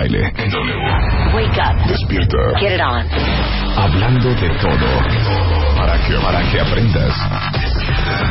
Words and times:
Baile. 0.00 0.32
Wake 1.34 1.60
up. 1.60 1.76
Despierta. 1.86 2.58
Get 2.58 2.72
it 2.72 2.80
on. 2.80 3.04
Hablando 3.76 4.30
de 4.30 4.48
todo. 4.56 4.88
Para 5.76 5.98
que, 6.06 6.14
para 6.24 6.40
que 6.50 6.58
aprendas. 6.58 7.14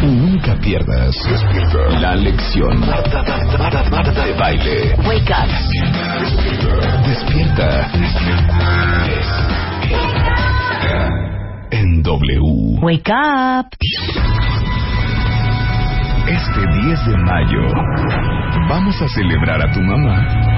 Y 0.02 0.08
nunca 0.08 0.56
pierdas. 0.56 1.16
Despierta. 1.30 2.00
La 2.00 2.16
lección. 2.16 2.80
Marta, 2.80 3.22
Marta, 3.22 3.58
Marta, 3.60 3.90
Marta 3.92 4.26
de 4.26 4.34
baile. 4.34 4.96
Wake 5.06 5.30
up. 5.30 5.48
Despierta. 7.06 7.92
En 11.70 12.02
W. 12.02 12.80
Wake 12.82 13.12
up. 13.12 13.68
Este 16.28 16.62
10 16.88 17.06
de 17.06 17.18
mayo 17.18 17.62
vamos 18.68 19.00
a 19.02 19.08
celebrar 19.10 19.62
a 19.62 19.72
tu 19.72 19.82
mamá 19.82 20.50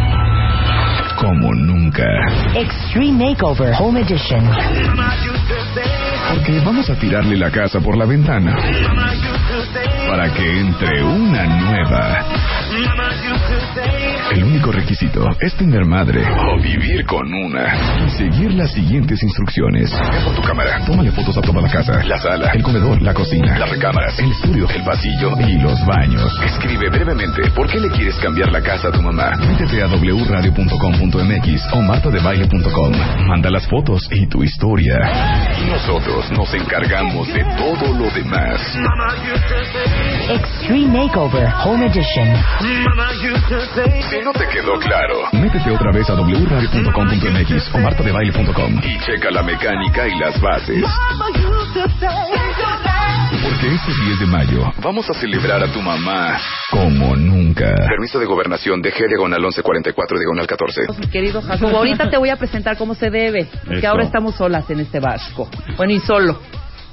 como 1.13 1.53
nunca. 1.53 2.03
Extreme 2.55 3.29
Makeover 3.29 3.73
Home 3.79 4.01
Edition. 4.01 4.49
Porque 6.33 6.59
vamos 6.63 6.89
a 6.89 6.95
tirarle 6.95 7.37
la 7.37 7.51
casa 7.51 7.79
por 7.79 7.97
la 7.97 8.05
ventana 8.05 8.55
para 10.07 10.33
que 10.33 10.59
entre 10.59 11.03
una 11.03 11.45
nueva. 11.45 12.25
El 14.31 14.45
único 14.45 14.71
requisito 14.71 15.27
es 15.41 15.53
tener 15.55 15.83
madre 15.83 16.23
o 16.25 16.61
vivir 16.61 17.05
con 17.05 17.33
una 17.33 18.05
y 18.05 18.09
seguir 18.11 18.53
las 18.53 18.71
siguientes 18.71 19.21
instrucciones. 19.21 19.91
Por 20.23 20.35
tu 20.35 20.41
cámara, 20.41 20.79
tómale 20.85 21.11
fotos 21.11 21.37
a 21.37 21.41
toda 21.41 21.61
la 21.61 21.69
casa, 21.69 22.01
la 22.05 22.17
sala, 22.17 22.51
el 22.53 22.63
comedor, 22.63 23.01
la 23.01 23.13
cocina, 23.13 23.59
las 23.59 23.69
recámaras, 23.69 24.17
el 24.19 24.31
estudio, 24.31 24.69
el 24.69 24.83
pasillo 24.85 25.33
y 25.37 25.59
los 25.59 25.85
baños. 25.85 26.31
Escribe 26.45 26.89
brevemente 26.89 27.51
por 27.51 27.69
qué 27.69 27.81
le 27.81 27.89
quieres 27.89 28.15
cambiar 28.19 28.49
la 28.53 28.61
casa 28.61 28.87
a 28.87 28.91
tu 28.91 29.01
mamá. 29.01 29.35
Métete 29.35 29.83
a 29.83 29.87
wradio.com.mx 29.87 31.73
o 31.73 31.81
martadebaile.com. 31.81 33.27
Manda 33.27 33.49
las 33.49 33.67
fotos 33.67 34.07
y 34.11 34.27
tu 34.27 34.43
historia. 34.43 34.95
Nosotros 35.67 36.31
nos 36.31 36.53
encargamos 36.53 37.27
de 37.33 37.43
todo 37.57 37.93
lo 37.99 38.09
demás. 38.11 38.61
Extreme 40.29 40.87
Makeover 40.87 41.49
Home 41.65 41.87
Edition. 41.87 42.29
Si 44.21 44.25
no 44.25 44.33
te 44.33 44.47
quedó 44.49 44.77
claro, 44.77 45.15
métete 45.33 45.71
otra 45.71 45.91
vez 45.91 46.07
a 46.07 46.13
wradio.com.mx 46.13 47.73
o 47.73 47.79
martadebaile.com 47.79 48.79
y 48.83 48.99
checa 48.99 49.31
la 49.31 49.41
mecánica 49.41 50.07
y 50.07 50.15
las 50.19 50.39
bases. 50.39 50.85
Porque 53.41 53.67
este 53.73 53.91
10 54.05 54.19
de 54.19 54.25
mayo 54.27 54.71
vamos 54.83 55.09
a 55.09 55.15
celebrar 55.15 55.63
a 55.63 55.73
tu 55.73 55.81
mamá 55.81 56.37
como 56.69 57.15
nunca. 57.15 57.73
Permiso 57.89 58.19
de 58.19 58.27
gobernación 58.27 58.79
de 58.83 58.93
G 58.93 59.07
diagonal 59.07 59.41
1144 59.41 60.19
diagonal 60.19 60.45
14. 60.45 60.81
Mi 60.99 61.07
querido 61.07 61.41
Jacobo, 61.41 61.77
ahorita 61.77 62.11
te 62.11 62.17
voy 62.17 62.29
a 62.29 62.35
presentar 62.35 62.77
cómo 62.77 62.93
se 62.93 63.09
debe, 63.09 63.49
que 63.79 63.87
ahora 63.87 64.03
estamos 64.03 64.35
solas 64.35 64.69
en 64.69 64.81
este 64.81 64.99
barco. 64.99 65.49
Bueno, 65.77 65.93
y 65.93 65.99
solo. 65.99 66.39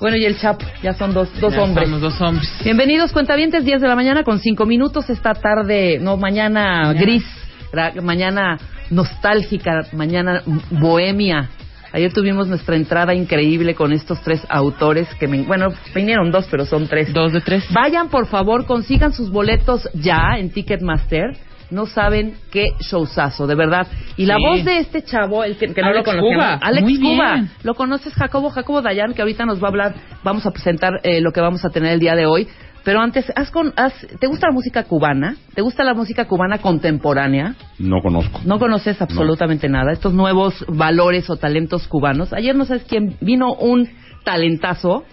Bueno, 0.00 0.16
y 0.16 0.24
el 0.24 0.38
Chapo, 0.38 0.64
ya 0.82 0.94
son 0.94 1.12
dos, 1.12 1.28
dos 1.40 1.52
Ya 1.52 1.60
hombres. 1.62 1.86
somos 1.88 2.00
dos 2.00 2.20
hombres. 2.20 2.48
Bienvenidos, 2.62 3.12
cuentavientes, 3.12 3.64
10 3.64 3.80
de 3.80 3.88
la 3.88 3.96
mañana 3.96 4.22
con 4.22 4.38
5 4.38 4.64
minutos 4.64 5.10
esta 5.10 5.34
tarde, 5.34 5.98
no, 6.00 6.16
mañana 6.16 6.92
gris, 6.92 7.24
ra- 7.72 7.92
mañana 8.00 8.58
nostálgica, 8.90 9.82
mañana 9.92 10.42
bohemia. 10.70 11.48
Ayer 11.90 12.12
tuvimos 12.12 12.46
nuestra 12.46 12.76
entrada 12.76 13.14
increíble 13.14 13.74
con 13.74 13.92
estos 13.92 14.20
tres 14.22 14.42
autores 14.50 15.08
que, 15.18 15.26
me, 15.26 15.38
bueno, 15.42 15.68
vinieron 15.94 16.30
dos, 16.30 16.46
pero 16.50 16.64
son 16.66 16.86
tres. 16.86 17.12
Dos 17.14 17.32
de 17.32 17.40
tres. 17.40 17.64
Vayan, 17.72 18.08
por 18.08 18.26
favor, 18.26 18.66
consigan 18.66 19.12
sus 19.12 19.30
boletos 19.30 19.88
ya 19.94 20.36
en 20.36 20.50
Ticketmaster. 20.50 21.36
No 21.70 21.84
saben 21.86 22.34
qué 22.50 22.68
showzazo, 22.80 23.46
de 23.46 23.54
verdad. 23.54 23.86
Y 24.16 24.24
la 24.26 24.36
Sí. 24.36 24.42
voz 24.42 24.64
de 24.64 24.78
este 24.78 25.02
chavo, 25.02 25.44
el 25.44 25.56
que, 25.58 25.74
que 25.74 25.82
no 25.82 25.88
Alex 25.88 25.98
lo 26.06 26.12
conocemos, 26.12 26.34
Cuba. 26.34 26.58
Alex 26.62 26.82
Muy 26.82 26.98
Cuba. 27.00 27.34
bien. 27.34 27.50
¿Lo 27.62 27.74
conoces, 27.74 28.14
Jacobo? 28.14 28.50
Jacobo 28.50 28.80
Dayan, 28.82 29.12
que 29.12 29.20
ahorita 29.22 29.44
nos 29.44 29.62
va 29.62 29.66
a 29.66 29.70
hablar, 29.70 29.94
vamos 30.24 30.46
a 30.46 30.50
presentar 30.50 30.92
eh, 31.02 31.20
lo 31.20 31.30
que 31.32 31.40
vamos 31.42 31.64
a 31.64 31.70
tener 31.70 31.92
el 31.92 32.00
día 32.00 32.14
de 32.14 32.24
hoy. 32.26 32.48
Pero 32.84 33.00
antes, 33.02 33.30
haz 33.36 33.50
con, 33.50 33.74
haz- 33.74 34.06
¿te 34.18 34.26
gusta 34.28 34.46
la 34.46 34.54
música 34.54 34.84
cubana? 34.84 35.36
¿Te 35.54 35.60
gusta 35.60 35.84
la 35.84 35.92
música 35.92 36.24
cubana 36.26 36.56
contemporánea? 36.58 37.54
No 37.78 38.00
conozco. 38.00 38.40
No 38.46 38.58
conoces 38.58 39.02
absolutamente 39.02 39.68
nada. 39.68 39.92
Estos 39.92 40.14
nuevos 40.14 40.64
valores 40.68 41.28
o 41.28 41.36
talentos 41.36 41.86
cubanos. 41.86 42.32
Ayer 42.32 42.56
no 42.56 42.64
sabes 42.64 42.84
quién 42.84 43.16
vino 43.20 43.52
un 43.52 43.90
talentazo 44.24 45.04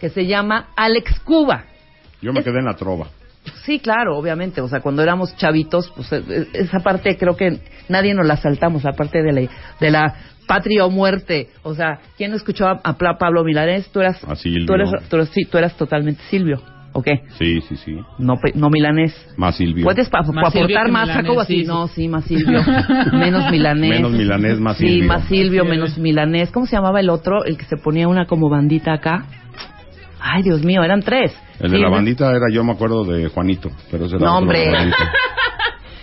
que 0.00 0.10
se 0.10 0.26
llama 0.26 0.68
Alex 0.76 1.20
Cuba. 1.20 1.64
Yo 2.20 2.32
me 2.34 2.40
Es- 2.40 2.44
quedé 2.44 2.58
en 2.58 2.66
la 2.66 2.74
trova. 2.76 3.06
Sí, 3.64 3.78
claro, 3.80 4.16
obviamente. 4.16 4.60
O 4.60 4.68
sea, 4.68 4.80
cuando 4.80 5.02
éramos 5.02 5.36
chavitos, 5.36 5.92
pues 5.96 6.12
eh, 6.12 6.22
eh, 6.28 6.46
esa 6.54 6.80
parte 6.80 7.16
creo 7.16 7.36
que 7.36 7.58
nadie 7.88 8.14
nos 8.14 8.26
la 8.26 8.36
saltamos, 8.36 8.84
la 8.84 8.92
parte 8.92 9.22
de 9.22 9.32
la, 9.32 9.40
de 9.80 9.90
la 9.90 10.14
patria 10.46 10.84
o 10.84 10.90
muerte. 10.90 11.48
O 11.62 11.74
sea, 11.74 11.98
¿quién 12.16 12.30
no 12.30 12.36
escuchó 12.36 12.66
a, 12.68 12.80
a 12.82 12.96
Pla- 12.98 13.16
Pablo 13.18 13.44
Milanés? 13.44 13.88
Tú 13.90 14.00
eras, 14.00 14.22
A 14.24 14.34
Silvio. 14.36 14.66
Tú 14.66 14.74
eres, 14.74 14.90
tú 15.08 15.16
eres- 15.16 15.28
sí, 15.30 15.44
tú 15.50 15.58
eras 15.58 15.76
totalmente 15.76 16.22
Silvio. 16.30 16.60
¿O 16.94 17.02
qué? 17.02 17.22
Sí, 17.38 17.62
sí, 17.62 17.76
sí. 17.76 17.96
No, 18.18 18.34
pe- 18.36 18.52
no 18.54 18.68
milanés. 18.68 19.14
Más 19.38 19.56
Silvio. 19.56 19.82
¿Puedes 19.84 20.10
pa- 20.10 20.20
Más 20.22 20.54
aportar 20.54 20.90
más, 20.90 21.06
milanés, 21.08 21.16
Jacobo? 21.24 21.40
Así, 21.40 21.60
sí, 21.60 21.64
no, 21.64 21.88
sí, 21.88 22.06
más 22.06 22.24
Silvio. 22.26 22.60
menos 23.12 23.50
milanés. 23.50 23.90
Menos 23.90 24.12
milanés, 24.12 24.60
más 24.60 24.76
Sí, 24.76 24.86
Silvio. 24.88 25.08
más 25.08 25.24
Silvio, 25.26 25.64
menos 25.64 25.96
milanés. 25.98 26.50
¿Cómo 26.52 26.66
se 26.66 26.76
llamaba 26.76 27.00
el 27.00 27.08
otro? 27.08 27.44
El 27.46 27.56
que 27.56 27.64
se 27.64 27.76
ponía 27.78 28.08
una 28.08 28.26
como 28.26 28.50
bandita 28.50 28.92
acá. 28.92 29.24
Ay, 30.22 30.42
Dios 30.42 30.62
mío, 30.64 30.82
eran 30.84 31.00
tres. 31.02 31.36
El 31.58 31.70
de 31.70 31.78
la 31.78 31.88
bandita 31.88 32.30
era, 32.30 32.46
yo 32.52 32.62
me 32.64 32.72
acuerdo 32.72 33.04
de 33.04 33.28
Juanito, 33.28 33.70
pero 33.90 34.06
ese 34.06 34.16
era 34.16 34.24
No, 34.26 34.38
hombre. 34.38 34.70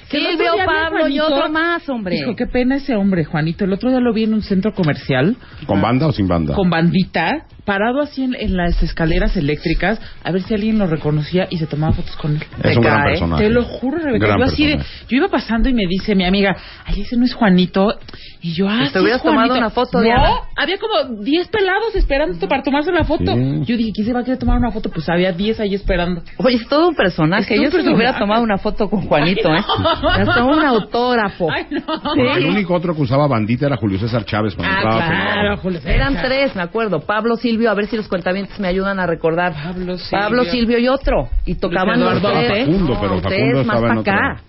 Silvio, 0.09 0.53
Pablo 0.66 1.07
y 1.07 1.19
otro 1.19 1.50
más, 1.50 1.88
hombre. 1.90 2.16
Hijo, 2.18 2.35
qué 2.35 2.46
pena 2.47 2.78
ese 2.78 2.96
hombre, 2.96 3.25
Juanito. 3.25 3.66
El 3.66 3.74
otro 3.74 3.90
día 3.90 4.00
lo 4.00 4.13
vi 4.13 4.24
en 4.24 4.34
un 4.34 4.41
centro 4.41 4.74
comercial 4.74 5.35
¿Con 5.66 5.81
banda 5.81 6.07
o 6.07 6.12
sin 6.12 6.28
banda? 6.28 6.56
con 6.56 6.69
bandita, 6.69 7.46
parado 7.69 8.02
así 8.02 8.24
en, 8.24 8.34
en 8.34 8.57
las 8.57 8.81
escaleras 8.81 9.38
eléctricas, 9.38 10.02
a 10.24 10.31
ver 10.31 10.41
si 10.41 10.56
alguien 10.56 10.80
lo 10.80 10.88
reconocía 10.88 11.46
y 11.52 11.57
se 11.59 11.68
tomaba 11.68 11.94
fotos 11.94 12.16
con 12.16 12.31
él. 12.35 12.44
Es 12.63 12.78
un 12.78 12.81
gran 12.84 12.97
cae. 13.03 13.09
personaje. 13.12 13.44
Te 13.44 13.50
lo 13.52 13.63
juro, 13.63 14.00
Rebeca. 14.00 14.25
Gran 14.25 14.40
Yo 14.40 14.46
así 14.46 14.66
de, 14.66 14.78
yo 14.78 15.18
iba 15.18 15.28
pasando 15.28 15.69
y 15.69 15.74
me 15.75 15.84
dice 15.88 16.16
mi 16.16 16.25
amiga, 16.25 16.56
ay, 16.85 17.02
ese 17.02 17.16
no 17.16 17.25
es 17.25 17.34
Juanito. 17.35 17.94
Y 18.41 18.53
yo, 18.53 18.68
ah, 18.68 18.78
Pues 18.80 18.94
te 18.94 19.00
sí 19.00 19.03
hubieras 19.03 19.18
es 19.18 19.22
Juanito. 19.22 19.41
tomado 19.44 19.59
una 19.59 19.69
foto, 19.69 19.97
No, 20.00 20.03
Diana. 20.03 20.31
había 20.56 20.78
como 20.80 21.22
10 21.22 21.47
pelados 21.50 21.94
esperando 21.96 22.47
para 22.47 22.63
tomarse 22.63 22.90
una 22.90 23.03
foto. 23.03 23.34
Sí. 23.35 23.62
Yo 23.66 23.78
dije, 23.78 23.91
¿quién 23.94 24.07
se 24.07 24.13
va 24.13 24.22
a 24.22 24.24
querer 24.24 24.40
tomar 24.40 24.57
una 24.57 24.72
foto? 24.72 24.90
Pues 24.90 25.07
había 25.09 25.31
10 25.31 25.59
ahí 25.59 25.75
esperando. 25.75 26.22
Oye, 26.38 26.56
es 26.56 26.68
todo 26.68 26.88
un 26.90 26.96
personaje. 26.96 27.53
Es 27.56 27.72
Yo 27.72 27.84
me 27.84 27.94
hubiera 27.96 28.18
tomado 28.18 28.41
una 28.41 28.57
foto 28.57 28.90
con 28.90 29.01
Juanito, 29.01 29.53
¿eh? 29.53 29.59
Hasta 30.09 30.44
un 30.44 30.59
autógrafo. 30.66 31.50
Ay, 31.51 31.66
no. 31.69 32.36
El 32.36 32.46
único 32.47 32.74
otro 32.74 32.96
que 32.96 33.01
usaba 33.01 33.28
bandita 33.28 33.68
era 33.68 33.75
Julio 33.78 34.00
César 34.00 34.25
Chávez 34.25 34.56
cuando 34.56 34.74
Ah, 34.74 34.78
entraba 34.81 35.31
claro. 35.34 35.57
Julio 35.57 35.80
César. 35.80 35.94
Eran 35.96 36.16
tres, 36.22 36.56
me 36.56 36.62
acuerdo. 36.62 37.01
Pablo, 37.01 37.36
Silvio, 37.59 37.71
a 37.71 37.73
ver 37.73 37.87
si 37.87 37.97
los 37.97 38.07
cuentavientes 38.07 38.57
me 38.59 38.69
ayudan 38.69 38.99
a 38.99 39.05
recordar. 39.05 39.53
Pablo, 39.53 39.97
Silvio. 39.97 40.19
Pablo, 40.23 40.43
Silvio 40.45 40.77
y 40.79 40.87
otro. 40.87 41.27
Y 41.45 41.55
tocaban 41.55 41.99
los 41.99 42.21
tres. 42.21 42.65
Facundo, 42.65 42.93
no, 42.93 43.01
pero 43.01 43.15
ustedes 43.17 43.65
Facundo 43.65 43.65
más 43.65 43.81
para 43.81 43.99
acá. 43.99 44.41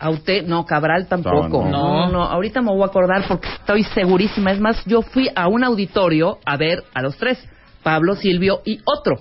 A 0.00 0.10
usted, 0.10 0.46
no, 0.46 0.64
Cabral 0.64 1.06
tampoco. 1.06 1.44
Estaba, 1.46 1.70
no. 1.70 2.06
no. 2.06 2.12
no, 2.12 2.22
ahorita 2.24 2.60
me 2.62 2.70
voy 2.72 2.82
a 2.82 2.86
acordar 2.86 3.24
porque 3.28 3.48
estoy 3.48 3.84
segurísima. 3.84 4.50
Es 4.50 4.58
más, 4.60 4.84
yo 4.84 5.02
fui 5.02 5.28
a 5.34 5.46
un 5.46 5.62
auditorio 5.62 6.38
a 6.44 6.56
ver 6.56 6.82
a 6.92 7.02
los 7.02 7.16
tres. 7.16 7.38
Pablo, 7.82 8.16
Silvio 8.16 8.60
y 8.64 8.80
otro. 8.84 9.20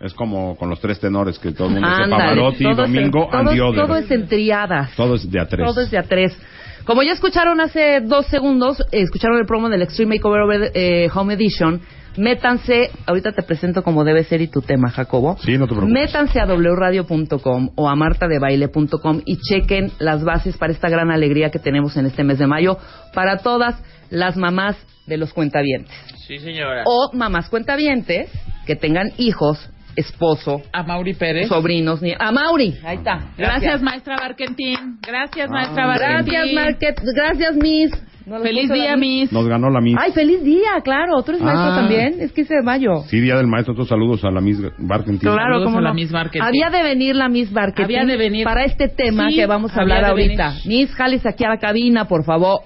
Es 0.00 0.14
como 0.14 0.56
con 0.56 0.70
los 0.70 0.80
tres 0.80 0.98
tenores 0.98 1.38
que 1.38 1.52
todo 1.52 1.68
el 1.68 1.74
mundo 1.74 1.88
dice 1.88 2.02
Ándale, 2.04 2.22
Pavarotti, 2.24 2.64
todo 2.64 2.70
es 2.70 2.76
Domingo, 2.76 3.28
todo, 3.30 3.50
es- 3.52 3.60
Oder. 3.60 3.86
todo 3.86 3.96
es 3.96 4.10
en 4.10 4.28
triadas. 4.28 4.94
Todo 4.96 5.14
es 5.14 5.30
de 5.30 5.40
a 5.40 5.46
tres. 5.46 5.66
Todo 5.66 5.80
es 5.82 5.90
de 5.90 5.98
a 5.98 6.02
tres. 6.04 6.36
Como 6.84 7.02
ya 7.04 7.12
escucharon 7.12 7.60
hace 7.60 8.00
dos 8.00 8.26
segundos, 8.26 8.80
eh, 8.90 9.02
escucharon 9.02 9.38
el 9.38 9.46
promo 9.46 9.68
del 9.68 9.82
Extreme 9.82 10.16
Makeover 10.16 10.72
eh, 10.74 11.08
Home 11.14 11.34
Edition, 11.34 11.80
métanse, 12.16 12.90
ahorita 13.06 13.32
te 13.32 13.42
presento 13.42 13.82
como 13.82 14.04
debe 14.04 14.24
ser 14.24 14.40
y 14.40 14.48
tu 14.48 14.62
tema, 14.62 14.90
Jacobo. 14.90 15.36
Sí, 15.40 15.58
no 15.58 15.66
te 15.66 15.74
preocupes. 15.74 15.92
Métanse 15.92 16.40
a 16.40 16.46
wradio.com 16.46 17.70
o 17.74 17.88
a 17.88 17.96
martadebaile.com 17.96 19.22
y 19.24 19.38
chequen 19.38 19.92
las 19.98 20.24
bases 20.24 20.56
para 20.56 20.72
esta 20.72 20.88
gran 20.88 21.10
alegría 21.10 21.50
que 21.50 21.58
tenemos 21.58 21.96
en 21.96 22.06
este 22.06 22.24
mes 22.24 22.38
de 22.38 22.46
mayo 22.46 22.78
para 23.14 23.38
todas 23.38 23.82
las 24.10 24.36
mamás 24.36 24.76
de 25.06 25.16
los 25.16 25.32
cuentavientes. 25.32 25.94
Sí, 26.26 26.38
señora. 26.38 26.84
O 26.86 27.10
mamás 27.12 27.48
cuentavientes 27.48 28.30
que 28.66 28.76
tengan 28.76 29.12
hijos 29.18 29.70
esposo, 29.96 30.62
A 30.72 30.82
Mauri 30.82 31.14
Pérez. 31.14 31.48
sobrinos, 31.48 32.00
ni 32.02 32.12
a 32.18 32.32
Mauri. 32.32 32.74
Ahí 32.84 32.96
está. 32.98 33.20
Gracias, 33.36 33.82
maestra 33.82 34.16
Barkentin. 34.16 34.98
Gracias, 35.06 35.50
maestra 35.50 35.86
Barkentin. 35.86 36.32
Gracias, 36.34 36.52
Market. 36.54 37.00
Gracias, 37.14 37.56
Miss. 37.56 37.90
Nos 38.24 38.40
Feliz 38.40 38.70
día, 38.70 38.96
Miss. 38.96 39.32
Nos 39.32 39.48
ganó 39.48 39.68
la 39.68 39.80
Miss. 39.80 39.96
Ay, 40.00 40.12
feliz 40.12 40.44
día, 40.44 40.80
claro. 40.84 41.20
¿Tú 41.24 41.32
eres 41.32 41.42
maestro 41.42 41.72
Ah. 41.72 41.76
también? 41.76 42.20
Es 42.20 42.30
15 42.32 42.54
de 42.54 42.62
mayo. 42.62 43.02
Sí, 43.08 43.18
Día 43.20 43.34
del 43.34 43.48
Maestro. 43.48 43.72
Otros 43.72 43.88
saludos 43.88 44.22
a 44.24 44.30
la 44.30 44.40
Miss 44.40 44.58
Barkentin. 44.78 45.18
Claro, 45.28 45.54
Saludos 45.54 45.64
cómo 45.64 45.78
a 45.78 45.82
la 45.82 45.88
no. 45.88 45.94
Miss 45.96 46.12
Marketing. 46.12 46.40
Había 46.40 46.70
de 46.70 46.82
venir 46.84 47.16
la 47.16 47.28
Miss 47.28 47.50
Marketing 47.50 47.82
Había 47.82 48.04
de 48.04 48.16
venir. 48.16 48.44
para 48.44 48.62
este 48.64 48.86
tema 48.88 49.28
Sí, 49.28 49.34
que 49.34 49.46
vamos 49.46 49.76
a 49.76 49.80
hablar 49.80 50.04
ahorita. 50.04 50.50
venir. 50.50 50.66
Miss, 50.66 50.94
jales 50.94 51.26
aquí 51.26 51.44
a 51.44 51.48
la 51.48 51.58
cabina, 51.58 52.04
por 52.06 52.24
favor. 52.24 52.60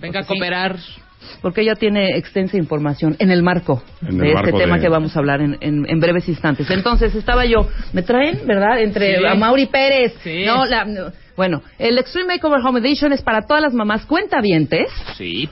Venga 0.00 0.20
a 0.20 0.22
Porque 0.22 0.34
sí. 0.34 0.40
Porque 1.42 1.62
ella 1.62 1.74
tiene 1.74 2.16
extensa 2.16 2.56
información 2.56 3.16
en 3.18 3.30
el 3.30 3.42
marco 3.42 3.82
En 4.02 4.08
el 4.08 4.18
de 4.18 4.26
este 4.28 4.34
marco 4.42 4.58
tema 4.58 4.76
de- 4.76 4.82
que 4.82 4.88
vamos 4.88 5.16
a 5.16 5.18
hablar 5.18 5.40
en, 5.40 5.56
en- 5.60 5.86
en 5.88 6.00
breves 6.00 6.28
instantes. 6.28 6.70
Entonces, 6.70 7.14
estaba 7.14 7.44
yo, 7.44 7.68
me 7.92 8.02
traen, 8.02 8.46
¿verdad? 8.46 8.80
Entre 8.80 9.18
Sí. 9.18 9.24
a 9.26 9.34
Mauri 9.34 9.66
Pérez. 9.66 10.14
Sí. 10.22 10.44
No, 10.44 10.64
la- 10.66 10.84
no. 10.84 11.12
bueno, 11.36 11.62
el 11.78 11.98
Extreme 11.98 12.34
Makeover 12.34 12.60
Home 12.64 12.80
Edition 12.80 13.12
es 13.12 13.22
para 13.22 13.42
todas 13.46 13.62
las 13.62 13.74
mamás 13.74 14.06
cuentavientes 14.06 14.88
Sí. 15.16 15.48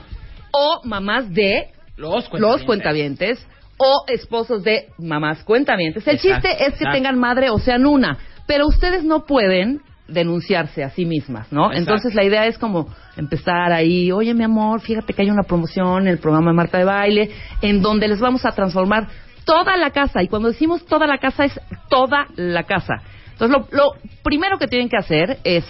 o 0.51 0.81
mamás 0.83 1.31
de 1.33 1.67
Los 1.97 2.27
cuentavientes. 2.29 2.39
los 2.41 2.63
cuentavientes 2.63 3.47
o 3.77 4.05
esposos 4.07 4.63
de 4.63 4.87
mamás 4.97 5.43
cuentavientes. 5.43 6.07
El 6.07 6.15
Exacto, 6.15 6.47
chiste 6.47 6.51
es 6.51 6.57
que 6.57 6.69
exacto. 6.75 6.93
tengan 6.93 7.19
madre 7.19 7.49
o 7.49 7.57
sean 7.59 7.85
una, 7.85 8.17
pero 8.47 8.67
ustedes 8.67 9.03
no 9.03 9.25
pueden 9.25 9.81
denunciarse 10.07 10.83
a 10.83 10.89
sí 10.89 11.05
mismas, 11.05 11.51
¿no? 11.51 11.65
Exacto. 11.65 11.79
Entonces 11.79 12.15
la 12.15 12.23
idea 12.23 12.45
es 12.45 12.57
como 12.57 12.87
empezar 13.17 13.71
ahí, 13.71 14.11
oye 14.11 14.33
mi 14.33 14.43
amor, 14.43 14.81
fíjate 14.81 15.13
que 15.13 15.23
hay 15.23 15.29
una 15.29 15.43
promoción 15.43 16.03
en 16.03 16.09
el 16.09 16.19
programa 16.19 16.51
de 16.51 16.57
Marta 16.57 16.77
de 16.77 16.85
Baile, 16.85 17.31
en 17.61 17.81
donde 17.81 18.07
les 18.07 18.19
vamos 18.19 18.45
a 18.45 18.51
transformar 18.51 19.07
toda 19.45 19.77
la 19.77 19.91
casa, 19.91 20.23
y 20.23 20.27
cuando 20.27 20.49
decimos 20.49 20.85
toda 20.85 21.07
la 21.07 21.17
casa 21.17 21.45
es 21.45 21.59
toda 21.89 22.27
la 22.35 22.63
casa. 22.63 22.95
Entonces 23.31 23.57
lo, 23.57 23.67
lo 23.77 23.91
primero 24.23 24.57
que 24.57 24.67
tienen 24.67 24.89
que 24.89 24.97
hacer 24.97 25.39
es 25.43 25.65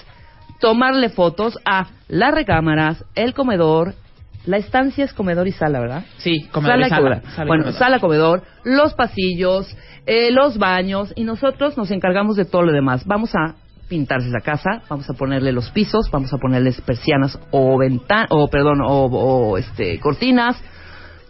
tomarle 0.59 1.09
fotos 1.09 1.57
a 1.65 1.87
las 2.07 2.33
recámaras, 2.33 3.03
el 3.15 3.33
comedor, 3.33 3.93
la 4.45 4.57
estancia 4.57 5.03
es 5.03 5.13
comedor 5.13 5.47
y 5.47 5.51
sala, 5.51 5.79
¿verdad? 5.79 6.03
Sí, 6.17 6.47
comedor 6.51 6.75
sala 6.75 6.87
y 6.87 6.89
sala. 6.89 7.45
bueno, 7.47 7.63
comedor. 7.63 7.79
sala, 7.79 7.99
comedor, 7.99 8.43
los 8.63 8.93
pasillos, 8.93 9.75
eh, 10.05 10.31
los 10.31 10.57
baños 10.57 11.13
y 11.15 11.23
nosotros 11.23 11.77
nos 11.77 11.89
encargamos 11.91 12.35
de 12.35 12.45
todo 12.45 12.61
lo 12.63 12.71
demás. 12.71 13.05
Vamos 13.05 13.33
a 13.35 13.55
pintarles 13.87 14.31
la 14.31 14.41
casa, 14.41 14.81
vamos 14.89 15.09
a 15.09 15.13
ponerle 15.13 15.51
los 15.51 15.69
pisos, 15.71 16.09
vamos 16.11 16.33
a 16.33 16.37
ponerles 16.37 16.81
persianas 16.81 17.39
o 17.51 17.77
ventanas, 17.77 18.27
o 18.31 18.47
perdón, 18.47 18.79
o, 18.83 19.57
este 19.57 19.99
cortinas. 19.99 20.61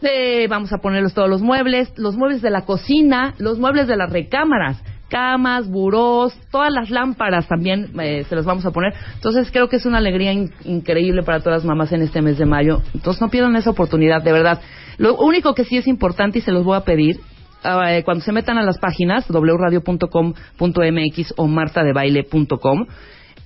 Eh, 0.02 0.48
vamos 0.50 0.72
a 0.74 0.78
ponerles 0.78 1.14
todos 1.14 1.30
los 1.30 1.42
muebles, 1.42 1.92
los 1.98 2.16
muebles 2.16 2.42
de 2.42 2.50
la 2.52 2.62
cocina, 2.62 3.34
los 3.40 3.58
muebles 3.58 3.88
de 3.88 3.96
las 3.96 4.12
recámaras, 4.12 4.84
camas, 5.10 5.68
burós, 5.70 6.34
todas 6.52 6.72
las 6.72 6.90
lámparas 6.90 7.48
también 7.48 7.90
eh, 8.00 8.24
se 8.28 8.36
las 8.36 8.46
vamos 8.46 8.66
a 8.66 8.72
poner. 8.72 8.94
Entonces 9.16 9.50
creo 9.52 9.68
que 9.70 9.78
es 9.78 9.86
una 9.86 9.98
alegría 10.00 10.32
in- 10.34 10.52
increíble 10.66 11.24
para 11.24 11.40
todas 11.40 11.60
las 11.60 11.66
mamás 11.66 11.92
en 11.92 12.02
este 12.02 12.22
mes 12.22 12.38
de 12.38 12.46
mayo. 12.46 12.82
Entonces 12.94 13.22
no 13.22 13.30
pierdan 13.30 13.56
esa 13.56 13.72
oportunidad, 13.72 14.22
de 14.22 14.32
verdad. 14.34 14.62
Lo 14.98 15.16
único 15.18 15.54
que 15.56 15.64
sí 15.64 15.78
es 15.78 15.88
importante 15.88 16.40
y 16.40 16.42
se 16.42 16.52
los 16.52 16.64
voy 16.64 16.78
a 16.78 16.82
pedir, 16.82 17.20
eh, 17.88 18.04
cuando 18.04 18.24
se 18.24 18.32
metan 18.32 18.58
a 18.58 18.64
las 18.64 18.78
páginas 18.78 19.26
wradio.com.mx 19.30 21.34
o 21.38 21.48
martadebaile.com, 21.48 22.86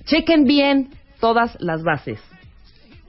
chequen 0.04 0.44
bien 0.44 0.90
todas 1.20 1.56
las 1.60 1.82
bases. 1.82 2.20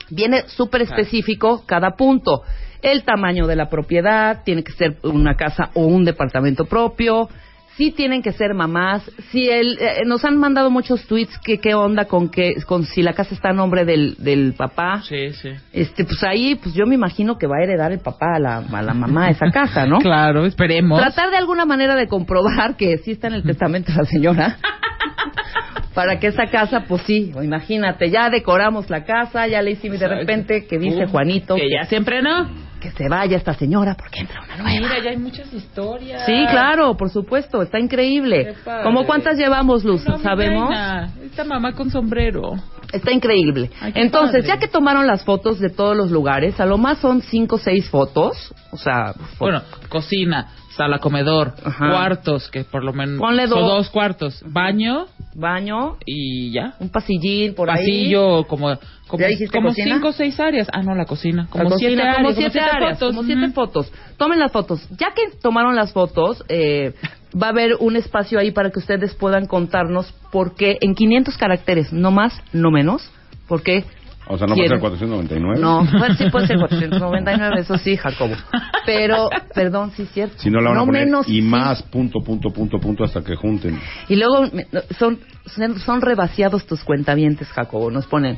Viene 0.10 0.48
súper 0.48 0.82
específico 0.82 1.64
cada 1.66 1.92
punto. 1.92 2.44
El 2.82 3.04
tamaño 3.04 3.48
de 3.48 3.56
la 3.56 3.70
propiedad, 3.70 4.44
tiene 4.44 4.64
que 4.64 4.74
ser 4.74 4.98
una 5.04 5.36
casa 5.36 5.70
o 5.74 5.86
un 5.86 6.04
departamento 6.04 6.66
propio. 6.66 7.30
Sí 7.78 7.92
tienen 7.92 8.22
que 8.22 8.32
ser 8.32 8.54
mamás. 8.54 9.10
Si 9.32 9.50
el, 9.50 9.78
eh, 9.80 10.02
nos 10.06 10.26
han 10.26 10.38
mandado 10.38 10.70
muchos 10.70 11.06
tweets 11.08 11.38
que 11.40 11.60
qué 11.60 11.74
onda 11.74 12.06
con 12.06 12.30
que 12.30 12.56
con 12.68 12.86
si 12.86 13.02
la 13.02 13.14
casa 13.14 13.34
está 13.34 13.50
a 13.50 13.54
nombre 13.54 13.86
del, 13.86 14.16
del 14.18 14.54
papá. 14.54 15.02
Sí, 15.08 15.32
sí. 15.34 15.50
Este, 15.72 16.04
pues 16.04 16.22
ahí, 16.24 16.56
pues 16.56 16.76
yo 16.76 16.86
me 16.86 16.96
imagino 16.96 17.38
que 17.38 17.48
va 17.48 17.58
a 17.60 17.64
heredar 17.64 17.92
el 17.92 18.00
papá 18.00 18.36
a 18.36 18.40
la, 18.40 18.58
a 18.58 18.82
la 18.82 18.94
mamá 18.94 19.30
esa 19.30 19.50
casa, 19.52 19.86
¿no? 19.86 20.00
Claro, 20.12 20.46
esperemos. 20.46 21.00
Tratar 21.00 21.30
de 21.30 21.38
alguna 21.38 21.66
manera 21.66 21.96
de 21.96 22.08
comprobar 22.08 22.76
que 22.76 22.98
sí 22.98 23.12
está 23.12 23.28
en 23.28 23.36
el 23.36 23.44
testamento 23.44 23.92
de 23.92 23.98
la 24.00 24.06
señora. 24.06 24.58
Para 25.94 26.20
que 26.20 26.28
esa 26.28 26.48
casa, 26.48 26.86
pues 26.88 27.02
sí, 27.04 27.32
imagínate, 27.42 28.10
ya 28.10 28.30
decoramos 28.30 28.90
la 28.90 29.04
casa, 29.04 29.48
ya 29.48 29.62
le 29.62 29.72
hicimos 29.72 30.00
de 30.00 30.08
repente 30.08 30.66
que 30.66 30.78
dice 30.78 31.06
Juanito 31.08 31.56
Que 31.56 31.70
ya 31.70 31.86
siempre 31.86 32.22
no. 32.22 32.71
Que 32.82 32.92
se 32.92 33.08
vaya 33.08 33.38
esta 33.38 33.54
señora 33.54 33.96
porque 33.98 34.20
entra 34.20 34.42
una 34.44 34.58
nueva. 34.58 34.72
Mira, 34.90 35.00
ya 35.02 35.12
hay 35.12 35.18
muchas 35.18 35.54
historias. 35.54 36.26
Sí, 36.26 36.46
claro, 36.50 36.98
por 36.98 37.10
supuesto, 37.10 37.62
está 37.62 37.80
increíble. 37.80 38.56
¿Cómo 38.84 39.06
cuántas 39.06 39.38
llevamos, 39.38 39.86
Luz? 39.86 40.06
No, 40.06 40.18
¿Sabemos? 40.20 40.68
reina, 40.70 41.10
Esta 41.24 41.46
mamá 41.46 41.72
con 41.72 41.90
sombrero. 41.90 42.56
Está 42.92 43.14
increíble. 43.14 43.72
Ay, 43.80 43.94
Entonces, 43.96 44.42
padre. 44.42 44.48
ya 44.48 44.60
que 44.60 44.68
tomaron 44.68 45.08
las 45.08 45.24
fotos 45.24 45.60
de 45.60 45.70
todos 45.70 45.96
los 45.96 46.12
lugares, 46.12 46.60
a 46.60 46.66
lo 46.66 46.78
más 46.78 46.98
son 46.98 47.22
cinco 47.22 47.56
o 47.56 47.60
seis 47.60 47.90
fotos, 47.90 48.54
o 48.72 48.78
sea, 48.78 49.14
fo- 49.14 49.40
Bueno, 49.40 49.62
cocina, 49.88 50.50
sala, 50.76 51.00
comedor, 51.00 51.54
Ajá. 51.64 51.90
cuartos, 51.92 52.50
que 52.50 52.66
por 52.66 52.84
lo 52.84 52.92
menos 52.92 53.18
Ponle 53.20 53.48
son 53.48 53.60
dos. 53.62 53.70
dos 53.70 53.90
cuartos, 53.92 54.44
baño 54.46 55.06
baño, 55.36 55.98
y 56.06 56.52
ya. 56.52 56.76
un 56.80 56.90
pasillín 56.90 57.54
por 57.56 57.70
ahí. 57.70 57.78
Pasillo, 57.78 58.44
como 58.48 58.78
como, 59.08 59.22
¿Ya 59.22 59.28
dijiste 59.28 59.54
como 59.58 59.70
cocina? 59.70 59.96
cinco 59.96 60.08
o 60.08 60.12
seis 60.14 60.40
áreas. 60.40 60.68
Ah, 60.72 60.82
no, 60.84 60.96
la 60.96 61.06
cocina. 61.06 61.48
Como 61.50 61.66
La 61.66 61.70
cocina, 61.72 61.90
siete 61.90 62.02
áreas. 62.02 62.18
como 62.18 62.32
siete 62.34 62.60
áreas, 62.62 63.00
fotos. 63.00 63.16
como 63.16 63.28
siete 63.28 63.50
fotos. 63.52 63.92
Tomen 64.18 64.40
las 64.40 64.52
fotos. 64.54 64.88
Ya 64.92 65.08
que 65.14 65.38
tomaron 65.42 65.76
las 65.76 65.92
fotos, 65.92 66.44
eh, 66.48 66.94
va 67.42 67.48
a 67.48 67.50
haber 67.50 67.76
un 67.80 67.98
espacio 67.98 68.40
ahí 68.40 68.52
para 68.52 68.70
que 68.72 68.80
ustedes 68.80 69.14
puedan 69.16 69.48
contarnos 69.48 70.14
por 70.32 70.56
qué 70.56 70.78
en 70.80 70.96
500 70.96 71.38
caracteres, 71.38 71.92
no 71.92 72.12
más, 72.12 72.42
no 72.54 72.72
menos, 72.72 73.12
por 73.50 73.64
qué 73.64 73.84
O 74.32 74.38
sea, 74.38 74.48
no 74.48 74.56
puede 74.56 74.70
ser 74.70 74.80
499. 74.80 75.60
No, 75.60 75.86
pues 76.00 76.18
sí 76.18 76.30
puede 76.30 76.48
ser 76.48 76.58
499, 76.58 77.60
eso 77.60 77.78
sí, 77.78 77.98
Jacobo. 77.98 78.36
Pero, 78.86 79.30
perdón, 79.54 79.92
sí 79.96 80.04
es 80.04 80.12
cierto. 80.12 80.36
Si 80.38 80.50
no 80.50 80.62
la 80.62 80.70
van 80.70 80.78
no 80.78 80.84
a 80.84 80.86
poner 80.86 81.06
menos, 81.06 81.28
y 81.28 81.36
sí. 81.36 81.42
más, 81.42 81.84
punto, 81.84 82.20
punto, 82.22 82.50
punto, 82.50 82.80
punto, 82.80 83.04
hasta 83.04 83.22
que 83.22 83.36
junten. 83.36 83.78
Y 84.08 84.16
luego 84.16 84.46
son, 84.98 85.20
son, 85.48 85.80
son 85.80 86.02
revaciados 86.02 86.66
tus 86.66 86.84
cuentavientes, 86.86 87.50
Jacobo. 87.50 87.92
Nos 87.92 88.08
ponen 88.08 88.38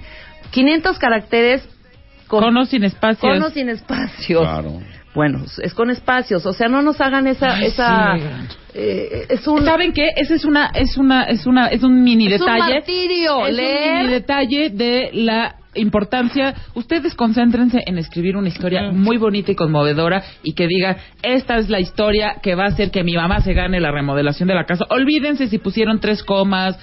500 0.50 0.98
caracteres 0.98 1.68
con, 2.28 2.42
Con 2.44 2.58
o 2.58 2.66
sin 2.66 2.84
espacios. 2.84 3.20
con 3.20 3.44
o 3.44 3.50
sin 3.52 3.70
espacios. 3.70 4.42
Claro. 4.42 4.80
Bueno, 5.16 5.44
es 5.62 5.74
con 5.74 5.90
espacios. 5.90 6.46
O 6.46 6.54
sea, 6.54 6.68
no 6.68 6.82
nos 6.82 7.00
hagan 7.02 7.28
esa... 7.28 7.56
Ay, 7.56 7.66
esa 7.68 8.16
sí. 8.18 8.22
eh, 8.74 9.26
es 9.30 9.48
un... 9.48 9.64
¿Saben 9.64 9.94
qué? 9.94 10.10
Ese 10.16 10.36
es 10.36 10.46
una, 10.46 10.68
es 10.74 10.98
una, 10.98 11.24
es 11.26 11.46
una, 11.46 11.68
es 11.68 11.84
un 11.84 12.04
mini 12.04 12.28
Es 12.34 12.42
un 12.42 12.48
detalle. 12.48 12.74
martirio, 12.76 13.46
Es 13.46 13.52
un 13.52 13.56
leer. 13.58 13.98
mini 14.02 14.12
detalle 14.14 14.70
de 14.72 15.10
la 15.14 15.56
importancia. 15.76 16.54
Ustedes 16.76 17.16
concéntrense 17.16 17.82
en 17.86 17.98
escribir 17.98 18.38
una 18.38 18.48
historia 18.48 18.92
muy 18.92 19.18
bonita 19.18 19.52
y 19.52 19.56
conmovedora 19.56 20.24
y 20.44 20.54
que 20.54 20.68
diga, 20.68 20.98
esta 21.22 21.58
es 21.58 21.70
la 21.70 21.80
historia 21.80 22.36
que 22.42 22.56
va 22.56 22.66
a 22.66 22.68
hacer 22.68 22.92
que 22.92 23.04
mi 23.04 23.14
mamá 23.16 23.42
se 23.42 23.54
gane 23.54 23.80
la 23.80 23.92
remodelación 23.92 24.48
de 24.50 24.56
la 24.56 24.66
casa. 24.66 24.86
Olvídense 24.90 25.48
si 25.48 25.58
pusieron 25.60 26.00
tres 26.00 26.24
comas. 26.24 26.78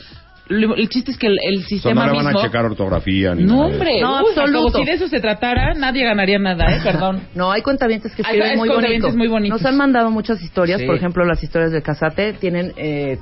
El 0.51 0.89
chiste 0.89 1.13
es 1.13 1.17
que 1.19 1.29
el, 1.29 1.37
el 1.43 1.59
O 1.59 1.61
sea, 1.61 1.69
sistema 1.69 2.07
no 2.07 2.13
le 2.13 2.17
van 2.19 2.27
mismo... 2.27 2.41
a 2.41 2.43
checar 2.43 2.65
ortografía 2.65 3.35
ni 3.37 3.45
No, 3.45 3.67
hombre. 3.67 4.01
No, 4.01 4.19
Uy, 4.19 4.25
Jacobo, 4.35 4.41
absoluto. 4.41 4.79
si 4.79 4.85
de 4.85 4.93
eso 4.93 5.07
se 5.09 5.21
tratara, 5.21 5.75
nadie 5.75 6.05
ganaría 6.05 6.39
nada, 6.41 6.65
¿eh? 6.75 6.81
Perdón. 6.83 7.21
No, 7.35 7.53
hay 7.53 7.63
cuentavientes 7.63 8.15
que 8.15 8.23
escriben 8.23 8.51
hay 8.51 8.57
muy 8.57 8.69
bonito. 8.69 9.11
muy 9.17 9.29
bonitos. 9.29 9.61
Nos 9.63 9.71
han 9.71 9.77
mandado 9.77 10.11
muchas 10.11 10.43
historias, 10.43 10.81
Sí. 10.81 10.87
por 10.87 10.97
ejemplo, 10.97 11.25
las 11.25 11.43
historias 11.43 11.71
de 11.71 11.81
Casate 11.83 12.33
tienen 12.33 12.73
eh, 12.77 13.19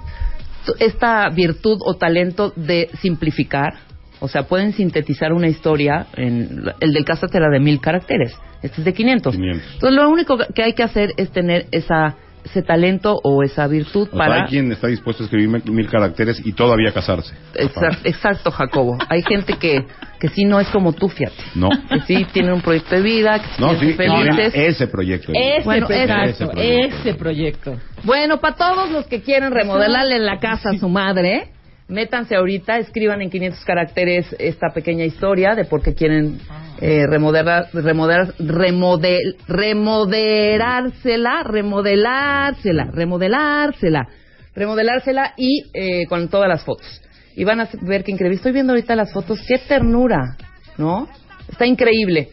esta 0.81 1.29
virtud 1.31 1.79
o 1.85 1.95
talento 1.95 2.53
de 2.57 2.91
simplificar. 3.01 3.75
O 4.21 4.29
sea, 4.29 4.43
pueden 4.45 4.73
sintetizar 4.73 5.33
una 5.33 5.49
historia. 5.49 6.07
En, 6.17 6.65
el 6.81 6.93
del 6.93 7.05
Casate 7.05 7.39
era 7.39 7.49
de 7.51 7.61
mil 7.61 7.81
caracteres. 7.81 8.35
Este 8.63 8.81
es 8.81 8.85
de 8.85 8.93
500. 8.93 9.35
500. 9.37 9.75
Entonces, 9.75 9.97
lo 9.97 10.09
único 10.11 10.37
que 10.55 10.63
hay 10.63 10.73
que 10.73 10.83
hacer 10.83 11.13
es 11.17 11.31
tener 11.31 11.67
esa 11.71 12.17
ese 12.51 12.63
talento 12.63 13.19
o 13.23 13.43
esa 13.43 13.67
virtud 13.67 14.09
O 14.13 14.17
sea, 14.17 14.19
para 14.19 14.43
hay 14.43 14.49
quien 14.49 14.73
está 14.73 14.89
dispuesto 14.89 15.23
a 15.23 15.27
escribir 15.27 15.49
mil, 15.49 15.63
mil 15.71 15.89
caracteres 15.89 16.41
y 16.45 16.53
todavía 16.53 16.93
casarse. 16.93 17.35
Exact- 17.55 18.01
exacto, 18.05 18.51
Jacobo. 18.51 18.99
Hay 19.09 19.23
gente 19.23 19.55
que, 19.55 19.85
que 20.19 20.29
sí 20.29 20.45
no 20.45 20.61
es 20.61 20.69
como 20.69 20.93
tú, 20.93 21.09
fíjate. 21.09 21.37
No. 21.55 21.69
Que 21.69 22.01
sí 22.07 22.27
tienen 22.33 22.53
un 22.53 22.61
proyecto 22.61 22.95
de 22.97 23.03
vida, 23.03 23.39
que 23.41 23.49
No, 23.61 23.79
sí 23.79 23.93
felices. 23.95 24.55
no, 24.55 24.61
ese 24.63 24.87
proyecto. 24.87 25.33
Ese, 25.35 25.65
Bueno, 25.65 25.87
exacto, 25.91 26.61
ese 26.61 26.87
ese 26.87 27.15
proyecto. 27.15 27.77
Bueno, 28.05 28.39
para 28.39 28.57
todos 28.57 28.91
los 28.91 29.07
que 29.07 29.23
quieren 29.23 29.53
remodelarle 29.53 30.19
la 30.19 30.39
casa 30.39 30.71
a 30.71 30.79
su 30.79 30.89
madre, 30.89 31.51
métanse 31.89 32.37
ahorita, 32.37 32.79
escriban 32.79 33.23
en 33.23 33.31
500 33.31 33.65
caracteres 33.65 34.27
esta 34.39 34.71
pequeña 34.75 35.05
historia 35.05 35.55
de 35.55 35.65
por 35.65 35.83
qué 35.83 35.95
quieren 35.95 36.39
eh, 36.81 37.07
remodelar, 37.09 37.69
remodelar, 37.73 38.35
remodel, 38.39 39.37
remodelársela, 39.49 41.43
remodelársela, 41.45 42.85
remodelársela, 42.93 44.09
remodelársela 44.55 45.35
y 45.37 45.65
eh, 45.75 46.07
con 46.09 46.29
todas 46.29 46.49
las 46.49 46.65
fotos. 46.65 47.01
Y 47.35 47.45
van 47.45 47.61
a 47.61 47.69
ver 47.83 48.05
qué 48.05 48.13
increíble. 48.13 48.37
Estoy 48.37 48.53
viendo 48.53 48.73
ahorita 48.73 48.97
las 48.97 49.13
fotos, 49.13 49.41
qué 49.47 49.59
ternura, 49.59 50.37
¿no? 50.77 51.09
Está 51.51 51.67
increíble. 51.67 52.31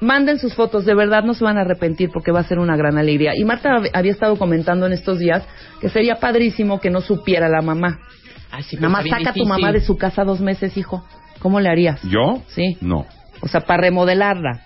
Manden 0.00 0.38
sus 0.38 0.54
fotos, 0.54 0.84
de 0.84 0.94
verdad 0.94 1.22
no 1.22 1.34
se 1.34 1.44
van 1.44 1.56
a 1.56 1.60
arrepentir 1.62 2.10
porque 2.12 2.32
va 2.32 2.40
a 2.40 2.44
ser 2.44 2.58
una 2.58 2.76
gran 2.76 2.98
alegría. 2.98 3.32
Y 3.36 3.44
Marta 3.44 3.70
hab- 3.70 3.90
había 3.94 4.12
estado 4.12 4.36
comentando 4.36 4.86
en 4.86 4.92
estos 4.92 5.18
días 5.20 5.44
que 5.80 5.88
sería 5.88 6.16
padrísimo 6.16 6.80
que 6.80 6.90
no 6.90 7.00
supiera 7.00 7.48
la 7.48 7.62
mamá. 7.62 8.00
Ay, 8.54 8.62
sí, 8.62 8.76
pero 8.76 8.88
Nada 8.88 9.02
más 9.02 9.10
saca 9.10 9.30
a 9.30 9.34
tu 9.34 9.44
mamá 9.46 9.72
de 9.72 9.80
su 9.80 9.96
casa 9.96 10.22
dos 10.22 10.40
meses, 10.40 10.76
hijo. 10.76 11.04
¿Cómo 11.40 11.58
le 11.58 11.68
harías? 11.68 12.00
¿Yo? 12.04 12.40
Sí. 12.48 12.78
No. 12.80 13.04
O 13.40 13.48
sea, 13.48 13.62
para 13.62 13.82
remodelarla. 13.82 14.60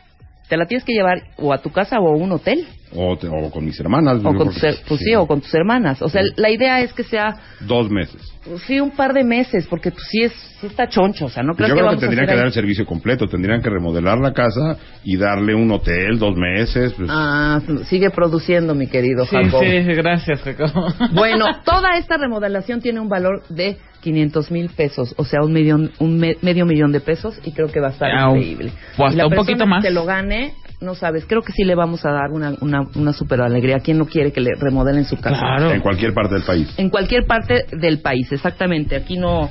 Te 0.49 0.59
la 0.59 0.67
tienes 0.67 0.85
que 0.85 0.93
llevar 0.93 1.23
o 1.39 1.55
a 1.55 1.63
tu 1.63 1.71
casa 1.71 1.99
o 1.99 2.09
a 2.09 2.17
un 2.17 2.33
hotel. 2.33 2.69
O, 2.95 3.17
te- 3.19 3.29
o 3.29 3.51
con 3.51 3.65
mis 3.65 3.79
hermanas. 3.81 4.19
O 4.25 4.35
con 4.35 4.49
tus, 4.49 4.61
pues 4.89 5.01
sí, 5.01 5.15
o 5.15 5.27
con 5.27 5.41
tus 5.41 5.53
hermanas. 5.55 6.01
O 6.03 6.09
sea, 6.09 6.23
la 6.37 6.51
idea 6.51 6.81
es 6.81 6.93
que 6.95 7.05
sea, 7.05 7.35
Dos 7.61 7.91
meses. 7.91 8.17
pues 8.45 8.63
sí, 8.63 8.81
un 8.81 8.93
par 8.93 9.13
de 9.13 9.25
meses, 9.25 9.67
porque 9.69 9.91
pues 9.91 10.05
sí, 10.11 10.23
es, 10.23 10.33
sí 10.61 10.67
está 10.69 10.89
choncho. 10.89 11.27
O 11.27 11.29
sea, 11.29 11.43
no 11.43 11.55
creo 11.55 11.69
Yo 11.69 11.75
que 11.75 11.81
creo 11.81 11.91
que 11.93 11.97
tendrían 11.99 12.27
que 12.27 12.35
dar 12.35 12.47
el 12.47 12.53
servicio 12.53 12.87
completo. 12.87 13.27
Tendrían 13.27 13.61
que 13.61 13.69
remodelar 13.69 14.19
la 14.19 14.33
casa 14.33 14.79
y 15.05 15.17
darle 15.19 15.55
un 15.55 15.71
hotel 15.71 16.19
dos 16.19 16.35
meses. 16.37 16.95
pues, 16.95 17.11
Ah, 17.13 17.61
sigue 17.85 18.11
produciendo, 18.11 18.75
mi 18.75 18.87
querido 18.87 19.27
Sí, 19.27 19.37
Jacob. 19.37 19.61
sí, 19.63 19.81
gracias, 19.95 20.41
Jacobo. 20.43 20.87
Bueno, 21.13 21.45
toda 21.65 21.97
esta 21.99 22.17
remodelación 22.17 22.81
tiene 22.81 23.01
un 23.01 23.09
valor 23.11 23.43
de 23.51 23.77
500 24.01 24.51
mil 24.51 24.71
pesos, 24.71 25.13
o 25.19 25.25
sea, 25.25 25.41
un, 25.43 25.53
millón, 25.53 25.91
un 25.99 26.19
me- 26.19 26.37
medio 26.41 26.65
millón 26.65 26.93
de 26.93 27.01
pesos, 27.01 27.39
y 27.45 27.53
creo 27.53 27.67
que 27.67 27.81
va 27.81 27.89
a 27.89 27.91
estar 27.91 28.09
increíble. 28.31 28.71
o 28.97 29.05
hasta 29.05 29.15
Y 29.15 29.17
la 29.19 29.27
un 29.27 29.35
poquito 29.35 29.67
más. 29.67 29.83
se 29.85 29.91
lo 29.91 30.05
gane, 30.07 30.53
no 30.81 30.95
sabes, 30.95 31.25
creo 31.27 31.43
que 31.43 31.53
sí 31.53 31.65
le 31.65 31.75
vamos 31.75 32.05
a 32.05 32.11
dar 32.11 32.31
una, 32.31 32.53
una, 32.61 32.83
una 32.95 33.13
super 33.13 33.41
alegría. 33.41 33.79
¿Quién 33.81 33.99
no 33.99 34.07
quiere 34.07 34.33
que 34.33 34.41
le 34.41 34.51
remodelen 34.59 35.05
su 35.05 35.17
casa? 35.21 35.39
Claro. 35.41 35.71
En 35.73 35.81
cualquier 35.81 36.15
parte 36.15 36.35
del 36.35 36.45
país. 36.45 36.73
En 36.77 36.89
cualquier 36.91 37.27
parte 37.27 37.65
del 37.73 38.01
país, 38.01 38.31
exactamente. 38.31 38.95
Aquí 38.97 39.17
no 39.19 39.51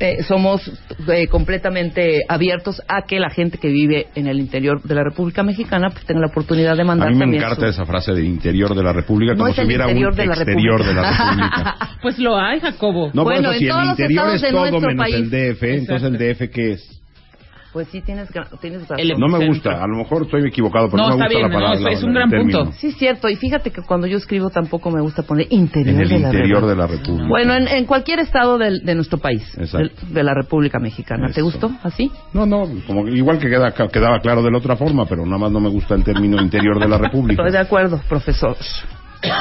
eh, 0.00 0.22
somos 0.22 0.62
eh, 1.08 1.26
completamente 1.28 2.22
abiertos 2.26 2.80
a 2.88 3.02
que 3.06 3.20
la 3.20 3.28
gente 3.30 3.58
que 3.58 3.68
vive 3.68 4.06
en 4.14 4.26
el 4.28 4.40
interior 4.40 4.82
de 4.82 4.94
la 4.94 5.04
República 5.04 5.42
Mexicana 5.42 5.90
pues, 5.90 6.04
tenga 6.06 6.20
la 6.22 6.28
oportunidad 6.28 6.74
de 6.74 6.82
A 6.82 6.84
mandar 6.86 7.10
mí 7.10 7.16
me 7.16 7.20
también 7.24 7.42
encanta 7.42 7.66
su- 7.66 7.70
esa 7.70 7.84
frase 7.84 8.12
de 8.14 8.24
interior 8.24 8.74
de 8.74 8.82
la 8.82 8.92
República, 8.94 9.34
No 9.34 9.40
como 9.40 9.50
es 9.50 9.56
si 9.56 9.62
hubiera 9.62 9.84
un 9.84 9.90
interior 9.90 10.14
de 10.16 10.26
la 10.26 10.32
exterior 10.34 10.84
de 10.84 10.94
la 10.94 11.02
República. 11.10 11.76
Pues 12.02 12.18
lo 12.18 12.34
hay, 12.38 12.60
Jacobo. 12.60 13.10
No, 13.12 13.24
Bueno, 13.24 13.50
por 13.50 13.52
eso, 13.52 13.52
en 13.52 13.58
si 13.58 13.64
el 13.66 13.70
todos 13.70 13.82
los 13.84 13.90
interior 14.00 14.20
estados 14.34 14.42
es 14.42 14.50
todo 14.50 14.60
nuestro 14.70 14.88
menos 14.88 15.04
país. 15.04 15.14
el 15.16 15.30
DF, 15.30 15.62
entonces 15.64 16.08
el 16.10 16.18
DF, 16.18 16.50
¿qué 16.50 16.72
es? 16.72 16.99
Pues 17.72 17.86
sí, 17.88 18.00
tienes, 18.00 18.28
tienes 18.60 18.88
razón. 18.88 19.06
No 19.16 19.28
me 19.28 19.46
gusta, 19.46 19.82
a 19.82 19.86
lo 19.86 19.96
mejor 19.98 20.22
estoy 20.24 20.44
equivocado, 20.48 20.90
pero 20.90 21.04
No, 21.04 21.10
no, 21.10 21.16
me 21.18 21.24
gusta 21.24 21.28
bien, 21.28 21.42
la 21.42 21.48
no, 21.48 21.54
palabra. 21.54 21.92
es- 21.92 21.98
es 21.98 22.02
un 22.04 22.12
gran 22.14 22.28
punto. 22.30 22.72
Sí, 22.72 22.88
es 22.88 22.96
cierto. 22.96 23.28
Y 23.28 23.36
fíjate 23.36 23.70
que 23.70 23.82
cuando 23.82 24.08
yo 24.08 24.16
escribo 24.16 24.50
tampoco 24.50 24.90
me 24.90 25.00
gusta 25.00 25.22
poner 25.22 25.46
interior 25.50 25.94
En 25.94 26.00
el 26.02 26.08
de 26.08 26.18
la 26.18 26.26
interior 26.32 26.66
de 26.66 26.74
la 26.74 26.86
República. 26.88 27.28
Bueno, 27.28 27.54
en, 27.54 27.68
en 27.68 27.84
cualquier 27.86 28.18
estado 28.18 28.58
del- 28.58 28.80
de, 28.80 28.94
nuestro 28.96 29.18
país, 29.18 29.42
Exacto. 29.56 29.78
del- 30.04 30.14
de 30.14 30.22
la 30.24 30.34
República 30.34 30.80
Mexicana. 30.80 31.26
¿Te 31.28 31.34
Eso. 31.34 31.44
gustó 31.44 31.70
así? 31.84 32.10
No, 32.32 32.44
no, 32.44 32.64
como 32.88 33.06
igual 33.06 33.38
que 33.38 33.48
queda- 33.48 33.72
quedaba 33.72 34.18
claro 34.18 34.42
de 34.42 34.50
la 34.50 34.58
otra 34.58 34.74
forma, 34.74 35.06
pero 35.06 35.24
nada 35.24 35.38
más 35.38 35.52
no 35.52 35.60
me 35.60 35.68
gusta 35.68 35.94
el 35.94 36.02
término 36.02 36.42
interior 36.42 36.80
de 36.80 36.88
la 36.88 36.98
República. 36.98 37.40
Estoy 37.40 37.52
de 37.52 37.58
acuerdo, 37.58 38.00
profesor. 38.08 38.56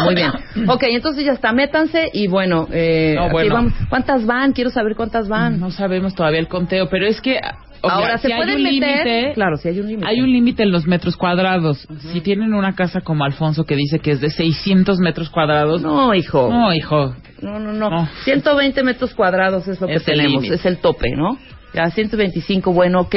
Muy 0.05 0.13
bien. 0.13 0.31
Ok, 0.69 0.83
entonces 0.89 1.25
ya 1.25 1.31
está, 1.31 1.51
métanse 1.53 2.09
y 2.13 2.27
bueno, 2.27 2.67
eh, 2.71 3.13
No, 3.15 3.23
aquí 3.23 3.31
bueno. 3.31 3.53
vamos. 3.55 3.73
¿cuántas 3.89 4.25
van? 4.25 4.51
Quiero 4.51 4.69
saber 4.69 4.95
cuántas 4.95 5.27
van. 5.29 5.59
No 5.59 5.71
sabemos 5.71 6.13
todavía 6.13 6.39
el 6.39 6.47
conteo, 6.49 6.89
pero 6.91 7.07
es 7.07 7.21
que 7.21 7.39
Ahora, 7.83 8.17
si 8.17 8.27
¿se 8.27 8.33
hay 8.33 8.39
pueden 8.39 8.55
un 8.57 8.63
meter? 8.63 9.05
límite- 9.07 9.33
Claro, 9.35 9.57
si 9.57 9.69
hay 9.69 9.79
un 9.79 9.87
límite. 9.87 10.07
Hay 10.07 10.21
un 10.21 10.31
límite 10.31 10.63
en 10.63 10.71
los 10.71 10.85
metros 10.87 11.15
cuadrados. 11.15 11.87
Si 12.13 12.21
tienen 12.21 12.53
una 12.53 12.73
casa 12.75 13.01
como 13.01 13.23
Alfonso 13.23 13.63
que 13.65 13.75
dice 13.75 13.99
que 13.99 14.11
es 14.11 14.21
de 14.21 14.29
600 14.29 14.99
metros 14.99 15.29
cuadrados. 15.29 15.81
No, 15.81 16.13
hijo. 16.13 16.49
No, 16.51 16.73
hijo. 16.73 17.15
No, 17.41 17.59
no, 17.59 17.71
no. 17.71 17.89
No. 17.89 18.09
120 18.25 18.83
metros 18.83 19.13
cuadrados 19.13 19.67
es 19.67 19.79
lo 19.79 19.87
que 19.87 19.93
Es 19.93 20.07
el 20.07 20.15
tenemos, 20.17 20.41
límite. 20.43 20.55
es 20.55 20.65
el 20.65 20.77
tope, 20.77 21.09
¿no? 21.15 21.37
Ya 21.73 21.89
125, 21.91 22.73
bueno, 22.73 23.01
ok. 23.01 23.15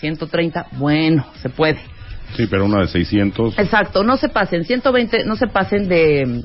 130, 0.00 0.66
bueno, 0.72 1.26
se 1.36 1.48
puede. 1.48 1.78
Sí, 2.36 2.46
pero 2.50 2.66
una 2.66 2.80
de 2.80 2.88
600. 2.88 3.58
Exacto, 3.58 4.02
no 4.04 4.16
se 4.16 4.28
pasen. 4.28 4.64
120, 4.64 5.24
no 5.24 5.36
se 5.36 5.46
pasen 5.46 5.88
de... 5.88 6.42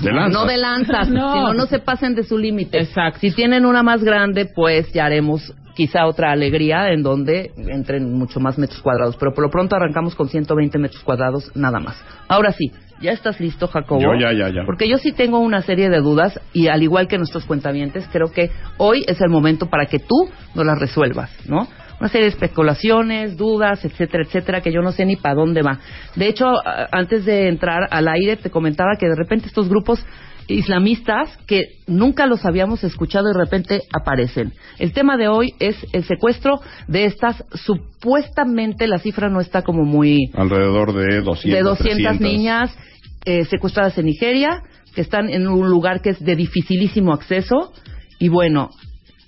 De 0.00 0.12
lanzas. 0.12 0.32
No 0.32 0.46
de 0.46 0.56
lanzas, 0.58 1.08
No. 1.10 1.32
sino 1.32 1.54
no 1.54 1.66
se 1.66 1.78
pasen 1.80 2.14
de 2.14 2.22
su 2.22 2.38
límite. 2.38 2.78
Exacto. 2.78 3.18
Si 3.20 3.32
tienen 3.32 3.64
una 3.66 3.82
más 3.82 4.04
grande, 4.04 4.46
pues 4.54 4.92
ya 4.92 5.06
haremos 5.06 5.52
quizá 5.78 6.06
otra 6.06 6.32
alegría 6.32 6.90
en 6.90 7.04
donde 7.04 7.52
entren 7.56 8.12
mucho 8.12 8.40
más 8.40 8.58
metros 8.58 8.82
cuadrados. 8.82 9.16
Pero 9.16 9.32
por 9.32 9.44
lo 9.44 9.48
pronto 9.48 9.76
arrancamos 9.76 10.16
con 10.16 10.28
120 10.28 10.76
metros 10.76 11.04
cuadrados 11.04 11.52
nada 11.54 11.78
más. 11.78 12.04
Ahora 12.26 12.50
sí, 12.50 12.72
¿ya 13.00 13.12
estás 13.12 13.38
listo, 13.38 13.68
Jacobo? 13.68 14.00
Yo 14.00 14.14
ya, 14.18 14.32
ya, 14.32 14.48
ya. 14.48 14.62
Porque 14.66 14.88
yo 14.88 14.98
sí 14.98 15.12
tengo 15.12 15.38
una 15.38 15.62
serie 15.62 15.88
de 15.88 16.00
dudas 16.00 16.40
y 16.52 16.66
al 16.66 16.82
igual 16.82 17.06
que 17.06 17.16
nuestros 17.16 17.44
cuentavientes, 17.44 18.08
creo 18.10 18.32
que 18.32 18.50
hoy 18.76 19.04
es 19.06 19.20
el 19.20 19.28
momento 19.28 19.66
para 19.66 19.86
que 19.86 20.00
tú 20.00 20.28
nos 20.56 20.66
las 20.66 20.80
resuelvas, 20.80 21.30
¿no? 21.46 21.68
Una 22.00 22.08
serie 22.08 22.24
de 22.24 22.32
especulaciones, 22.32 23.36
dudas, 23.36 23.84
etcétera, 23.84 24.24
etcétera, 24.24 24.60
que 24.60 24.72
yo 24.72 24.82
no 24.82 24.90
sé 24.90 25.04
ni 25.04 25.14
para 25.14 25.36
dónde 25.36 25.62
va. 25.62 25.78
De 26.16 26.26
hecho, 26.26 26.46
antes 26.90 27.24
de 27.24 27.46
entrar 27.46 27.86
al 27.92 28.08
aire, 28.08 28.36
te 28.36 28.50
comentaba 28.50 28.96
que 28.98 29.06
de 29.06 29.14
repente 29.14 29.46
estos 29.46 29.68
grupos 29.68 30.04
islamistas 30.48 31.36
que 31.46 31.76
nunca 31.86 32.26
los 32.26 32.44
habíamos 32.44 32.82
escuchado 32.82 33.30
y 33.30 33.34
de 33.34 33.38
repente 33.38 33.82
aparecen. 33.92 34.52
El 34.78 34.92
tema 34.92 35.16
de 35.16 35.28
hoy 35.28 35.54
es 35.60 35.76
el 35.92 36.04
secuestro 36.04 36.60
de 36.88 37.04
estas 37.04 37.44
supuestamente 37.52 38.86
la 38.86 38.98
cifra 38.98 39.28
no 39.28 39.40
está 39.40 39.62
como 39.62 39.84
muy 39.84 40.30
Alrededor 40.34 40.94
de 40.94 41.20
200. 41.20 41.42
de 41.44 41.62
200 41.62 41.96
300. 41.96 42.20
niñas 42.20 42.76
eh, 43.24 43.44
secuestradas 43.44 43.96
en 43.98 44.06
Nigeria, 44.06 44.62
que 44.94 45.02
están 45.02 45.28
en 45.28 45.46
un 45.46 45.68
lugar 45.68 46.00
que 46.00 46.10
es 46.10 46.24
de 46.24 46.34
dificilísimo 46.34 47.12
acceso. 47.12 47.72
Y 48.18 48.28
bueno, 48.28 48.70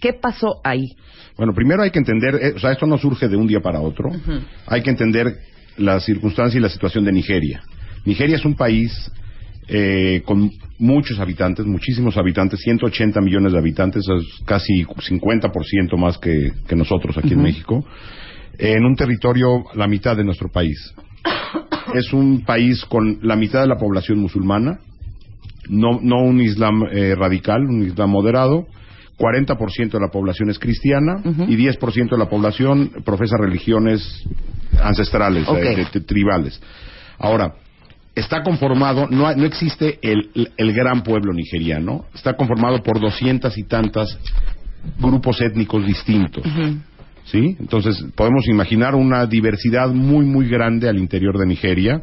¿qué 0.00 0.14
pasó 0.14 0.60
ahí? 0.64 0.84
Bueno, 1.36 1.52
primero 1.54 1.82
hay 1.82 1.90
que 1.90 1.98
entender, 1.98 2.34
eh, 2.34 2.52
o 2.56 2.58
sea, 2.58 2.72
esto 2.72 2.86
no 2.86 2.98
surge 2.98 3.28
de 3.28 3.36
un 3.36 3.46
día 3.46 3.60
para 3.60 3.80
otro. 3.80 4.10
Hay 4.66 4.82
que 4.82 4.90
entender 4.90 5.38
la 5.76 6.00
circunstancia 6.00 6.58
y 6.58 6.62
la 6.62 6.68
situación 6.68 7.04
de 7.04 7.12
Nigeria. 7.12 7.62
Nigeria 8.04 8.36
es 8.36 8.44
un 8.44 8.54
país 8.54 9.10
eh, 9.72 10.22
con 10.24 10.50
muchos 10.78 11.18
habitantes, 11.20 11.64
muchísimos 11.64 12.16
habitantes, 12.16 12.58
180 12.60 13.20
millones 13.20 13.52
de 13.52 13.58
habitantes, 13.58 14.02
es 14.08 14.44
casi 14.44 14.84
50% 14.84 15.96
más 15.96 16.18
que, 16.18 16.50
que 16.66 16.74
nosotros 16.76 17.16
aquí 17.18 17.34
en 17.34 17.42
México, 17.42 17.84
en 18.58 18.84
un 18.84 18.96
territorio 18.96 19.64
la 19.74 19.86
mitad 19.86 20.16
de 20.16 20.24
nuestro 20.24 20.48
país. 20.50 20.92
es 21.94 22.12
un 22.12 22.44
país 22.44 22.84
con 22.86 23.18
la 23.22 23.36
mitad 23.36 23.60
de 23.60 23.68
la 23.68 23.76
población 23.76 24.18
musulmana, 24.18 24.80
no, 25.68 26.00
no 26.02 26.22
un 26.22 26.40
islam 26.40 26.82
eh, 26.90 27.14
radical, 27.14 27.62
un 27.64 27.82
islam 27.86 28.10
moderado. 28.10 28.66
40% 29.18 29.90
de 29.90 30.00
la 30.00 30.08
población 30.10 30.48
es 30.48 30.58
cristiana 30.58 31.20
y 31.46 31.54
10% 31.56 32.10
de 32.10 32.16
la 32.16 32.28
población 32.30 32.90
profesa 33.04 33.36
religiones 33.38 34.24
ancestrales, 34.82 35.46
eh, 35.46 35.52
de- 35.76 35.84
de- 35.92 36.00
tribales. 36.06 36.58
Ahora, 37.18 37.52
está 38.14 38.42
conformado, 38.42 39.06
no, 39.10 39.32
no 39.34 39.44
existe 39.44 39.98
el, 40.02 40.50
el- 40.56 40.72
gran 40.72 41.02
pueblo 41.02 41.32
nigeriano, 41.32 42.04
está 42.14 42.34
conformado 42.34 42.82
por 42.82 43.00
doscientas 43.00 43.56
y 43.58 43.64
tantas 43.64 44.18
grupos 44.98 45.40
étnicos 45.40 45.86
distintos. 45.86 46.44
¿Sí? 47.24 47.56
Entonces, 47.60 48.04
podemos 48.16 48.48
imaginar 48.48 48.94
una 48.96 49.24
diversidad 49.26 49.88
muy, 49.90 50.24
muy 50.24 50.48
grande 50.48 50.88
al 50.88 50.98
interior 50.98 51.38
de 51.38 51.46
Nigeria, 51.46 52.00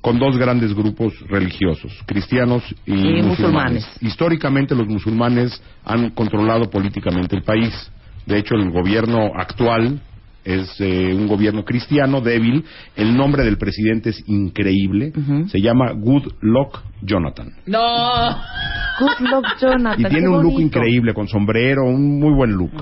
con 0.00 0.18
dos 0.18 0.38
grandes 0.38 0.72
grupos 0.74 1.12
religiosos, 1.28 1.92
cristianos 2.06 2.62
y, 2.86 2.92
Y 2.92 2.94
musulmanes. 2.94 3.26
musulmanes. 3.26 3.86
Históricamente, 4.00 4.74
los 4.74 4.86
musulmanes 4.88 5.62
han 5.84 6.10
controlado 6.10 6.70
políticamente 6.70 7.36
el 7.36 7.42
país. 7.42 7.90
De 8.24 8.38
hecho, 8.38 8.54
el 8.54 8.70
gobierno 8.70 9.32
actual 9.36 10.00
es 10.54 10.80
eh, 10.80 11.14
un 11.14 11.26
gobierno 11.26 11.64
cristiano 11.64 12.20
débil. 12.20 12.64
El 12.96 13.16
nombre 13.16 13.44
del 13.44 13.58
presidente 13.58 14.10
es 14.10 14.22
increíble. 14.26 15.12
Se 15.48 15.60
llama 15.60 15.92
Good 15.92 16.32
Luck 16.40 16.82
Jonathan. 17.02 17.52
No. 17.66 18.36
Good 19.00 19.28
luck, 19.30 19.46
Jonathan. 19.60 20.00
Y 20.00 20.04
tiene 20.04 20.28
un 20.28 20.42
look 20.42 20.60
increíble, 20.60 21.14
con 21.14 21.28
sombrero, 21.28 21.84
un 21.84 22.18
muy 22.18 22.34
buen 22.34 22.52
look. 22.52 22.72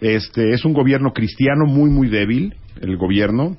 Este 0.00 0.52
es 0.52 0.64
un 0.64 0.72
gobierno 0.72 1.12
cristiano 1.12 1.66
muy 1.66 1.90
muy 1.90 2.08
débil, 2.08 2.54
el 2.80 2.96
gobierno. 2.96 3.56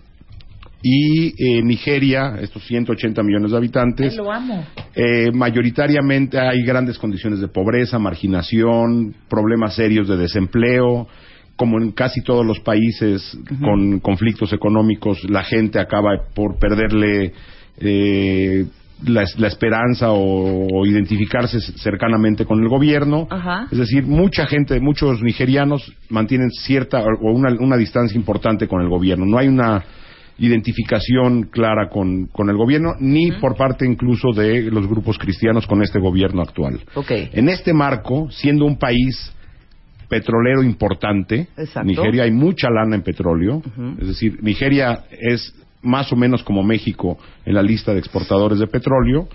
Y 0.82 1.34
eh, 1.38 1.62
Nigeria, 1.62 2.38
estos 2.40 2.64
180 2.66 3.22
millones 3.22 3.52
de 3.52 3.58
habitantes, 3.58 4.12
Ay, 4.14 4.18
lo 4.18 4.32
amo. 4.32 4.66
eh, 4.96 5.30
mayoritariamente 5.34 6.40
hay 6.40 6.64
grandes 6.64 6.98
condiciones 6.98 7.42
de 7.42 7.50
pobreza, 7.50 8.00
marginación, 8.00 9.14
problemas 9.28 9.76
serios 9.76 10.08
de 10.08 10.16
desempleo. 10.16 11.08
Como 11.60 11.78
en 11.78 11.92
casi 11.92 12.22
todos 12.24 12.46
los 12.46 12.62
países 12.62 13.38
con 13.62 14.00
conflictos 14.00 14.54
económicos, 14.54 15.30
la 15.30 15.44
gente 15.44 15.78
acaba 15.78 16.12
por 16.34 16.58
perderle 16.58 17.34
eh, 17.82 18.66
la, 19.06 19.26
la 19.38 19.48
esperanza 19.48 20.12
o, 20.12 20.68
o 20.72 20.86
identificarse 20.86 21.60
cercanamente 21.60 22.46
con 22.46 22.62
el 22.62 22.70
gobierno. 22.70 23.28
Ajá. 23.30 23.68
Es 23.70 23.78
decir, 23.78 24.06
mucha 24.06 24.46
gente, 24.46 24.80
muchos 24.80 25.22
nigerianos 25.22 25.94
mantienen 26.10 26.50
cierta 26.52 27.02
o 27.02 27.32
una, 27.34 27.54
una 27.60 27.76
distancia 27.76 28.18
importante 28.18 28.66
con 28.66 28.82
el 28.82 28.88
gobierno. 28.88 29.26
No 29.26 29.38
hay 29.38 29.50
una 29.50 29.84
identificación 30.38 31.50
clara 31.52 31.90
con, 31.90 32.28
con 32.28 32.50
el 32.50 32.56
gobierno, 32.56 32.94
ni 33.02 33.34
por 33.34 33.58
parte 33.58 33.86
incluso 33.86 34.32
de 34.32 34.72
los 34.72 34.88
grupos 34.88 35.18
cristianos 35.18 35.68
con 35.68 35.84
este 35.84 36.00
gobierno 36.00 36.42
actual. 36.42 36.80
Ok. 36.96 37.12
En 37.34 37.50
este 37.50 37.74
marco, 37.74 38.30
siendo 38.32 38.64
un 38.64 38.78
país 38.78 39.34
petrolero 40.10 40.64
importante, 40.64 41.48
Exacto. 41.56 41.88
Nigeria 41.88 42.24
hay 42.24 42.32
mucha 42.32 42.70
lana 42.70 42.96
en 42.96 43.04
petróleo, 43.04 43.62
es 44.00 44.08
decir, 44.08 44.44
Nigeria 44.44 45.06
es 45.12 45.54
más 45.82 46.12
o 46.12 46.16
menos 46.16 46.44
como 46.44 46.64
México 46.64 47.18
en 47.46 47.54
la 47.54 47.62
lista 47.62 47.94
de 47.94 48.00
exportadores 48.00 48.60
de 48.60 48.68
petróleo. 48.68 49.30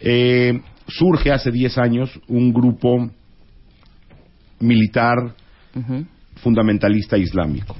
Eh, 0.00 0.60
surge 0.86 1.30
hace 1.30 1.50
10 1.50 1.78
años 1.78 2.20
un 2.28 2.52
grupo 2.52 3.10
militar 4.58 5.34
fundamentalista 6.42 7.16
islámico 7.16 7.76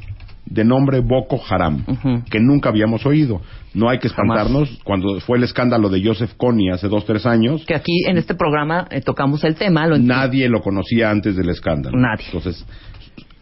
de 0.51 0.65
nombre 0.65 1.01
Boko 1.01 1.41
Haram, 1.49 1.85
que 2.29 2.41
nunca 2.41 2.69
habíamos 2.69 3.07
oído. 3.07 3.41
No 3.73 3.89
hay 3.89 3.99
que 4.01 4.09
espantarnos. 4.09 4.81
Cuando 4.85 5.21
fue 5.21 5.39
el 5.39 5.45
escándalo 5.45 5.89
de 5.89 6.05
Joseph 6.05 6.33
Kony 6.37 6.71
hace 6.73 6.89
dos, 6.89 7.07
tres 7.07 7.25
años, 7.25 7.65
Que 7.67 7.75
aquí 7.75 8.05
en 8.09 8.19
este 8.19 8.35
programa 8.35 8.87
eh, 8.91 9.01
tocamos 9.01 9.45
el 9.45 9.55
tema. 9.55 9.87
Lo 9.87 9.97
nadie 9.97 10.49
lo 10.49 10.61
conocía 10.61 11.11
antes 11.11 11.37
del 11.37 11.49
escándalo. 11.49 11.97
Nadie. 11.97 12.27
Entonces, 12.27 12.67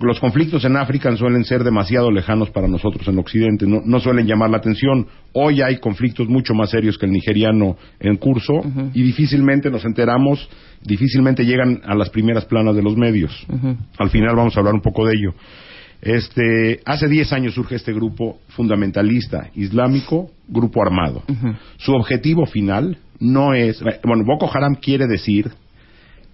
los 0.00 0.20
conflictos 0.20 0.64
en 0.64 0.76
África 0.76 1.14
suelen 1.16 1.44
ser 1.44 1.64
demasiado 1.64 2.10
lejanos 2.10 2.50
para 2.50 2.68
nosotros 2.68 3.08
en 3.08 3.18
Occidente, 3.18 3.66
no, 3.66 3.80
no 3.84 3.98
suelen 4.00 4.26
llamar 4.26 4.50
la 4.50 4.58
atención. 4.58 5.06
Hoy 5.32 5.62
hay 5.62 5.78
conflictos 5.78 6.28
mucho 6.28 6.54
más 6.54 6.70
serios 6.70 6.98
que 6.98 7.06
el 7.06 7.12
nigeriano 7.12 7.76
en 7.98 8.16
curso 8.16 8.60
y 8.94 9.02
difícilmente 9.02 9.70
nos 9.70 9.84
enteramos, 9.84 10.48
difícilmente 10.82 11.44
llegan 11.44 11.80
a 11.84 11.94
las 11.94 12.10
primeras 12.10 12.44
planas 12.44 12.76
de 12.76 12.82
los 12.82 12.96
medios. 12.96 13.46
Al 13.98 14.10
final 14.10 14.36
vamos 14.36 14.56
a 14.56 14.60
hablar 14.60 14.74
un 14.74 14.82
poco 14.82 15.06
de 15.06 15.14
ello. 15.14 15.34
Este, 16.00 16.80
hace 16.84 17.08
10 17.08 17.32
años 17.32 17.54
surge 17.54 17.74
este 17.74 17.92
grupo 17.92 18.38
fundamentalista 18.48 19.50
islámico, 19.54 20.30
grupo 20.46 20.82
armado. 20.82 21.22
Su 21.76 21.92
objetivo 21.92 22.46
final 22.46 22.98
no 23.18 23.54
es, 23.54 23.82
bueno, 24.04 24.24
Boko 24.24 24.50
Haram 24.52 24.76
quiere 24.76 25.06
decir 25.06 25.50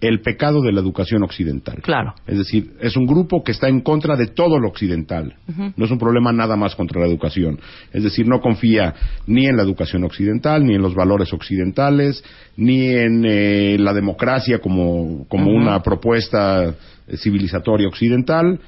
el 0.01 0.21
pecado 0.21 0.61
de 0.61 0.73
la 0.73 0.81
educación 0.81 1.23
occidental. 1.23 1.81
Claro. 1.83 2.15
Es 2.27 2.37
decir, 2.37 2.73
es 2.81 2.97
un 2.97 3.07
grupo 3.07 3.43
que 3.43 3.53
está 3.53 3.69
en 3.69 3.81
contra 3.81 4.17
de 4.17 4.27
todo 4.27 4.59
lo 4.59 4.69
occidental. 4.69 5.35
No 5.77 5.85
es 5.85 5.91
un 5.91 5.99
problema 5.99 6.33
nada 6.33 6.57
más 6.57 6.75
contra 6.75 7.01
la 7.01 7.07
educación. 7.07 7.59
Es 7.93 8.03
decir, 8.03 8.27
no 8.29 8.41
confía 8.41 8.95
ni 9.27 9.47
en 9.47 9.57
la 9.57 9.63
educación 9.63 10.05
occidental, 10.05 10.65
ni 10.67 10.75
en 10.75 10.83
los 10.83 10.95
valores 10.95 11.33
occidentales, 11.33 12.23
ni 12.57 12.89
en 12.89 13.25
eh, 13.25 13.79
la 13.79 13.95
democracia 13.95 14.59
como, 14.59 15.27
como 15.29 15.51
una 15.51 15.83
propuesta 15.83 16.75
civilizatoria 17.17 17.89
occidental. 17.89 18.61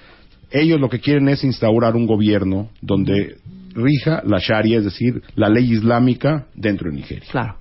Ellos 0.51 0.81
lo 0.81 0.89
que 0.89 1.01
quieren 1.01 1.29
es 1.29 1.43
instaurar 1.45 1.97
un 1.97 2.07
gobierno 2.07 2.69
donde 2.81 3.37
rija 3.75 4.23
la 4.25 4.39
Sharia, 4.39 4.79
es 4.79 4.85
decir, 4.85 5.23
la 5.35 5.49
ley 5.49 5.73
islámica 5.73 6.47
dentro 6.55 6.91
de 6.91 6.97
Nigeria. 6.97 7.25
Claro. 7.31 7.57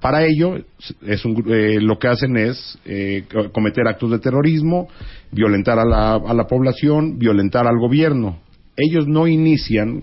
Para 0.00 0.24
ello, 0.26 0.58
es 1.06 1.24
un, 1.24 1.42
eh, 1.48 1.78
lo 1.80 1.98
que 1.98 2.08
hacen 2.08 2.36
es 2.36 2.78
eh, 2.84 3.24
co- 3.32 3.50
cometer 3.52 3.86
actos 3.88 4.10
de 4.10 4.18
terrorismo, 4.18 4.88
violentar 5.32 5.78
a 5.78 5.84
la, 5.86 6.14
a 6.16 6.34
la 6.34 6.46
población, 6.46 7.18
violentar 7.18 7.66
al 7.66 7.78
gobierno. 7.78 8.38
Ellos 8.76 9.06
no 9.06 9.26
inician 9.26 10.02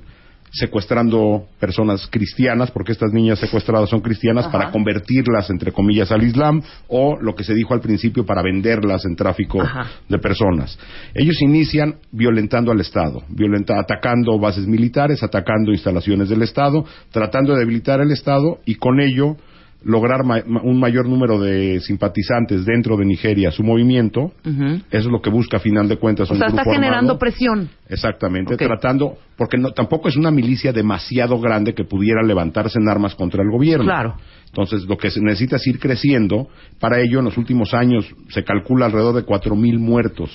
secuestrando 0.52 1.46
personas 1.60 2.08
cristianas, 2.08 2.72
porque 2.72 2.92
estas 2.92 3.12
niñas 3.14 3.40
secuestradas 3.40 3.90
son 3.90 4.02
cristianas, 4.02 4.46
Ajá. 4.46 4.52
para 4.52 4.72
convertirlas, 4.72 5.50
entre 5.50 5.72
comillas, 5.72 6.12
al 6.12 6.24
Islam, 6.24 6.62
o 6.88 7.18
lo 7.20 7.34
que 7.36 7.44
se 7.44 7.54
dijo 7.54 7.74
al 7.74 7.82
principio, 7.82 8.26
para 8.26 8.42
venderlas 8.42 9.06
en 9.06 9.16
tráfico 9.16 9.62
Ajá. 9.62 9.90
de 10.10 10.18
personas. 10.20 10.78
Ellos 11.14 11.42
inician 11.42 11.96
violentando 12.12 12.72
al 12.72 12.82
Estado, 12.82 13.24
violenta, 13.30 13.80
atacando 13.80 14.38
bases 14.40 14.68
militares, 14.68 15.24
atacando 15.24 15.72
instalaciones 15.72 16.30
del 16.30 16.42
Estado, 16.42 16.86
tratando 17.12 17.54
de 17.54 17.60
debilitar 17.60 18.02
el 18.02 18.12
Estado 18.12 18.60
y 18.66 18.76
con 18.76 19.00
ello 19.00 19.38
lograr 19.84 20.24
ma- 20.24 20.44
un 20.64 20.80
mayor 20.80 21.08
número 21.10 21.40
de 21.40 21.80
simpatizantes 21.82 22.66
dentro 22.66 22.98
de 22.98 23.06
Nigeria 23.06 23.52
su 23.52 23.64
movimiento. 23.64 24.32
Eso 24.46 24.84
es 24.92 25.06
lo 25.06 25.22
que 25.22 25.30
busca 25.30 25.58
a 25.58 25.60
final 25.60 25.88
de 25.90 25.98
cuentas 25.98 26.30
O 26.30 26.34
un 26.34 26.40
sea, 26.40 26.48
está 26.50 26.62
grupo 26.62 26.74
generando 26.76 26.98
armado. 27.14 27.20
presión. 27.20 27.70
Exactamente, 27.90 28.56
tratando, 28.58 29.18
porque 29.38 29.58
no, 29.58 29.72
tampoco 29.72 30.08
es 30.10 30.16
una 30.16 30.30
milicia 30.32 30.72
demasiado 30.72 31.40
grande 31.40 31.74
que 31.74 31.84
pudiera 31.84 32.22
levantarse 32.24 32.80
en 32.80 32.88
armas 32.88 33.16
contra 33.16 33.42
el 33.44 33.50
gobierno. 33.50 33.86
Claro. 33.86 34.16
Entonces, 34.48 34.84
lo 34.86 34.98
que 34.98 35.10
se 35.10 35.22
necesita 35.22 35.56
es 35.56 35.66
ir 35.66 35.80
creciendo. 35.80 36.48
Para 36.80 37.00
ello, 37.00 37.20
en 37.20 37.26
los 37.26 37.38
últimos 37.38 37.74
años 37.74 38.06
se 38.30 38.44
calcula 38.44 38.86
alrededor 38.88 39.16
de 39.16 39.26
4.000 39.26 39.80
muertos, 39.80 40.30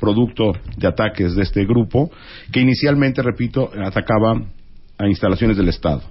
producto 0.00 0.52
de 0.76 0.88
ataques 0.88 1.34
de 1.36 1.42
este 1.42 1.64
grupo, 1.64 2.10
que 2.50 2.60
inicialmente, 2.60 3.22
repito, 3.22 3.70
atacaba 3.84 4.42
a 4.98 5.06
instalaciones 5.08 5.56
del 5.56 5.68
Estado. 5.68 6.02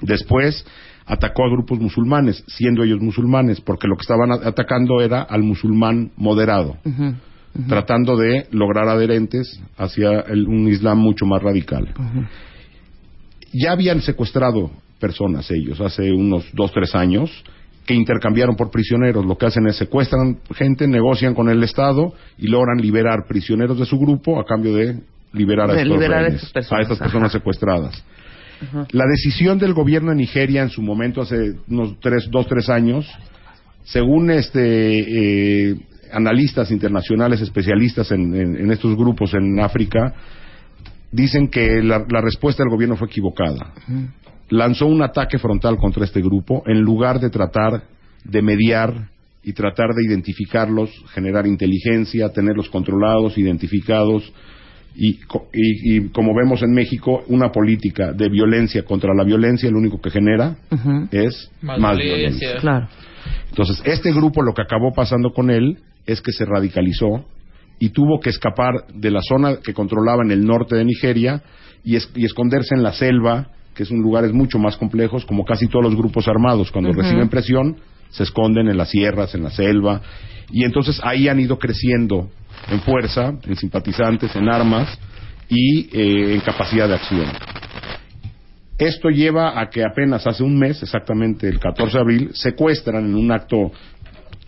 Después 0.00 0.64
atacó 1.08 1.44
a 1.44 1.50
grupos 1.50 1.80
musulmanes, 1.80 2.44
siendo 2.46 2.84
ellos 2.84 3.00
musulmanes, 3.00 3.60
porque 3.60 3.88
lo 3.88 3.96
que 3.96 4.02
estaban 4.02 4.30
atacando 4.30 5.00
era 5.00 5.22
al 5.22 5.42
musulmán 5.42 6.10
moderado, 6.16 6.76
tratando 7.66 8.16
de 8.16 8.46
lograr 8.52 8.88
adherentes 8.88 9.60
hacia 9.76 10.20
el- 10.20 10.46
un 10.46 10.68
Islam 10.68 10.98
mucho 10.98 11.26
más 11.26 11.42
radical. 11.42 11.88
Ya 13.52 13.72
habían 13.72 14.00
secuestrado 14.02 14.70
personas 15.00 15.50
ellos 15.50 15.80
hace 15.80 16.12
unos 16.12 16.44
dos, 16.52 16.70
tres 16.72 16.94
años 16.94 17.30
que 17.86 17.94
intercambiaron 17.94 18.54
por 18.54 18.70
prisioneros. 18.70 19.24
Lo 19.24 19.38
que 19.38 19.46
hacen 19.46 19.66
es 19.66 19.76
secuestran 19.76 20.36
gente, 20.54 20.86
negocian 20.86 21.34
con 21.34 21.48
el 21.48 21.62
Estado 21.62 22.12
y 22.36 22.48
logran 22.48 22.76
liberar 22.82 23.24
prisioneros 23.26 23.78
de 23.78 23.86
su 23.86 23.98
grupo 23.98 24.38
a 24.38 24.44
cambio 24.44 24.74
de 24.74 25.00
liberar 25.32 25.70
a, 25.70 25.74
De 25.74 25.82
estos 25.82 25.96
liberar 25.96 26.24
a 26.24 26.28
estas 26.28 26.52
personas, 26.52 26.78
a 26.78 26.82
estas 26.82 26.98
personas 26.98 27.34
ajá. 28.62 28.86
La 28.92 29.04
decisión 29.06 29.58
del 29.58 29.72
gobierno 29.74 30.10
de 30.10 30.16
Nigeria 30.16 30.62
en 30.62 30.70
su 30.70 30.82
momento, 30.82 31.22
hace 31.22 31.54
unos 31.68 31.98
tres, 32.00 32.28
dos, 32.30 32.46
tres 32.46 32.68
años, 32.68 33.06
según 33.84 34.30
este, 34.30 35.70
eh, 35.70 35.76
analistas 36.12 36.70
internacionales 36.70 37.40
especialistas 37.40 38.10
en, 38.12 38.34
en- 38.34 38.56
en 38.56 38.70
estos 38.70 38.96
grupos 38.96 39.34
en 39.34 39.58
África, 39.60 40.14
dicen 41.10 41.48
que 41.48 41.82
la, 41.82 42.04
la 42.08 42.20
respuesta 42.20 42.62
del 42.62 42.70
gobierno 42.70 42.96
fue 42.96 43.08
equivocada. 43.08 43.72
Lanzó 44.50 44.86
un 44.86 45.02
ataque 45.02 45.38
frontal 45.38 45.76
contra 45.76 46.04
este 46.04 46.20
grupo 46.20 46.62
en 46.66 46.80
lugar 46.80 47.20
de 47.20 47.30
tratar 47.30 47.82
de 48.24 48.42
mediar 48.42 49.08
y 49.42 49.52
tratar 49.52 49.94
de 49.94 50.04
identificarlos, 50.06 50.90
generar 51.14 51.46
inteligencia, 51.46 52.30
tenerlos 52.32 52.68
controlados, 52.68 53.38
identificados. 53.38 54.30
Y, 55.00 55.14
co- 55.26 55.46
y- 55.54 55.96
y 55.98 56.08
como 56.08 56.34
vemos 56.34 56.60
en 56.62 56.72
México, 56.72 57.22
una 57.28 57.52
política 57.52 58.12
de 58.12 58.28
violencia 58.28 58.82
contra 58.84 59.14
la 59.14 59.22
violencia, 59.22 59.70
lo 59.70 59.78
único 59.78 60.00
que 60.00 60.10
genera 60.10 60.56
es 61.12 61.50
Más 61.62 61.78
más, 61.78 61.96
violencia. 61.96 62.16
violencia. 62.48 62.56
Claro. 62.60 62.88
Entonces, 63.50 63.80
este 63.84 64.12
grupo 64.12 64.42
lo 64.42 64.54
que 64.54 64.62
acabó 64.62 64.92
pasando 64.92 65.30
con 65.30 65.50
él 65.50 65.78
es 66.04 66.20
que 66.20 66.32
se 66.32 66.44
radicalizó 66.44 67.24
y 67.78 67.90
tuvo 67.90 68.18
que 68.18 68.30
escapar 68.30 68.86
de 68.92 69.10
la 69.12 69.20
zona 69.22 69.58
que 69.62 69.72
controlaba 69.72 70.22
en 70.24 70.32
el 70.32 70.44
norte 70.44 70.74
de 70.74 70.84
Nigeria 70.84 71.42
y, 71.84 71.94
es- 71.94 72.10
y 72.16 72.24
esconderse 72.24 72.74
en 72.74 72.82
la 72.82 72.92
selva, 72.92 73.48
que 73.76 73.84
son 73.84 73.98
lugares 74.00 74.32
mucho 74.32 74.58
más 74.58 74.76
complejos, 74.76 75.24
como 75.24 75.44
casi 75.44 75.68
todos 75.68 75.84
los 75.84 75.94
grupos 75.94 76.26
armados. 76.26 76.72
Cuando 76.72 76.92
reciben 76.92 77.28
presión, 77.28 77.76
se 78.10 78.22
esconden 78.22 78.68
en 78.68 78.76
las 78.76 78.90
sierras, 78.90 79.34
en 79.34 79.42
la 79.42 79.50
selva, 79.50 80.00
y 80.50 80.64
entonces 80.64 81.00
ahí 81.04 81.28
han 81.28 81.38
ido 81.40 81.58
creciendo 81.58 82.28
en 82.70 82.80
fuerza, 82.80 83.34
en 83.46 83.56
simpatizantes, 83.56 84.34
en 84.36 84.48
armas 84.48 84.98
y 85.48 85.88
eh, 85.92 86.34
en 86.34 86.40
capacidad 86.40 86.88
de 86.88 86.94
acción. 86.94 87.26
Esto 88.78 89.08
lleva 89.10 89.60
a 89.60 89.68
que 89.70 89.82
apenas 89.84 90.26
hace 90.26 90.42
un 90.44 90.56
mes, 90.58 90.82
exactamente 90.82 91.48
el 91.48 91.58
14 91.58 91.92
de 91.96 92.00
abril, 92.00 92.30
secuestran 92.34 93.04
en 93.06 93.14
un 93.16 93.32
acto 93.32 93.72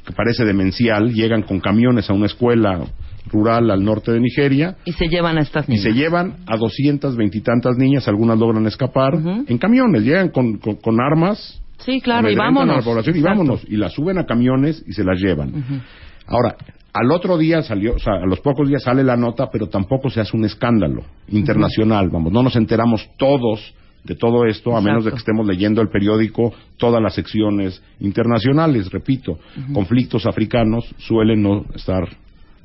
que 0.07 0.13
parece 0.13 0.45
demencial, 0.45 1.13
llegan 1.13 1.43
con 1.43 1.59
camiones 1.61 2.09
a 2.09 2.13
una 2.13 2.27
escuela 2.27 2.81
rural 3.27 3.71
al 3.71 3.85
norte 3.85 4.13
de 4.13 4.19
Nigeria 4.21 4.77
Y 4.85 4.93
se 4.93 5.07
llevan 5.09 5.37
a 5.37 5.43
estas 5.43 5.69
y 5.69 5.73
niñas. 5.73 5.85
se 5.85 5.93
llevan 5.93 6.37
a 6.47 6.57
doscientas 6.57 7.17
veintitantas 7.17 7.77
niñas, 7.77 8.07
algunas 8.09 8.39
logran 8.39 8.67
escapar, 8.67 9.15
en 9.47 9.59
camiones, 9.59 10.03
llegan 10.03 10.29
con, 10.31 10.59
con- 10.59 10.77
con 10.77 11.01
armas, 11.01 11.61
Sí, 11.85 12.01
claro, 12.01 12.31
y 12.31 12.35
vámonos. 12.35 12.77
a 12.77 12.79
la 12.79 12.85
población 12.85 13.17
y 13.17 13.19
Exacto. 13.21 13.39
vámonos, 13.39 13.65
y 13.69 13.77
las 13.77 13.93
suben 13.93 14.19
a 14.19 14.27
camiones 14.27 14.85
y 14.87 14.93
se 14.93 15.05
las 15.05 15.19
llevan. 15.19 15.83
Ahora, 16.27 16.57
al 16.93 17.11
otro 17.13 17.39
día 17.39 17.63
salió, 17.63 17.95
o 17.95 17.99
sea, 17.99 18.15
a 18.15 18.27
los 18.27 18.41
pocos 18.41 18.69
días 18.69 18.83
sale 18.83 19.05
la 19.05 19.17
nota, 19.17 19.49
pero 19.51 19.69
tampoco 19.69 20.11
se 20.11 20.21
hace 20.21 20.37
un 20.37 20.45
escándalo 20.45 21.05
internacional, 21.29 22.11
vamos, 22.11 22.33
no 22.33 22.43
nos 22.43 22.57
enteramos 22.57 23.09
todos 23.17 23.75
de 24.05 24.15
todo 24.15 24.47
esto, 24.47 24.77
a 24.77 24.81
menos 24.81 25.05
de 25.05 25.11
que 25.11 25.19
estemos 25.19 25.47
leyendo 25.47 25.83
el 25.83 25.89
periódico, 25.89 26.55
todas 26.79 27.03
las 27.03 27.15
secciones 27.15 27.83
internacionales, 28.01 28.91
repito, 28.91 29.39
conflictos 29.73 30.27
africanos 30.27 30.85
suelen 30.99 31.43
no 31.43 31.67
estar 31.75 32.09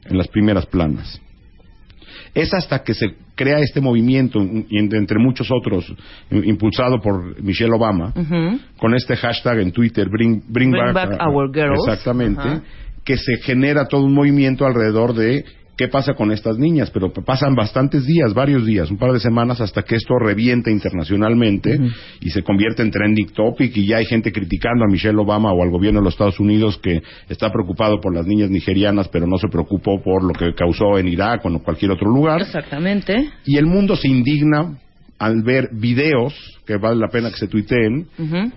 en 0.06 0.18
las 0.18 0.28
primeras 0.28 0.66
planas. 0.66 1.22
Es 2.34 2.54
hasta 2.54 2.84
que 2.84 2.94
se 2.94 3.16
crea 3.36 3.60
este 3.60 3.82
movimiento, 3.82 4.40
entre 4.42 5.20
muchos 5.20 5.50
otros, 5.52 5.86
im- 6.32 6.46
impulsado 6.48 7.00
por 7.02 7.42
Michelle 7.42 7.74
Obama, 7.74 8.14
con 8.78 8.96
este 8.96 9.16
hashtag 9.16 9.60
en 9.60 9.72
Twitter, 9.72 10.08
Bring, 10.10 10.42
bring, 10.48 10.72
Bring 10.72 10.94
back 10.94 11.20
our 11.22 11.52
girls. 11.54 11.80
Exactamente. 11.88 12.62
Que 13.04 13.18
se 13.18 13.38
genera 13.44 13.86
todo 13.88 14.04
un 14.04 14.14
movimiento 14.14 14.66
alrededor 14.66 15.14
de 15.14 15.44
qué 15.78 15.88
pasa 15.88 16.14
con 16.14 16.32
estas 16.32 16.58
niñas, 16.58 16.90
pero 16.92 17.12
pasan 17.12 17.56
bastantes 17.56 18.06
días, 18.06 18.34
varios 18.34 18.66
días, 18.66 18.90
un 18.90 18.98
par 18.98 19.12
de 19.12 19.20
semanas 19.20 19.60
hasta 19.62 19.84
que 19.84 19.96
esto 19.96 20.16
revienta 20.20 20.72
internacionalmente 20.72 21.80
y 22.22 22.30
se 22.30 22.44
convierte 22.44 22.82
en 22.82 22.92
trending 22.92 23.30
topic 23.34 23.76
y 23.76 23.88
ya 23.88 23.98
hay 23.98 24.06
gente 24.06 24.32
criticando 24.32 24.86
a 24.86 24.88
Michelle 24.88 25.20
Obama 25.20 25.52
o 25.52 25.62
al 25.62 25.70
gobierno 25.70 26.00
de 26.00 26.06
los 26.06 26.14
Estados 26.14 26.40
Unidos 26.40 26.80
que 26.82 27.02
está 27.30 27.52
preocupado 27.52 28.00
por 28.00 28.14
las 28.14 28.26
niñas 28.26 28.50
nigerianas, 28.50 29.08
pero 29.10 29.28
no 29.28 29.38
se 29.38 29.48
preocupó 29.48 30.02
por 30.02 30.24
lo 30.24 30.34
que 30.34 30.54
causó 30.54 30.98
en 30.98 31.08
Irak 31.08 31.46
o 31.46 31.50
en 31.50 31.60
cualquier 31.60 31.92
otro 31.92 32.10
lugar. 32.10 32.42
Exactamente. 32.42 33.30
y 33.46 33.58
el 33.58 33.66
mundo 33.66 33.96
se 33.96 34.08
indigna 34.08 34.78
al 35.18 35.44
ver 35.44 35.70
videos, 35.72 36.34
que 36.66 36.78
vale 36.78 37.00
la 37.00 37.08
pena 37.08 37.30
que 37.30 37.38
se 37.38 37.48
tuiteen, 37.48 38.08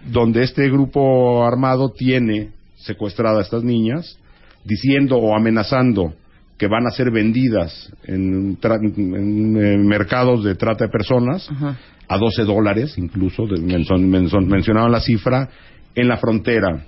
donde 0.06 0.42
este 0.42 0.68
grupo 0.68 1.44
armado 1.44 1.90
tiene 1.90 2.50
secuestrada 2.76 3.38
a 3.38 3.42
estas 3.42 3.62
niñas, 3.62 4.18
diciendo 4.64 5.16
o 5.18 5.36
amenazando 5.36 6.14
que 6.58 6.66
van 6.66 6.86
a 6.86 6.90
ser 6.90 7.10
vendidas 7.10 7.90
en, 8.04 8.58
eh, 8.62 9.78
mercados 9.78 10.42
de 10.44 10.54
trata 10.56 10.86
de 10.86 10.90
personas 10.90 11.48
Ajá. 11.50 11.76
a 12.08 12.18
12 12.18 12.42
dólares, 12.44 12.98
incluso, 12.98 13.46
de- 13.46 13.60
menson- 13.60 14.08
menson- 14.08 14.46
mencionaban 14.46 14.90
la 14.92 15.00
cifra, 15.00 15.48
en 15.94 16.08
la 16.08 16.16
frontera 16.18 16.84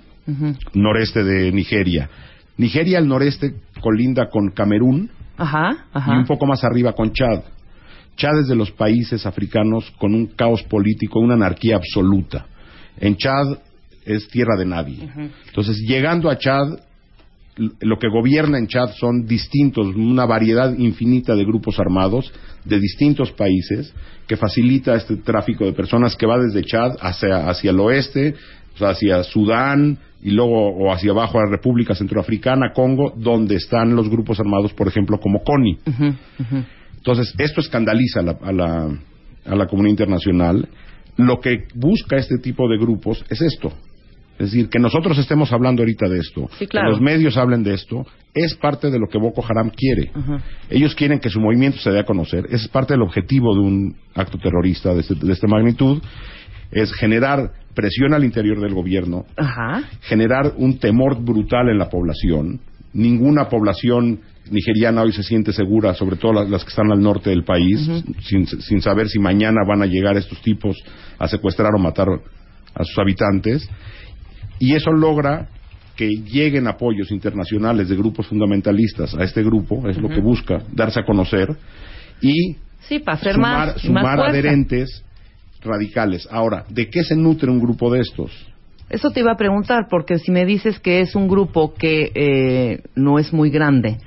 noreste 0.73 1.23
de 1.23 1.51
Nigeria. 1.51 2.09
Nigeria 2.57 2.97
al 2.99 3.07
noreste 3.07 3.53
colinda 3.81 4.29
con 4.29 4.49
Camerún 4.51 5.09
Ajá, 5.37 5.85
y 5.95 6.11
un 6.19 6.25
poco 6.25 6.45
más 6.45 6.63
arriba 6.63 6.93
con 6.93 7.11
Chad. 7.11 7.41
Chad 8.17 8.39
es 8.41 8.47
de 8.47 8.55
los 8.55 8.71
países 8.71 9.25
africanos 9.25 9.89
con 9.97 10.13
un 10.13 10.27
caos 10.27 10.61
político, 10.63 11.19
una 11.19 11.33
anarquía 11.33 11.77
absoluta. 11.77 12.45
En 12.99 13.15
Chad 13.15 13.57
es 14.05 14.27
tierra 14.27 14.55
de 14.57 14.65
nadie. 14.65 15.09
Entonces, 15.47 15.77
llegando 15.87 16.29
a 16.29 16.37
Chad, 16.37 16.67
lo 17.79 17.97
que 17.99 18.07
gobierna 18.09 18.57
en 18.57 18.67
Chad 18.67 18.91
son 18.99 19.25
distintos, 19.25 19.95
una 19.95 20.25
variedad 20.25 20.75
infinita 20.77 21.35
de 21.35 21.45
grupos 21.45 21.79
armados 21.79 22.31
de 22.65 22.79
distintos 22.79 23.31
países 23.31 23.93
que 24.27 24.37
facilita 24.37 24.95
este 24.95 25.17
tráfico 25.17 25.65
de 25.65 25.73
personas 25.73 26.15
que 26.15 26.25
va 26.25 26.39
desde 26.39 26.63
Chad 26.63 26.93
hacia, 26.99 27.49
hacia 27.49 27.71
el 27.71 27.79
oeste, 27.79 28.35
hacia 28.79 29.23
Sudán 29.23 29.97
y 30.23 30.31
luego 30.31 30.69
o 30.69 30.93
hacia 30.93 31.11
abajo 31.11 31.39
a 31.39 31.45
la 31.45 31.51
República 31.51 31.95
Centroafricana, 31.95 32.71
Congo, 32.73 33.13
donde 33.15 33.55
están 33.55 33.95
los 33.95 34.09
grupos 34.09 34.39
armados, 34.39 34.73
por 34.73 34.87
ejemplo, 34.87 35.19
como 35.19 35.43
CONI. 35.43 35.79
Entonces, 36.97 37.33
esto 37.37 37.61
escandaliza 37.61 38.19
a 38.19 38.23
la, 38.23 38.37
a 38.41 38.51
la, 38.51 38.99
a 39.45 39.55
la 39.55 39.67
comunidad 39.67 39.91
internacional. 39.91 40.67
Lo 41.17 41.39
que 41.39 41.65
busca 41.75 42.17
este 42.17 42.37
tipo 42.37 42.67
de 42.69 42.77
grupos 42.77 43.23
es 43.29 43.41
esto. 43.41 43.73
Es 44.41 44.51
decir, 44.51 44.69
que 44.69 44.79
nosotros 44.79 45.17
estemos 45.17 45.51
hablando 45.53 45.81
ahorita 45.83 46.07
de 46.09 46.19
esto, 46.19 46.49
Sí, 46.57 46.65
claro. 46.67 46.87
que 46.87 46.91
los 46.93 47.01
medios 47.01 47.37
hablen 47.37 47.63
de 47.63 47.73
esto, 47.75 48.05
es 48.33 48.55
parte 48.55 48.89
de 48.89 48.97
lo 48.97 49.07
que 49.07 49.17
Boko 49.19 49.43
Haram 49.47 49.69
quiere. 49.69 50.11
Ellos 50.69 50.95
quieren 50.95 51.19
que 51.19 51.29
su 51.29 51.39
movimiento 51.39 51.77
se 51.79 51.91
dé 51.91 51.99
a 51.99 52.05
conocer. 52.05 52.45
Ese 52.47 52.55
es 52.65 52.67
parte 52.69 52.93
del 52.93 53.03
objetivo 53.03 53.53
de 53.53 53.61
un 53.61 53.95
acto 54.15 54.37
terrorista 54.39 54.93
de, 54.93 55.01
este- 55.01 55.15
de 55.15 55.31
esta 55.33 55.47
magnitud. 55.47 56.01
Es 56.71 56.91
generar 56.93 57.51
presión 57.75 58.13
al 58.13 58.23
interior 58.23 58.59
del 58.61 58.73
gobierno, 58.73 59.25
generar 60.01 60.53
un 60.57 60.79
temor 60.79 61.21
brutal 61.23 61.69
en 61.69 61.77
la 61.77 61.89
población. 61.89 62.59
Ninguna 62.93 63.47
población 63.49 64.19
nigeriana 64.49 65.01
hoy 65.03 65.11
se 65.11 65.23
siente 65.23 65.53
segura, 65.53 65.93
sobre 65.93 66.15
todo 66.15 66.33
las, 66.33 66.49
las 66.49 66.63
que 66.63 66.69
están 66.69 66.91
al 66.91 66.99
norte 67.01 67.29
del 67.29 67.43
país, 67.43 67.79
sin, 68.21 68.47
sin 68.47 68.81
saber 68.81 69.07
si 69.07 69.19
mañana 69.19 69.61
van 69.67 69.81
a 69.81 69.85
llegar 69.85 70.17
estos 70.17 70.41
tipos 70.41 70.75
a 71.19 71.27
secuestrar 71.27 71.73
o 71.75 71.79
matar 71.79 72.07
a 72.73 72.83
sus 72.83 72.97
habitantes. 72.97 73.69
Y 74.61 74.75
eso 74.75 74.91
logra 74.91 75.49
que 75.95 76.07
lleguen 76.07 76.67
apoyos 76.67 77.11
internacionales 77.11 77.89
de 77.89 77.95
grupos 77.95 78.27
fundamentalistas 78.27 79.15
a 79.15 79.23
este 79.23 79.43
grupo, 79.43 79.89
es 79.89 79.97
lo 79.97 80.07
que 80.07 80.21
busca, 80.21 80.61
darse 80.71 80.99
a 80.99 81.03
conocer, 81.03 81.49
y 82.21 82.57
Sí, 82.81 82.99
para 82.99 83.17
hacer 83.17 83.33
sumar, 83.33 83.67
más, 83.67 83.81
sumar 83.81 84.19
adherentes 84.19 85.03
radicales. 85.63 86.27
Ahora, 86.31 86.65
¿de 86.69 86.89
qué 86.89 87.03
se 87.03 87.15
nutre 87.15 87.49
un 87.49 87.59
grupo 87.59 87.91
de 87.91 88.01
estos? 88.01 88.31
Eso 88.89 89.09
te 89.11 89.21
iba 89.21 89.31
a 89.31 89.37
preguntar, 89.37 89.87
porque 89.89 90.19
si 90.19 90.31
me 90.31 90.45
dices 90.45 90.79
que 90.79 91.01
es 91.01 91.15
un 91.15 91.27
grupo 91.27 91.73
que 91.73 92.11
eh, 92.13 92.83
no 92.95 93.17
es 93.17 93.33
muy 93.33 93.49
grande, 93.49 93.97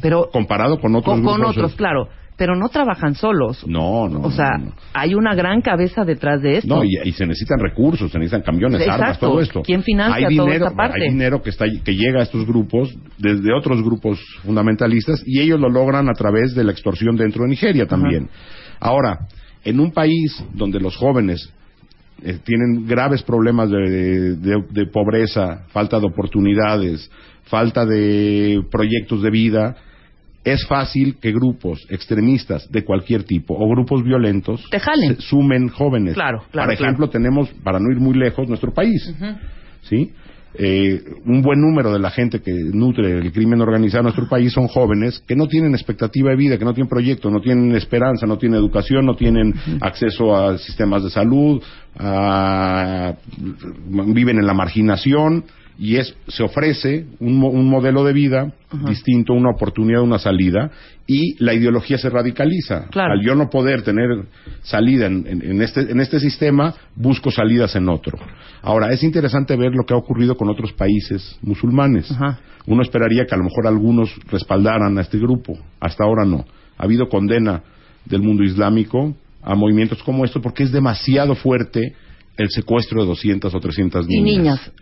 pero 0.00 0.28
Comparado 0.30 0.80
con 0.80 0.94
otros 0.94 1.16
con, 1.16 1.24
con 1.24 1.34
grupos. 1.36 1.56
otros, 1.56 1.74
claro, 1.74 2.08
pero 2.36 2.56
no 2.56 2.68
trabajan 2.68 3.14
solos. 3.14 3.64
No, 3.66 4.08
no. 4.08 4.20
o 4.22 4.30
sea, 4.30 4.58
no, 4.58 4.64
no. 4.66 4.72
hay 4.92 5.14
una 5.14 5.34
gran 5.34 5.60
cabeza 5.62 6.04
detrás 6.04 6.42
de 6.42 6.58
esto. 6.58 6.74
No, 6.76 6.82
y, 6.84 6.90
y 7.04 7.12
se 7.12 7.26
necesitan 7.26 7.60
recursos, 7.60 8.10
se 8.10 8.18
necesitan 8.18 8.42
camiones, 8.42 8.80
Exacto. 8.80 9.02
armas, 9.04 9.18
todo 9.20 9.40
esto. 9.40 9.62
¿Quién 9.62 9.82
financia 9.82 10.26
hay 10.28 10.36
toda 10.36 10.46
dinero, 10.48 10.66
esta 10.66 10.76
parte? 10.76 11.02
Hay 11.04 11.10
dinero 11.10 11.42
que, 11.42 11.50
está, 11.50 11.66
que 11.84 11.94
llega 11.94 12.20
a 12.20 12.22
estos 12.24 12.44
grupos 12.46 12.92
desde 13.18 13.52
otros 13.56 13.82
grupos 13.82 14.18
fundamentalistas 14.42 15.22
y 15.26 15.40
ellos 15.40 15.60
lo 15.60 15.68
logran 15.68 16.08
a 16.08 16.12
través 16.14 16.54
de 16.54 16.64
la 16.64 16.72
extorsión 16.72 17.16
dentro 17.16 17.44
de 17.44 17.50
Nigeria 17.50 17.86
también. 17.86 18.28
Ahora, 18.80 19.20
en 19.64 19.78
un 19.80 19.92
país 19.92 20.44
donde 20.54 20.80
los 20.80 20.96
jóvenes 20.96 21.52
eh, 22.22 22.38
tienen 22.44 22.86
graves 22.86 23.22
problemas 23.22 23.70
de, 23.70 24.36
de- 24.36 24.64
de 24.70 24.86
pobreza, 24.86 25.64
falta 25.68 25.98
de 26.00 26.06
oportunidades, 26.06 27.10
falta 27.44 27.84
de 27.86 28.60
proyectos 28.70 29.22
de 29.22 29.30
vida, 29.30 29.76
es 30.44 30.66
fácil 30.66 31.16
que 31.20 31.32
grupos 31.32 31.86
extremistas 31.88 32.70
de 32.70 32.84
cualquier 32.84 33.24
tipo 33.24 33.54
o 33.54 33.68
grupos 33.68 34.02
violentos 34.04 34.62
Te 34.70 34.78
jalen. 34.78 35.16
se 35.16 35.22
sumen 35.22 35.68
jóvenes. 35.68 36.14
Claro, 36.14 36.44
claro, 36.52 36.66
Por 36.68 36.74
ejemplo, 36.74 37.08
tenemos, 37.08 37.48
para 37.62 37.80
no 37.80 37.90
ir 37.90 37.98
muy 37.98 38.14
lejos, 38.14 38.46
nuestro 38.48 38.72
país. 38.72 39.02
¿Sí? 39.82 40.12
Eh, 40.56 41.02
un 41.26 41.42
buen 41.42 41.60
número 41.60 41.92
de 41.92 41.98
la 41.98 42.10
gente 42.10 42.40
que 42.40 42.52
nutre 42.52 43.18
el 43.18 43.32
crimen 43.32 43.60
organizado 43.60 44.02
en 44.02 44.04
nuestro 44.04 44.28
país 44.28 44.52
son 44.52 44.68
jóvenes 44.68 45.18
que 45.26 45.34
no 45.34 45.48
tienen 45.48 45.74
expectativa 45.74 46.30
de 46.30 46.36
vida, 46.36 46.56
que 46.58 46.64
no 46.64 46.72
tienen 46.72 46.88
proyecto, 46.88 47.28
no 47.28 47.40
tienen 47.40 47.74
esperanza, 47.74 48.24
no 48.24 48.38
tienen 48.38 48.60
educación, 48.60 49.04
no 49.04 49.16
tienen 49.16 49.52
acceso 49.80 50.36
a 50.36 50.56
sistemas 50.58 51.02
de 51.02 51.10
salud, 51.10 51.60
a- 51.98 53.14
viven 53.88 54.38
en 54.38 54.46
la 54.46 54.54
marginación 54.54 55.44
y 55.78 55.96
es 55.96 56.14
se 56.28 56.42
ofrece 56.42 57.06
un, 57.20 57.38
mo- 57.38 57.48
un 57.50 57.68
modelo 57.68 58.04
de 58.04 58.12
vida 58.12 58.52
distinto, 58.88 59.32
una 59.32 59.50
oportunidad, 59.50 60.02
una 60.02 60.18
salida 60.18 60.70
y 61.06 61.34
la 61.42 61.52
ideología 61.54 61.98
se 61.98 62.10
radicaliza. 62.10 62.86
Claro. 62.90 63.12
Al 63.14 63.20
yo 63.24 63.34
no 63.34 63.48
poder 63.50 63.82
tener 63.82 64.08
salida 64.62 65.06
en, 65.06 65.26
en- 65.26 65.42
en 65.42 65.62
este, 65.62 65.80
en 65.90 66.00
este 66.00 66.18
sistema, 66.20 66.74
busco 66.96 67.30
salidas 67.30 67.74
en 67.76 67.88
otro. 67.88 68.18
Ahora, 68.62 68.92
es 68.92 69.02
interesante 69.02 69.56
ver 69.56 69.72
lo 69.74 69.84
que 69.84 69.94
ha 69.94 69.96
ocurrido 69.96 70.36
con 70.36 70.48
otros 70.48 70.72
países 70.72 71.38
musulmanes. 71.42 72.10
Ajá. 72.10 72.40
Uno 72.66 72.82
esperaría 72.82 73.26
que 73.26 73.34
a 73.34 73.38
lo 73.38 73.44
mejor 73.44 73.66
algunos 73.66 74.10
respaldaran 74.30 74.96
a 74.98 75.02
este 75.02 75.18
grupo. 75.18 75.58
Hasta 75.80 76.04
ahora 76.04 76.24
no. 76.24 76.44
Ha 76.78 76.84
habido 76.84 77.08
condena 77.08 77.62
del 78.06 78.22
mundo 78.22 78.42
islámico 78.42 79.14
a 79.42 79.54
movimientos 79.54 80.02
como 80.02 80.24
estos 80.24 80.40
porque 80.42 80.62
es 80.62 80.72
demasiado 80.72 81.34
fuerte 81.34 81.94
el 82.36 82.48
secuestro 82.50 83.02
de 83.02 83.08
200 83.08 83.54
o 83.54 83.60
300 83.60 84.06
Y 84.08 84.20
niñas. 84.22 84.72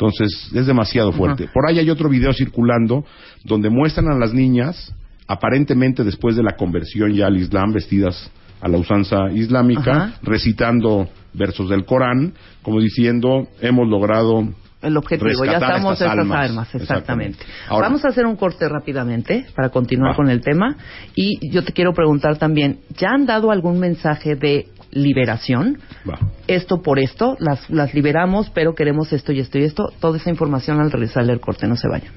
Entonces, 0.00 0.50
es 0.54 0.66
demasiado 0.66 1.12
fuerte. 1.12 1.46
Por 1.52 1.66
ahí 1.68 1.78
hay 1.78 1.90
otro 1.90 2.08
video 2.08 2.32
circulando 2.32 3.04
donde 3.44 3.68
muestran 3.68 4.08
a 4.08 4.14
las 4.18 4.32
niñas, 4.32 4.94
aparentemente 5.28 6.04
después 6.04 6.36
de 6.36 6.42
la 6.42 6.56
conversión 6.56 7.12
ya 7.12 7.26
al 7.26 7.36
Islam, 7.36 7.72
vestidas 7.74 8.30
a 8.62 8.68
la 8.68 8.78
usanza 8.78 9.30
islámica, 9.30 9.90
Ajá. 9.92 10.12
recitando 10.22 11.06
versos 11.34 11.68
del 11.68 11.84
Corán, 11.84 12.32
como 12.62 12.80
diciendo, 12.80 13.46
hemos 13.60 13.88
logrado 13.88 14.48
El 14.80 14.96
objetivo, 14.96 15.44
ya 15.44 15.52
estamos 15.58 15.92
estas 16.00 16.12
almas. 16.18 16.48
almas, 16.48 16.74
exactamente. 16.74 16.84
Exactamente. 16.84 17.44
Ahora- 17.68 17.88
Vamos 17.88 18.04
a 18.06 18.08
hacer 18.08 18.24
un 18.24 18.36
corte 18.36 18.66
rápidamente 18.70 19.44
para 19.54 19.68
continuar 19.68 20.16
con 20.16 20.30
el 20.30 20.40
tema. 20.40 20.76
Y 21.14 21.50
yo 21.52 21.62
te 21.62 21.72
quiero 21.74 21.92
preguntar 21.92 22.38
también, 22.38 22.78
¿ya 22.96 23.10
han 23.10 23.26
dado 23.26 23.50
algún 23.50 23.78
mensaje 23.78 24.34
de 24.34 24.66
liberación? 24.90 25.78
Va. 26.08 26.18
Esto 26.46 26.82
por 26.82 26.98
esto, 26.98 27.36
las, 27.38 27.68
las 27.70 27.94
liberamos, 27.94 28.50
pero 28.50 28.74
queremos 28.74 29.12
esto 29.12 29.32
y 29.32 29.40
esto 29.40 29.58
y 29.58 29.64
esto. 29.64 29.92
Toda 30.00 30.16
esa 30.18 30.30
información 30.30 30.80
al 30.80 30.90
regresar 30.90 31.26
del 31.26 31.40
corte, 31.40 31.66
no 31.66 31.76
se 31.76 31.88
vayan. 31.88 32.12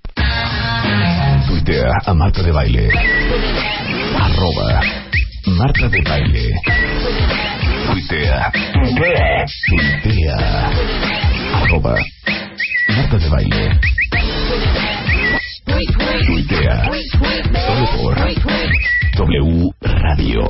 Tuitea 1.46 1.92
a 2.04 2.14
Marta 2.14 2.42
de 2.42 2.50
Baile. 2.52 2.88
Arroba 4.18 4.80
Marta 5.46 5.88
de 5.88 6.02
Baile. 6.02 6.54
Tuitea. 7.86 8.50
Tuitea. 10.02 10.70
Arroba 11.62 11.94
Marta 12.88 13.16
de 13.18 13.28
Baile. 13.28 13.78
Tuitea. 16.26 16.90
Solo 17.66 17.86
por 17.96 18.16
W 19.16 19.70
Radio. 19.80 20.40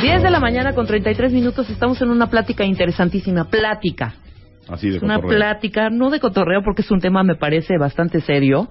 10 0.00 0.22
de 0.22 0.30
la 0.30 0.40
mañana 0.40 0.72
con 0.72 0.86
33 0.86 1.32
minutos, 1.32 1.68
estamos 1.70 2.00
en 2.02 2.10
una 2.10 2.28
plática 2.30 2.64
interesantísima. 2.64 3.46
Plática. 3.46 4.14
Así 4.68 4.90
de 4.90 4.98
una 4.98 5.16
cotorreo. 5.16 5.38
plática, 5.38 5.90
no 5.90 6.10
de 6.10 6.20
cotorreo, 6.20 6.62
porque 6.62 6.82
es 6.82 6.90
un 6.90 7.00
tema, 7.00 7.24
me 7.24 7.34
parece, 7.34 7.76
bastante 7.76 8.20
serio, 8.20 8.68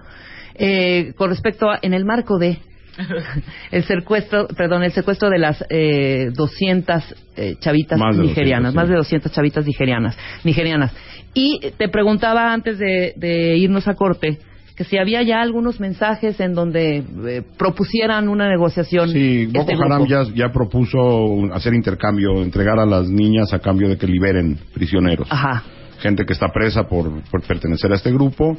eh, 0.56 1.14
con 1.18 1.30
respecto 1.30 1.70
a, 1.70 1.80
en 1.82 1.94
el 1.94 2.06
marco 2.06 2.38
de 2.38 2.60
el 3.72 3.84
secuestro, 3.84 4.48
perdón, 4.48 4.84
el 4.84 4.92
secuestro 4.92 5.30
de 5.30 5.40
las 5.40 5.64
eh, 5.70 6.32
200 6.34 7.16
eh, 7.36 7.56
chavitas 7.60 8.00
Más 8.00 8.18
de 8.18 8.24
nigerianas, 8.24 8.74
200, 8.74 8.74
sí. 8.74 8.78
más 8.78 8.90
de 8.90 8.96
200 8.96 9.32
chavitas 9.32 9.66
nigerianas, 9.66 10.18
nigerianas. 10.44 10.94
Y 11.34 11.60
te 11.78 11.90
preguntaba 11.90 12.52
antes 12.54 12.80
de, 12.80 13.14
de 13.16 13.58
irnos 13.58 13.88
a 13.88 13.94
corte 13.96 14.40
que 14.76 14.86
si 14.86 14.98
había 14.98 15.22
ya 15.24 15.42
algunos 15.42 15.82
mensajes 15.82 16.40
en 16.40 16.54
donde 16.54 17.04
eh, 17.28 17.42
propusieran 17.58 18.30
una 18.30 18.48
negociación. 18.48 19.10
Sí, 19.10 19.46
Boko 19.48 19.60
este 19.60 19.74
Haram 19.74 20.06
grupo. 20.06 20.08
ya, 20.08 20.34
ya 20.34 20.54
propuso 20.54 21.54
hacer 21.54 21.74
intercambio, 21.74 22.42
entregar 22.42 22.80
a 22.80 22.86
las 22.86 23.10
niñas 23.10 23.52
a 23.54 23.60
cambio 23.60 23.90
de 23.90 23.98
que 23.98 24.08
liberen 24.08 24.58
prisioneros. 24.74 25.28
Ajá. 25.30 25.64
Gente 26.00 26.24
que 26.26 26.32
está 26.32 26.48
presa 26.48 26.88
por, 26.88 27.12
por 27.24 27.44
pertenecer 27.44 27.92
a 27.92 27.96
este 27.96 28.10
grupo. 28.14 28.58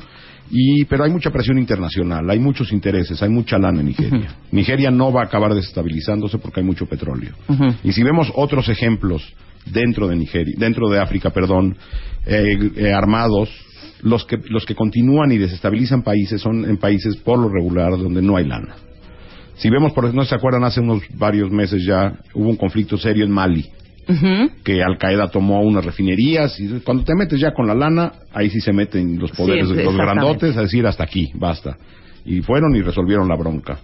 Y, 0.51 0.85
pero 0.85 1.05
hay 1.05 1.11
mucha 1.11 1.31
presión 1.31 1.57
internacional, 1.57 2.29
hay 2.29 2.39
muchos 2.39 2.71
intereses, 2.71 3.23
hay 3.23 3.31
mucha 3.31 3.57
lana 3.57 3.81
en 3.81 3.87
Nigeria. 3.87 4.35
Nigeria 4.53 4.91
no 4.91 5.11
va 5.11 5.23
a 5.23 5.25
acabar 5.25 5.55
desestabilizándose 5.55 6.37
porque 6.37 6.61
hay 6.61 6.67
mucho 6.67 6.85
petróleo. 6.85 7.33
Y 7.83 7.93
si 7.93 8.03
vemos 8.03 8.31
otros 8.35 8.69
ejemplos 8.69 9.23
dentro 9.65 10.07
de 10.07 10.17
Nigeria, 10.17 10.55
dentro 10.59 10.91
de 10.91 10.99
África, 10.99 11.31
perdón, 11.31 11.77
eh, 12.27 12.71
eh, 12.77 12.93
armados, 12.93 13.49
los 14.03 14.25
que 14.25 14.39
los 14.49 14.65
que 14.65 14.75
continúan 14.75 15.33
y 15.33 15.39
desestabilizan 15.39 16.03
países 16.03 16.41
son 16.41 16.65
en 16.65 16.77
países 16.79 17.17
por 17.17 17.39
lo 17.39 17.49
regular 17.49 17.91
donde 17.93 18.23
no 18.23 18.37
hay 18.37 18.47
lana. 18.47 18.77
Si 19.57 19.69
vemos, 19.69 19.93
por 19.93 20.13
no 20.15 20.25
se 20.25 20.35
acuerdan, 20.35 20.65
hace 20.65 20.81
unos 20.81 21.03
varios 21.15 21.51
meses 21.51 21.85
ya 21.85 22.15
hubo 22.33 22.49
un 22.49 22.57
conflicto 22.57 22.97
serio 22.97 23.27
en 23.27 23.31
Mali, 23.31 23.67
que 24.65 24.83
Al 24.83 24.97
Qaeda 24.97 25.29
tomó 25.29 25.61
unas 25.61 25.85
refinerías 25.85 26.59
y 26.59 26.81
cuando 26.81 27.05
te 27.05 27.15
metes 27.15 27.39
ya 27.39 27.53
con 27.53 27.67
la 27.67 27.75
lana, 27.75 28.13
ahí 28.33 28.49
sí 28.49 28.61
se 28.61 28.73
meten 28.73 29.19
los 29.19 29.31
poderes 29.33 29.69
Sí, 29.69 29.75
de 29.75 29.85
los 29.85 29.97
grandotes 29.97 30.57
a 30.57 30.63
decir 30.63 30.87
hasta 30.87 31.05
aquí, 31.05 31.31
basta. 31.35 31.77
Y 32.25 32.41
fueron 32.41 32.75
y 32.75 32.81
resolvieron 32.81 33.29
la 33.29 33.37
bronca. 33.37 33.79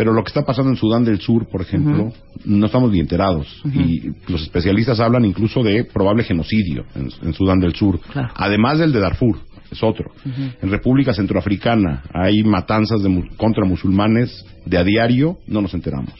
Pero 0.00 0.14
lo 0.14 0.24
que 0.24 0.28
está 0.28 0.46
pasando 0.46 0.70
en 0.70 0.78
Sudán 0.78 1.04
del 1.04 1.20
Sur, 1.20 1.46
por 1.46 1.60
ejemplo, 1.60 2.10
no 2.46 2.64
estamos 2.64 2.90
ni 2.90 3.00
enterados. 3.00 3.60
Y 3.66 4.10
los 4.32 4.40
especialistas 4.40 4.98
hablan 4.98 5.26
incluso 5.26 5.62
de 5.62 5.84
probable 5.84 6.24
genocidio 6.24 6.86
en, 6.94 7.10
en 7.22 7.34
Sudán 7.34 7.60
del 7.60 7.74
Sur. 7.74 8.00
Claro. 8.00 8.32
Además 8.34 8.78
del 8.78 8.94
de 8.94 9.00
Darfur, 9.00 9.36
es 9.70 9.82
otro. 9.82 10.10
En 10.24 10.70
República 10.70 11.12
Centroafricana 11.12 12.04
hay 12.14 12.42
matanzas 12.42 13.02
de 13.02 13.28
contra 13.36 13.66
musulmanes 13.66 14.42
de 14.64 14.78
a 14.78 14.84
diario, 14.84 15.36
no 15.46 15.60
nos 15.60 15.74
enteramos. 15.74 16.14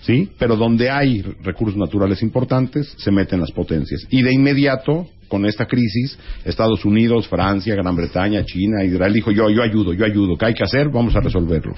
¿sí? 0.00 0.28
Pero 0.36 0.56
donde 0.56 0.90
hay 0.90 1.22
recursos 1.44 1.78
naturales 1.78 2.20
importantes, 2.20 2.92
se 2.98 3.12
meten 3.12 3.38
las 3.38 3.52
potencias. 3.52 4.08
Y 4.10 4.22
de 4.22 4.34
inmediato, 4.34 5.06
con 5.28 5.46
esta 5.46 5.66
crisis, 5.66 6.18
Estados 6.44 6.84
Unidos, 6.84 7.28
Francia, 7.28 7.76
Gran 7.76 7.94
Bretaña, 7.94 8.44
China, 8.44 8.82
Israel 8.82 9.12
dijo, 9.12 9.30
yo, 9.30 9.48
yo 9.50 9.62
ayudo, 9.62 9.92
yo 9.92 10.04
ayudo, 10.04 10.36
¿qué 10.36 10.46
hay 10.46 10.54
que 10.54 10.64
hacer? 10.64 10.88
Vamos 10.88 11.14
a 11.14 11.20
resolverlo. 11.20 11.76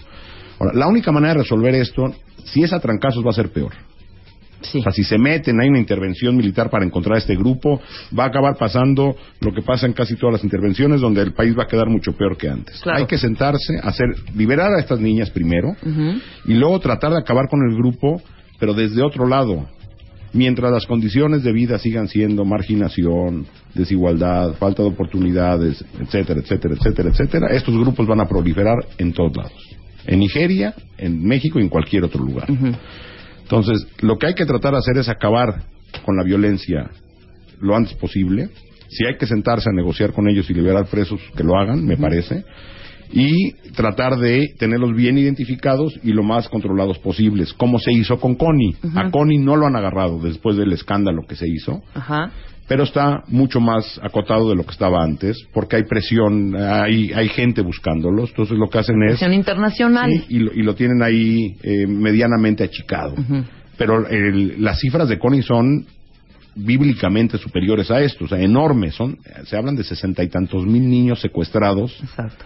Ahora, 0.65 0.79
la 0.79 0.87
única 0.87 1.13
manera 1.13 1.35
de 1.35 1.41
resolver 1.41 1.75
esto, 1.75 2.15
si 2.45 2.63
es 2.63 2.73
a 2.73 2.81
trancazos, 2.81 3.25
va 3.25 3.31
a 3.31 3.35
ser 3.35 3.51
peor. 3.51 3.73
Sí. 4.61 4.79
O 4.79 4.83
sea, 4.83 4.93
si 4.93 5.05
se 5.05 5.19
meten, 5.19 5.61
hay 5.61 5.69
una 5.69 5.79
intervención 5.79 6.35
militar 6.37 6.71
para 6.71 6.87
encontrar 6.87 7.17
a 7.17 7.19
este 7.19 7.37
grupo, 7.37 7.81
va 8.19 8.25
a 8.25 8.27
acabar 8.29 8.57
pasando 8.57 9.15
lo 9.41 9.53
que 9.53 9.61
pasa 9.61 9.85
en 9.87 9.93
casi 9.93 10.17
todas 10.17 10.35
las 10.35 10.45
intervenciones, 10.45 11.03
donde 11.03 11.21
el 11.21 11.35
país 11.35 11.55
va 11.59 11.65
a 11.65 11.67
quedar 11.67 11.89
mucho 11.89 12.13
peor 12.13 12.37
que 12.39 12.49
antes. 12.49 12.81
Claro. 12.81 13.01
Hay 13.01 13.07
que 13.07 13.19
sentarse, 13.19 13.75
hacer, 13.83 14.07
liberar 14.35 14.73
a 14.73 14.81
estas 14.81 15.01
niñas 15.01 15.31
primero, 15.31 15.77
y 16.47 16.55
luego 16.55 16.81
tratar 16.81 17.13
de 17.13 17.19
acabar 17.19 17.49
con 17.51 17.61
el 17.69 17.77
grupo, 17.77 18.23
pero 18.59 18.73
desde 18.73 19.03
otro 19.03 19.27
lado. 19.29 19.69
Mientras 20.33 20.73
las 20.73 20.87
condiciones 20.87 21.45
de 21.45 21.53
vida 21.53 21.79
sigan 21.79 22.09
siendo 22.09 22.45
marginación, 22.45 23.47
desigualdad, 23.73 24.55
falta 24.55 24.83
de 24.83 24.89
oportunidades, 24.89 25.85
etcétera, 26.01 26.41
etcétera, 26.41 26.75
etcétera, 26.75 27.11
etcétera, 27.11 27.47
estos 27.53 27.79
grupos 27.79 28.05
van 28.07 28.21
a 28.21 28.27
proliferar 28.27 28.79
en 28.99 29.13
todos 29.13 29.37
lados. 29.37 29.74
En 30.07 30.19
Nigeria, 30.19 30.75
en 30.99 31.25
México 31.25 31.59
y 31.59 31.63
en 31.63 31.69
cualquier 31.69 32.05
otro 32.05 32.23
lugar. 32.23 32.49
Entonces, 33.43 33.87
lo 34.01 34.19
que 34.19 34.27
hay 34.29 34.35
que 34.35 34.47
tratar 34.47 34.73
de 34.73 34.79
hacer 34.79 34.99
es 34.99 35.09
acabar 35.09 35.63
con 36.05 36.17
la 36.17 36.23
violencia 36.23 36.91
lo 37.61 37.75
antes 37.75 37.95
posible. 37.95 38.49
Si 38.89 39.07
hay 39.07 39.17
que 39.17 39.27
sentarse 39.27 39.69
a 39.69 39.73
negociar 39.73 40.13
con 40.13 40.29
ellos 40.29 40.49
y 40.51 40.55
liberar 40.55 40.87
presos, 40.87 41.21
que 41.37 41.43
lo 41.43 41.57
hagan, 41.57 41.85
me 41.85 41.97
parece. 41.97 42.45
Y 43.17 43.53
tratar 43.75 44.17
de 44.19 44.55
tenerlos 44.59 44.95
bien 44.95 45.17
identificados 45.19 45.99
y 46.03 46.13
lo 46.13 46.23
más 46.23 46.49
controlados 46.49 46.99
posibles, 46.99 47.53
como 47.55 47.79
se 47.79 47.93
hizo 47.93 48.19
con 48.19 48.35
Connie. 48.35 48.75
A 48.97 49.11
Connie 49.11 49.39
no 49.39 49.57
lo 49.57 49.67
han 49.67 49.77
agarrado 49.77 50.19
después 50.19 50.57
del 50.57 50.73
escándalo 50.73 51.23
que 51.29 51.37
se 51.37 51.49
hizo, 51.49 51.83
Ajá. 51.95 52.31
pero 52.67 52.83
está 52.83 53.23
mucho 53.29 53.61
más 53.61 54.01
acotado 54.03 54.49
de 54.51 54.57
lo 54.57 54.65
que 54.65 54.73
estaba 54.73 55.03
antes, 55.03 55.37
porque 55.53 55.77
hay 55.77 55.85
presión, 55.85 56.57
hay, 56.57 57.13
hay 57.13 57.29
gente 57.29 57.63
buscándolos. 57.63 58.31
Entonces 58.31 58.59
lo 58.59 58.69
que 58.69 58.79
hacen 58.79 58.97
es... 59.05 59.11
Presión 59.13 59.33
internacional. 59.35 60.11
Sí, 60.11 60.25
y, 60.31 60.39
lo, 60.41 60.53
y 60.53 60.63
lo 60.63 60.75
tienen 60.75 61.03
ahí 61.03 61.57
eh, 61.63 61.87
medianamente 61.87 62.65
achicado. 62.65 63.15
Pero 63.79 64.09
el- 64.09 64.63
las 64.63 64.79
cifras 64.81 65.09
de 65.09 65.19
Connie 65.19 65.43
son 65.43 65.85
bíblicamente 66.57 67.37
superiores 67.39 67.91
a 67.91 68.01
esto, 68.01 68.25
o 68.27 68.29
sea, 68.29 68.39
enormes. 68.41 68.95
Son, 68.95 69.19
se 69.45 69.57
hablan 69.57 69.75
de 69.77 69.85
sesenta 69.85 70.23
y 70.23 70.29
tantos 70.29 70.65
mil 70.65 70.89
niños 70.89 71.21
secuestrados, 71.21 71.97
Exacto. 72.01 72.45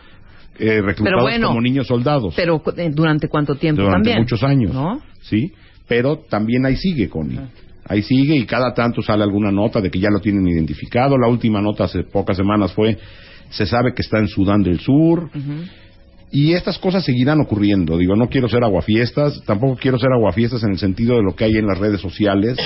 Eh, 0.59 0.81
reclutados 0.83 1.23
bueno, 1.23 1.49
como 1.49 1.61
niños 1.61 1.87
soldados 1.87 2.35
Pero 2.37 2.62
eh, 2.77 2.90
durante 2.92 3.29
cuánto 3.29 3.55
tiempo 3.55 3.83
durante 3.83 4.11
también. 4.11 4.18
muchos 4.18 4.42
años. 4.42 4.75
¿No? 4.75 5.01
Sí, 5.23 5.53
pero 5.87 6.18
también 6.29 6.66
ahí 6.66 6.77
sigue 6.77 7.09
Connie. 7.09 7.40
Ahí 7.87 8.03
sigue 8.03 8.37
y 8.37 8.44
cada 8.44 8.75
tanto 8.75 9.01
sale 9.01 9.23
alguna 9.23 9.51
nota 9.51 9.81
de 9.81 9.90
que 9.90 9.99
ya 9.99 10.11
lo 10.11 10.21
tienen 10.21 10.47
identificado. 10.47 11.16
La 11.16 11.29
última 11.29 11.62
nota 11.62 11.85
hace 11.85 12.03
pocas 12.05 12.37
semanas 12.37 12.73
fue, 12.73 12.99
se 13.49 13.64
sabe 13.64 13.94
que 13.94 14.03
está 14.03 14.18
en 14.18 14.29
Sudán 14.29 14.62
del 14.62 14.79
Sur. 14.79 15.31
Y 16.31 16.53
estas 16.53 16.79
cosas 16.79 17.05
seguirán 17.05 17.40
ocurriendo. 17.40 17.97
Digo, 17.97 18.14
no 18.14 18.29
quiero 18.29 18.49
ser 18.51 18.62
aguafiestas, 18.62 19.42
tampoco 19.47 19.79
quiero 19.81 19.99
ser 19.99 20.11
aguafiestas 20.12 20.62
en 20.64 20.73
el 20.73 20.79
sentido 20.79 21.16
de 21.16 21.23
lo 21.23 21.35
que 21.35 21.44
hay 21.44 21.57
en 21.57 21.66
las 21.66 21.79
redes 21.79 22.03
sociales. 22.03 22.59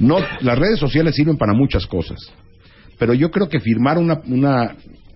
No, 0.00 0.16
las 0.40 0.58
redes 0.58 0.80
sociales 0.80 1.14
sirven 1.14 1.36
para 1.36 1.52
muchas 1.52 1.86
cosas. 1.86 2.18
Pero 2.98 3.14
yo 3.14 3.30
creo 3.30 3.48
que 3.48 3.60
firmar 3.60 3.98
una, 3.98 4.20
una 4.26 4.74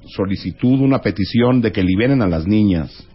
solicitud, 0.08 0.80
una 0.80 1.00
petición 1.00 1.60
de 1.60 1.72
que 1.72 1.82
liberen 1.82 2.22
a 2.22 2.26
las 2.28 2.46
niñas, 2.46 3.06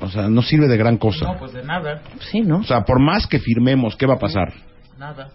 o 0.00 0.08
sea, 0.10 0.28
no 0.28 0.42
sirve 0.42 0.66
de 0.68 0.76
gran 0.76 0.96
cosa. 0.98 1.32
No, 1.32 1.38
pues 1.38 1.52
de 1.52 1.64
nada, 1.64 2.02
Sí, 2.30 2.40
¿no? 2.40 2.58
O 2.58 2.64
sea, 2.64 2.82
por 2.82 3.00
más 3.00 3.26
que 3.26 3.38
firmemos, 3.38 3.96
¿qué 3.96 4.06
va 4.06 4.14
a 4.14 4.18
pasar? 4.18 4.52
nada. 4.98 5.30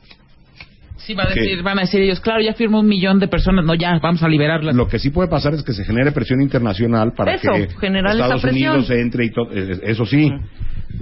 Sí, 0.98 1.14
va 1.16 1.24
a 1.24 1.28
decir, 1.30 1.64
van 1.64 1.80
a 1.80 1.82
decir 1.82 2.02
ellos, 2.02 2.20
claro, 2.20 2.42
ya 2.42 2.54
firmó 2.54 2.82
un 2.82 2.88
millón 2.88 3.20
de 3.20 3.28
personas, 3.28 3.66
no, 3.66 3.74
ya, 3.74 3.98
vamos 4.02 4.22
a 4.22 4.28
liberarlas. 4.28 4.76
Lo 4.76 4.88
que 4.88 5.00
sí 5.00 5.10
puede 5.10 5.28
pasar 5.30 5.54
es 5.54 5.64
que 5.64 5.74
se 5.74 5.84
genere 5.86 6.12
presión 6.12 6.42
internacional 6.42 7.14
para 7.16 7.34
Eso, 7.36 7.52
que 7.54 7.68
Estados. 8.14 8.44
Unidos 8.44 8.90
entre 8.92 9.26
y 9.26 9.30
todo. 9.32 9.50
Eso 9.52 10.06
sí, 10.06 10.30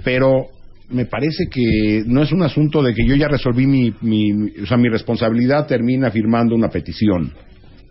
pero 0.04 0.46
me 0.90 1.04
parece 1.04 1.44
que 1.50 2.04
no 2.06 2.22
es 2.22 2.32
un 2.32 2.42
asunto 2.42 2.82
de 2.82 2.94
que 2.94 3.04
yo 3.06 3.16
ya 3.16 3.28
resolví 3.28 3.66
mi, 3.66 3.92
mi, 4.00 4.32
mi- 4.32 4.50
o 4.62 4.66
sea, 4.66 4.76
mi 4.78 4.88
responsabilidad 4.88 5.66
termina 5.66 6.10
firmando 6.10 6.54
una 6.54 6.68
petición. 6.68 7.32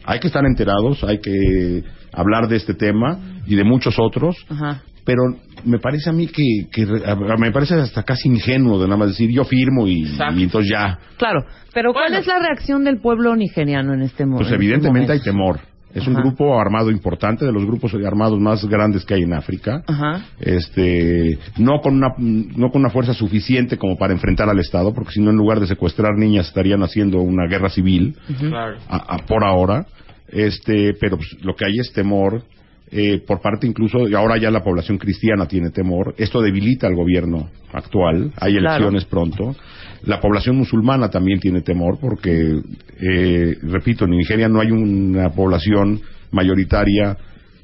Hay 0.09 0.19
que 0.19 0.27
estar 0.27 0.43
enterados, 0.45 1.03
hay 1.03 1.19
que 1.19 1.83
hablar 2.13 2.47
de 2.47 2.55
este 2.55 2.73
tema 2.73 3.19
y 3.45 3.55
de 3.55 3.63
muchos 3.63 3.99
otros, 3.99 4.37
Ajá. 4.49 4.81
pero 5.05 5.21
me 5.65 5.79
parece 5.79 6.09
a 6.09 6.13
mí 6.13 6.27
que, 6.27 6.43
que 6.71 6.85
re- 6.85 7.05
a- 7.05 7.15
me 7.37 7.51
parece 7.51 7.75
hasta 7.75 8.03
casi 8.03 8.29
ingenuo 8.29 8.79
de 8.79 8.85
nada 8.85 8.97
más 8.97 9.09
decir 9.09 9.29
yo 9.29 9.43
firmo 9.43 9.85
y, 9.87 10.03
y 10.35 10.43
entonces 10.43 10.71
ya. 10.71 10.97
Claro. 11.17 11.45
Pero 11.73 11.91
¿cuál 11.93 12.05
Bueno. 12.05 12.19
es 12.19 12.27
la 12.27 12.39
reacción 12.39 12.83
del 12.85 12.99
pueblo 13.01 13.35
nigeriano 13.35 13.93
en 13.93 14.01
este 14.01 14.25
momento? 14.25 14.43
Pues 14.49 14.53
evidentemente 14.55 15.11
hay 15.11 15.19
temor. 15.19 15.59
Es 15.97 16.07
un 16.07 16.13
grupo 16.15 16.59
armado 16.59 16.91
importante, 16.91 17.45
de 17.45 17.51
los 17.51 17.65
grupos 17.65 17.93
armados 18.05 18.39
más 18.39 18.63
grandes 18.65 19.03
que 19.05 19.15
hay 19.15 19.23
en 19.23 19.33
África. 19.33 19.83
Ajá. 19.87 20.25
Este, 20.39 21.37
no 21.57 21.81
con 21.81 21.95
una 21.95 22.13
no 22.17 22.69
con 22.71 22.81
una 22.81 22.89
fuerza 22.89 23.13
suficiente 23.13 23.77
como 23.77 23.97
para 23.97 24.13
enfrentar 24.13 24.49
al 24.49 24.59
Estado, 24.59 24.93
porque 24.93 25.11
si 25.11 25.21
no 25.21 25.29
en 25.31 25.37
lugar 25.37 25.59
de 25.59 25.67
secuestrar 25.67 26.15
niñas 26.17 26.47
estarían 26.47 26.83
haciendo 26.83 27.19
una 27.21 27.47
guerra 27.47 27.69
civil 27.69 28.15
Claro. 28.39 28.77
a- 28.89 29.15
a- 29.15 29.25
por 29.25 29.43
ahora. 29.43 29.85
Este, 30.29 30.93
pero 30.99 31.17
pues, 31.17 31.37
lo 31.41 31.55
que 31.55 31.65
hay 31.65 31.79
es 31.79 31.91
temor 31.93 32.43
eh, 32.91 33.21
por 33.25 33.41
parte 33.41 33.67
incluso 33.67 34.07
y 34.07 34.13
ahora 34.15 34.37
ya 34.37 34.49
la 34.49 34.63
población 34.63 34.97
cristiana 34.97 35.45
tiene 35.45 35.71
temor. 35.71 36.15
Esto 36.17 36.41
debilita 36.41 36.87
al 36.87 36.95
gobierno 36.95 37.49
actual. 37.73 38.31
Hay 38.39 38.53
Claro. 38.57 38.75
elecciones 38.75 39.05
pronto. 39.05 39.55
La 40.03 40.19
población 40.19 40.57
musulmana 40.57 41.09
también 41.09 41.39
tiene 41.39 41.61
temor 41.61 41.97
porque, 41.99 42.61
eh, 42.99 43.57
repito, 43.63 44.05
en 44.05 44.11
Nigeria 44.11 44.47
no 44.47 44.59
hay 44.61 44.71
una 44.71 45.29
población 45.31 46.01
mayoritaria 46.31 47.17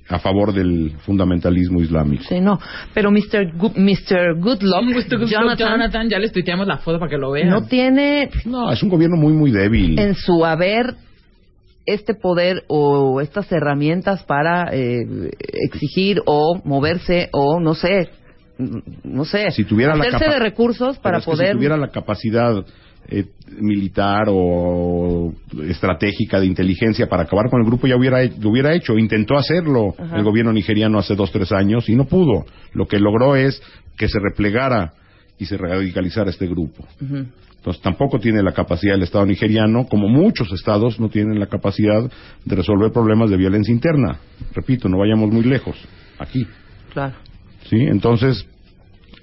a 0.09 0.19
favor 0.19 0.53
del 0.53 0.91
fundamentalismo 1.05 1.81
islámico. 1.81 2.23
Sí, 2.27 2.41
no. 2.41 2.59
Pero 2.93 3.09
Mr. 3.11 3.53
Good, 3.57 3.77
Mr. 3.77 4.35
Goodluck, 4.39 4.83
Jonathan, 5.09 5.27
Jonathan, 5.27 5.57
Jonathan, 5.71 6.09
ya 6.09 6.19
les 6.19 6.31
tuiteamos 6.31 6.67
la 6.67 6.77
foto 6.77 6.99
para 6.99 7.09
que 7.09 7.17
lo 7.17 7.31
vean. 7.31 7.49
no 7.49 7.63
tiene 7.65 8.29
No, 8.45 8.71
es 8.71 8.83
un 8.83 8.89
gobierno 8.89 9.15
muy, 9.17 9.33
muy 9.33 9.51
débil. 9.51 9.97
en 9.99 10.15
su 10.15 10.43
haber 10.45 10.95
este 11.85 12.13
poder 12.13 12.63
o 12.67 13.19
estas 13.21 13.51
herramientas 13.51 14.23
para 14.23 14.69
eh, 14.73 15.05
exigir 15.69 16.21
o 16.25 16.61
moverse 16.63 17.29
o 17.33 17.59
no 17.59 17.73
sé, 17.73 18.09
no 19.03 19.25
sé, 19.25 19.51
Si 19.51 19.63
tuviera 19.63 19.95
la 19.95 20.17
de 20.17 20.39
recursos 20.39 20.97
para 20.99 21.19
poder 21.19 21.49
Si 21.49 21.53
tuviera 21.53 21.77
la 21.77 21.89
capacidad 21.89 22.65
eh, 23.09 23.25
militar 23.59 24.27
o 24.29 25.33
estratégica 25.67 26.39
de 26.39 26.45
inteligencia 26.45 27.07
para 27.07 27.23
acabar 27.23 27.49
con 27.49 27.59
el 27.61 27.67
grupo 27.67 27.85
ya 27.85 27.97
hubiera, 27.97 28.23
lo 28.23 28.49
hubiera 28.49 28.73
hecho. 28.73 28.97
Intentó 28.97 29.35
hacerlo 29.35 29.93
Ajá. 29.97 30.17
el 30.17 30.23
gobierno 30.23 30.53
nigeriano 30.53 30.99
hace 30.99 31.15
dos, 31.15 31.31
tres 31.31 31.51
años 31.51 31.89
y 31.89 31.95
no 31.95 32.05
pudo. 32.05 32.45
Lo 32.73 32.87
que 32.87 32.99
logró 32.99 33.35
es 33.35 33.61
que 33.97 34.07
se 34.07 34.19
replegara 34.19 34.93
y 35.37 35.45
se 35.45 35.57
radicalizara 35.57 36.29
este 36.29 36.47
grupo. 36.47 36.85
Entonces 37.01 37.81
tampoco 37.81 38.19
tiene 38.19 38.41
la 38.41 38.53
capacidad 38.53 38.95
el 38.95 39.03
Estado 39.03 39.25
nigeriano, 39.25 39.85
como 39.85 40.07
muchos 40.07 40.51
estados 40.51 40.99
no 40.99 41.09
tienen 41.09 41.39
la 41.39 41.47
capacidad 41.47 42.09
de 42.45 42.55
resolver 42.55 42.91
problemas 42.91 43.29
de 43.29 43.37
violencia 43.37 43.73
interna. 43.73 44.17
Repito, 44.53 44.87
no 44.89 44.97
vayamos 44.97 45.29
muy 45.29 45.43
lejos. 45.43 45.75
Aquí. 46.19 46.47
Claro. 46.93 47.15
¿sí? 47.69 47.77
Entonces, 47.77 48.45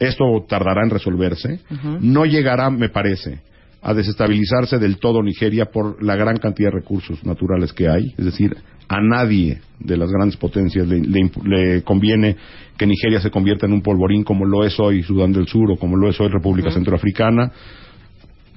esto 0.01 0.25
tardará 0.49 0.83
en 0.83 0.91
resolverse. 0.91 1.61
No 2.01 2.25
llegará, 2.25 2.71
me 2.71 2.89
parece, 2.89 3.41
a 3.83 3.95
desestabilizarse 3.95 4.79
del 4.79 4.99
todo 4.99 5.23
Nigeria 5.23 5.67
por 5.67 6.03
la 6.03 6.17
gran 6.17 6.39
cantidad 6.39 6.71
de 6.71 6.79
recursos 6.81 7.25
naturales 7.25 7.73
que 7.73 7.89
hay. 7.89 8.15
Es 8.19 8.25
decir, 8.25 8.57
a 8.89 9.01
nadie 9.01 9.61
de 9.79 9.97
las 9.97 10.11
grandes 10.11 10.37
potencias 10.37 10.89
le, 10.89 11.01
le 11.45 11.83
conviene 11.83 12.37
que 12.77 12.87
Nigeria 12.87 13.21
se 13.21 13.31
convierta 13.31 13.67
en 13.67 13.75
un 13.75 13.83
polvorín 13.83 14.25
como 14.25 14.45
lo 14.45 14.65
es 14.65 14.81
hoy 14.81 15.03
Sudán 15.03 15.33
del 15.33 15.47
Sur 15.47 15.71
o 15.71 15.77
como 15.77 15.97
lo 15.97 16.09
es 16.09 16.19
hoy 16.21 16.29
República. 16.29 16.71
Centroafricana, 16.71 17.53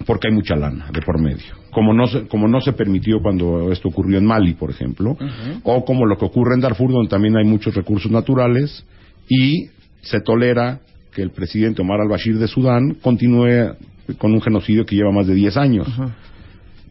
porque 0.05 0.29
hay 0.29 0.33
mucha 0.33 0.55
lana 0.55 0.87
de 0.91 1.01
por 1.01 1.21
medio. 1.21 1.63
Como 1.71 1.93
no, 1.93 2.07
se, 2.07 2.27
como 2.27 2.47
no 2.47 2.61
se 2.61 2.73
permitió 2.73 3.19
cuando 3.21 3.71
esto 3.71 3.89
ocurrió 3.89 4.17
en 4.17 4.25
Mali, 4.25 4.53
por 4.53 4.69
ejemplo, 4.69 5.17
o 5.63 5.83
como 5.83 6.05
lo 6.05 6.17
que 6.17 6.25
ocurre 6.25 6.55
en 6.55 6.61
Darfur, 6.61 6.91
donde 6.91 7.09
también 7.09 7.35
hay 7.35 7.45
muchos 7.45 7.75
recursos 7.75 8.11
naturales, 8.11 8.85
y 9.27 9.69
se 10.01 10.19
tolera 10.21 10.81
que 11.15 11.21
el 11.21 11.31
presidente 11.31 11.81
Omar 11.81 12.01
al-Bashir 12.01 12.37
de 12.37 12.47
Sudán 12.47 12.95
continúe 13.01 13.75
con 14.17 14.33
un 14.33 14.41
genocidio 14.41 14.85
que 14.85 14.95
lleva 14.95 15.11
más 15.11 15.27
de 15.27 15.33
10 15.35 15.57
años. 15.57 15.87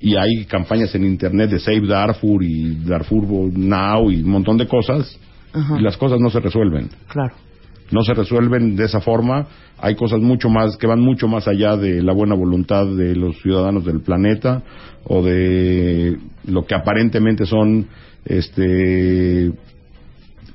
Y 0.00 0.16
hay 0.16 0.44
campañas 0.46 0.94
en 0.94 1.04
Internet 1.04 1.50
de 1.50 1.61
Save 1.61 1.87
Darfur 1.87 2.42
y 2.42 2.74
Darfur 2.85 3.24
Now 3.56 4.11
y 4.11 4.22
un 4.22 4.30
montón 4.30 4.56
de 4.56 4.66
cosas, 4.66 5.18
y 5.78 5.82
las 5.82 5.96
cosas 5.96 6.18
no 6.18 6.30
se 6.30 6.40
resuelven 6.40 6.88
Claro. 7.08 7.35
no 7.90 8.02
se 8.02 8.14
resuelven 8.14 8.74
de 8.74 8.85
esa 8.87 9.00
forma. 9.00 9.46
Hay 9.78 9.94
cosas 9.94 10.20
mucho 10.20 10.48
más 10.48 10.76
que 10.76 10.87
van 10.87 11.00
mucho 11.00 11.28
más 11.28 11.46
allá 11.46 11.76
de 11.76 12.02
la 12.02 12.12
buena 12.12 12.35
voluntad 12.35 12.87
de 12.87 13.14
los 13.14 13.37
ciudadanos 13.42 13.85
del 13.85 14.00
planeta 14.00 14.62
o 15.04 15.22
de 15.22 16.16
lo 16.46 16.64
que 16.64 16.74
aparentemente 16.74 17.44
son 17.44 17.87
este 18.24 19.52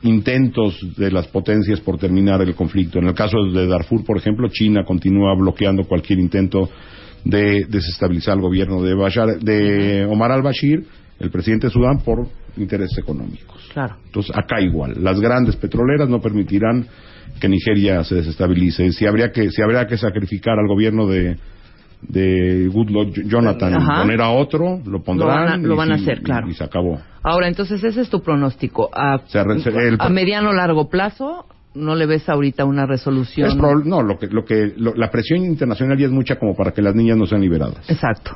intentos 0.04 0.80
de 0.96 1.12
las 1.12 1.28
potencias 1.28 1.80
por 1.80 1.98
terminar 1.98 2.42
el 2.42 2.54
conflicto. 2.56 3.00
En 3.00 3.08
el 3.08 3.14
caso 3.14 3.38
de 3.54 3.68
Darfur, 3.68 4.04
por 4.06 4.18
ejemplo, 4.18 4.48
China 4.50 4.84
continúa 4.86 5.36
bloqueando 5.36 5.84
cualquier 5.84 6.20
intento 6.20 6.70
de 7.24 7.66
desestabilizar 7.68 8.36
el 8.36 8.42
gobierno 8.42 8.82
de, 8.82 8.96
Bashar- 8.96 9.40
de 9.40 10.06
Omar 10.06 10.32
al-Bashir, 10.32 10.86
el 11.20 11.32
presidente 11.32 11.68
de 11.68 11.74
Sudán, 11.74 12.00
por 12.00 12.28
intereses 12.58 12.98
económicos. 12.98 13.70
Claro. 13.74 13.96
Entonces, 14.06 14.36
acá 14.36 14.62
igual, 14.62 14.96
las 15.04 15.20
grandes 15.20 15.56
petroleras 15.56 16.08
no 16.10 16.22
permitirán 16.22 16.86
que 17.40 17.50
Nigeria 17.50 18.04
se 18.04 18.16
desestabilice. 18.16 18.92
Si 18.92 19.06
habría 19.06 19.32
que, 19.32 19.50
si 19.52 19.62
habría 19.62 19.86
que 19.86 19.98
sacrificar 19.98 20.58
al 20.58 20.68
gobierno 20.68 21.08
de, 21.08 21.38
de 22.02 22.68
Goodluck 22.72 23.14
Jonathan 23.26 23.74
Ajá. 23.76 23.94
y 24.00 24.02
poner 24.04 24.22
a 24.22 24.30
otro, 24.30 24.80
lo 24.86 25.02
pondrán. 25.04 25.28
Lo 25.30 25.34
van 25.36 25.48
a- 25.48 25.58
lo 25.58 25.74
y 25.74 25.78
van 25.78 25.92
a 25.92 25.98
sí, 25.98 26.04
hacer, 26.04 26.20
y- 26.20 26.24
claro. 26.24 26.50
Y, 26.50 26.54
se 26.54 26.64
acabó. 26.64 27.00
Ahora, 27.24 27.48
entonces 27.48 27.84
ese 27.84 28.02
es 28.02 28.10
tu 28.10 28.22
pronóstico. 28.22 28.90
A, 28.94 29.18
re- 29.34 29.88
el- 29.88 29.98
a 30.00 30.10
mediano 30.10 30.54
largo 30.54 30.90
plazo, 30.90 31.46
¿no 31.74 31.96
le 31.96 32.06
ves 32.06 32.28
ahorita 32.30 32.66
una 32.66 32.86
resolución? 32.86 33.50
Es 33.50 33.56
no, 33.56 34.02
lo 34.02 34.18
que, 34.18 34.28
lo 34.28 34.46
que, 34.46 34.74
lo- 34.78 34.94
la 34.96 35.10
presión 35.12 35.44
internacional 35.44 35.98
ya 35.98 36.06
es 36.06 36.12
mucha 36.12 36.38
como 36.38 36.56
para 36.56 36.72
que 36.72 36.82
las 36.82 36.96
niñas 36.96 37.18
no 37.18 37.26
sean 37.26 37.42
liberadas. 37.42 37.90
Exacto. 37.90 38.32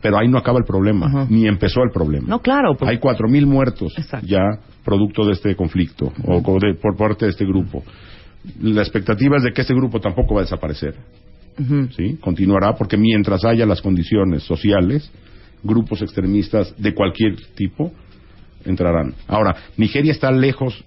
Pero 0.00 0.16
ahí 0.16 0.28
no 0.28 0.38
acaba 0.38 0.58
el 0.58 0.64
problema, 0.64 1.06
Ajá. 1.06 1.26
ni 1.28 1.48
empezó 1.48 1.82
el 1.82 1.90
problema. 1.90 2.28
No, 2.28 2.38
claro. 2.40 2.74
porque- 2.78 2.92
Hay 2.92 2.98
cuatro 2.98 3.26
mil 3.28 3.46
muertos 3.46 3.92
Exacto. 3.98 4.26
ya 4.28 4.42
producto 4.84 5.24
de 5.26 5.32
este 5.32 5.56
conflicto 5.56 6.12
o 6.24 6.40
de- 6.60 6.74
por 6.74 6.96
parte 6.96 7.24
de 7.24 7.32
este 7.32 7.44
grupo. 7.44 7.82
La 8.62 8.82
expectativa 8.82 9.36
es 9.38 9.42
de 9.42 9.52
que 9.52 9.62
este 9.62 9.74
grupo 9.74 9.98
tampoco 10.00 10.34
va 10.36 10.42
a 10.42 10.44
desaparecer. 10.44 10.94
¿Sí? 11.96 12.16
Continuará 12.20 12.74
porque 12.76 12.96
mientras 12.96 13.44
haya 13.44 13.66
las 13.66 13.80
condiciones 13.82 14.42
sociales, 14.44 15.10
grupos 15.62 16.02
extremistas 16.02 16.74
de 16.78 16.94
cualquier 16.94 17.36
tipo 17.54 17.92
entrarán. 18.64 19.14
Ahora, 19.26 19.56
Nigeria 19.76 20.12
está 20.12 20.30
lejos 20.30 20.84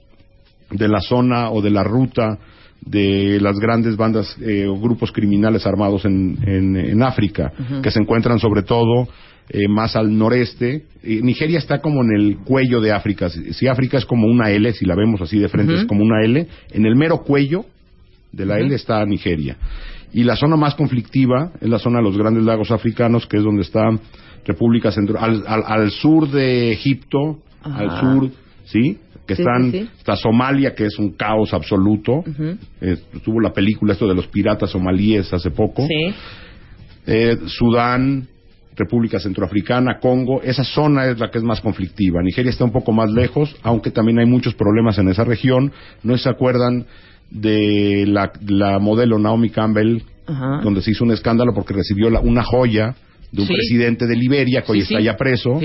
de 0.70 0.88
la 0.88 1.02
zona 1.02 1.50
o 1.52 1.62
de 1.62 1.70
la 1.72 1.84
ruta 1.84 2.38
de 2.86 3.40
las 3.42 3.58
grandes 3.60 3.96
bandas 3.96 4.36
eh, 4.42 4.66
o 4.68 4.80
grupos 4.80 5.12
criminales 5.12 5.68
armados 5.68 6.04
en, 6.06 6.38
en- 6.46 6.76
en 6.78 7.04
África, 7.04 7.52
que 7.82 7.92
se 7.92 8.00
encuentran 8.00 8.40
sobre 8.40 8.64
todo 8.64 9.08
eh, 9.50 9.68
más 9.68 9.96
al 9.96 10.18
noreste. 10.18 10.86
Eh, 11.04 11.20
Nigeria 11.22 11.60
está 11.60 11.80
como 11.80 12.02
en 12.02 12.12
el 12.16 12.38
cuello 12.38 12.80
de 12.82 12.92
África. 12.92 13.30
Si, 13.30 13.54
si 13.54 13.68
África 13.68 13.98
es 13.98 14.06
como 14.06 14.26
una 14.28 14.50
L, 14.50 14.72
si 14.74 14.86
la 14.86 14.96
vemos 14.96 15.22
así 15.22 15.38
de 15.38 15.50
frente 15.50 15.74
es 15.76 15.86
como 15.86 16.04
una 16.04 16.24
L, 16.24 16.48
en 16.72 16.86
el 16.86 16.96
mero 16.96 17.20
cuello 17.24 17.66
de 18.32 18.46
la 18.46 18.58
L 18.60 18.74
está 18.76 19.06
Nigeria. 19.06 19.58
Y 20.14 20.24
la 20.24 20.36
zona 20.36 20.56
más 20.58 20.76
conflictiva 20.76 21.52
es 21.62 21.70
la 21.70 21.80
zona 21.80 22.00
de 22.00 22.04
los 22.04 22.18
grandes 22.18 22.44
lagos 22.44 22.72
africanos, 22.72 23.26
que 23.28 23.38
es 23.38 23.44
donde 23.44 23.62
está 23.62 23.90
República 24.46 24.92
Central, 24.92 25.24
al, 25.24 25.44
al- 25.48 25.64
al 25.82 25.92
sur 25.92 26.30
de 26.30 26.72
Egipto, 26.72 27.40
Ajá. 27.62 27.80
al 27.80 28.00
sur, 28.00 28.30
¿sí? 28.66 28.98
Que 29.26 29.36
Sí, 29.36 29.42
están, 29.44 29.72
sí, 29.72 29.80
sí. 29.82 29.90
está 29.98 30.16
Somalia, 30.16 30.74
que 30.76 30.86
es 30.88 30.98
un 31.00 31.12
caos 31.12 31.54
absoluto. 31.54 32.24
Eh, 32.82 32.98
Estuvo 33.14 33.40
la 33.40 33.54
película 33.54 33.94
esto 33.94 34.08
de 34.08 34.16
los 34.16 34.28
piratas 34.28 34.72
somalíes 34.72 35.32
hace 35.32 35.52
poco. 35.52 35.86
Sí. 35.88 36.14
Eh, 37.06 37.38
Sudán, 37.48 38.28
República 38.76 39.20
Centroafricana, 39.20 40.00
Congo, 40.00 40.42
esa 40.42 40.64
zona 40.64 41.06
es 41.08 41.20
la 41.20 41.30
que 41.30 41.38
es 41.38 41.44
más 41.44 41.62
conflictiva. 41.62 42.22
Nigeria 42.24 42.50
está 42.50 42.64
un 42.66 42.72
poco 42.72 42.92
más 42.92 43.12
lejos, 43.12 43.56
aunque 43.64 43.92
también 43.92 44.20
hay 44.20 44.26
muchos 44.26 44.54
problemas 44.56 44.98
en 44.98 45.08
esa 45.10 45.24
región. 45.24 45.72
No 46.04 46.18
se 46.18 46.30
acuerdan 46.30 46.86
de 47.32 48.06
la, 48.08 48.32
la 48.46 48.78
modelo 48.80 49.18
Naomi 49.18 49.50
Campbell, 49.50 50.02
Ajá. 50.28 50.62
donde 50.64 50.82
se 50.82 50.92
hizo 50.92 51.04
un 51.04 51.12
escándalo 51.12 51.54
porque 51.56 51.74
recibió 51.74 52.10
la- 52.10 52.20
una 52.20 52.44
joya 52.44 52.94
de 53.32 53.42
un 53.42 53.48
Sí. 53.48 53.54
presidente 53.54 54.06
de 54.06 54.16
Liberia 54.16 54.62
que 54.62 54.72
hoy 54.74 54.80
está 54.82 54.98
sí. 55.00 55.04
ya 55.04 55.16
preso. 55.18 55.60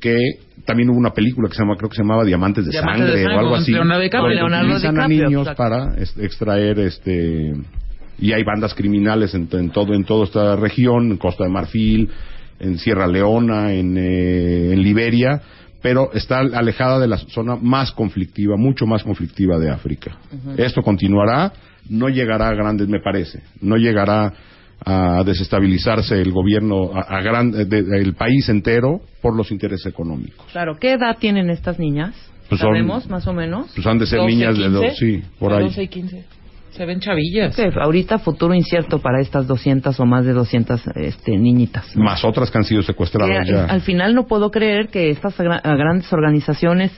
Que 0.00 0.16
también 0.64 0.88
hubo 0.90 0.98
una 0.98 1.10
película 1.12 1.48
que 1.48 1.54
se 1.54 1.62
llama, 1.62 1.76
creo 1.76 1.90
que 1.90 1.96
se 1.96 2.02
llamaba 2.02 2.24
Diamantes 2.24 2.64
de 2.64 2.70
Diamantes 2.70 3.06
de 3.06 3.12
Sangre 3.22 3.36
o 3.36 3.38
algo 3.38 3.54
así. 3.56 3.72
Leonardo 3.72 4.02
DiCaprio. 4.02 4.22
donde 4.22 4.36
Leonardo 4.36 4.66
utilizan 4.68 5.00
a 5.00 5.08
niños 5.08 5.42
exacto. 5.48 5.56
para 5.62 5.94
extraer 6.22 6.78
este 6.78 7.52
y 8.18 8.32
hay 8.32 8.42
bandas 8.44 8.74
criminales 8.74 9.34
en, 9.34 9.48
en 9.52 9.70
todo 9.70 9.94
en 9.94 10.04
toda 10.04 10.24
esta 10.24 10.56
región, 10.56 11.10
en 11.10 11.16
Costa 11.16 11.44
de 11.44 11.50
Marfil, 11.50 12.08
en 12.60 12.78
Sierra 12.78 13.06
Leona, 13.06 13.72
en, 13.72 13.96
eh, 13.98 14.72
en 14.72 14.82
Liberia, 14.82 15.40
pero 15.82 16.12
está 16.12 16.40
alejada 16.40 16.98
de 16.98 17.08
la 17.08 17.16
zona 17.16 17.56
más 17.56 17.92
conflictiva, 17.92 18.56
mucho 18.56 18.86
más 18.86 19.02
conflictiva 19.02 19.58
de 19.58 19.70
África. 19.70 20.16
Esto 20.56 20.82
continuará, 20.82 21.52
no 21.88 22.08
llegará 22.08 22.48
a 22.48 22.54
grandes, 22.54 22.88
me 22.88 23.00
parece, 23.00 23.40
no 23.60 23.76
llegará 23.76 24.32
a 24.84 25.22
desestabilizarse 25.24 26.20
el 26.20 26.30
gobierno, 26.32 26.90
a, 26.94 27.00
a 27.00 27.20
gran- 27.22 27.50
de- 27.50 27.64
de- 27.66 28.00
el 28.00 28.14
país 28.14 28.48
entero 28.48 29.00
por 29.20 29.36
los 29.36 29.50
intereses 29.50 29.86
económicos. 29.86 30.46
Claro. 30.52 30.78
¿Qué 30.80 30.92
edad 30.92 31.18
tienen 31.18 31.50
estas 31.50 31.78
niñas? 31.78 32.14
Pues 32.48 32.60
son- 32.60 32.70
¿Sabemos 32.70 33.08
más 33.08 33.26
o 33.26 33.32
menos? 33.34 33.70
Pues 33.74 33.86
han 33.86 33.98
de 33.98 34.06
ser 34.06 34.18
12, 34.20 34.30
niñas 34.32 34.56
de 34.56 34.64
15, 34.64 34.70
dos, 34.86 34.96
sí, 34.98 35.22
por 35.38 35.52
ahí. 35.52 35.64
12 35.64 35.82
y 35.82 35.88
15. 35.88 36.24
Se 36.72 36.86
ven 36.86 37.00
chavillas. 37.00 37.54
Que 37.56 37.70
ahorita 37.80 38.18
futuro 38.18 38.54
incierto 38.54 39.00
para 39.00 39.20
estas 39.20 39.46
200 39.46 39.98
o 39.98 40.06
más 40.06 40.24
de 40.24 40.32
200 40.32 40.80
este, 40.96 41.36
niñitas. 41.36 41.94
¿no? 41.96 42.04
Más 42.04 42.24
otras 42.24 42.50
que 42.50 42.58
han 42.58 42.64
sido 42.64 42.82
secuestradas 42.82 43.46
Que, 43.46 43.52
ya. 43.52 43.64
Al 43.64 43.80
final 43.82 44.14
no 44.14 44.26
puedo 44.26 44.50
creer 44.50 44.88
que 44.88 45.10
estas 45.10 45.36
gra- 45.38 45.60
grandes 45.62 46.12
organizaciones 46.12 46.92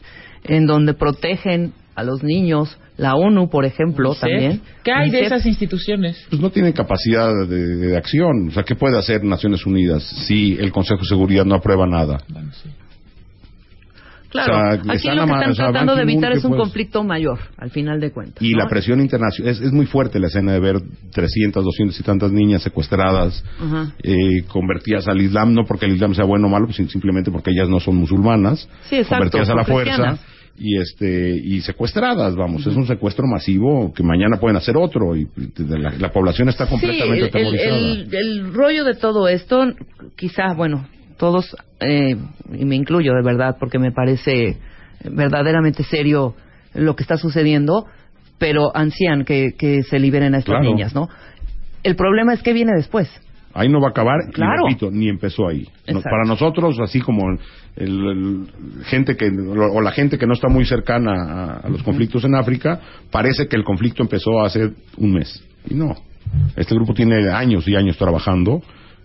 en 0.45 0.67
donde 0.67 0.95
protegen 0.95 1.73
a 1.95 2.05
los 2.05 2.23
niños, 2.23 2.79
la 2.97 3.15
ONU, 3.17 3.51
por 3.51 3.65
ejemplo, 3.67 4.11
UNICEF. 4.11 4.21
también. 4.31 4.61
¿Qué 4.83 4.93
hay 4.93 5.11
de 5.11 5.19
UNICEF, 5.19 5.27
esas 5.33 5.47
instituciones? 5.47 6.27
pues 6.31 6.41
no 6.41 6.51
tienen 6.51 6.73
capacidad 6.73 7.31
de, 7.47 7.77
de 7.77 7.97
acción. 7.97 8.49
O 8.49 8.51
sea, 8.51 8.63
¿qué 8.63 8.75
puede 8.75 8.99
hacer 8.99 9.23
Naciones 9.25 9.67
Unidas 9.67 10.03
si 10.27 10.57
el 10.59 10.73
Consejo 10.73 11.01
de 11.01 11.07
Seguridad 11.09 11.45
no 11.45 11.55
aprueba 11.55 11.87
nada? 11.87 12.21
Claro, 14.33 14.53
O 14.55 14.57
sea, 14.57 14.73
aquí 14.95 15.09
lo 15.15 15.27
que 15.27 15.33
están 15.33 15.55
tratando 15.55 15.95
de 15.95 16.03
evitar 16.03 16.33
¿qué 16.33 16.39
es 16.39 16.45
un 16.45 16.53
puedes- 16.53 16.63
conflicto 16.65 17.05
mayor, 17.05 17.39
al 17.59 17.71
final 17.71 18.01
de 18.01 18.11
cuentas. 18.11 18.43
Y 18.43 18.53
¿no? 18.53 18.59
la 18.59 18.69
presión 18.69 19.01
internacional, 19.01 19.53
es, 19.53 19.61
es 19.61 19.73
muy 19.73 19.87
fuerte 19.87 20.19
la 20.19 20.27
escena 20.29 20.53
de 20.53 20.61
ver 20.61 20.77
300, 21.13 21.63
200 21.65 22.01
y 22.01 22.03
tantas 22.03 22.33
niñas 22.33 22.63
secuestradas, 22.63 23.45
eh, 24.03 24.43
convertidas 24.49 25.07
al 25.09 25.21
Islam, 25.21 25.53
no 25.55 25.65
porque 25.67 25.87
el 25.87 25.93
Islam 25.95 26.15
sea 26.15 26.25
bueno 26.25 26.47
o 26.47 26.51
malo, 26.51 26.67
pues 26.67 26.77
simplemente 26.91 27.31
porque 27.31 27.51
ellas 27.51 27.69
no 27.69 27.79
son 27.79 27.97
musulmanas, 27.97 28.69
Sí, 28.89 28.97
exacto, 28.97 29.17
convertidas 29.17 29.51
a 29.51 29.55
la 29.55 29.65
fuerza 29.65 30.19
y 30.59 30.79
este 30.79 31.35
y 31.37 31.61
secuestradas, 31.63 32.35
vamos, 32.37 32.67
es 32.67 32.77
un 32.77 32.87
secuestro 32.87 33.27
masivo 33.27 33.93
que 33.95 34.03
mañana 34.03 34.39
pueden 34.39 34.57
hacer 34.57 34.77
otro 34.77 35.17
y 35.17 35.27
la, 35.59 35.91
la 35.99 36.13
población 36.13 36.49
está 36.49 36.67
completamente 36.67 37.17
sí, 37.17 37.21
el, 37.23 37.29
atemorizada. 37.29 37.77
el- 37.79 38.15
el 38.15 38.55
rollo 38.55 38.85
de 38.85 38.95
todo 38.95 39.29
esto, 39.29 39.63
quizá, 40.17 40.53
bueno, 40.55 40.87
todos, 41.23 41.57
eh, 41.79 42.17
y 42.53 42.65
me 42.65 42.75
incluyo 42.75 43.13
de 43.15 43.23
verdad, 43.23 43.57
porque 43.61 43.79
me 43.79 43.93
parece 43.93 44.57
verdaderamente 45.05 45.85
serio 45.85 46.35
lo 46.75 46.97
que 46.97 47.05
está 47.05 47.17
sucediendo, 47.17 47.87
pero 48.39 48.77
ansían 48.77 49.25
que, 49.25 49.53
que 49.57 49.85
se 49.85 50.01
liberen 50.01 50.35
a 50.35 50.39
estas 50.39 50.57
Claro. 50.57 50.65
niñas, 50.65 50.93
¿no? 50.97 51.09
El 51.85 51.95
problema 51.95 52.35
es 52.35 52.43
que 52.43 52.53
viene 52.53 52.73
después. 52.75 53.09
Ahí 53.55 53.69
no 53.69 53.81
va 53.81 53.89
a 53.89 53.91
acabar, 53.91 54.17
Claro. 54.33 54.63
y 54.65 54.73
repito, 54.73 54.91
ni 54.91 55.09
empezó 55.09 55.47
ahí. 55.47 55.69
No- 55.87 56.01
para 56.03 56.25
nosotros, 56.27 56.77
así 56.81 57.01
como 57.01 57.23
el, 57.77 57.89
el- 58.09 58.47
gente 58.87 59.17
que, 59.17 59.29
o 59.29 59.81
la 59.81 59.93
gente 59.93 60.19
que 60.19 60.27
no 60.27 60.33
está 60.33 60.49
muy 60.49 60.65
cercana 60.65 61.13
a, 61.13 61.57
a 61.61 61.69
los 61.69 61.85
conflictos 61.85 62.25
en 62.25 62.35
África, 62.35 62.81
parece 63.13 63.47
que 63.47 63.55
el 63.55 63.63
conflicto 63.63 64.03
empezó 64.03 64.41
hace 64.41 64.71
un 64.97 65.13
mes. 65.13 65.41
Y 65.71 65.75
no. 65.75 65.95
Este 66.57 66.75
grupo 66.75 66.95
tiene 66.95 67.31
años 67.31 67.69
y 67.69 67.77
años 67.77 67.97
trabajando 67.97 68.61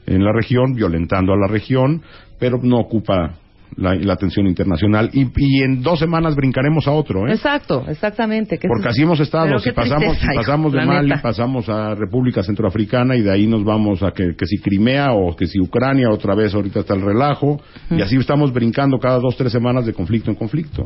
en 0.07 0.23
la 0.23 0.31
región, 0.33 0.73
violentando 0.73 1.33
a 1.33 1.37
la 1.37 1.47
región, 1.47 2.01
pero 2.39 2.57
no 2.63 2.77
ocupa 2.77 3.35
la, 3.75 3.93
la 3.95 4.13
atención 4.13 4.47
internacional. 4.47 5.09
Y, 5.13 5.27
y 5.35 5.61
en 5.63 5.83
dos 5.83 5.99
semanas 5.99 6.35
brincaremos 6.35 6.87
a 6.87 6.91
otro, 6.91 7.27
¿eh? 7.27 7.33
Exacto, 7.33 7.83
exactamente. 7.87 8.57
que 8.57 8.67
Porque 8.67 8.87
así 8.87 9.03
hemos 9.03 9.19
estado, 9.19 9.59
si 9.59 9.71
pasamos, 9.71 10.17
si 10.17 10.77
de 10.77 10.85
Mali, 10.85 11.09
neta. 11.09 11.21
pasamos 11.21 11.67
a 11.69 11.93
República 11.93 12.41
Centroafricana 12.41 13.15
y 13.17 13.21
de 13.21 13.31
ahí 13.31 13.45
nos 13.45 13.63
vamos 13.63 14.01
a 14.01 14.11
que, 14.11 14.35
que 14.35 14.45
si 14.45 14.57
Crimea 14.59 15.11
o 15.11 15.35
que 15.35 15.45
si 15.45 15.59
Ucrania, 15.59 16.09
otra 16.09 16.33
vez 16.33 16.55
ahorita 16.55 16.79
está 16.79 16.93
el 16.95 17.01
relajo, 17.01 17.59
y 17.91 18.01
así 18.01 18.15
estamos 18.15 18.53
brincando 18.53 18.97
cada 18.97 19.19
dos, 19.19 19.35
tres 19.37 19.51
semanas 19.51 19.85
de 19.85 19.93
conflicto 19.93 20.31
en 20.31 20.37
conflicto. 20.37 20.85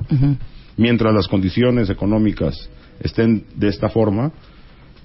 Mientras 0.77 1.13
las 1.13 1.27
condiciones 1.27 1.89
económicas 1.89 2.55
estén 2.99 3.43
de 3.55 3.67
esta 3.67 3.89
forma, 3.89 4.31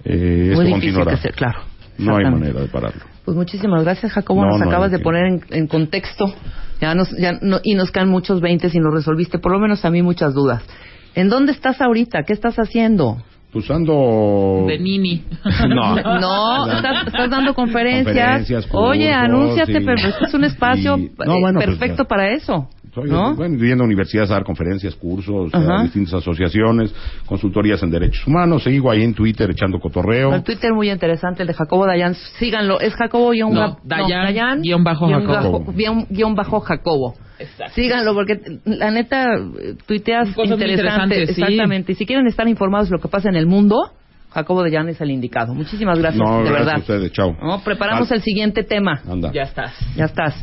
eh, 0.04 0.48
esto 0.52 0.62
Muy 0.62 0.70
continuará. 0.70 1.18
claro. 1.34 1.60
No 1.98 2.16
hay 2.16 2.24
manera 2.24 2.60
de 2.60 2.68
pararlo. 2.68 3.15
Pues 3.26 3.36
muchísimas 3.36 3.82
gracias, 3.84 4.12
Jacobo. 4.12 4.42
No, 4.42 4.52
nos 4.52 4.60
no, 4.60 4.66
acabas 4.68 4.90
no, 4.92 4.96
de 4.98 5.02
poner 5.04 5.26
en, 5.26 5.40
en 5.50 5.66
contexto. 5.66 6.32
Ya 6.80 6.94
nos, 6.94 7.10
ya 7.18 7.38
no- 7.42 7.60
y 7.62 7.74
nos 7.74 7.90
caen 7.90 8.08
muchos 8.08 8.40
veintes 8.40 8.74
y 8.74 8.78
nos 8.78 8.94
resolviste, 8.94 9.38
por 9.38 9.52
lo 9.52 9.58
menos 9.58 9.84
a 9.84 9.90
mí, 9.90 10.00
muchas 10.00 10.32
dudas. 10.32 10.62
¿En 11.14 11.28
dónde 11.28 11.52
estás 11.52 11.80
ahorita? 11.80 12.22
¿Qué 12.22 12.32
estás 12.32 12.56
haciendo? 12.56 13.18
Pues 13.52 13.70
ando... 13.70 14.64
De 14.68 14.78
Nini. 14.78 15.24
No. 15.68 15.96
No, 16.20 16.72
estás, 16.72 17.06
estás 17.06 17.30
dando 17.30 17.54
conferencias. 17.54 18.14
Conferencias, 18.14 18.66
cursos, 18.66 18.90
Oye, 18.90 19.12
anúnciate, 19.12 19.78
y- 19.80 19.84
pero 19.84 19.96
este 20.08 20.24
es 20.26 20.34
un 20.34 20.44
espacio 20.44 20.96
y- 20.98 21.10
no, 21.26 21.40
bueno, 21.40 21.58
pues, 21.58 21.66
perfecto 21.66 22.04
para 22.04 22.30
eso. 22.32 22.68
Soy, 22.96 23.10
¿No? 23.10 23.34
bueno, 23.34 23.58
yendo 23.62 23.84
a 23.84 23.86
universidades 23.86 24.30
a 24.30 24.34
dar 24.34 24.44
conferencias, 24.44 24.94
cursos, 24.96 25.50
Ajá. 25.52 25.80
a 25.80 25.82
distintas 25.82 26.14
asociaciones, 26.14 26.94
consultorías 27.26 27.82
en 27.82 27.90
derechos 27.90 28.26
humanos. 28.26 28.64
Sigo 28.64 28.90
ahí 28.90 29.02
en 29.02 29.12
Twitter 29.12 29.50
echando 29.50 29.78
cotorreo. 29.78 30.34
El 30.34 30.42
Twitter 30.42 30.72
muy 30.72 30.90
interesante, 30.90 31.42
el 31.42 31.48
de 31.48 31.52
Jacobo 31.52 31.84
Dayan. 31.84 32.14
Síganlo. 32.14 32.80
Es 32.80 32.94
Jacobo 32.94 33.32
guion 33.32 33.52
No, 33.52 33.60
ba- 33.60 33.78
Dayan 33.84 34.62
guion 34.62 34.82
bajo 34.82 35.08
guion 35.08 35.26
Jacobo. 35.26 35.60
bajo- 35.60 35.72
guión- 35.74 36.06
guion 36.08 36.34
bajo 36.34 36.60
Jacobo. 36.60 37.14
Exacto. 37.38 37.74
Síganlo 37.74 38.14
porque 38.14 38.40
la 38.64 38.90
neta 38.90 39.26
tuiteas 39.84 40.34
Cosas 40.34 40.58
sí. 40.58 41.42
Exactamente. 41.42 41.92
Y 41.92 41.94
si 41.96 42.06
quieren 42.06 42.26
estar 42.26 42.48
informados 42.48 42.88
de 42.88 42.96
lo 42.96 43.02
que 43.02 43.08
pasa 43.08 43.28
en 43.28 43.36
el 43.36 43.46
mundo, 43.46 43.76
Jacobo 44.30 44.62
Dayan 44.62 44.88
es 44.88 44.98
el 45.02 45.10
indicado. 45.10 45.52
Muchísimas 45.52 45.98
gracias, 45.98 46.26
no, 46.26 46.38
de 46.38 46.44
gracias 46.44 46.58
verdad. 46.60 46.74
a 46.76 46.78
ustedes. 46.78 47.12
Chao. 47.12 47.36
No, 47.42 47.60
preparamos 47.62 48.10
Al- 48.10 48.16
el 48.16 48.22
siguiente 48.22 48.62
tema. 48.64 49.02
Anda. 49.06 49.32
Ya 49.34 49.42
estás. 49.42 49.74
Ya 49.96 50.06
estás. 50.06 50.42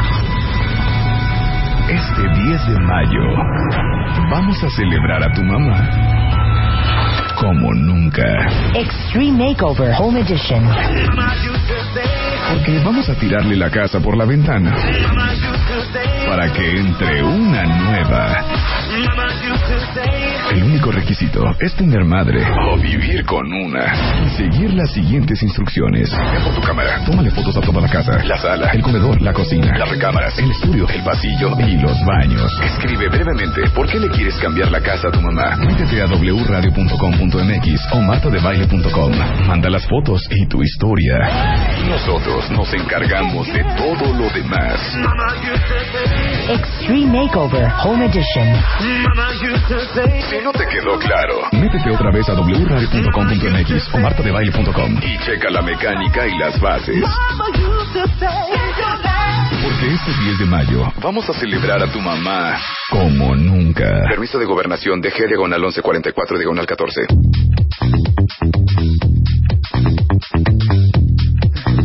Este 1.91 2.21
10 2.21 2.67
de 2.67 2.79
mayo 2.85 3.19
vamos 4.29 4.63
a 4.63 4.69
celebrar 4.69 5.21
a 5.23 5.31
tu 5.33 5.43
mamá 5.43 5.89
como 7.35 7.73
nunca. 7.73 8.23
Extreme 8.73 9.49
Makeover 9.49 9.91
Home 9.99 10.21
Edition. 10.21 10.63
Porque 12.53 12.79
vamos 12.85 13.09
a 13.09 13.15
tirarle 13.15 13.57
la 13.57 13.69
casa 13.69 13.99
por 13.99 14.15
la 14.15 14.23
ventana 14.23 14.73
para 16.29 16.53
que 16.53 16.79
entre 16.79 17.23
una 17.23 17.63
nueva. 17.65 18.45
El 20.51 20.63
único 20.63 20.91
requisito 20.91 21.43
es 21.59 21.73
tener 21.75 22.03
madre 22.03 22.45
o 22.69 22.77
vivir 22.77 23.23
con 23.25 23.45
una 23.51 24.29
seguir 24.35 24.73
las 24.73 24.91
siguientes 24.91 25.41
instrucciones. 25.43 26.09
Por 26.43 26.55
tu 26.55 26.61
tómale 27.05 27.31
fotos 27.31 27.55
a 27.57 27.61
toda 27.61 27.81
la 27.81 27.89
casa, 27.89 28.21
la 28.23 28.37
sala, 28.37 28.69
el 28.71 28.81
comedor, 28.81 29.21
la 29.21 29.31
cocina, 29.33 29.77
las 29.77 29.89
recámaras, 29.89 30.37
el 30.39 30.51
estudio, 30.51 30.87
el 30.89 31.03
pasillo 31.03 31.57
y 31.59 31.77
los 31.77 31.97
baños. 32.05 32.51
Escribe 32.63 33.07
brevemente 33.09 33.69
por 33.73 33.87
qué 33.87 33.99
le 33.99 34.09
quieres 34.09 34.37
cambiar 34.39 34.71
la 34.71 34.81
casa 34.81 35.07
a 35.07 35.11
tu 35.11 35.21
mamá. 35.21 35.55
Métete 35.57 36.01
a 36.01 36.05
wradio.com.mx 36.07 37.93
o 37.93 38.01
martadebaile.com. 38.01 39.11
Manda 39.47 39.69
las 39.69 39.87
fotos 39.87 40.21
y 40.29 40.47
tu 40.47 40.61
historia. 40.61 41.17
Nosotros 41.87 42.51
nos 42.51 42.73
encargamos 42.73 43.47
de 43.53 43.63
todo 43.77 44.13
lo 44.13 44.29
demás. 44.31 44.97
Extreme 46.49 47.05
Makeover 47.05 47.71
Home 47.83 48.05
Edition. 48.05 48.80
Si 48.81 50.37
no 50.43 50.51
te 50.51 50.65
quedó 50.65 50.97
claro, 50.97 51.41
métete 51.51 51.91
otra 51.91 52.09
vez 52.11 52.27
a 52.29 52.33
wradio.com.mx 52.33 53.93
o 53.93 53.99
martadebaile.com 53.99 54.97
y 55.03 55.19
checa 55.19 55.51
la 55.51 55.61
mecánica 55.61 56.27
y 56.27 56.35
las 56.39 56.59
bases. 56.59 57.03
Porque 59.61 59.93
este 59.93 60.11
10 60.23 60.39
de 60.39 60.45
mayo 60.45 60.91
vamos 60.99 61.29
a 61.29 61.33
celebrar 61.33 61.83
a 61.83 61.91
tu 61.91 61.99
mamá 61.99 62.57
como 62.89 63.35
nunca. 63.35 64.01
Permiso 64.09 64.39
de 64.39 64.45
gobernación 64.45 64.99
de 64.99 65.11
G 65.11 65.27
diagonal 65.27 65.61
1144 65.61 66.39
diagonal 66.39 66.65
14. 66.65 67.01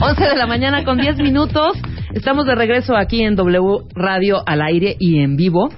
11 0.01 0.25
de 0.25 0.37
la 0.37 0.47
mañana 0.47 0.83
con 0.85 0.97
10 0.97 1.19
minutos. 1.19 1.77
Estamos 2.15 2.47
de 2.47 2.55
regreso 2.55 2.97
aquí 2.97 3.23
en 3.23 3.37
W 3.37 3.85
Radio 3.95 4.43
al 4.47 4.63
aire 4.63 4.97
y 4.99 5.23
en 5.23 5.37
vivo. 5.37 5.69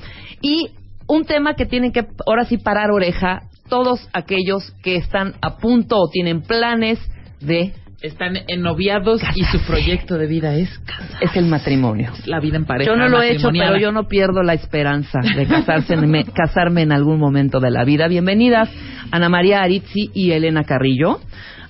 Y 0.40 0.77
un 1.08 1.24
tema 1.24 1.54
que 1.54 1.66
tienen 1.66 1.92
que 1.92 2.06
ahora 2.26 2.44
sí 2.44 2.58
parar 2.58 2.90
oreja 2.90 3.42
todos 3.68 4.08
aquellos 4.12 4.72
que 4.82 4.96
están 4.96 5.34
a 5.42 5.56
punto 5.58 5.96
o 5.98 6.08
tienen 6.08 6.42
planes 6.42 6.98
de 7.40 7.72
Están 8.00 8.36
ennoviados 8.46 9.20
y 9.34 9.42
su 9.44 9.58
proyecto 9.66 10.16
de 10.18 10.26
vida 10.26 10.54
es 10.54 10.70
casarse. 10.80 11.16
es 11.24 11.36
el 11.36 11.46
matrimonio. 11.46 12.12
la 12.26 12.38
vida 12.40 12.56
en 12.56 12.64
pareja. 12.64 12.90
Yo 12.90 12.96
no 12.96 13.08
lo 13.08 13.20
he 13.20 13.32
hecho, 13.32 13.48
pero 13.50 13.76
yo 13.76 13.90
no 13.90 14.06
pierdo 14.06 14.42
la 14.44 14.54
esperanza 14.54 15.18
de 15.36 15.46
casarse 15.46 15.94
en- 15.94 16.08
me- 16.10 16.24
casarme 16.24 16.82
en 16.82 16.92
algún 16.92 17.18
momento 17.18 17.58
de 17.60 17.70
la 17.72 17.84
vida. 17.84 18.06
Bienvenidas 18.08 18.70
Ana 19.10 19.28
María 19.28 19.62
Arizzi 19.62 20.10
y 20.14 20.30
Elena 20.30 20.62
Carrillo. 20.64 21.18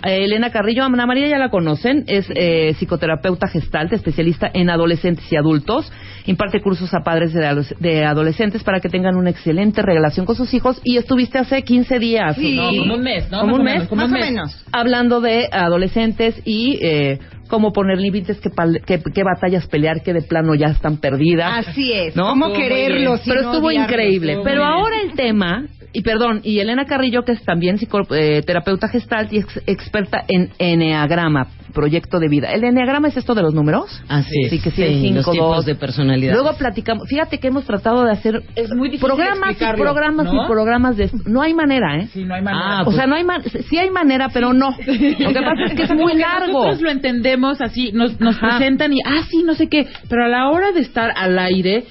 Eh, 0.04 0.24
Elena 0.24 0.50
Carrillo, 0.50 0.84
Ana 0.84 1.06
María 1.06 1.26
ya 1.28 1.38
la 1.38 1.50
conocen, 1.50 2.04
es 2.06 2.26
eh, 2.34 2.72
psicoterapeuta 2.78 3.48
gestalt, 3.48 3.92
especialista 3.92 4.48
en 4.52 4.70
adolescentes 4.70 5.24
y 5.32 5.36
adultos, 5.36 5.90
imparte 6.26 6.60
cursos 6.60 6.94
a 6.94 7.00
padres 7.00 7.32
de, 7.34 8.04
adolescentes 8.04 8.62
para 8.62 8.78
que 8.80 8.88
tengan 8.88 9.16
una 9.16 9.30
excelente 9.30 9.82
relación 9.82 10.24
con 10.24 10.36
sus 10.36 10.54
hijos 10.54 10.80
y 10.84 10.98
estuviste 10.98 11.38
hace 11.38 11.62
15 11.62 11.98
días. 11.98 12.36
Sí. 12.36 12.56
como 12.78 12.94
un 12.94 13.02
mes, 13.02 13.28
¿no? 13.30 13.40
Como 13.40 13.52
Más 13.52 13.54
un 13.56 13.60
o 13.60 13.64
mes, 13.64 13.74
menos, 13.74 13.88
como 13.88 14.02
más 14.02 14.10
un 14.10 14.16
o 14.16 14.20
menos. 14.20 14.64
Hablando 14.72 15.20
de 15.20 15.48
adolescentes 15.50 16.40
y 16.44 16.78
eh, 16.80 17.18
cómo 17.48 17.72
poner 17.72 17.98
límites, 17.98 18.38
qué, 18.40 18.50
pal- 18.50 18.80
qué- 18.86 19.02
qué 19.12 19.22
batallas 19.24 19.66
pelear, 19.66 20.02
que 20.02 20.12
de 20.12 20.22
plano 20.22 20.54
ya 20.54 20.66
están 20.66 20.98
perdidas. 20.98 21.66
Así 21.68 21.92
es. 21.92 22.14
¿No? 22.14 22.28
¿Cómo 22.28 22.52
quererlos? 22.52 23.22
Pero 23.26 23.40
estuvo 23.50 23.70
increíble. 23.72 24.32
estuvo 24.34 24.44
Pero 24.44 24.64
ahora 24.64 24.96
el 25.02 25.12
tema, 25.14 25.64
y 25.92 26.02
perdón, 26.02 26.40
y 26.44 26.58
Elena 26.60 26.84
Carrillo, 26.84 27.22
que 27.24 27.32
es 27.32 27.42
también 27.44 27.78
eh, 28.10 28.42
terapeuta 28.44 28.88
gestalt 28.88 29.32
y 29.32 29.38
ex- 29.38 29.62
experta 29.66 30.22
en 30.28 30.50
Enneagrama, 30.58 31.48
proyecto 31.72 32.18
de 32.18 32.28
vida. 32.28 32.52
¿El 32.52 32.62
Enneagrama 32.64 33.08
es 33.08 33.16
esto 33.16 33.34
de 33.34 33.42
los 33.42 33.54
números? 33.54 34.02
Así 34.08 34.34
es. 34.44 34.50
Sí, 34.50 34.60
que 34.60 34.70
sí, 34.70 34.82
el 34.82 35.00
cinco, 35.00 35.16
los 35.18 35.30
tipos 35.32 35.56
dos. 35.56 35.66
de 35.66 35.74
personalidad. 35.74 36.34
Luego 36.34 36.52
platicamos, 36.58 37.08
fíjate 37.08 37.38
que 37.38 37.48
hemos 37.48 37.64
tratado 37.64 38.04
de 38.04 38.12
hacer 38.12 38.42
Es 38.54 38.70
muy 38.74 38.88
difícil 38.88 39.06
programas 39.08 39.56
y 39.60 39.64
programas 39.76 40.26
¿no? 40.26 40.44
y 40.44 40.46
programas 40.46 40.96
de 40.96 41.04
esto. 41.04 41.18
No 41.26 41.42
hay 41.42 41.54
manera, 41.54 41.98
¿eh? 41.98 42.08
Sí, 42.12 42.24
no 42.24 42.34
hay 42.34 42.42
manera. 42.42 42.78
Ah, 42.80 42.82
o 42.86 42.92
sea, 42.92 43.06
no 43.06 43.14
hay 43.16 43.24
man- 43.24 43.42
sí 43.42 43.78
hay 43.78 43.90
manera, 43.90 44.28
pero 44.32 44.52
no. 44.52 44.70
Lo 44.78 45.32
que 45.32 45.40
pasa 45.40 45.64
es 45.68 45.74
que 45.74 45.82
es 45.84 45.94
muy 45.94 46.14
largo. 46.16 46.52
Nosotros 46.64 46.82
lo 46.82 46.90
entendemos 46.90 47.60
así, 47.60 47.92
nos, 47.92 48.20
nos 48.20 48.36
Ajá. 48.36 48.58
presentan 48.58 48.92
y, 48.92 49.00
ah, 49.04 49.22
sí, 49.30 49.42
no 49.42 49.54
sé 49.54 49.68
qué. 49.68 49.86
Pero 50.08 50.24
a 50.24 50.28
la 50.28 50.48
hora 50.50 50.72
de 50.72 50.80
estar 50.80 51.12
al 51.16 51.38
aire 51.38 51.84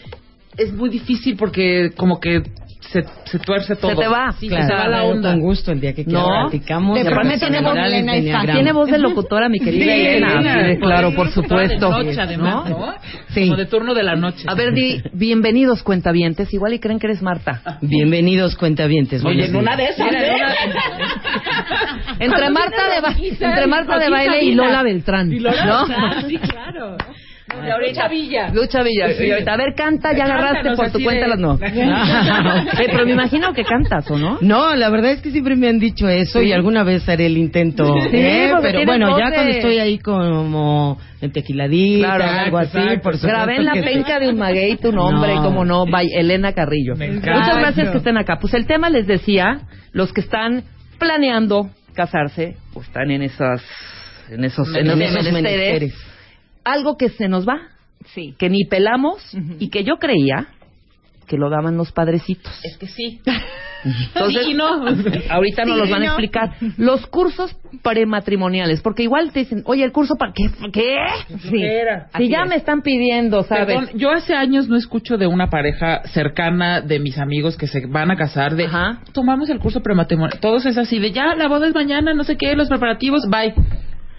es 0.57 0.73
muy 0.73 0.89
difícil 0.89 1.35
porque 1.37 1.91
como 1.95 2.19
que 2.19 2.41
se, 2.91 3.03
se 3.25 3.39
tuerce 3.39 3.75
todo. 3.75 3.95
te 3.95 4.07
va, 4.07 4.31
Sí, 4.39 4.47
claro. 4.47 4.63
se 4.63 4.69
te 4.69 4.75
va 4.75 4.88
la 4.88 5.03
onda. 5.03 5.31
Con 5.31 5.41
gusto, 5.41 5.71
el 5.71 5.79
día 5.81 5.93
que 5.93 6.05
quieras 6.05 6.23
No. 6.25 6.41
platicamos. 6.49 6.97
De 6.97 7.05
pronto 7.05 7.38
tiene 7.39 7.61
voz 7.61 7.77
Elena 7.77 8.11
de. 8.13 8.17
Enneagrama. 8.19 8.53
Tiene 8.53 8.71
voz 8.71 8.89
de 8.89 8.97
locutora, 8.99 9.49
mi 9.49 9.59
querida 9.59 9.83
Sí, 9.85 9.89
Elena. 9.89 10.31
Elena, 10.39 10.69
Sí, 10.73 10.79
claro, 10.79 11.13
por 11.13 11.29
supuesto. 11.29 11.89
De 11.89 12.03
noche, 12.05 12.21
además, 12.21 12.69
¿No? 12.69 12.79
¿no? 12.88 12.93
Sí. 13.29 13.41
Como 13.45 13.55
de 13.57 13.65
turno 13.65 13.93
de 13.93 14.03
la 14.03 14.15
noche. 14.15 14.43
A 14.47 14.55
ver, 14.55 14.73
di, 14.73 15.01
bienvenidos 15.13 15.83
cuentavientes. 15.83 16.53
Igual 16.53 16.73
y 16.73 16.79
creen 16.79 16.99
que 16.99 17.07
eres 17.07 17.21
Marta. 17.21 17.61
Bienvenidos, 17.81 18.55
cuentavientes. 18.55 19.23
Oye, 19.25 19.45
en 19.47 19.55
una 19.55 19.75
de 19.75 19.85
esas, 19.89 20.11
¿eh? 20.11 20.35
Entre 22.19 22.49
Marta 22.49 22.89
de, 22.93 23.01
ba- 23.01 23.15
entre 23.49 23.67
Marta 23.67 23.99
de 23.99 24.09
baile 24.09 24.43
y 24.43 24.55
Lola 24.55 24.83
Beltrán. 24.83 25.31
Y 25.31 25.39
Lola 25.39 25.65
¿no? 25.65 25.88
Beltrán, 25.88 26.27
sí, 26.27 26.38
claro. 26.38 26.97
Lucha 27.55 28.07
Villa. 28.09 28.49
Lucha 28.53 28.83
Villa. 28.83 29.09
Y 29.25 29.31
ahorita, 29.31 29.53
a 29.53 29.57
ver, 29.57 29.73
canta, 29.73 30.13
ya 30.15 30.25
agarraste 30.25 30.69
por 30.75 30.91
tu 30.91 30.97
así 30.97 31.03
cuenta 31.03 31.23
de- 31.23 31.29
las 31.29 31.39
no. 31.39 31.57
Eh, 32.77 32.87
pero 32.91 33.05
me 33.05 33.13
imagino 33.13 33.53
que 33.53 33.63
cantas, 33.63 34.09
¿o 34.11 34.17
no? 34.17 34.37
No, 34.41 34.75
la 34.75 34.89
verdad 34.89 35.11
es 35.11 35.21
que 35.21 35.31
siempre 35.31 35.55
me 35.55 35.67
han 35.69 35.79
dicho 35.79 36.09
eso 36.09 36.41
y 36.41 36.51
alguna 36.51 36.83
vez 36.83 37.07
haré 37.07 37.25
el 37.27 37.37
intento. 37.37 37.85
Sí, 38.11 38.17
¿eh? 38.17 38.51
Pero 38.61 38.85
bueno, 38.85 39.17
ya 39.17 39.29
de- 39.29 39.35
cuando 39.35 39.51
estoy 39.53 39.79
ahí 39.79 39.97
como 39.99 40.99
en 41.21 41.31
tequiladita, 41.31 42.15
Claro, 42.17 42.39
algo 42.39 42.57
así, 42.57 42.77
exacto, 42.77 43.01
por 43.01 43.13
supuesto 43.17 43.27
Grabé 43.27 43.55
en 43.55 43.65
la 43.65 43.73
sí. 43.73 43.81
penca 43.81 44.19
de 44.19 44.29
un 44.29 44.37
maguey 44.37 44.75
tu 44.77 44.91
nombre, 44.91 45.35
No. 45.35 45.43
como 45.43 45.63
no, 45.65 45.85
by 45.85 46.07
Elena 46.13 46.51
Carrillo. 46.53 46.95
Muchas 46.95 47.57
gracias 47.57 47.89
que 47.91 47.97
estén 47.97 48.17
acá. 48.17 48.37
Pues 48.41 48.53
el 48.53 48.67
tema 48.67 48.89
les 48.89 49.07
decía, 49.07 49.61
los 49.93 50.11
que 50.11 50.21
están 50.21 50.63
planeando 50.99 51.69
casarse, 51.95 52.57
o 52.73 52.81
están 52.81 53.09
en 53.09 53.23
esas, 53.23 53.63
en 54.29 54.43
esos, 54.43 54.67
en 54.75 54.87
En 54.91 55.01
esos 55.01 55.15
esos 55.21 55.33
menesteres, 55.33 55.33
menesteres. 55.33 56.07
Algo 56.72 56.97
que 56.97 57.09
se 57.09 57.28
nos 57.28 57.47
va, 57.47 57.59
Sí. 58.13 58.36
que 58.38 58.49
ni 58.49 58.63
pelamos 58.65 59.22
y 59.59 59.70
que 59.70 59.84
yo 59.84 59.97
creía 59.97 60.47
que 61.28 61.36
lo 61.36 61.49
daban 61.49 61.76
los 61.76 61.91
padrecitos. 61.91 62.53
Es 62.63 62.78
que 62.78 62.88
sí. 62.88 63.20
Entonces, 63.84 64.45
Sí 64.45 64.53
no. 64.53 64.86
ahorita 65.30 65.65
nos 65.65 65.74
Sí 65.76 65.80
los 65.82 65.89
y 65.89 65.91
van 65.91 66.01
a 66.03 66.05
no. 66.05 66.11
explicar. 66.13 66.51
Los 66.78 67.05
cursos 67.07 67.53
prematrimoniales, 67.84 68.82
porque 68.82 69.03
igual 69.03 69.32
te 69.34 69.39
dicen, 69.39 69.61
oye, 69.65 69.84
el 69.84 69.91
curso 69.91 70.15
para 70.15 70.32
qué, 70.34 70.45
¿qué? 70.72 70.95
Sí. 71.49 71.61
Era. 71.61 72.05
Si 72.07 72.24
Así 72.24 72.30
ya 72.30 72.43
es. 72.43 72.49
me 72.49 72.55
están 72.55 72.82
pidiendo, 72.82 73.43
¿sabes? 73.43 73.65
Perdón, 73.65 73.89
yo 73.95 74.11
hace 74.11 74.36
años 74.36 74.70
no 74.70 74.78
escucho 74.78 75.18
de 75.18 75.28
una 75.28 75.49
pareja 75.49 76.01
cercana 76.13 76.80
de 76.80 76.99
mis 76.99 77.18
amigos 77.18 77.57
que 77.57 77.68
se 77.68 77.86
van 77.88 78.09
a 78.09 78.15
casar 78.15 78.55
de 78.55 78.65
Ajá. 78.65 79.01
tomamos 79.11 79.49
el 79.49 79.59
curso 79.59 79.82
prematrimonial. 79.82 80.39
Todos 80.39 80.65
es 80.65 80.78
así 80.78 80.97
de 80.99 81.11
ya 81.11 81.36
la 81.36 81.49
boda 81.49 81.68
es 81.68 81.74
mañana, 81.76 82.13
no 82.13 82.24
sé 82.24 82.38
qué, 82.38 82.55
los 82.55 82.70
preparativos, 82.70 83.24
bye. 83.30 83.53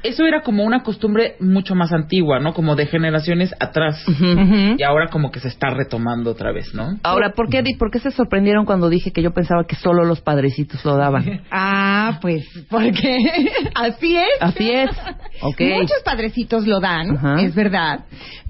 Eso 0.02 0.24
era 0.24 0.42
como 0.42 0.64
una 0.64 0.82
costumbre 0.82 1.34
mucho 1.40 1.74
más 1.74 1.92
antigua, 1.92 2.38
¿no? 2.38 2.54
Como 2.54 2.76
de 2.76 2.86
generaciones 2.86 3.52
atrás. 3.58 4.04
Y 4.78 4.82
ahora 4.82 5.08
como 5.08 5.30
que 5.30 5.40
se 5.40 5.48
está 5.48 5.70
retomando 5.70 6.30
otra 6.30 6.52
vez, 6.52 6.72
¿no? 6.72 6.98
Ahora, 7.02 7.32
¿por 7.32 7.48
qué, 7.48 7.62
¿por 7.78 7.90
qué 7.90 7.98
se 7.98 8.10
sorprendieron 8.10 8.64
cuando 8.64 8.88
dije 8.88 9.10
que 9.10 9.22
yo 9.22 9.32
pensaba 9.32 9.64
que 9.66 9.74
solo 9.76 10.04
los 10.04 10.20
padrecitos 10.20 10.84
lo 10.84 10.96
daban? 10.96 11.42
Ah, 11.50 12.18
pues, 12.20 12.44
porque 12.70 13.18
así 13.74 14.16
es. 14.16 14.28
Así 14.40 14.70
es. 14.70 14.90
Ok. 15.42 15.60
Muchos 15.60 16.02
padrecitos 16.04 16.66
lo 16.66 16.80
dan, 16.80 17.38
es 17.40 17.54
verdad. 17.54 18.04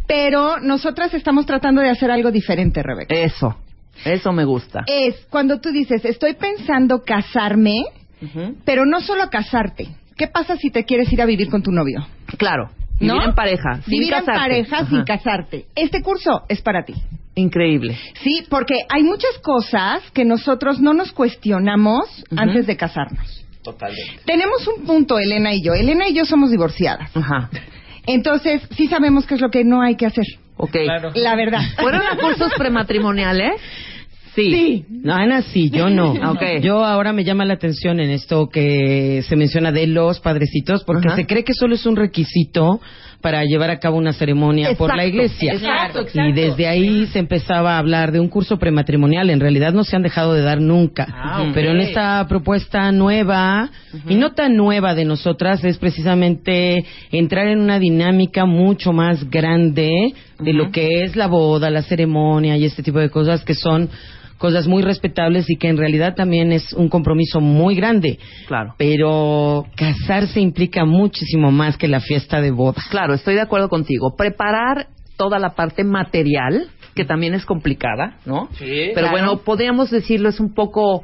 Pero 0.07 0.59
nosotras 0.61 1.13
estamos 1.15 1.47
tratando 1.47 1.81
de 1.81 1.91
hacer 1.91 2.11
algo 2.11 2.31
diferente, 2.31 2.83
Rebeca. 2.83 3.15
Eso. 3.15 3.57
Eso 4.05 4.33
me 4.33 4.45
gusta. 4.45 4.85
Es 4.87 5.27
cuando 5.31 5.61
tú 5.61 5.71
dices, 5.71 6.05
estoy 6.05 6.35
pensando 6.35 7.03
casarme, 7.05 7.85
pero 8.65 8.85
no 8.87 9.01
solo 9.01 9.29
casarte. 9.31 9.89
¿Qué 10.19 10.27
pasa 10.27 10.57
si 10.57 10.71
te 10.71 10.85
quieres 10.85 11.11
ir 11.13 11.23
a 11.23 11.27
vivir 11.27 11.49
con 11.49 11.63
tu 11.63 11.71
novio? 11.71 12.07
Claro. 12.37 12.71
Vivir 13.01 13.15
¿No? 13.15 13.25
en 13.25 13.35
pareja. 13.35 13.81
sin 13.83 13.93
Vivir 13.93 14.13
en 14.13 14.25
pareja 14.25 14.79
Ajá. 14.79 14.89
sin 14.91 15.05
casarte. 15.05 15.67
Este 15.77 16.03
curso 16.03 16.43
es 16.49 16.61
para 16.61 16.85
ti. 16.85 16.95
Increíble. 17.37 17.97
Sí, 18.25 18.45
porque 18.51 18.75
hay 18.89 19.05
muchas 19.05 19.39
cosas 19.41 20.03
que 20.13 20.25
nosotros 20.25 20.81
no 20.81 20.93
nos 20.93 21.13
cuestionamos 21.13 22.25
antes 22.37 22.67
de 22.67 22.77
casarnos. 22.77 23.47
Totalmente. 23.63 24.23
Tenemos 24.25 24.67
un 24.67 24.85
punto, 24.85 25.21
Elena 25.21 25.55
y 25.55 25.63
yo. 25.63 25.73
Elena 25.75 26.09
y 26.09 26.15
yo 26.15 26.25
somos 26.25 26.51
divorciadas. 26.51 27.17
Ajá. 27.17 27.49
Entonces, 28.07 28.63
sí 28.77 28.89
sabemos 28.89 29.25
qué 29.27 29.35
es 29.37 29.41
lo 29.41 29.51
que 29.51 29.63
no 29.65 29.83
hay 29.83 29.95
que 29.95 30.07
hacer. 30.07 30.25
Ok. 30.57 30.73
Claro. 30.73 31.11
La 31.15 31.37
verdad. 31.37 31.61
¿Fueron 31.81 32.03
a 32.05 32.17
cursos 32.17 32.51
prematrimoniales? 32.59 33.53
Sí. 34.35 34.85
No, 34.89 35.15
Ana, 35.15 35.43
sí, 35.43 35.71
yo 35.71 35.91
no. 35.91 36.13
Ok. 36.31 36.61
Yo 36.61 36.85
ahora 36.85 37.13
me 37.13 37.25
llama 37.25 37.45
la 37.45 37.55
atención 37.55 38.01
en 38.01 38.11
esto 38.11 38.49
que 38.49 39.23
se 39.27 39.37
menciona 39.37 39.73
de 39.73 39.87
los 39.87 40.21
padrecitos, 40.21 40.85
porque 40.85 41.09
Ajá. 41.09 41.17
se 41.17 41.27
cree 41.27 41.45
que 41.45 41.55
solo 41.55 41.75
es 41.75 41.87
un 41.87 41.97
requisito 41.97 42.81
para 43.21 43.45
llevar 43.45 43.71
a 43.71 43.81
cabo 43.81 43.97
una 43.97 44.13
ceremonia 44.13 44.75
por 44.77 44.95
la 44.97 45.05
iglesia. 45.05 45.55
exacto, 45.55 46.01
Y 46.01 46.03
exacto. 46.03 46.41
desde 46.41 46.69
ahí 46.69 47.07
se 47.07 47.19
empezaba 47.19 47.75
a 47.75 47.79
hablar 47.79 48.13
de 48.13 48.21
un 48.21 48.29
curso 48.29 48.59
prematrimonial. 48.59 49.31
En 49.31 49.41
realidad 49.41 49.73
no 49.73 49.83
se 49.83 49.97
han 49.97 50.03
dejado 50.03 50.35
de 50.35 50.43
dar 50.43 50.61
nunca. 50.61 51.07
Ah. 51.11 51.51
Pero 51.53 51.73
en 51.73 51.81
esta 51.81 52.25
propuesta 52.29 52.93
nueva, 52.93 53.71
y 54.09 54.15
no 54.15 54.33
tan 54.33 54.57
nueva 54.57 54.95
de 54.95 55.05
nosotras, 55.05 55.65
es 55.65 55.79
precisamente 55.79 56.85
entrar 57.11 57.49
en 57.49 57.61
una 57.61 57.79
dinámica 57.79 58.45
mucho 58.45 58.93
más 58.93 59.29
grande 59.29 60.15
de 60.39 60.53
lo 60.53 60.71
que 60.71 61.03
es 61.03 61.17
la 61.17 61.27
boda, 61.27 61.71
la 61.71 61.83
ceremonia 61.83 62.57
y 62.57 62.65
este 62.65 62.83
tipo 62.85 63.01
de 63.01 63.11
cosas 63.11 63.43
que 63.45 63.55
son 63.55 63.89
cosas 64.39 64.67
muy 64.67 64.83
respetables 64.83 65.51
y 65.51 65.57
que 65.57 65.69
en 65.69 65.77
realidad 65.77 66.15
también 66.15 66.53
es 66.53 66.73
un 66.73 66.89
compromiso 66.89 67.41
muy 67.41 67.75
grande. 67.75 68.19
Claro. 68.47 68.75
Pero 68.79 69.67
casarse 69.77 70.41
implica 70.41 70.85
muchísimo 70.85 71.51
más 71.51 71.77
que 71.77 71.89
la 71.89 72.01
fiesta 72.01 72.41
de 72.41 72.51
boda. 72.51 72.81
Claro, 72.91 73.15
estoy 73.15 73.35
de 73.35 73.41
acuerdo 73.43 73.69
contigo. 73.69 74.15
Preparar 74.17 74.87
toda 75.17 75.39
la 75.39 75.51
parte 75.51 75.85
material, 75.85 76.69
que 76.95 77.05
también 77.05 77.35
es 77.35 77.45
complicada, 77.45 78.17
¿no? 78.25 78.49
Sí. 78.53 78.91
Pero 78.95 79.09
Claro. 79.09 79.11
bueno, 79.11 79.39
podríamos 79.39 79.91
decirlo, 79.91 80.29
es 80.29 80.39
un 80.41 80.55
poco, 80.55 81.03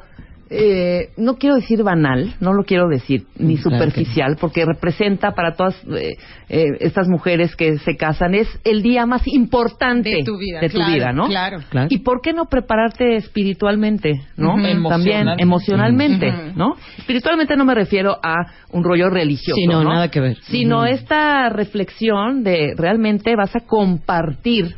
eh, 0.49 1.09
no 1.17 1.35
quiero 1.37 1.55
decir 1.55 1.81
banal, 1.83 2.35
no 2.39 2.53
lo 2.53 2.63
quiero 2.63 2.87
decir 2.87 3.23
ni 3.37 3.57
Claro 3.57 3.77
superficial, 3.77 4.37
porque 4.39 4.63
representa 4.65 5.31
para 5.31 5.55
todas 5.55 5.75
eh, 5.85 6.17
eh, 6.49 6.65
estas 6.81 7.07
mujeres 7.07 7.55
que 7.55 7.77
se 7.79 7.95
casan, 7.97 8.35
es 8.35 8.47
el 8.63 8.81
día 8.83 9.05
más 9.05 9.27
importante 9.27 10.09
De 10.09 10.23
tu 10.23 10.37
vida, 10.37 10.59
de 10.59 10.69
tu 10.69 10.77
claro, 10.77 10.93
vida, 10.93 11.11
¿no? 11.13 11.27
claro. 11.27 11.57
Claro. 11.69 11.87
¿Y 11.89 11.99
por 11.99 12.21
qué 12.21 12.33
no 12.33 12.45
prepararte 12.45 13.15
espiritualmente, 13.15 14.11
no? 14.37 14.49
También 14.55 14.77
Emocional. 14.77 15.37
emocionalmente. 15.39 16.33
¿no? 16.55 16.75
Espiritualmente 16.97 17.55
no 17.55 17.65
me 17.65 17.73
refiero 17.75 18.17
a 18.21 18.35
un 18.71 18.83
rollo 18.83 19.09
religioso, 19.09 19.55
Sí, 19.55 19.67
no, 19.67 19.83
nada 19.83 20.09
que 20.09 20.19
ver. 20.19 20.37
Sino 20.43 20.79
Ujú. 20.79 20.85
esta 20.85 21.49
reflexión 21.49 22.43
de 22.43 22.73
realmente 22.77 23.35
vas 23.35 23.55
a 23.55 23.61
compartir 23.61 24.75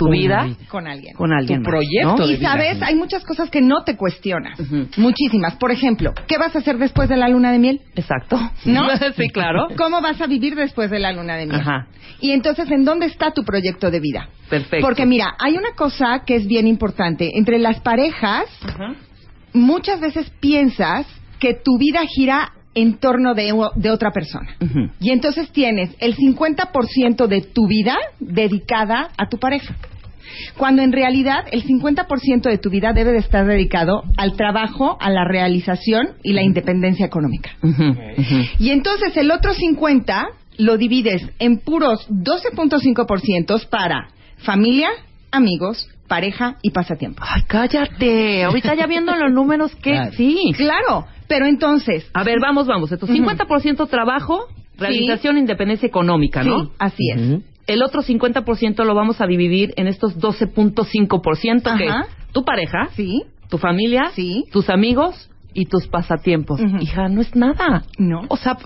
tu 0.00 0.06
Una 0.08 0.16
vida. 0.16 0.48
Con 0.68 0.86
alguien. 0.86 1.14
con 1.14 1.32
alguien 1.32 1.62
Tu 1.62 1.70
más, 1.70 1.70
proyecto 1.70 2.16
¿no? 2.22 2.26
de 2.26 2.32
Y 2.32 2.36
vida. 2.38 2.48
sabes, 2.50 2.82
hay 2.82 2.94
muchas 2.94 3.22
cosas 3.24 3.50
que 3.50 3.60
no 3.60 3.84
te 3.84 3.96
cuestionas. 3.96 4.58
Muchísimas. 4.96 5.56
Por 5.56 5.70
ejemplo, 5.70 6.12
¿qué 6.26 6.38
vas 6.38 6.56
a 6.56 6.60
hacer 6.60 6.78
después 6.78 7.08
de 7.10 7.16
la 7.18 7.28
luna 7.28 7.52
de 7.52 7.58
miel? 7.58 7.80
Exacto. 7.94 8.38
¿No? 8.64 8.88
sí, 9.16 9.28
claro. 9.28 9.68
¿Cómo 9.76 10.00
vas 10.00 10.20
a 10.20 10.26
vivir 10.26 10.54
después 10.54 10.90
de 10.90 10.98
la 10.98 11.12
luna 11.12 11.36
de 11.36 11.46
miel? 11.46 11.60
Ajá. 11.60 11.86
Y 12.20 12.30
entonces, 12.32 12.70
¿en 12.70 12.84
dónde 12.84 13.06
está 13.06 13.32
tu 13.32 13.44
proyecto 13.44 13.90
de 13.90 14.00
vida? 14.00 14.28
Perfecto. 14.48 14.86
Porque 14.86 15.04
mira, 15.06 15.34
hay 15.38 15.56
una 15.56 15.72
cosa 15.76 16.22
que 16.26 16.36
es 16.36 16.46
bien 16.46 16.66
importante. 16.66 17.30
Entre 17.34 17.58
las 17.58 17.80
parejas, 17.80 18.46
muchas 19.52 20.00
veces 20.00 20.30
piensas 20.40 21.06
que 21.38 21.54
tu 21.54 21.78
vida 21.78 22.00
gira 22.06 22.52
en 22.74 22.98
torno 22.98 23.34
de, 23.34 23.52
de 23.76 23.90
otra 23.90 24.12
persona. 24.12 24.54
Y 25.00 25.10
entonces 25.10 25.50
tienes 25.50 25.90
el 25.98 26.14
50% 26.16 27.26
de 27.26 27.40
tu 27.42 27.66
vida 27.66 27.96
dedicada 28.20 29.10
a 29.18 29.28
tu 29.28 29.38
pareja. 29.38 29.74
Cuando 30.56 30.82
en 30.82 30.92
realidad 30.92 31.44
el 31.50 31.64
50% 31.64 32.42
de 32.42 32.58
tu 32.58 32.70
vida 32.70 32.92
debe 32.92 33.12
de 33.12 33.18
estar 33.18 33.46
dedicado 33.46 34.02
al 34.16 34.36
trabajo, 34.36 34.96
a 35.00 35.10
la 35.10 35.24
realización 35.24 36.10
y 36.22 36.32
la 36.32 36.42
independencia 36.42 37.06
económica. 37.06 37.50
Y 38.58 38.70
entonces 38.70 39.16
el 39.16 39.30
otro 39.30 39.52
50 39.54 40.28
lo 40.58 40.76
divides 40.76 41.22
en 41.38 41.58
puros 41.58 42.06
12.5% 42.10 43.68
para 43.68 44.08
familia, 44.38 44.88
amigos, 45.30 45.88
pareja 46.08 46.56
y 46.62 46.70
pasatiempo. 46.70 47.22
Ay, 47.26 47.42
cállate. 47.46 48.44
Ahorita 48.44 48.74
ya 48.74 48.86
viendo 48.86 49.14
los 49.14 49.32
números 49.32 49.74
que 49.76 49.92
Claro. 49.92 50.12
sí. 50.12 50.52
Claro, 50.56 51.06
pero 51.28 51.46
entonces, 51.46 52.08
A 52.12 52.24
ver, 52.24 52.38
vamos, 52.40 52.66
vamos. 52.66 52.90
Entonces, 52.90 53.18
Ujú. 53.18 53.28
50% 53.30 53.88
trabajo, 53.88 54.46
realización, 54.76 55.38
independencia 55.38 55.86
económica, 55.86 56.42
¿no? 56.42 56.64
sí, 56.64 56.70
así 56.78 57.10
es. 57.14 57.20
Ujú. 57.20 57.42
El 57.72 57.82
otro 57.82 58.02
50% 58.02 58.84
lo 58.84 58.94
vamos 58.94 59.20
a 59.20 59.26
dividir 59.26 59.72
en 59.76 59.86
estos 59.86 60.18
12.5% 60.18 61.76
que 61.78 61.84
es 61.86 61.92
tu 62.32 62.44
pareja, 62.44 62.88
Sí, 62.94 63.22
tu 63.48 63.58
familia, 63.58 64.10
Sí. 64.14 64.44
tus 64.52 64.68
amigos 64.70 65.28
y 65.52 65.66
tus 65.66 65.88
pasatiempos. 65.88 66.60
Hija, 66.80 67.08
no 67.08 67.20
es 67.20 67.34
nada. 67.34 67.82
No. 67.98 68.22
O 68.28 68.36
sea, 68.36 68.56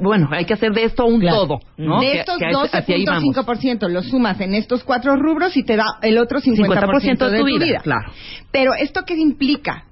bueno, 0.00 0.28
hay 0.32 0.44
que 0.44 0.54
hacer 0.54 0.72
de 0.72 0.84
esto 0.84 1.04
un 1.06 1.20
Claro. 1.20 1.36
todo, 1.46 1.58
¿no? 1.78 2.00
de 2.00 2.18
estos 2.20 2.38
que 2.38 2.46
hacia- 2.46 2.78
hacia 2.78 2.96
ahí 2.96 3.04
vamos. 3.04 3.34
12.5% 3.36 3.88
lo 3.88 4.02
sumas 4.02 4.40
en 4.40 4.54
estos 4.54 4.82
cuatro 4.82 5.14
rubros 5.16 5.56
y 5.56 5.62
te 5.62 5.76
da 5.76 5.84
el 6.02 6.18
otro 6.18 6.40
50%, 6.40 6.56
50% 6.56 7.30
de 7.30 7.38
tu 7.38 7.44
vida, 7.44 7.80
claro. 7.82 8.10
Pero 8.50 8.72
esto 8.74 9.02
qué 9.06 9.14
implica? 9.14 9.84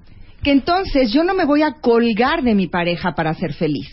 Que 0.43 0.51
entonces 0.51 1.13
yo 1.13 1.23
no 1.23 1.33
me 1.33 1.45
voy 1.45 1.61
a 1.61 1.75
colgar 1.79 2.43
de 2.43 2.53
mi 2.55 2.67
pareja 2.67 3.13
para 3.13 3.33
ser 3.35 3.53
feliz. 3.53 3.89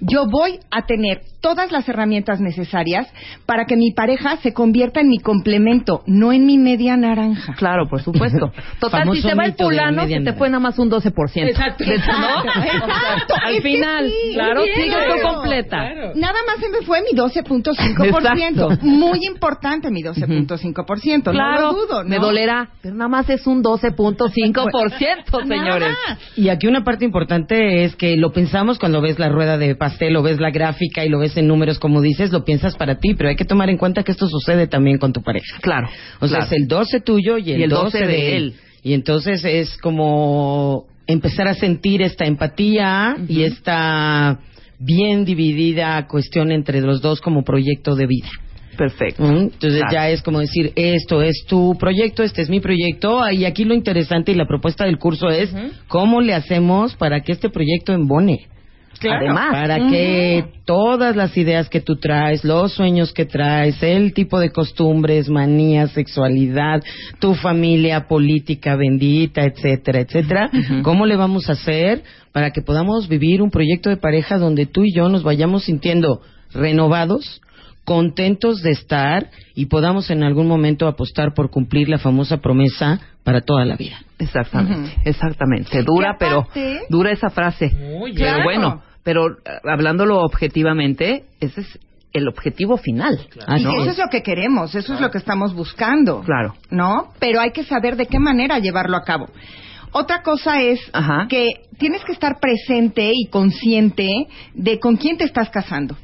Yo 0.00 0.26
voy 0.26 0.60
a 0.70 0.86
tener 0.86 1.22
todas 1.40 1.72
las 1.72 1.88
herramientas 1.88 2.40
necesarias 2.40 3.08
para 3.46 3.64
que 3.64 3.76
mi 3.76 3.92
pareja 3.92 4.36
se 4.38 4.52
convierta 4.52 5.00
en 5.00 5.08
mi 5.08 5.18
complemento, 5.18 6.02
no 6.06 6.32
en 6.32 6.46
mi 6.46 6.58
media 6.58 6.96
naranja. 6.96 7.54
Claro, 7.54 7.88
por 7.88 8.02
supuesto. 8.02 8.52
Total, 8.80 9.08
si 9.12 9.22
se 9.22 9.34
va 9.34 9.44
el 9.44 9.54
fulano, 9.54 10.06
se 10.06 10.20
te 10.20 10.32
fue 10.34 10.48
nada 10.50 10.60
más 10.60 10.78
un 10.78 10.90
12%. 10.90 11.48
Exacto. 11.48 11.84
Exacto. 11.86 13.34
Al 13.42 13.62
final, 13.62 14.08
sí, 14.08 14.34
claro, 14.34 14.62
bien, 14.62 14.74
sigue 14.76 14.88
claro. 14.88 15.14
tú 15.14 15.20
completa. 15.22 15.76
Claro. 15.92 16.12
Nada 16.14 16.38
más 16.46 16.60
se 16.60 16.68
me 16.68 16.82
fue 16.82 17.02
mi 17.02 17.16
12.5%. 17.16 18.06
Exacto. 18.06 18.68
Muy 18.82 19.26
importante 19.26 19.90
mi 19.90 20.02
12.5%. 20.02 21.30
Claro, 21.30 21.32
no 21.32 21.60
lo 21.60 21.72
dudo, 21.72 22.02
¿no? 22.02 22.08
me 22.08 22.18
dolerá, 22.18 22.70
pero 22.82 22.94
nada 22.94 23.08
más 23.08 23.28
es 23.30 23.46
un 23.46 23.62
12.5%, 23.62 24.52
Nada 24.54 25.46
señores. 25.46 25.96
más. 26.08 26.18
Y 26.36 26.48
aquí 26.48 26.66
una 26.66 26.84
parte 26.84 27.04
importante 27.04 27.84
es 27.84 27.96
que 27.96 28.16
lo 28.16 28.32
pensamos 28.32 28.78
cuando 28.78 29.00
ves 29.00 29.18
la 29.18 29.28
rueda 29.28 29.58
de 29.58 29.74
pastel 29.88 30.16
o 30.16 30.22
ves 30.22 30.38
la 30.40 30.50
gráfica 30.50 31.04
y 31.04 31.08
lo 31.08 31.18
ves 31.18 31.36
en 31.36 31.46
números 31.46 31.78
como 31.78 32.00
dices, 32.00 32.30
lo 32.32 32.44
piensas 32.44 32.76
para 32.76 32.98
ti, 32.98 33.14
pero 33.14 33.28
hay 33.30 33.36
que 33.36 33.44
tomar 33.44 33.68
en 33.70 33.76
cuenta 33.78 34.02
que 34.02 34.12
esto 34.12 34.26
sucede 34.28 34.66
también 34.66 34.98
con 34.98 35.12
tu 35.12 35.22
pareja. 35.22 35.58
Claro. 35.60 35.88
O 36.20 36.28
sea, 36.28 36.38
claro. 36.38 36.52
es 36.54 36.60
el 36.60 36.68
12 36.68 37.00
tuyo 37.00 37.38
y 37.38 37.52
el, 37.52 37.60
Y 37.60 37.62
el 37.64 37.70
12, 37.70 37.98
12 37.98 38.06
de 38.06 38.36
él. 38.36 38.42
él. 38.44 38.54
Y 38.82 38.92
entonces 38.94 39.44
es 39.44 39.76
como 39.78 40.86
empezar 41.06 41.48
a 41.48 41.54
sentir 41.54 42.02
esta 42.02 42.26
empatía 42.26 43.16
y 43.28 43.42
esta 43.42 44.38
bien 44.78 45.24
dividida 45.24 46.06
cuestión 46.06 46.52
entre 46.52 46.80
los 46.80 47.00
dos 47.00 47.20
como 47.20 47.42
proyecto 47.42 47.94
de 47.96 48.06
vida. 48.06 48.28
Perfecto. 48.76 49.24
¿Mm? 49.24 49.36
Entonces 49.38 49.80
Claro. 49.80 49.92
ya 49.92 50.10
es 50.10 50.22
como 50.22 50.38
decir, 50.38 50.72
esto 50.76 51.20
es 51.22 51.44
tu 51.48 51.76
proyecto, 51.80 52.22
este 52.22 52.42
es 52.42 52.48
mi 52.48 52.60
proyecto, 52.60 53.28
y 53.32 53.44
aquí 53.44 53.64
lo 53.64 53.74
interesante 53.74 54.30
y 54.30 54.36
la 54.36 54.46
propuesta 54.46 54.84
del 54.84 54.98
curso 54.98 55.28
es 55.30 55.52
cómo 55.88 56.20
le 56.20 56.32
hacemos 56.34 56.94
para 56.94 57.22
que 57.22 57.32
este 57.32 57.48
proyecto 57.50 57.92
embone. 57.92 58.46
Claro. 58.98 59.26
Además. 59.26 59.48
para 59.52 59.88
que 59.88 60.44
todas 60.64 61.14
las 61.16 61.36
ideas 61.36 61.68
que 61.68 61.80
tú 61.80 61.96
traes, 61.96 62.44
los 62.44 62.72
sueños 62.72 63.12
que 63.12 63.24
traes, 63.24 63.82
el 63.82 64.12
tipo 64.12 64.38
de 64.40 64.50
costumbres, 64.50 65.28
manías, 65.28 65.92
sexualidad, 65.92 66.82
tu 67.18 67.34
familia 67.34 68.06
política 68.08 68.76
bendita, 68.76 69.42
etcétera, 69.44 70.00
etcétera, 70.00 70.50
¿cómo 70.82 71.06
le 71.06 71.16
vamos 71.16 71.48
a 71.48 71.52
hacer 71.52 72.02
para 72.32 72.50
que 72.50 72.62
podamos 72.62 73.08
vivir 73.08 73.42
un 73.42 73.50
proyecto 73.50 73.88
de 73.90 73.96
pareja 73.96 74.38
donde 74.38 74.66
tú 74.66 74.82
y 74.84 74.94
yo 74.94 75.08
nos 75.08 75.22
vayamos 75.22 75.64
sintiendo 75.64 76.20
renovados, 76.52 77.40
contentos 77.84 78.62
de 78.62 78.70
estar 78.72 79.30
y 79.54 79.66
podamos 79.66 80.10
en 80.10 80.22
algún 80.22 80.46
momento 80.46 80.86
apostar 80.86 81.32
por 81.34 81.50
cumplir 81.50 81.88
la 81.88 81.98
famosa 81.98 82.36
promesa 82.38 83.00
para 83.24 83.40
toda 83.40 83.64
la 83.64 83.76
vida? 83.76 83.98
Exactamente, 84.18 84.94
exactamente. 85.04 85.82
Dura, 85.82 86.08
Y 86.08 86.14
aparte- 86.14 86.48
pero 86.52 86.86
dura 86.90 87.12
esa 87.12 87.30
frase. 87.30 87.70
Claro. 87.70 88.12
Pero 88.14 88.44
bueno, 88.44 88.82
pero 89.08 89.30
eh, 89.30 89.36
hablándolo 89.64 90.20
objetivamente, 90.20 91.24
ese 91.40 91.62
es 91.62 91.78
el 92.12 92.28
objetivo 92.28 92.76
final. 92.76 93.18
Y 93.56 93.64
¿no? 93.64 93.80
eso 93.80 93.92
es 93.92 93.96
lo 93.96 94.08
que 94.10 94.22
queremos, 94.22 94.74
eso 94.74 94.92
es 94.92 95.00
lo 95.00 95.10
que 95.10 95.16
estamos 95.16 95.54
buscando. 95.54 96.20
Claro. 96.20 96.54
¿No? 96.68 97.14
Pero 97.18 97.40
hay 97.40 97.52
que 97.52 97.64
saber 97.64 97.96
de 97.96 98.04
qué 98.04 98.18
manera 98.18 98.58
llevarlo 98.58 98.98
a 98.98 99.04
cabo. 99.04 99.30
Otra 99.92 100.22
cosa 100.22 100.60
es 100.60 100.78
Ajá. 100.92 101.26
que 101.26 101.48
tienes 101.78 102.04
que 102.04 102.12
estar 102.12 102.38
presente 102.38 103.10
y 103.14 103.28
consciente 103.30 104.26
de 104.52 104.78
con 104.78 104.98
quién 104.98 105.16
te 105.16 105.24
estás 105.24 105.48
casando. 105.48 105.96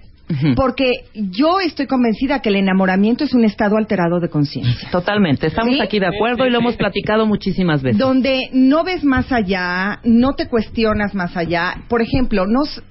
Porque 0.57 0.91
yo 1.15 1.61
estoy 1.61 1.87
convencida 1.87 2.41
que 2.41 2.49
el 2.49 2.57
enamoramiento 2.57 3.25
es 3.25 3.35
un 3.35 3.45
estado 3.45 3.77
alterado 3.77 4.21
de 4.21 4.31
conciencia. 4.31 4.89
Totalmente, 4.91 5.47
estamos 5.47 5.75
¿Sí? 5.75 5.81
aquí 5.83 5.99
de 5.99 6.07
acuerdo 6.07 6.47
y 6.47 6.51
lo 6.51 6.59
hemos 6.59 6.77
platicado 6.77 7.27
muchísimas 7.27 7.83
veces. 7.83 7.99
Donde 7.99 8.49
no 8.53 8.85
ves 8.85 9.05
más 9.05 9.31
allá, 9.33 10.01
no 10.03 10.33
te 10.35 10.49
cuestionas 10.49 11.15
más 11.15 11.37
allá. 11.37 11.83
Por 11.89 12.01
ejemplo, 12.01 12.47
nos, 12.47 12.83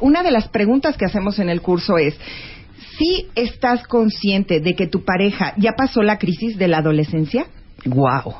una 0.00 0.22
de 0.24 0.32
las 0.32 0.48
preguntas 0.48 0.96
que 0.96 1.04
hacemos 1.04 1.38
en 1.38 1.48
el 1.48 1.60
curso 1.60 1.96
es, 1.96 2.18
si 2.98 3.28
estás 3.36 3.86
consciente 3.86 4.60
de 4.60 4.74
que 4.74 4.86
tu 4.88 5.04
pareja 5.04 5.54
ya 5.58 5.72
pasó 5.76 6.02
la 6.02 6.18
crisis 6.18 6.58
de 6.58 6.68
la 6.68 6.78
adolescencia, 6.78 7.46
Wow. 7.86 8.34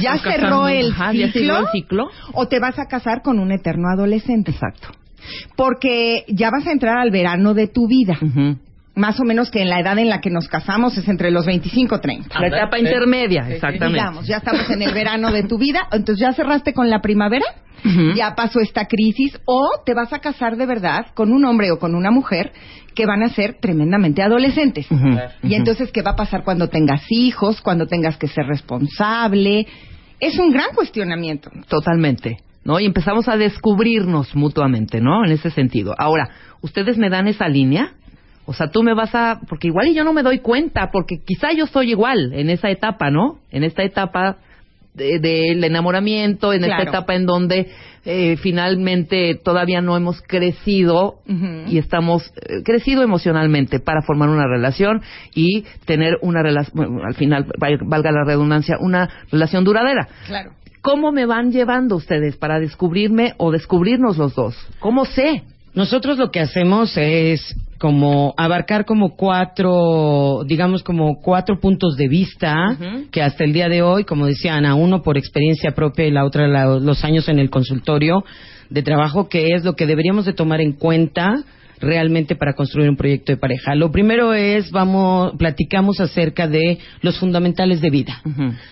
ya 0.00 0.18
cerró 0.18 0.66
el, 0.66 0.90
Ajá, 0.90 1.12
ya 1.12 1.26
ciclo, 1.30 1.54
cerró 1.54 1.58
el 1.60 1.66
ciclo. 1.72 2.08
o 2.32 2.48
te 2.48 2.58
vas 2.58 2.80
a 2.80 2.86
casar 2.86 3.22
con 3.22 3.38
un 3.38 3.52
eterno 3.52 3.88
adolescente. 3.94 4.50
Exacto. 4.50 4.88
Porque 5.56 6.24
ya 6.28 6.50
vas 6.50 6.66
a 6.66 6.72
entrar 6.72 6.98
al 6.98 7.10
verano 7.10 7.54
de 7.54 7.68
tu 7.68 7.86
vida. 7.86 8.18
Más 8.94 9.20
o 9.20 9.24
menos 9.24 9.50
que 9.50 9.62
en 9.62 9.68
la 9.68 9.80
edad 9.80 9.98
en 9.98 10.08
la 10.08 10.20
que 10.20 10.30
nos 10.30 10.48
casamos 10.48 10.98
es 10.98 11.08
entre 11.08 11.30
los 11.30 11.46
25 11.46 11.96
y 11.96 12.00
30. 12.00 12.40
La 12.40 12.48
etapa 12.48 12.78
intermedia, 12.78 13.48
exactamente. 13.48 13.98
Digamos, 13.98 14.26
ya 14.26 14.38
estamos 14.38 14.68
en 14.68 14.82
el 14.82 14.92
verano 14.92 15.30
de 15.30 15.44
tu 15.44 15.58
vida, 15.58 15.88
entonces 15.92 16.26
ya 16.26 16.32
cerraste 16.32 16.74
con 16.74 16.90
la 16.90 17.00
primavera, 17.00 17.46
ya 18.14 18.34
pasó 18.34 18.60
esta 18.60 18.86
crisis, 18.86 19.38
o 19.46 19.70
te 19.86 19.94
vas 19.94 20.12
a 20.12 20.18
casar 20.18 20.56
de 20.56 20.66
verdad 20.66 21.06
con 21.14 21.32
un 21.32 21.44
hombre 21.44 21.70
o 21.70 21.78
con 21.78 21.94
una 21.94 22.10
mujer 22.10 22.52
que 22.94 23.06
van 23.06 23.22
a 23.22 23.28
ser 23.30 23.58
tremendamente 23.60 24.22
adolescentes. 24.22 24.86
Y 25.42 25.54
entonces, 25.54 25.92
¿qué 25.92 26.02
va 26.02 26.10
a 26.10 26.16
pasar 26.16 26.42
cuando 26.44 26.68
tengas 26.68 27.02
hijos, 27.10 27.60
cuando 27.62 27.86
tengas 27.86 28.18
que 28.18 28.26
ser 28.26 28.44
responsable? 28.46 29.66
Es 30.18 30.38
un 30.38 30.50
gran 30.50 30.74
cuestionamiento. 30.74 31.50
Totalmente. 31.68 32.38
¿No? 32.62 32.78
Y 32.78 32.84
empezamos 32.86 33.26
a 33.28 33.36
descubrirnos 33.36 34.34
mutuamente, 34.36 35.00
¿no? 35.00 35.24
En 35.24 35.32
ese 35.32 35.50
sentido. 35.50 35.94
Ahora, 35.98 36.28
¿ustedes 36.60 36.98
me 36.98 37.08
dan 37.08 37.26
esa 37.26 37.48
línea? 37.48 37.92
O 38.44 38.52
sea, 38.52 38.68
tú 38.70 38.82
me 38.82 38.92
vas 38.94 39.14
a... 39.14 39.40
Porque 39.48 39.68
igual 39.68 39.88
y 39.88 39.94
yo 39.94 40.04
no 40.04 40.12
me 40.12 40.22
doy 40.22 40.40
cuenta, 40.40 40.90
porque 40.92 41.20
quizá 41.24 41.52
yo 41.52 41.66
soy 41.66 41.90
igual 41.90 42.32
en 42.34 42.50
esa 42.50 42.68
etapa, 42.68 43.10
¿no? 43.10 43.38
En 43.50 43.64
esta 43.64 43.82
etapa 43.82 44.36
de- 44.92 45.20
del 45.20 45.62
enamoramiento, 45.64 46.52
en 46.52 46.62
Claro. 46.62 46.82
esta 46.82 46.90
etapa 46.98 47.14
en 47.14 47.24
donde 47.24 47.70
eh, 48.04 48.36
finalmente 48.38 49.36
todavía 49.42 49.80
no 49.80 49.96
hemos 49.96 50.20
crecido 50.22 51.16
y 51.66 51.78
estamos 51.78 52.30
eh, 52.36 52.62
crecido 52.64 53.02
emocionalmente 53.02 53.78
para 53.78 54.02
formar 54.02 54.28
una 54.30 54.46
relación 54.46 55.00
y 55.34 55.64
tener 55.86 56.18
una 56.22 56.42
relación, 56.42 57.00
al 57.06 57.14
final, 57.14 57.46
val- 57.58 57.78
valga 57.86 58.10
la 58.10 58.24
redundancia, 58.24 58.76
una 58.80 59.08
relación 59.30 59.64
duradera. 59.64 60.08
Claro. 60.26 60.50
¿Cómo 60.82 61.12
me 61.12 61.26
van 61.26 61.52
llevando 61.52 61.96
ustedes 61.96 62.36
para 62.36 62.58
descubrirme 62.58 63.34
o 63.36 63.50
descubrirnos 63.50 64.16
los 64.16 64.34
dos? 64.34 64.56
¿Cómo 64.78 65.04
sé? 65.04 65.42
Nosotros 65.74 66.18
lo 66.18 66.30
que 66.30 66.40
hacemos 66.40 66.96
es 66.96 67.54
como 67.78 68.34
abarcar 68.36 68.84
como 68.84 69.14
cuatro, 69.16 70.42
digamos 70.46 70.82
como 70.82 71.20
cuatro 71.22 71.60
puntos 71.60 71.96
de 71.96 72.08
vista 72.08 72.76
que 73.10 73.22
hasta 73.22 73.44
el 73.44 73.52
día 73.52 73.68
de 73.68 73.82
hoy, 73.82 74.04
como 74.04 74.26
decía 74.26 74.54
Ana, 74.56 74.74
uno 74.74 75.02
por 75.02 75.16
experiencia 75.16 75.70
propia 75.72 76.06
y 76.06 76.10
la 76.10 76.24
otra 76.24 76.48
la- 76.48 76.78
los 76.78 77.04
años 77.04 77.28
en 77.28 77.38
el 77.38 77.50
consultorio 77.50 78.24
de 78.68 78.82
trabajo, 78.82 79.28
que 79.28 79.48
es 79.54 79.64
lo 79.64 79.74
que 79.76 79.86
deberíamos 79.86 80.24
de 80.24 80.32
tomar 80.32 80.60
en 80.60 80.72
cuenta 80.72 81.42
realmente 81.80 82.36
para 82.36 82.54
construir 82.54 82.88
un 82.88 82.96
proyecto 82.96 83.32
de 83.32 83.38
pareja. 83.38 83.74
Lo 83.74 83.90
primero 83.90 84.34
es, 84.34 84.70
vamos, 84.70 85.32
platicamos 85.38 86.00
acerca 86.00 86.46
de 86.46 86.78
los 87.02 87.18
fundamentales 87.18 87.80
de 87.80 87.90
vida. 87.90 88.20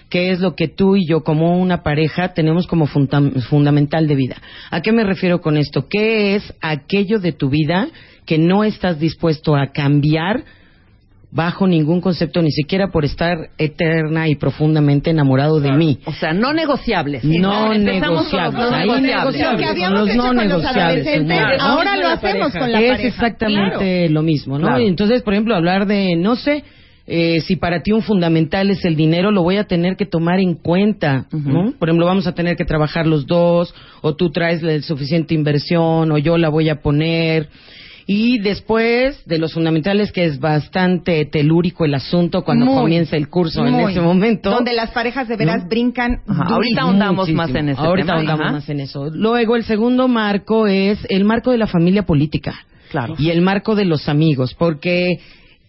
¿Qué 0.08 0.30
es 0.30 0.40
lo 0.40 0.54
que 0.54 0.68
tú 0.68 0.96
y 0.96 1.06
yo 1.08 1.22
como 1.24 1.58
una 1.58 1.82
pareja 1.82 2.34
tenemos 2.34 2.66
como 2.66 2.86
funda- 2.86 3.30
fundamental 3.48 4.06
de 4.06 4.14
vida? 4.14 4.36
¿A 4.70 4.80
qué 4.82 4.92
me 4.92 5.04
refiero 5.04 5.40
con 5.40 5.56
esto? 5.56 5.86
¿Qué 5.88 6.34
es 6.34 6.54
aquello 6.60 7.18
de 7.18 7.32
tu 7.32 7.48
vida 7.48 7.88
que 8.26 8.38
no 8.38 8.62
estás 8.62 9.00
dispuesto 9.00 9.56
a 9.56 9.68
cambiar 9.72 10.44
bajo 11.30 11.66
ningún 11.66 12.00
concepto, 12.00 12.40
ni 12.40 12.50
siquiera 12.50 12.88
por 12.88 13.04
estar 13.04 13.50
eterna 13.58 14.28
y 14.28 14.34
profundamente 14.36 15.10
enamorado 15.10 15.60
de 15.60 15.72
mí? 15.72 15.98
O 16.06 16.12
sea, 16.12 16.32
no 16.32 16.52
negociables. 16.52 17.22
No 17.24 17.72
Empezamos 17.72 18.28
con 18.28 18.40
los 18.40 18.50
negociables. 18.52 18.70
no 18.70 18.76
Ahí 18.76 19.02
negociables. 19.02 19.34
Lo 19.42 19.56
que 19.58 19.62
con 19.64 19.70
habíamos 19.70 20.00
los 20.00 20.08
hecho 20.08 20.16
no 20.16 20.26
con 20.28 20.36
los 20.36 20.46
negociables, 20.46 20.82
adolescentes, 20.82 21.36
señora. 21.36 21.56
ahora 21.60 21.96
lo 21.96 22.08
hacemos 22.08 22.52
con 22.52 22.72
la 22.72 22.80
es 22.80 22.90
pareja. 22.90 23.08
exactamente 23.08 24.08
lo 24.08 24.22
mismo, 24.22 24.58
¿no? 24.58 24.66
Claro. 24.66 24.82
Y 24.82 24.86
entonces, 24.88 25.22
por 25.22 25.34
ejemplo, 25.34 25.54
hablar 25.54 25.86
de, 25.86 26.16
no 26.16 26.36
sé, 26.36 26.64
eh, 27.06 27.40
si 27.40 27.56
para 27.56 27.82
ti 27.82 27.92
un 27.92 28.02
fundamental 28.02 28.70
es 28.70 28.84
el 28.84 28.94
dinero, 28.96 29.30
lo 29.30 29.42
voy 29.42 29.56
a 29.56 29.64
tener 29.64 29.96
que 29.96 30.04
tomar 30.06 30.40
en 30.40 30.54
cuenta, 30.54 31.26
¿no? 31.32 31.72
Por 31.78 31.88
ejemplo, 31.88 32.04
vamos 32.06 32.26
a 32.26 32.34
tener 32.34 32.56
que 32.56 32.64
trabajar 32.66 33.06
los 33.06 33.26
dos, 33.26 33.74
o 34.02 34.14
tú 34.14 34.30
traes 34.30 34.62
la 34.62 34.80
suficiente 34.82 35.34
inversión, 35.34 36.10
o 36.12 36.18
yo 36.18 36.36
la 36.38 36.48
voy 36.48 36.68
a 36.68 36.82
poner. 36.82 37.48
Y 38.10 38.38
después 38.38 39.22
de 39.26 39.36
los 39.36 39.52
fundamentales, 39.52 40.12
que 40.12 40.24
es 40.24 40.40
bastante 40.40 41.26
telúrico 41.26 41.84
el 41.84 41.92
asunto 41.92 42.42
cuando 42.42 42.64
Muy, 42.64 42.74
comienza 42.76 43.18
el 43.18 43.28
curso 43.28 43.66
en 43.66 43.74
muy. 43.74 43.92
ese 43.92 44.00
momento. 44.00 44.48
Donde 44.48 44.72
las 44.72 44.92
parejas 44.92 45.28
de 45.28 45.36
veras 45.36 45.64
¿No? 45.64 45.68
brincan. 45.68 46.22
Ajá, 46.26 46.54
ahorita 46.54 46.80
ahondamos 46.80 47.28
más 47.28 47.54
en 47.54 47.68
ese 47.68 47.78
Ahorita 47.78 48.14
ahondamos 48.14 48.50
más 48.50 48.68
en 48.70 48.80
eso. 48.80 49.10
Luego, 49.12 49.56
el 49.56 49.64
segundo 49.64 50.08
marco 50.08 50.66
es 50.66 50.98
el 51.10 51.26
marco 51.26 51.50
de 51.50 51.58
la 51.58 51.66
familia 51.66 52.04
política. 52.04 52.54
Claro. 52.90 53.14
Y 53.18 53.28
el 53.28 53.42
marco 53.42 53.74
de 53.74 53.84
los 53.84 54.08
amigos, 54.08 54.54
porque 54.54 55.18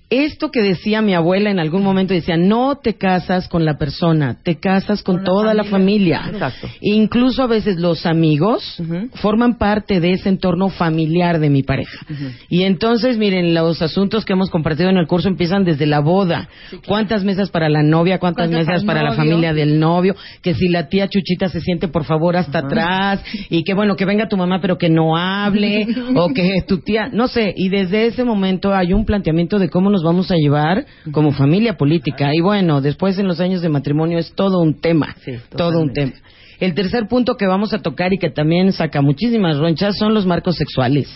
esto 0.10 0.50
que 0.50 0.62
decía 0.62 1.02
mi 1.02 1.14
abuela 1.14 1.52
en 1.52 1.60
algún 1.60 1.84
momento 1.84 2.14
decía, 2.14 2.36
no 2.36 2.78
te 2.78 2.96
casas 2.96 3.48
con 3.48 3.64
la 3.64 3.78
persona, 3.78 4.38
te 4.44 4.56
casas 4.56 5.04
con, 5.04 5.24
toda 5.24 5.54
la 5.54 5.64
familia. 5.64 6.24
Exacto. 6.32 6.68
Incluso 6.82 7.44
a 7.44 7.48
veces 7.48 7.78
los 7.78 8.06
amigos 8.06 8.82
forman 9.16 9.58
parte 9.58 10.00
de 10.00 10.14
ese 10.14 10.30
entorno 10.30 10.70
familiar 10.70 11.40
de 11.40 11.50
mi 11.50 11.62
pareja. 11.62 12.06
Y 12.50 12.64
entonces, 12.64 13.18
miren, 13.18 13.54
los 13.54 13.82
asuntos 13.82 14.26
que 14.26 14.34
hemos 14.34 14.50
compartido 14.50 14.90
en 14.90 14.98
el 14.98 15.08
curso 15.08 15.28
empiezan 15.28 15.64
desde 15.64 15.86
la 15.86 16.00
boda. 16.00 16.50
¿Cuántas 16.88 17.24
mesas 17.24 17.50
para 17.50 17.70
la 17.70 17.84
novia? 17.84 18.18
¿Cuántas, 18.18 18.48
¿Cuántas 18.48 18.68
mesas 18.68 18.84
para 18.86 19.04
la 19.04 19.14
familia 19.14 19.54
del 19.54 19.80
novio? 19.80 20.16
Que 20.42 20.56
si 20.56 20.70
la 20.70 20.90
tía 20.90 21.08
Chuchita 21.08 21.50
se 21.50 21.62
siente, 21.62 21.88
por 21.88 22.06
favor, 22.06 22.36
hasta 22.36 22.60
atrás. 22.60 23.24
Y 23.50 23.64
que 23.64 23.74
bueno, 23.74 23.96
que 23.96 24.06
venga 24.06 24.28
tu 24.28 24.38
mamá, 24.38 24.60
pero 24.62 24.78
que 24.78 24.90
no 24.90 25.18
hable. 25.18 25.88
o 26.16 26.30
que 26.34 26.64
tu 26.68 26.80
tía, 26.80 27.10
no 27.12 27.28
sé. 27.28 27.54
Y 27.56 27.70
desde 27.70 28.08
ese 28.08 28.24
momento 28.24 28.74
hay 28.74 28.94
un 28.94 29.06
planteamiento 29.06 29.60
de 29.60 29.70
cómo 29.70 29.90
nos 29.90 29.99
vamos 30.04 30.32
a 30.32 30.36
llevar 30.36 30.86
como 31.12 31.32
familia 31.32 31.78
política. 31.78 32.34
Y 32.34 32.42
bueno, 32.42 32.82
después 32.82 33.18
en 33.20 33.28
los 33.28 33.40
años 33.40 33.62
de 33.62 33.70
matrimonio 33.70 34.18
es 34.20 34.34
todo 34.34 34.60
un 34.60 34.80
tema. 34.80 35.16
Sí, 35.24 35.34
todo 35.56 35.80
un 35.80 35.94
tema. 35.94 36.14
El 36.60 36.74
tercer 36.74 37.08
punto 37.08 37.36
que 37.36 37.48
vamos 37.48 37.74
a 37.74 37.80
tocar 37.80 38.14
y 38.14 38.18
que 38.18 38.30
también 38.30 38.74
saca 38.74 39.02
muchísimas 39.02 39.58
ronchas 39.58 39.98
son 39.98 40.14
los 40.14 40.26
marcos 40.26 40.58
sexuales. 40.58 41.08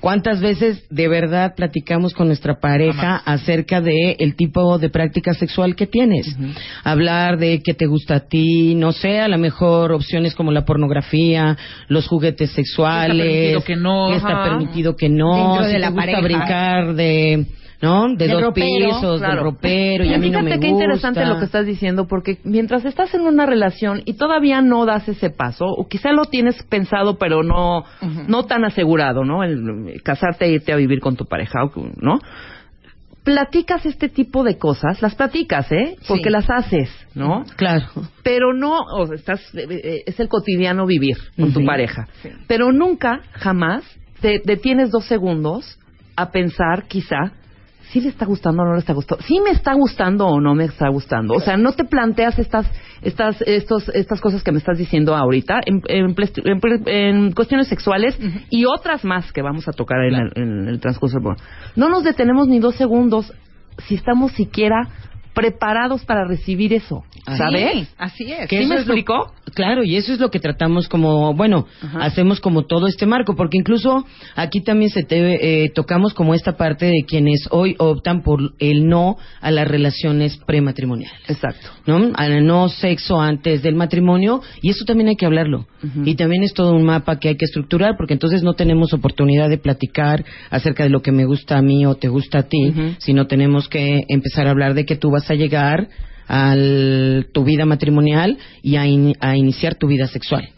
¿Cuántas 0.00 0.40
veces 0.40 0.82
de 0.90 1.08
verdad 1.08 1.54
platicamos 1.54 2.14
con 2.14 2.28
nuestra 2.28 2.60
pareja 2.60 3.16
acerca 3.16 3.80
de 3.80 4.16
el 4.18 4.34
tipo 4.36 4.78
de 4.78 4.88
práctica 4.90 5.34
sexual 5.34 5.76
que 5.76 5.86
tienes? 5.86 6.36
Hablar 6.84 7.38
de 7.38 7.60
qué 7.62 7.74
te 7.74 7.86
gusta 7.86 8.16
a 8.16 8.20
ti, 8.20 8.74
no 8.74 8.92
sé, 8.92 9.20
a 9.20 9.28
lo 9.28 9.38
mejor 9.38 9.92
opciones 9.92 10.34
como 10.34 10.52
la 10.52 10.64
pornografía, 10.64 11.56
los 11.88 12.06
juguetes 12.06 12.50
sexuales, 12.52 13.16
permitido 13.26 13.64
que 13.64 13.76
no? 13.76 14.08
qué 14.10 14.16
está 14.16 14.40
Ajá. 14.40 14.44
permitido 14.44 14.96
que 14.96 15.08
no, 15.08 15.34
Dentro 15.34 15.66
de 15.66 15.72
si 15.74 15.78
la 15.78 15.86
te 15.88 15.92
gusta 15.92 16.12
pareja. 16.12 16.20
brincar 16.22 16.94
de 16.94 17.46
¿no? 17.80 18.14
De 18.16 18.26
dos 18.28 18.42
ropero, 18.42 18.86
pisos, 18.88 19.20
del 19.20 19.30
Claro. 19.30 19.42
ropero, 19.44 20.04
y 20.04 20.12
a 20.12 20.18
mí 20.18 20.30
no 20.30 20.42
me 20.42 20.50
qué 20.50 20.56
gusta. 20.56 20.66
interesante 20.68 21.24
lo 21.26 21.38
que 21.38 21.44
estás 21.44 21.64
diciendo, 21.64 22.06
porque 22.08 22.38
mientras 22.44 22.84
estás 22.84 23.14
en 23.14 23.20
una 23.20 23.46
relación 23.46 24.02
y 24.04 24.14
todavía 24.14 24.60
no 24.62 24.84
das 24.84 25.08
ese 25.08 25.30
paso, 25.30 25.66
o 25.66 25.86
quizá 25.88 26.10
lo 26.12 26.24
tienes 26.24 26.62
pensado, 26.64 27.18
pero 27.18 27.42
no, 27.42 27.84
no 28.26 28.44
tan 28.44 28.64
asegurado, 28.64 29.24
¿no? 29.24 29.44
El, 29.44 30.00
casarte 30.02 30.46
e 30.46 30.52
irte 30.52 30.72
a 30.72 30.76
vivir 30.76 31.00
con 31.00 31.16
tu 31.16 31.24
pareja, 31.26 31.60
¿no? 32.00 32.18
Platicas 33.24 33.84
este 33.84 34.08
tipo 34.08 34.42
de 34.42 34.56
cosas, 34.56 35.02
las 35.02 35.14
platicas, 35.14 35.70
¿eh? 35.70 35.96
Porque 36.08 36.24
Sí. 36.24 36.30
las 36.30 36.48
haces, 36.48 36.88
¿no? 37.14 37.44
Claro. 37.56 37.84
Pero 38.22 38.54
no, 38.54 38.78
o 38.80 39.06
sea, 39.06 39.16
estás, 39.16 39.54
eh, 39.54 39.66
eh, 39.70 40.02
es 40.06 40.18
el 40.18 40.28
cotidiano 40.28 40.86
vivir 40.86 41.16
con 41.36 41.52
tu 41.52 41.62
pareja. 41.64 42.08
Pero 42.46 42.72
nunca, 42.72 43.20
jamás, 43.32 43.84
te 44.22 44.40
detienes 44.44 44.90
dos 44.90 45.04
segundos 45.04 45.78
a 46.16 46.30
pensar, 46.30 46.84
quizá, 46.88 47.32
si 47.90 48.00
le 48.00 48.08
está 48.08 48.26
gustando 48.26 48.62
o 48.62 48.66
no 48.66 48.72
le 48.74 48.80
está 48.80 48.92
gustando, 48.92 49.24
si 49.24 49.40
me 49.40 49.50
está 49.50 49.74
gustando 49.74 50.26
o 50.26 50.40
no 50.40 50.54
me 50.54 50.64
está 50.64 50.88
gustando. 50.88 51.34
O 51.34 51.40
sea, 51.40 51.56
no 51.56 51.72
te 51.72 51.84
planteas 51.84 52.38
estas, 52.38 52.70
estas, 53.02 53.40
estos, 53.42 53.88
estas 53.90 54.20
cosas 54.20 54.42
que 54.42 54.52
me 54.52 54.58
estás 54.58 54.78
diciendo 54.78 55.16
ahorita 55.16 55.60
en, 55.64 55.82
en 55.88 56.14
en 56.86 57.32
cuestiones 57.32 57.68
sexuales 57.68 58.18
y 58.50 58.64
otras 58.66 59.04
más 59.04 59.32
que 59.32 59.42
vamos 59.42 59.68
a 59.68 59.72
tocar 59.72 59.98
en, 60.04 60.14
el, 60.14 60.32
en 60.34 60.68
el 60.68 60.80
transcurso. 60.80 61.18
No 61.76 61.88
nos 61.88 62.04
detenemos 62.04 62.48
ni 62.48 62.58
dos 62.58 62.74
segundos 62.76 63.32
si 63.86 63.94
estamos 63.94 64.32
siquiera 64.32 64.88
preparados 65.34 66.04
para 66.04 66.24
recibir 66.26 66.72
eso, 66.72 67.04
¿sabes? 67.24 67.72
Sí, 67.72 67.88
así 67.96 68.32
es. 68.32 68.48
¿Sí 68.48 68.56
eso 68.56 68.68
me 68.68 68.74
explicó? 68.74 69.32
Claro, 69.54 69.84
y 69.84 69.96
eso 69.96 70.12
es 70.12 70.20
lo 70.20 70.30
que 70.30 70.40
tratamos 70.40 70.88
como, 70.88 71.34
bueno, 71.34 71.66
hacemos 72.00 72.40
como 72.40 72.66
todo 72.66 72.86
este 72.86 73.06
marco, 73.06 73.34
porque 73.36 73.58
incluso 73.58 74.04
aquí 74.36 74.62
también 74.62 74.90
se 74.90 75.02
te, 75.02 75.64
eh, 75.64 75.70
tocamos 75.70 76.14
como 76.14 76.34
esta 76.34 76.56
parte 76.56 76.86
de 76.86 77.04
quienes 77.06 77.48
hoy 77.50 77.74
optan 77.78 78.22
por 78.22 78.54
el 78.58 78.86
no 78.86 79.16
a 79.40 79.50
las 79.50 79.68
relaciones 79.68 80.36
prematrimoniales. 80.46 81.18
Exacto. 81.28 81.68
¿no? 81.86 82.12
Al 82.14 82.46
no 82.46 82.68
sexo 82.68 83.20
antes 83.20 83.62
del 83.62 83.74
matrimonio 83.74 84.42
y 84.62 84.70
eso 84.70 84.84
también 84.84 85.08
hay 85.08 85.16
que 85.16 85.26
hablarlo. 85.26 85.66
Y 86.04 86.16
también 86.16 86.42
es 86.42 86.54
todo 86.54 86.74
un 86.74 86.84
mapa 86.84 87.18
que 87.20 87.28
hay 87.28 87.36
que 87.36 87.44
estructurar 87.44 87.96
porque 87.96 88.12
entonces 88.12 88.42
no 88.42 88.54
tenemos 88.54 88.92
oportunidad 88.92 89.48
de 89.48 89.58
platicar 89.58 90.24
acerca 90.50 90.82
de 90.82 90.90
lo 90.90 91.02
que 91.02 91.12
me 91.12 91.24
gusta 91.24 91.56
a 91.56 91.62
mí 91.62 91.86
o 91.86 91.94
te 91.94 92.08
gusta 92.08 92.40
a 92.40 92.42
ti, 92.42 92.70
Ujú. 92.70 92.94
sino 92.98 93.26
tenemos 93.26 93.68
que 93.68 94.04
empezar 94.08 94.46
a 94.46 94.50
hablar 94.50 94.74
de 94.74 94.84
que 94.84 94.96
tú 94.96 95.10
vas 95.10 95.30
a 95.30 95.34
llegar 95.34 95.88
a 96.28 96.54
tu 97.32 97.42
vida 97.44 97.64
matrimonial 97.64 98.36
y 98.62 98.76
a, 98.76 98.86
in- 98.86 99.16
a 99.20 99.36
iniciar 99.36 99.74
tu 99.76 99.86
vida 99.86 100.06
sexual. 100.06 100.48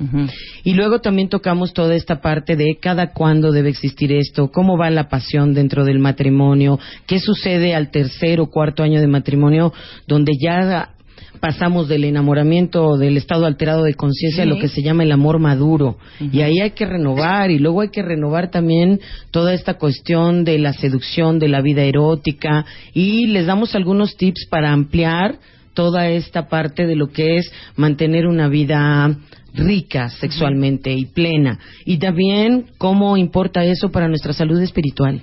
Y 0.64 0.74
luego 0.74 1.00
también 1.00 1.28
tocamos 1.28 1.72
toda 1.72 1.94
esta 1.94 2.20
parte 2.20 2.56
de 2.56 2.76
cada 2.80 3.12
cuándo 3.12 3.52
debe 3.52 3.68
existir 3.70 4.12
esto, 4.12 4.50
cómo 4.50 4.76
va 4.76 4.90
la 4.90 5.08
pasión 5.08 5.54
dentro 5.54 5.84
del 5.84 6.00
matrimonio, 6.00 6.78
qué 7.06 7.20
sucede 7.20 7.74
al 7.74 7.90
tercer 7.90 8.40
o 8.40 8.46
cuarto 8.50 8.82
año 8.82 9.00
de 9.00 9.06
matrimonio, 9.06 9.72
donde 10.08 10.32
ya 10.42 10.90
pasamos 11.38 11.88
del 11.88 12.04
enamoramiento 12.04 12.98
del 12.98 13.16
estado 13.16 13.46
alterado 13.46 13.84
de 13.84 13.94
conciencia 13.94 14.42
a 14.42 14.46
lo 14.46 14.58
que 14.58 14.68
se 14.68 14.82
llama 14.82 15.04
el 15.04 15.12
amor 15.12 15.38
maduro. 15.38 15.96
Y 16.32 16.42
ahí 16.42 16.60
hay 16.60 16.72
que 16.72 16.84
renovar 16.84 17.50
y 17.50 17.58
luego 17.58 17.80
hay 17.80 17.88
que 17.88 18.02
renovar 18.02 18.50
también 18.50 19.00
toda 19.30 19.54
esta 19.54 19.74
cuestión 19.74 20.44
de 20.44 20.58
la 20.58 20.74
seducción, 20.74 21.38
de 21.38 21.48
la 21.48 21.62
vida 21.62 21.82
erótica 21.82 22.66
y 22.92 23.26
les 23.28 23.46
damos 23.46 23.74
algunos 23.74 24.16
tips 24.16 24.48
para 24.50 24.70
ampliar 24.72 25.38
toda 25.80 26.10
esta 26.10 26.46
parte 26.46 26.86
de 26.86 26.94
lo 26.94 27.08
que 27.08 27.36
es 27.36 27.50
mantener 27.74 28.26
una 28.26 28.48
vida 28.48 29.16
rica 29.54 30.10
sexualmente 30.10 30.92
y 30.92 31.06
plena. 31.06 31.58
Y 31.86 31.96
también 31.96 32.66
cómo 32.76 33.16
importa 33.16 33.64
eso 33.64 33.90
para 33.90 34.06
nuestra 34.06 34.34
salud 34.34 34.60
espiritual. 34.60 35.22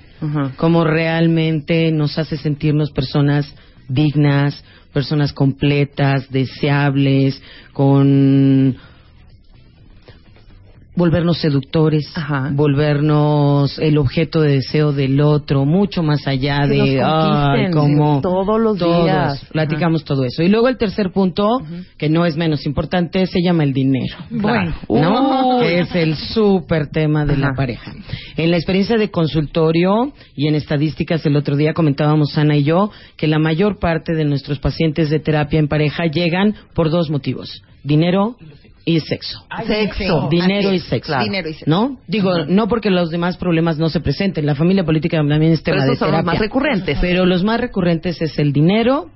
Cómo 0.56 0.82
realmente 0.82 1.92
nos 1.92 2.18
hace 2.18 2.36
sentirnos 2.36 2.90
personas 2.90 3.54
dignas, 3.88 4.64
personas 4.92 5.32
completas, 5.32 6.28
deseables, 6.28 7.40
con 7.72 8.76
volvernos 10.98 11.38
seductores, 11.38 12.12
volvernos 12.52 13.78
el 13.78 13.96
objeto 13.96 14.40
de 14.40 14.54
deseo 14.56 14.92
del 14.92 15.20
otro, 15.20 15.64
mucho 15.64 16.02
más 16.02 16.26
allá 16.26 16.58
Que 16.62 16.74
de 16.74 17.02
ay, 17.02 17.70
como 17.70 18.20
todos 18.20 18.60
los 18.60 18.78
días. 18.78 19.46
platicamos 19.52 20.04
todo 20.04 20.24
eso. 20.24 20.42
Y 20.42 20.48
luego 20.48 20.68
el 20.68 20.76
tercer 20.76 21.12
punto, 21.12 21.62
que 21.96 22.08
no 22.08 22.26
es 22.26 22.36
menos 22.36 22.66
importante, 22.66 23.24
se 23.26 23.40
llama 23.42 23.62
el 23.64 23.72
dinero. 23.72 24.16
Bueno. 24.30 24.74
¿no? 24.88 25.60
Que 25.60 25.80
es 25.80 25.94
el 25.94 26.16
súper 26.16 26.88
tema 26.88 27.24
de 27.24 27.36
la 27.36 27.52
pareja. 27.54 27.92
En 28.36 28.50
la 28.50 28.56
experiencia 28.56 28.96
de 28.96 29.10
consultorio 29.10 30.12
y 30.34 30.48
en 30.48 30.56
estadísticas 30.56 31.24
el 31.24 31.36
otro 31.36 31.56
día 31.56 31.72
comentábamos 31.74 32.36
Ana 32.36 32.56
y 32.56 32.64
yo 32.64 32.90
que 33.16 33.28
la 33.28 33.38
mayor 33.38 33.78
parte 33.78 34.14
de 34.14 34.24
nuestros 34.24 34.58
pacientes 34.58 35.10
de 35.10 35.20
terapia 35.20 35.60
en 35.60 35.68
pareja 35.68 36.06
llegan 36.06 36.54
por 36.74 36.90
dos 36.90 37.08
motivos: 37.08 37.62
dinero 37.84 38.36
y 38.88 39.00
sexo. 39.00 39.44
Sexo. 39.66 40.28
Dinero 40.30 40.72
y 40.72 40.78
sexo. 40.80 41.08
Claro. 41.08 41.24
Dinero 41.24 41.48
y 41.48 41.52
sexo. 41.52 41.70
¿No? 41.70 41.98
Digo, 42.06 42.46
no 42.46 42.68
porque 42.68 42.90
los 42.90 43.10
demás 43.10 43.36
problemas 43.36 43.78
no 43.78 43.90
se 43.90 44.00
presenten. 44.00 44.46
La 44.46 44.54
familia 44.54 44.84
política 44.84 45.18
también 45.18 45.52
es 45.52 45.62
tema 45.62 45.76
Pero 45.76 45.86
de 45.86 45.92
esos 45.92 45.98
son 45.98 46.08
los 46.08 46.20
terapia. 46.20 46.32
más 46.32 46.38
recurrentes. 46.40 46.98
Pero 47.00 47.26
los 47.26 47.44
más 47.44 47.60
recurrentes 47.60 48.20
es 48.22 48.38
el 48.38 48.52
dinero 48.52 49.10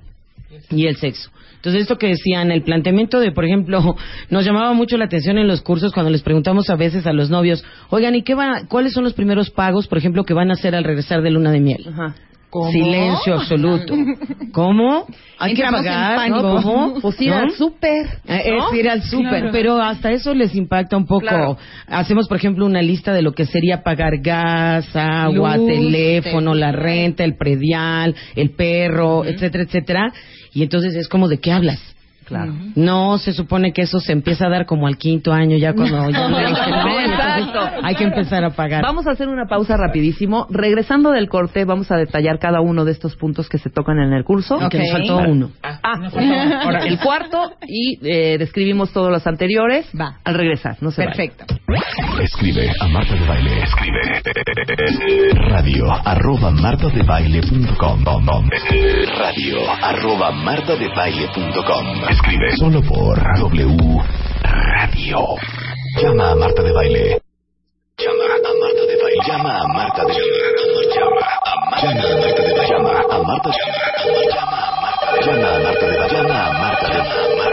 y 0.69 0.85
el 0.85 0.97
sexo. 0.97 1.31
Entonces, 1.55 1.83
esto 1.83 1.97
que 1.97 2.07
decían, 2.07 2.51
el 2.51 2.61
planteamiento 2.61 3.19
de, 3.19 3.31
por 3.31 3.45
ejemplo, 3.45 3.95
nos 4.29 4.45
llamaba 4.45 4.73
mucho 4.73 4.97
la 4.97 5.05
atención 5.05 5.37
en 5.37 5.47
los 5.47 5.61
cursos 5.61 5.91
cuando 5.93 6.11
les 6.11 6.21
preguntamos 6.21 6.69
a 6.69 6.75
veces 6.75 7.07
a 7.07 7.13
los 7.13 7.29
novios, 7.29 7.63
oigan, 7.89 8.15
¿y 8.15 8.21
qué 8.21 8.35
va, 8.35 8.67
cuáles 8.67 8.93
son 8.93 9.03
los 9.03 9.13
primeros 9.13 9.49
pagos, 9.49 9.87
por 9.87 9.97
ejemplo, 9.97 10.23
que 10.23 10.33
van 10.33 10.49
a 10.51 10.53
hacer 10.53 10.75
al 10.75 10.83
regresar 10.83 11.21
de 11.21 11.31
luna 11.31 11.51
de 11.51 11.61
miel? 11.61 11.87
¿Cómo? 12.53 12.69
Silencio 12.71 13.33
absoluto. 13.33 13.95
¿Cómo? 14.51 15.07
Hay 15.39 15.55
que 15.55 15.63
pagar. 15.63 16.29
¿cómo? 16.29 16.99
Pues 17.01 17.19
ir 17.19 17.31
¿No? 17.31 17.37
al 17.37 17.51
súper. 17.51 18.05
Eh, 18.27 18.51
¿no? 18.51 18.69
Es 18.69 18.75
ir 18.79 18.87
al 18.91 19.01
súper, 19.01 19.29
Claro. 19.29 19.49
pero 19.51 19.81
hasta 19.81 20.11
eso 20.11 20.35
les 20.35 20.53
impacta 20.53 20.95
un 20.95 21.07
poco. 21.07 21.21
Claro. 21.21 21.57
Hacemos, 21.87 22.27
por 22.27 22.37
ejemplo, 22.37 22.67
una 22.67 22.83
lista 22.83 23.11
de 23.11 23.23
lo 23.23 23.31
que 23.31 23.47
sería 23.47 23.81
pagar 23.81 24.19
gas, 24.21 24.87
agua, 24.95 25.57
Luz, 25.57 25.65
teléfono, 25.67 26.53
la 26.53 26.67
teléfono. 26.67 26.83
renta, 26.83 27.23
el 27.23 27.37
predial, 27.37 28.15
el 28.35 28.51
perro, 28.51 29.25
etcétera, 29.25 29.63
etcétera. 29.63 30.13
Y 30.53 30.61
entonces 30.61 30.93
es 30.95 31.07
como, 31.09 31.27
¿de 31.29 31.39
qué 31.39 31.51
hablas? 31.51 31.79
Claro. 32.25 32.53
No 32.75 33.17
se 33.17 33.33
supone 33.33 33.73
que 33.73 33.83
eso 33.83 33.99
se 33.99 34.11
empieza 34.13 34.47
a 34.47 34.49
dar 34.49 34.65
como 34.65 34.87
al 34.87 34.97
quinto 34.97 35.31
año, 35.33 35.57
ya 35.57 35.73
cuando 35.73 36.09
ya 36.11 36.27
no 36.29 36.39
Exacto. 36.39 37.59
hay 37.83 37.95
que 37.95 38.03
empezar 38.03 38.43
a 38.43 38.49
pagar. 38.51 38.81
Vamos 38.83 39.07
a 39.07 39.11
hacer 39.11 39.27
una 39.27 39.45
pausa 39.45 39.77
rapidísimo. 39.77 40.47
Regresando 40.49 41.11
del 41.11 41.29
corte, 41.29 41.65
vamos 41.65 41.91
a 41.91 41.97
detallar 41.97 42.39
cada 42.39 42.61
uno 42.61 42.85
de 42.85 42.91
estos 42.91 43.15
puntos 43.15 43.49
que 43.49 43.57
se 43.57 43.69
tocan 43.69 43.99
en 43.99 44.13
el 44.13 44.23
curso. 44.23 44.59
Y 44.63 44.69
que 44.69 44.79
nos 44.79 44.91
faltó 44.91 45.17
uno. 45.17 45.51
Ah, 45.61 45.79
ahora 46.63 46.85
el 46.85 46.99
cuarto 46.99 47.53
y 47.67 47.99
eh, 48.07 48.37
describimos 48.37 48.91
todos 48.91 49.11
los 49.11 49.25
anteriores 49.27 49.87
Va. 49.99 50.17
al 50.23 50.35
regresar. 50.35 50.77
No 50.81 50.91
se. 50.91 51.03
Perfecto. 51.03 51.45
Escribe 52.21 52.69
a 52.79 52.87
Marta 52.87 53.13
de 53.15 53.25
Baile. 53.27 53.63
Escribe. 53.63 53.99
Radio 55.49 55.91
arroba 55.91 56.51
martadebaile.com. 56.51 58.03
Radio 59.17 59.57
arroba 59.81 60.31
martadebaile.com. 60.31 62.12
Escribe 62.13 62.55
solo 62.57 62.79
por 62.83 63.17
W 63.39 64.03
Radio. 64.43 65.17
Llama 65.99 66.31
a 66.31 66.35
Marta 66.35 66.61
de 66.61 66.71
Baile. 66.71 67.21
Llama 67.97 68.23
a 68.23 68.53
Marta 68.53 68.85
de 68.85 68.95
Baile. 69.01 69.19
Llama 69.25 69.61
a 69.61 69.67
Marta 69.67 70.03
de 70.05 70.13
Llama 70.93 71.29
a 71.41 71.63
Marta 71.63 73.49
de 73.49 73.57
Baile. 73.73 74.29
Llama 74.29 74.59
a 74.59 74.81
Marta 74.81 75.07
de 75.11 75.23
Llama 75.25 75.49
a 75.49 75.59
Marta 75.63 75.85
de 75.87 75.93
Llama 76.13 76.37
a 76.37 76.53
Marta 76.53 76.87
de 76.87 76.97
Marta 76.97 77.21
de 77.23 77.35
Baile. 77.35 77.52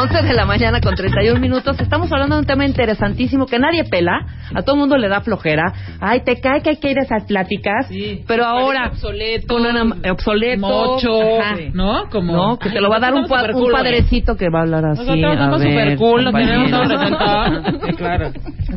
11 0.00 0.22
de 0.22 0.32
la 0.34 0.44
mañana. 0.44 0.80
con 0.80 0.94
31 0.94 1.40
minutos. 1.40 1.78
Estamos 1.80 2.10
hablando 2.12 2.36
de 2.36 2.40
un 2.42 2.46
tema 2.46 2.64
interesantísimo 2.64 3.46
que 3.46 3.58
nadie 3.58 3.84
pela. 3.84 4.26
A 4.54 4.62
todo 4.62 4.76
mundo 4.76 4.96
le 4.96 5.08
da 5.08 5.20
flojera. 5.20 5.72
Ay, 6.00 6.20
te 6.24 6.40
cae 6.40 6.62
que 6.62 6.70
hay 6.70 6.76
que 6.76 6.90
ir 6.90 6.98
a 6.98 7.02
esas 7.02 7.24
pláticas. 7.24 7.88
pero 8.26 8.44
ahora. 8.44 8.88
obsoleto, 8.88 9.46
con 9.54 9.66
una- 9.66 10.10
obsoleto. 10.12 10.60
mocho, 10.60 11.40
Ajá. 11.40 11.56
¿no? 11.72 12.08
Como, 12.10 12.32
No, 12.34 12.58
que 12.58 12.70
te 12.70 12.80
lo 12.80 12.88
va 12.90 12.96
a 12.96 13.00
dar 13.00 13.14
un, 13.14 13.26
pa- 13.26 13.42
padrecito 13.72 14.36
que 14.36 14.48
va 14.50 14.60
a 14.60 14.62
hablar 14.62 14.84
así. 14.86 15.04
Nosotros 15.04 15.36
somos 15.38 15.60
ver, 15.62 15.72
super 15.72 15.96
cool, 15.98 16.32
tenemos. 16.32 16.68
Sí, 17.88 17.92
claro. 17.96 18.30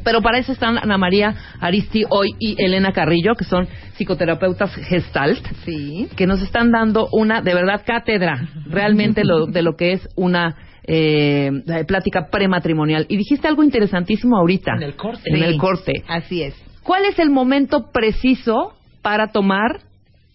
Pero 0.03 0.21
para 0.21 0.37
eso 0.39 0.51
están 0.51 0.77
Ana 0.77 0.97
María 0.97 1.35
Aristi 1.59 2.03
hoy 2.09 2.29
y 2.39 2.55
Elena 2.63 2.91
Carrillo, 2.93 3.35
que 3.35 3.43
son 3.45 3.67
psicoterapeutas 3.95 4.73
gestalt, 4.75 5.45
Sí. 5.65 6.07
que 6.15 6.25
nos 6.27 6.41
están 6.41 6.71
dando 6.71 7.07
una, 7.11 7.41
de 7.41 7.53
verdad, 7.53 7.81
cátedra, 7.85 8.47
realmente 8.65 9.23
lo, 9.23 9.45
de 9.45 9.61
lo 9.61 9.75
que 9.75 9.93
es 9.93 10.07
una 10.15 10.55
eh, 10.83 11.51
plática 11.87 12.27
prematrimonial. 12.31 13.05
Y 13.09 13.17
dijiste 13.17 13.47
algo 13.47 13.63
interesantísimo 13.63 14.37
ahorita. 14.37 14.73
En 14.77 14.83
el 14.83 14.95
corte. 14.95 15.21
En 15.25 15.37
Sí. 15.37 15.43
el 15.43 15.57
corte. 15.57 15.93
Así 16.07 16.43
es. 16.43 16.55
¿Cuál 16.83 17.05
es 17.05 17.19
el 17.19 17.29
momento 17.29 17.91
preciso 17.91 18.73
para 19.01 19.27
tomar 19.31 19.81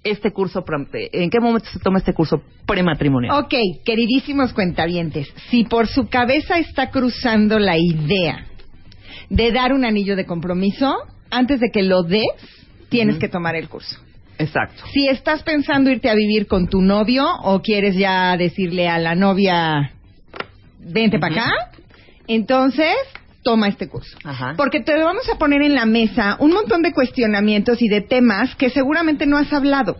este 0.04 0.30
curso? 0.32 0.64
¿En 0.92 1.30
qué 1.30 1.40
momento 1.40 1.68
se 1.72 1.80
toma 1.80 1.98
este 1.98 2.12
curso 2.14 2.40
prematrimonial? 2.66 3.36
Ok, 3.44 3.54
queridísimos 3.84 4.52
cuentavientes, 4.52 5.32
si 5.50 5.64
por 5.64 5.88
su 5.88 6.08
cabeza 6.08 6.58
está 6.58 6.90
cruzando 6.90 7.58
la 7.58 7.76
idea 7.76 8.46
de 9.28 9.50
dar 9.50 9.72
un 9.72 9.84
anillo 9.84 10.14
de 10.14 10.24
compromiso, 10.24 10.94
antes 11.30 11.58
de 11.58 11.70
que 11.72 11.82
lo 11.82 12.02
des, 12.04 12.22
tienes 12.88 13.18
que 13.18 13.28
tomar 13.28 13.56
el 13.56 13.68
curso. 13.68 13.98
Exacto. 14.38 14.84
Si 14.92 15.08
estás 15.08 15.42
pensando 15.42 15.90
irte 15.90 16.10
a 16.10 16.14
vivir 16.14 16.46
con 16.46 16.68
tu 16.68 16.80
novio 16.82 17.24
o 17.42 17.60
quieres 17.60 17.96
ya 17.96 18.36
decirle 18.36 18.86
a 18.86 18.98
la 18.98 19.14
novia, 19.14 19.92
vente 20.92 21.18
para 21.18 21.34
acá, 21.34 21.50
entonces 22.28 22.94
toma 23.42 23.68
este 23.68 23.88
curso. 23.88 24.16
Ajá. 24.24 24.54
Porque 24.56 24.80
te 24.80 24.92
vamos 25.02 25.28
a 25.32 25.38
poner 25.38 25.62
en 25.62 25.74
la 25.74 25.86
mesa 25.86 26.36
un 26.40 26.52
montón 26.52 26.82
de 26.82 26.92
cuestionamientos 26.92 27.80
y 27.80 27.88
de 27.88 28.00
temas 28.00 28.54
que 28.56 28.70
seguramente 28.70 29.26
no 29.26 29.36
has 29.36 29.52
hablado. 29.52 29.96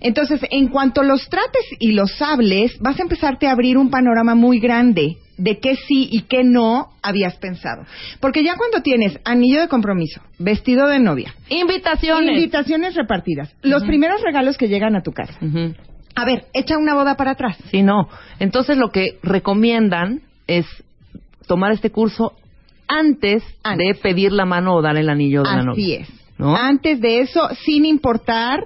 Entonces, 0.00 0.40
en 0.52 0.68
cuanto 0.68 1.02
los 1.02 1.28
trates 1.28 1.64
y 1.80 1.90
los 1.90 2.22
hables, 2.22 2.78
vas 2.78 2.96
a 3.00 3.02
empezarte 3.02 3.48
a 3.48 3.50
abrir 3.50 3.76
un 3.76 3.90
panorama 3.90 4.36
muy 4.36 4.60
grande 4.60 5.16
de 5.36 5.58
qué 5.58 5.74
sí 5.74 6.08
y 6.12 6.22
qué 6.22 6.44
no 6.44 6.90
habías 7.02 7.34
pensado. 7.38 7.84
Porque 8.20 8.44
ya 8.44 8.54
cuando 8.56 8.82
tienes 8.82 9.18
anillo 9.24 9.60
de 9.60 9.66
compromiso, 9.66 10.20
vestido 10.38 10.86
de 10.86 11.00
novia, 11.00 11.34
Invitaciones. 11.48 12.36
invitaciones 12.36 12.94
repartidas, 12.94 13.52
los 13.62 13.82
primeros 13.82 14.20
regalos 14.22 14.56
que 14.56 14.68
llegan 14.68 14.94
a 14.94 15.02
tu 15.02 15.10
casa. 15.10 15.36
A 16.14 16.24
ver, 16.24 16.46
echa 16.52 16.76
una 16.78 16.94
boda 16.94 17.16
para 17.16 17.32
atrás. 17.32 17.56
Sí, 17.70 17.82
no. 17.82 18.08
Entonces 18.38 18.76
lo 18.76 18.90
que 18.90 19.18
recomiendan 19.22 20.22
es 20.46 20.66
tomar 21.46 21.72
este 21.72 21.90
curso 21.90 22.32
antes, 22.88 23.42
Antes. 23.62 23.86
de 23.86 23.94
pedir 23.94 24.32
la 24.32 24.44
mano 24.44 24.74
o 24.74 24.82
dar 24.82 24.96
el 24.96 25.08
anillo 25.10 25.42
de 25.42 25.48
la 25.50 25.56
Así 25.58 25.66
novia. 25.66 26.00
es. 26.00 26.08
¿No? 26.38 26.56
Antes 26.56 27.00
de 27.00 27.20
eso, 27.20 27.48
sin 27.64 27.84
importar 27.84 28.60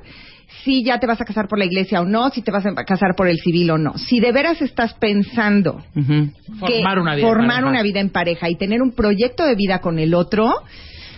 si 0.63 0.85
ya 0.85 0.99
te 1.01 1.07
vas 1.07 1.21
a 1.21 1.25
casar 1.25 1.49
por 1.49 1.59
la 1.59 1.65
iglesia 1.65 2.01
o 2.01 2.05
no, 2.05 2.29
si 2.31 2.43
te 2.43 2.53
vas 2.53 2.65
a 2.67 2.75
casar 2.85 3.15
por 3.17 3.27
el 3.27 3.39
civil 3.39 3.71
o 3.71 3.79
no. 3.79 3.97
Si 3.99 4.21
de 4.21 4.31
veras 4.31 4.61
estás 4.63 4.95
pensando 4.95 5.83
que 5.95 6.43
Formar 6.59 6.99
una 6.99 7.15
vida 7.17 7.27
formar 7.27 7.65
una 7.65 7.83
vida 7.83 8.01
en 8.01 8.11
pareja 8.11 8.49
y 8.49 8.57
tener 8.57 8.81
un 8.83 8.93
proyecto 8.93 9.45
de 9.45 9.55
vida 9.57 9.81
con 9.81 9.99
el 9.99 10.15
otro, 10.15 10.53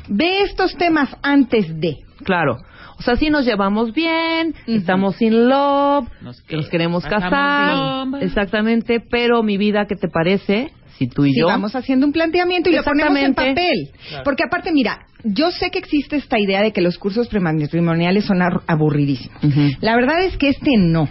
ve 0.08 0.42
estos 0.42 0.76
temas 0.76 1.14
antes 1.22 1.78
de. 1.80 1.98
Claro. 2.24 2.58
O 2.98 3.02
sea, 3.02 3.16
si 3.16 3.28
nos 3.30 3.44
llevamos 3.44 3.92
bien, 3.92 4.54
Ujú. 4.62 4.72
estamos 4.76 5.20
in 5.20 5.48
love, 5.48 6.06
Nos 6.22 6.40
que 6.42 6.56
nos 6.56 6.66
que- 6.66 6.70
queremos 6.70 7.04
casar. 7.04 8.06
Exactamente. 8.20 9.00
Pero 9.00 9.42
mi 9.42 9.56
vida, 9.56 9.86
¿qué 9.86 9.96
te 9.96 10.08
parece? 10.08 10.70
Si 10.98 11.08
tú 11.08 11.24
y 11.24 11.36
yo. 11.38 11.46
vamos 11.46 11.74
haciendo 11.74 12.06
un 12.06 12.12
planteamiento 12.12 12.70
y 12.70 12.74
lo 12.76 12.84
ponemos 12.84 13.16
en 13.18 13.34
papel. 13.34 13.90
Porque 14.22 14.44
aparte, 14.44 14.70
mira, 14.72 15.06
yo 15.24 15.50
sé 15.50 15.70
que 15.70 15.78
existe 15.78 16.16
esta 16.16 16.38
idea 16.38 16.62
de 16.62 16.72
que 16.72 16.80
los 16.80 16.98
cursos 16.98 17.28
prematrimoniales 17.28 18.24
son 18.24 18.40
aburridísimos. 18.66 19.40
La 19.80 19.96
verdad 19.96 20.22
es 20.22 20.36
que 20.36 20.48
este 20.50 20.76
no. 20.78 21.08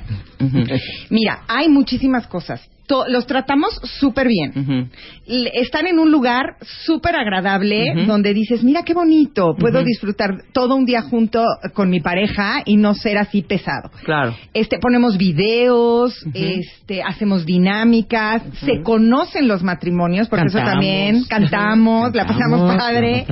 Mira, 1.09 1.41
hay 1.47 1.69
muchísimas 1.69 2.27
cosas. 2.27 2.69
To- 2.85 3.05
los 3.07 3.25
tratamos 3.25 3.79
súper 3.83 4.27
bien. 4.27 4.89
Están 5.25 5.87
en 5.87 5.99
un 5.99 6.11
lugar 6.11 6.57
súper 6.85 7.15
agradable 7.15 8.05
donde 8.05 8.33
dices, 8.33 8.61
mira 8.61 8.83
qué 8.83 8.93
bonito, 8.93 9.55
puedo 9.57 9.81
disfrutar 9.85 10.31
todo 10.51 10.75
un 10.75 10.83
día 10.85 11.01
junto 11.01 11.45
con 11.73 11.89
mi 11.89 12.01
pareja 12.01 12.61
y 12.65 12.75
no 12.75 12.93
ser 12.93 13.17
así 13.17 13.41
pesado. 13.41 13.89
Claro. 14.03 14.35
Este, 14.53 14.79
ponemos 14.79 15.17
videos, 15.17 16.13
este, 16.33 17.01
hacemos 17.01 17.45
dinámicas, 17.45 18.43
se 18.65 18.81
conocen 18.81 19.47
los 19.47 19.63
matrimonios, 19.63 20.27
porque 20.27 20.47
eso 20.47 20.57
Cantamos. 20.57 20.73
también, 20.73 21.23
cantamos, 21.29 22.13
la 22.13 22.25
pasamos 22.25 22.59
Cantamos, 22.59 22.75
padre, 22.75 23.25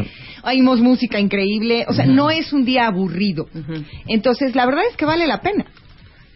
oímos 0.43 0.79
música 0.79 1.19
increíble, 1.19 1.85
o 1.87 1.93
sea, 1.93 2.05
no 2.05 2.29
es 2.29 2.53
un 2.53 2.65
día 2.65 2.87
aburrido. 2.87 3.47
Entonces, 4.07 4.55
la 4.55 4.65
verdad 4.65 4.83
es 4.89 4.95
que 4.97 5.05
vale 5.05 5.27
la 5.27 5.41
pena. 5.41 5.65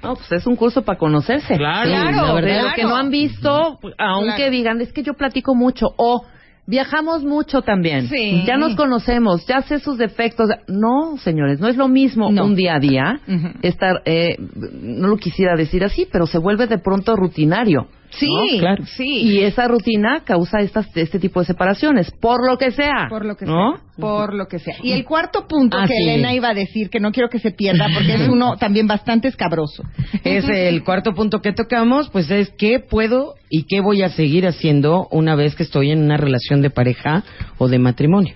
No, 0.03 0.15
pues 0.15 0.31
es 0.33 0.45
un 0.45 0.55
curso 0.55 0.83
para 0.83 0.99
conocerse. 0.99 1.57
Claro, 1.57 1.89
Claro, 1.89 2.27
la 2.27 2.33
verdad. 2.33 2.49
claro. 2.51 2.67
Lo 2.69 2.73
que 2.75 2.83
no 2.83 2.95
han 2.95 3.09
visto, 3.09 3.79
aunque 3.97 4.35
Claro. 4.35 4.51
digan, 4.51 4.81
es 4.81 4.93
que 4.93 5.01
yo 5.03 5.13
platico 5.15 5.55
mucho 5.55 5.87
o 5.97 6.23
viajamos 6.67 7.23
mucho 7.23 7.61
también. 7.63 8.07
Sí. 8.07 8.43
Ya 8.45 8.57
nos 8.57 8.75
conocemos, 8.75 9.45
ya 9.47 9.61
sé 9.63 9.79
sus 9.79 9.97
defectos. 9.97 10.49
No, 10.67 11.17
señores, 11.17 11.59
no 11.59 11.67
es 11.67 11.77
lo 11.77 11.87
mismo 11.87 12.31
No. 12.31 12.45
un 12.45 12.55
día 12.55 12.75
a 12.75 12.79
día 12.79 13.19
estar, 13.63 14.01
eh, 14.05 14.35
no 14.81 15.07
lo 15.07 15.17
quisiera 15.17 15.55
decir 15.55 15.83
así, 15.83 16.07
pero 16.11 16.27
se 16.27 16.37
vuelve 16.37 16.67
de 16.67 16.77
pronto 16.77 17.15
rutinario. 17.15 17.87
Sí, 18.11 18.27
¿no? 18.27 18.59
Claro. 18.59 18.85
sí. 18.85 19.21
Y 19.23 19.39
esa 19.41 19.67
rutina 19.67 20.21
causa 20.23 20.59
estas, 20.59 20.87
este 20.95 21.19
tipo 21.19 21.39
de 21.39 21.45
separaciones, 21.47 22.11
por 22.21 22.45
lo 22.45 22.57
que 22.57 22.71
sea. 22.71 23.07
Por 23.09 23.25
lo 23.25 23.35
que 23.35 23.45
¿no? 23.45 23.77
sea. 23.77 23.81
Por 23.97 24.33
lo 24.33 24.47
que 24.47 24.59
sea. 24.59 24.75
Y 24.83 24.91
el 24.91 25.05
cuarto 25.05 25.47
punto 25.47 25.77
Ah, 25.77 25.85
que 25.87 25.95
sí. 25.95 26.03
Elena 26.03 26.33
iba 26.33 26.49
a 26.49 26.53
decir, 26.53 26.89
que 26.89 26.99
no 26.99 27.11
quiero 27.11 27.29
que 27.29 27.39
se 27.39 27.51
pierda, 27.51 27.87
porque 27.93 28.15
es 28.15 28.27
uno 28.29 28.57
también 28.57 28.87
bastante 28.87 29.27
escabroso. 29.27 29.83
Es 30.23 30.47
el 30.49 30.83
cuarto 30.83 31.13
punto 31.13 31.41
que 31.41 31.53
tocamos, 31.53 32.09
pues 32.09 32.29
es 32.29 32.49
qué 32.57 32.79
puedo 32.79 33.35
y 33.49 33.63
qué 33.63 33.79
voy 33.81 34.01
a 34.01 34.09
seguir 34.09 34.47
haciendo 34.47 35.07
una 35.11 35.35
vez 35.35 35.55
que 35.55 35.63
estoy 35.63 35.91
en 35.91 36.03
una 36.03 36.17
relación 36.17 36.61
de 36.61 36.69
pareja 36.69 37.23
o 37.57 37.67
de 37.67 37.79
matrimonio. 37.79 38.35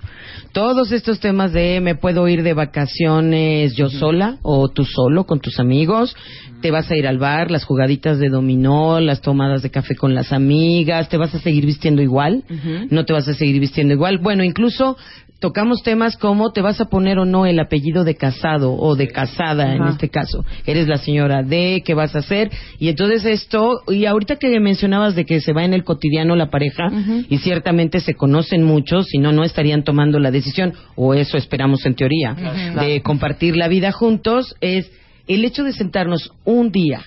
Todos 0.54 0.92
estos 0.92 1.20
temas 1.20 1.52
de 1.52 1.80
me 1.82 1.96
puedo 1.96 2.28
ir 2.28 2.42
de 2.44 2.54
vacaciones 2.54 3.76
yo 3.76 3.90
sola 3.90 4.38
o 4.42 4.70
tú 4.70 4.86
solo 4.86 5.26
con 5.26 5.40
tus 5.40 5.60
amigos, 5.60 6.16
te 6.62 6.72
vas 6.72 6.89
a 6.91 6.95
ir 6.95 7.07
al 7.07 7.18
bar, 7.18 7.51
las 7.51 7.64
jugaditas 7.64 8.20
de 8.20 8.30
dominó, 8.30 8.99
las 8.99 9.22
tomadas 9.22 9.62
de 9.62 9.72
café 9.72 9.95
con 9.95 10.14
las 10.14 10.34
amigas, 10.34 11.10
te 11.10 11.18
vas 11.18 11.34
a 11.36 11.39
seguir 11.39 11.66
vistiendo 11.66 12.01
igual, 12.01 12.43
no 12.89 13.05
te 13.05 13.14
vas 13.14 13.28
a 13.28 13.34
seguir 13.34 13.60
vistiendo 13.60 13.93
igual. 13.93 14.20
Bueno, 14.20 14.43
incluso 14.43 14.97
tocamos 15.39 15.82
temas 15.84 16.18
como 16.18 16.51
te 16.51 16.62
vas 16.62 16.82
a 16.82 16.86
poner 16.86 17.18
o 17.18 17.26
no 17.26 17.45
el 17.45 17.60
apellido 17.60 18.03
de 18.03 18.16
casado 18.16 18.74
o 18.74 18.95
de 18.95 19.07
casada 19.07 19.74
en 19.74 19.84
este 19.88 20.10
caso. 20.10 20.45
Eres 20.66 20.88
la 20.88 20.97
señora 20.97 21.43
D, 21.43 21.82
¿qué 21.86 21.93
vas 21.93 22.16
a 22.16 22.20
hacer? 22.20 22.51
Y 22.78 22.89
entonces 22.89 23.26
esto, 23.26 23.82
y 23.88 24.05
ahorita 24.05 24.36
que 24.36 24.60
mencionabas 24.60 25.16
de 25.16 25.26
que 25.26 25.39
se 25.39 25.53
va 25.53 25.64
en 25.64 25.74
el 25.74 25.84
cotidiano 25.84 26.36
la 26.36 26.49
pareja, 26.49 26.91
y 27.30 27.38
ciertamente 27.38 27.99
se 28.01 28.16
conocen 28.16 28.64
muchos, 28.64 29.07
si 29.07 29.18
no, 29.18 29.32
no 29.32 29.43
estarían 29.43 29.84
tomando 29.84 30.20
la 30.20 30.32
decisión, 30.32 30.74
o 30.95 31.14
eso 31.14 31.38
esperamos 31.38 31.86
en 31.86 31.95
teoría, 31.95 32.36
de 32.80 33.01
compartir 33.01 33.55
la 33.55 33.68
vida 33.68 33.91
juntos, 33.91 34.55
es 34.60 34.91
el 35.30 35.46
hecho 35.46 35.64
de 35.64 35.72
sentarnos 35.72 36.32
un 36.44 36.72
día 36.72 37.02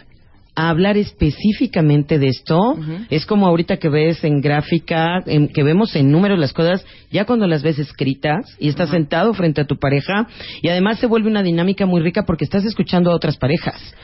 a 0.55 0.69
hablar 0.69 0.99
específicamente 0.99 2.19
de 2.19 2.29
esto, 2.29 2.77
es 3.09 3.25
como 3.25 3.47
ahorita 3.47 3.79
que 3.79 3.89
ves 3.89 4.23
en 4.23 4.41
gráfica, 4.43 5.23
en- 5.27 5.49
que 5.49 5.63
vemos 5.63 5.97
en 5.97 6.11
números 6.11 6.39
las 6.39 6.53
cosas, 6.53 6.85
ya 7.11 7.25
cuando 7.25 7.47
las 7.47 7.63
ves 7.63 7.79
escritas 7.79 8.45
y 8.61 8.69
estás 8.69 8.91
sentado 8.91 9.33
frente 9.33 9.63
a 9.63 9.67
tu 9.67 9.79
pareja 9.79 10.27
y 10.61 10.69
además 10.69 10.99
se 10.99 11.07
vuelve 11.07 11.31
una 11.31 11.43
dinámica 11.43 11.87
muy 11.87 12.03
rica 12.03 12.25
porque 12.27 12.45
estás 12.45 12.65
escuchando 12.67 13.11
a 13.11 13.15
otras 13.15 13.39
parejas. 13.39 13.95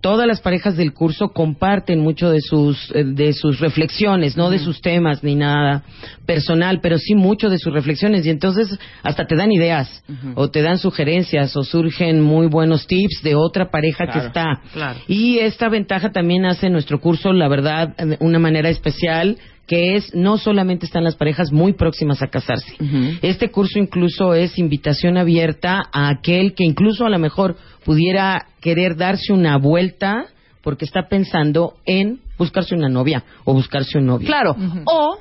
Todas 0.00 0.26
las 0.26 0.40
parejas 0.40 0.76
del 0.76 0.92
curso 0.92 1.28
comparten 1.28 2.00
mucho 2.00 2.30
de 2.30 2.40
sus 2.40 2.90
eh, 2.94 3.04
de 3.04 3.32
sus 3.32 3.60
reflexiones, 3.60 4.36
no 4.36 4.50
de 4.50 4.58
sus 4.58 4.80
temas 4.80 5.22
ni 5.22 5.34
nada 5.34 5.82
personal, 6.26 6.80
pero 6.80 6.98
sí 6.98 7.14
mucho 7.14 7.48
de 7.48 7.58
sus 7.58 7.72
reflexiones 7.72 8.26
y 8.26 8.30
entonces 8.30 8.78
hasta 9.02 9.26
te 9.26 9.36
dan 9.36 9.52
ideas 9.52 10.04
o 10.34 10.50
te 10.50 10.62
dan 10.62 10.78
sugerencias 10.78 11.56
o 11.56 11.64
surgen 11.64 12.20
muy 12.20 12.46
buenos 12.46 12.86
tips 12.86 13.22
de 13.22 13.34
otra 13.34 13.70
pareja 13.70 14.06
que 14.06 14.18
está. 14.18 14.60
claro. 14.72 14.98
Y 15.08 15.38
esta 15.38 15.68
ventaja 15.68 16.10
también 16.10 16.46
hace 16.46 16.70
nuestro 16.70 17.00
curso, 17.00 17.32
la 17.32 17.48
verdad, 17.48 17.96
de 17.96 18.16
una 18.20 18.38
manera 18.38 18.68
especial, 18.68 19.38
que 19.66 19.96
es 19.96 20.14
no 20.14 20.38
solamente 20.38 20.86
están 20.86 21.02
las 21.04 21.16
parejas 21.16 21.50
muy 21.52 21.72
próximas 21.72 22.22
a 22.22 22.28
casarse. 22.28 22.76
Este 23.22 23.50
curso 23.50 23.78
incluso 23.78 24.32
es 24.34 24.58
invitación 24.58 25.16
abierta 25.18 25.82
a 25.92 26.08
aquel 26.08 26.54
que 26.54 26.64
incluso 26.64 27.04
a 27.04 27.10
lo 27.10 27.18
mejor 27.18 27.56
pudiera 27.84 28.46
querer 28.60 28.96
darse 28.96 29.32
una 29.32 29.56
vuelta 29.58 30.26
porque 30.62 30.84
está 30.84 31.08
pensando 31.08 31.74
en 31.84 32.20
buscarse 32.38 32.74
una 32.74 32.88
novia 32.88 33.24
o 33.44 33.54
buscarse 33.54 33.98
un 33.98 34.06
novio. 34.06 34.26
Claro. 34.26 34.56
O 34.84 35.18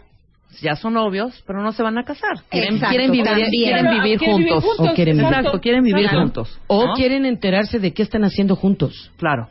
ya 0.62 0.76
son 0.76 0.94
novios, 0.94 1.44
pero 1.46 1.62
no 1.62 1.72
se 1.74 1.84
van 1.84 1.98
a 1.98 2.04
casar. 2.04 2.44
Quieren, 2.50 2.76
vivir, 2.76 2.88
quieren 2.90 3.12
vivir 3.12 3.50
quieren 3.50 3.90
vivir 3.90 4.20
juntos. 4.20 4.64
O 4.78 4.94
quieren- 4.94 5.20
Exacto, 5.20 5.60
quieren 5.60 5.84
vivir 5.84 6.04
Claro. 6.04 6.20
juntos. 6.22 6.60
O 6.68 6.94
quieren 6.96 7.26
enterarse 7.26 7.80
de 7.80 7.94
qué 7.94 8.04
están 8.04 8.24
haciendo 8.24 8.56
juntos. 8.56 9.12
Claro. 9.18 9.50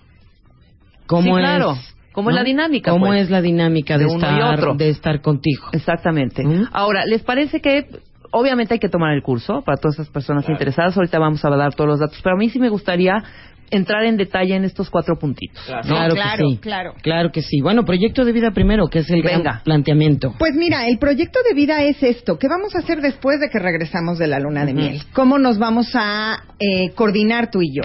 ¿Cómo 1.07 1.35
Sí, 1.35 1.41
claro. 1.43 1.77
¿Cómo 2.15 2.31
es 2.31 2.37
la 2.37 2.45
dinámica? 2.45 2.93
¿Cómo 2.93 3.07
pues? 3.07 3.23
es 3.23 3.31
la 3.31 3.43
dinámica 3.43 3.99
de, 3.99 4.05
De 4.05 4.11
uno 4.11 4.21
y 4.21 4.33
estar, 4.33 4.55
otro. 4.55 4.75
de 4.75 4.89
estar 4.89 5.21
contigo? 5.21 5.67
Exactamente. 5.73 6.45
¿Mm? 6.45 6.69
Ahora, 6.73 7.05
¿les 7.07 7.23
parece 7.23 7.61
que 7.61 7.89
obviamente 8.31 8.75
hay 8.75 8.81
que 8.81 8.89
tomar 8.89 9.15
el 9.15 9.23
curso 9.23 9.63
para 9.63 9.77
todas 9.79 9.97
esas 9.97 10.11
personas 10.11 10.49
interesadas? 10.49 10.97
Ahorita 10.97 11.19
vamos 11.19 11.45
a 11.45 11.51
dar 11.51 11.75
todos 11.75 11.91
los 11.91 11.99
datos, 11.99 12.21
pero 12.23 12.37
a 12.37 12.39
mí 12.39 12.49
sí 12.51 12.61
me 12.61 12.69
gustaría 12.69 13.23
entrar 13.71 14.05
en 14.05 14.17
detalle 14.17 14.55
en 14.55 14.65
estos 14.65 14.91
cuatro 14.91 15.19
puntitos. 15.19 15.61
¿no? 15.69 15.83
Claro, 15.83 16.15
claro, 16.15 16.45
que 16.49 16.55
sí. 16.55 16.59
claro. 16.61 16.95
Claro 17.03 17.33
que 17.33 17.43
sí. 17.43 17.61
Bueno, 17.61 17.85
proyecto 17.85 18.25
de 18.25 18.31
vida 18.33 18.53
primero, 18.53 18.87
que 18.87 19.01
es 19.01 19.11
el 19.11 19.23
gran 19.23 19.43
planteamiento. 19.65 20.35
Pues 20.39 20.55
mira, 20.55 20.87
el 20.87 20.99
proyecto 20.99 21.41
de 21.49 21.55
vida 21.55 21.83
es 21.83 22.01
esto. 22.03 22.39
¿Qué 22.39 22.47
vamos 22.49 22.77
a 22.77 22.79
hacer 22.79 23.01
después 23.01 23.41
de 23.41 23.49
que 23.51 23.59
regresamos 23.59 24.19
de 24.19 24.29
la 24.29 24.39
luna 24.39 24.65
de 24.65 24.75
miel? 24.75 25.03
¿Cómo 25.13 25.39
nos 25.39 25.59
vamos 25.59 25.91
a 25.95 26.45
eh, 26.61 26.91
coordinar 26.95 27.51
tú 27.51 27.61
y 27.63 27.75
yo? 27.75 27.83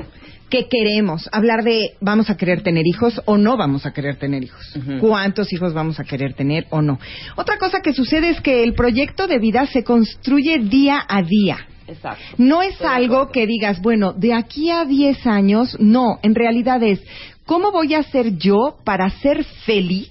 ¿Qué 0.49 0.67
queremos? 0.67 1.29
Hablar 1.31 1.63
de 1.63 1.91
vamos 2.01 2.29
a 2.29 2.37
querer 2.37 2.63
tener 2.63 2.85
hijos 2.87 3.21
o 3.25 3.37
no 3.37 3.55
vamos 3.55 3.85
a 3.85 3.93
querer 3.93 4.17
tener 4.17 4.43
hijos. 4.43 4.77
¿Cuántos 4.99 5.53
hijos 5.53 5.73
vamos 5.73 5.99
a 5.99 6.03
querer 6.03 6.33
tener 6.33 6.65
o 6.71 6.81
no? 6.81 6.99
Otra 7.35 7.57
cosa 7.57 7.81
que 7.81 7.93
sucede 7.93 8.29
es 8.29 8.41
que 8.41 8.63
el 8.63 8.73
proyecto 8.73 9.27
de 9.27 9.37
vida 9.37 9.67
se 9.67 9.83
construye 9.83 10.59
día 10.59 11.03
a 11.07 11.21
día. 11.21 11.57
Exacto. 11.87 12.23
No 12.37 12.61
es 12.61 12.81
algo 12.81 13.29
que 13.29 13.47
digas, 13.47 13.81
bueno, 13.81 14.13
de 14.13 14.33
aquí 14.33 14.69
a 14.69 14.85
10 14.85 15.25
años, 15.27 15.77
no, 15.79 16.19
en 16.21 16.35
realidad 16.35 16.81
es, 16.83 17.01
¿cómo 17.45 17.71
voy 17.71 17.93
a 17.93 18.03
ser 18.03 18.37
yo 18.37 18.77
para 18.83 19.09
ser 19.09 19.43
feliz, 19.43 20.09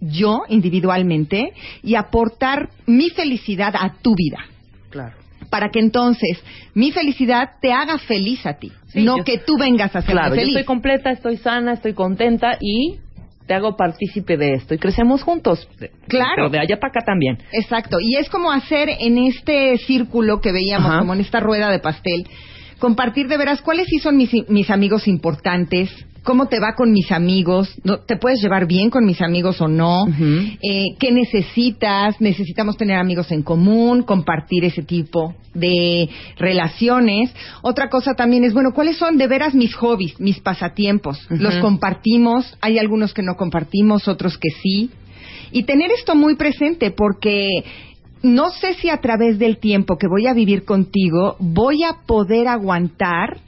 yo 0.00 0.42
individualmente, 0.48 1.52
y 1.82 1.94
aportar 1.96 2.70
mi 2.86 3.10
felicidad 3.10 3.74
a 3.76 3.94
tu 4.00 4.14
vida? 4.14 4.38
Claro. 4.90 5.19
Para 5.50 5.70
que 5.70 5.80
entonces 5.80 6.42
mi 6.74 6.92
felicidad 6.92 7.50
te 7.60 7.72
haga 7.72 7.98
feliz 7.98 8.46
a 8.46 8.54
ti, 8.54 8.70
Sí, 8.88 9.02
no 9.02 9.24
que 9.24 9.38
tú 9.38 9.58
vengas 9.58 9.94
a 9.94 9.98
hacerme 9.98 10.20
Claro, 10.20 10.34
yo 10.34 10.40
feliz. 10.40 10.56
estoy 10.56 10.64
completa, 10.64 11.10
estoy 11.10 11.36
sana, 11.38 11.72
estoy 11.74 11.92
contenta 11.92 12.56
y 12.60 12.98
te 13.46 13.54
hago 13.54 13.76
partícipe 13.76 14.36
de 14.36 14.54
esto 14.54 14.74
y 14.74 14.78
crecemos 14.78 15.24
juntos. 15.24 15.68
Claro. 16.06 16.30
Pero 16.36 16.50
de 16.50 16.60
allá 16.60 16.78
para 16.78 16.90
acá 16.90 17.00
también. 17.04 17.36
Exacto, 17.52 17.98
y 18.00 18.14
es 18.16 18.28
como 18.30 18.52
hacer 18.52 18.88
en 19.00 19.18
este 19.18 19.76
círculo 19.78 20.40
que 20.40 20.52
veíamos, 20.52 20.88
Ajá. 20.88 20.98
como 21.00 21.14
en 21.14 21.20
esta 21.20 21.40
rueda 21.40 21.68
de 21.68 21.80
pastel, 21.80 22.28
compartir 22.78 23.26
de 23.26 23.36
veras 23.36 23.60
cuáles 23.60 23.86
sí 23.88 23.98
son 23.98 24.16
mis, 24.16 24.30
mis 24.48 24.70
amigos 24.70 25.08
importantes, 25.08 25.90
cómo 26.22 26.46
te 26.46 26.60
va 26.60 26.74
con 26.74 26.92
mis 26.92 27.10
amigos, 27.12 27.74
¿No- 27.84 27.98
te 28.00 28.16
puedes 28.16 28.40
llevar 28.42 28.66
bien 28.66 28.90
con 28.90 29.04
mis 29.04 29.20
amigos 29.22 29.60
o 29.60 29.68
no, 29.68 30.04
Eh, 30.62 30.96
qué 30.98 31.10
necesitas, 31.12 32.20
necesitamos 32.20 32.76
tener 32.76 32.96
amigos 32.96 33.30
en 33.32 33.42
común, 33.42 34.02
compartir 34.02 34.64
ese 34.64 34.82
tipo 34.82 35.34
de 35.54 36.08
relaciones. 36.36 37.32
Otra 37.62 37.88
cosa 37.88 38.14
también 38.14 38.44
es, 38.44 38.52
bueno, 38.52 38.72
¿cuáles 38.74 38.96
son 38.96 39.16
de 39.18 39.26
veras 39.26 39.54
mis 39.54 39.74
hobbies, 39.74 40.18
mis 40.20 40.40
pasatiempos? 40.40 41.18
¿Los 41.30 41.56
compartimos? 41.56 42.56
Hay 42.60 42.78
algunos 42.78 43.14
que 43.14 43.22
no 43.22 43.36
compartimos, 43.36 44.08
otros 44.08 44.36
que 44.38 44.50
sí. 44.62 44.90
Y 45.52 45.64
tener 45.64 45.90
esto 45.90 46.14
muy 46.14 46.36
presente 46.36 46.92
porque 46.92 47.48
no 48.22 48.50
sé 48.50 48.74
si 48.74 48.88
a 48.90 48.98
través 48.98 49.38
del 49.38 49.58
tiempo 49.58 49.96
que 49.96 50.06
voy 50.08 50.26
a 50.26 50.34
vivir 50.34 50.64
contigo 50.64 51.36
voy 51.38 51.82
a 51.84 52.04
poder 52.06 52.48
aguantar 52.48 53.38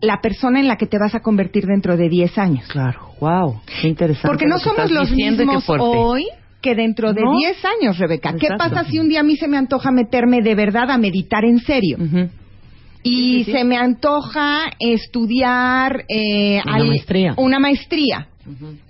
la 0.00 0.20
persona 0.20 0.60
en 0.60 0.68
la 0.68 0.76
que 0.76 0.86
te 0.86 0.98
vas 0.98 1.14
a 1.14 1.20
convertir 1.20 1.64
dentro 1.66 1.96
de 1.96 2.08
10 2.08 2.38
años. 2.38 2.68
Claro, 2.68 3.00
wow, 3.20 3.60
qué 3.80 3.88
interesante. 3.88 4.28
Porque 4.28 4.46
no 4.46 4.56
lo 4.56 4.60
somos 4.60 4.90
los 4.90 5.10
mismos 5.10 5.64
hoy 5.68 6.26
que 6.60 6.74
dentro 6.74 7.12
de 7.12 7.22
¿No? 7.22 7.38
10 7.38 7.64
años, 7.64 7.98
Rebeca. 7.98 8.34
¿Qué 8.38 8.48
pasa 8.58 8.84
si 8.84 8.98
un 8.98 9.08
día 9.08 9.20
a 9.20 9.22
mí 9.22 9.36
se 9.36 9.48
me 9.48 9.56
antoja 9.56 9.90
meterme 9.90 10.42
de 10.42 10.54
verdad 10.54 10.90
a 10.90 10.98
meditar 10.98 11.44
en 11.44 11.58
serio? 11.60 11.96
Y 13.02 13.10
Sí, 13.10 13.38
sí, 13.38 13.44
sí. 13.44 13.52
se 13.52 13.64
me 13.64 13.76
antoja 13.76 14.64
estudiar 14.80 16.04
eh, 16.08 16.60
Una 16.66 16.84
maestría. 16.84 17.34
una 17.36 17.58
maestría. 17.60 18.28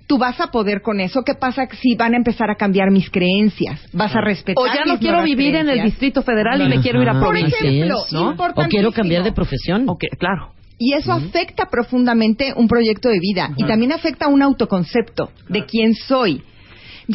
Tú 0.07 0.17
vas 0.17 0.39
a 0.39 0.47
poder 0.47 0.81
con 0.81 0.99
eso. 0.99 1.23
¿Qué 1.23 1.33
pasa 1.33 1.67
si 1.81 1.95
van 1.95 2.13
a 2.13 2.17
empezar 2.17 2.49
a 2.49 2.55
cambiar 2.55 2.91
mis 2.91 3.09
creencias? 3.09 3.81
¿Vas 3.93 4.15
a 4.15 4.21
respetar 4.21 4.63
O 4.63 4.67
ya 4.67 4.85
no 4.85 4.93
mis 4.93 5.01
quiero 5.01 5.23
vivir 5.23 5.55
en 5.55 5.69
el? 5.69 5.83
Distrito 5.83 6.21
Federal 6.21 6.61
y 6.61 6.69
me 6.69 6.81
quiero 6.81 7.01
ir 7.01 7.09
a 7.09 7.19
Por 7.19 7.35
ejemplo, 7.35 8.05
es, 8.05 8.13
¿no? 8.13 8.31
O 8.31 8.63
quiero 8.69 8.91
cambiar 8.91 9.23
de 9.23 9.31
profesión. 9.31 9.87
Claro. 10.17 10.53
Y 10.79 10.93
eso 10.93 11.11
afecta 11.11 11.65
profundamente 11.65 12.53
un 12.55 12.67
proyecto 12.67 13.09
de 13.09 13.19
vida 13.19 13.51
y 13.57 13.65
también 13.65 13.91
afecta 13.91 14.27
un 14.27 14.43
autoconcepto 14.43 15.31
de 15.49 15.65
quién 15.65 15.95
soy. 15.95 16.43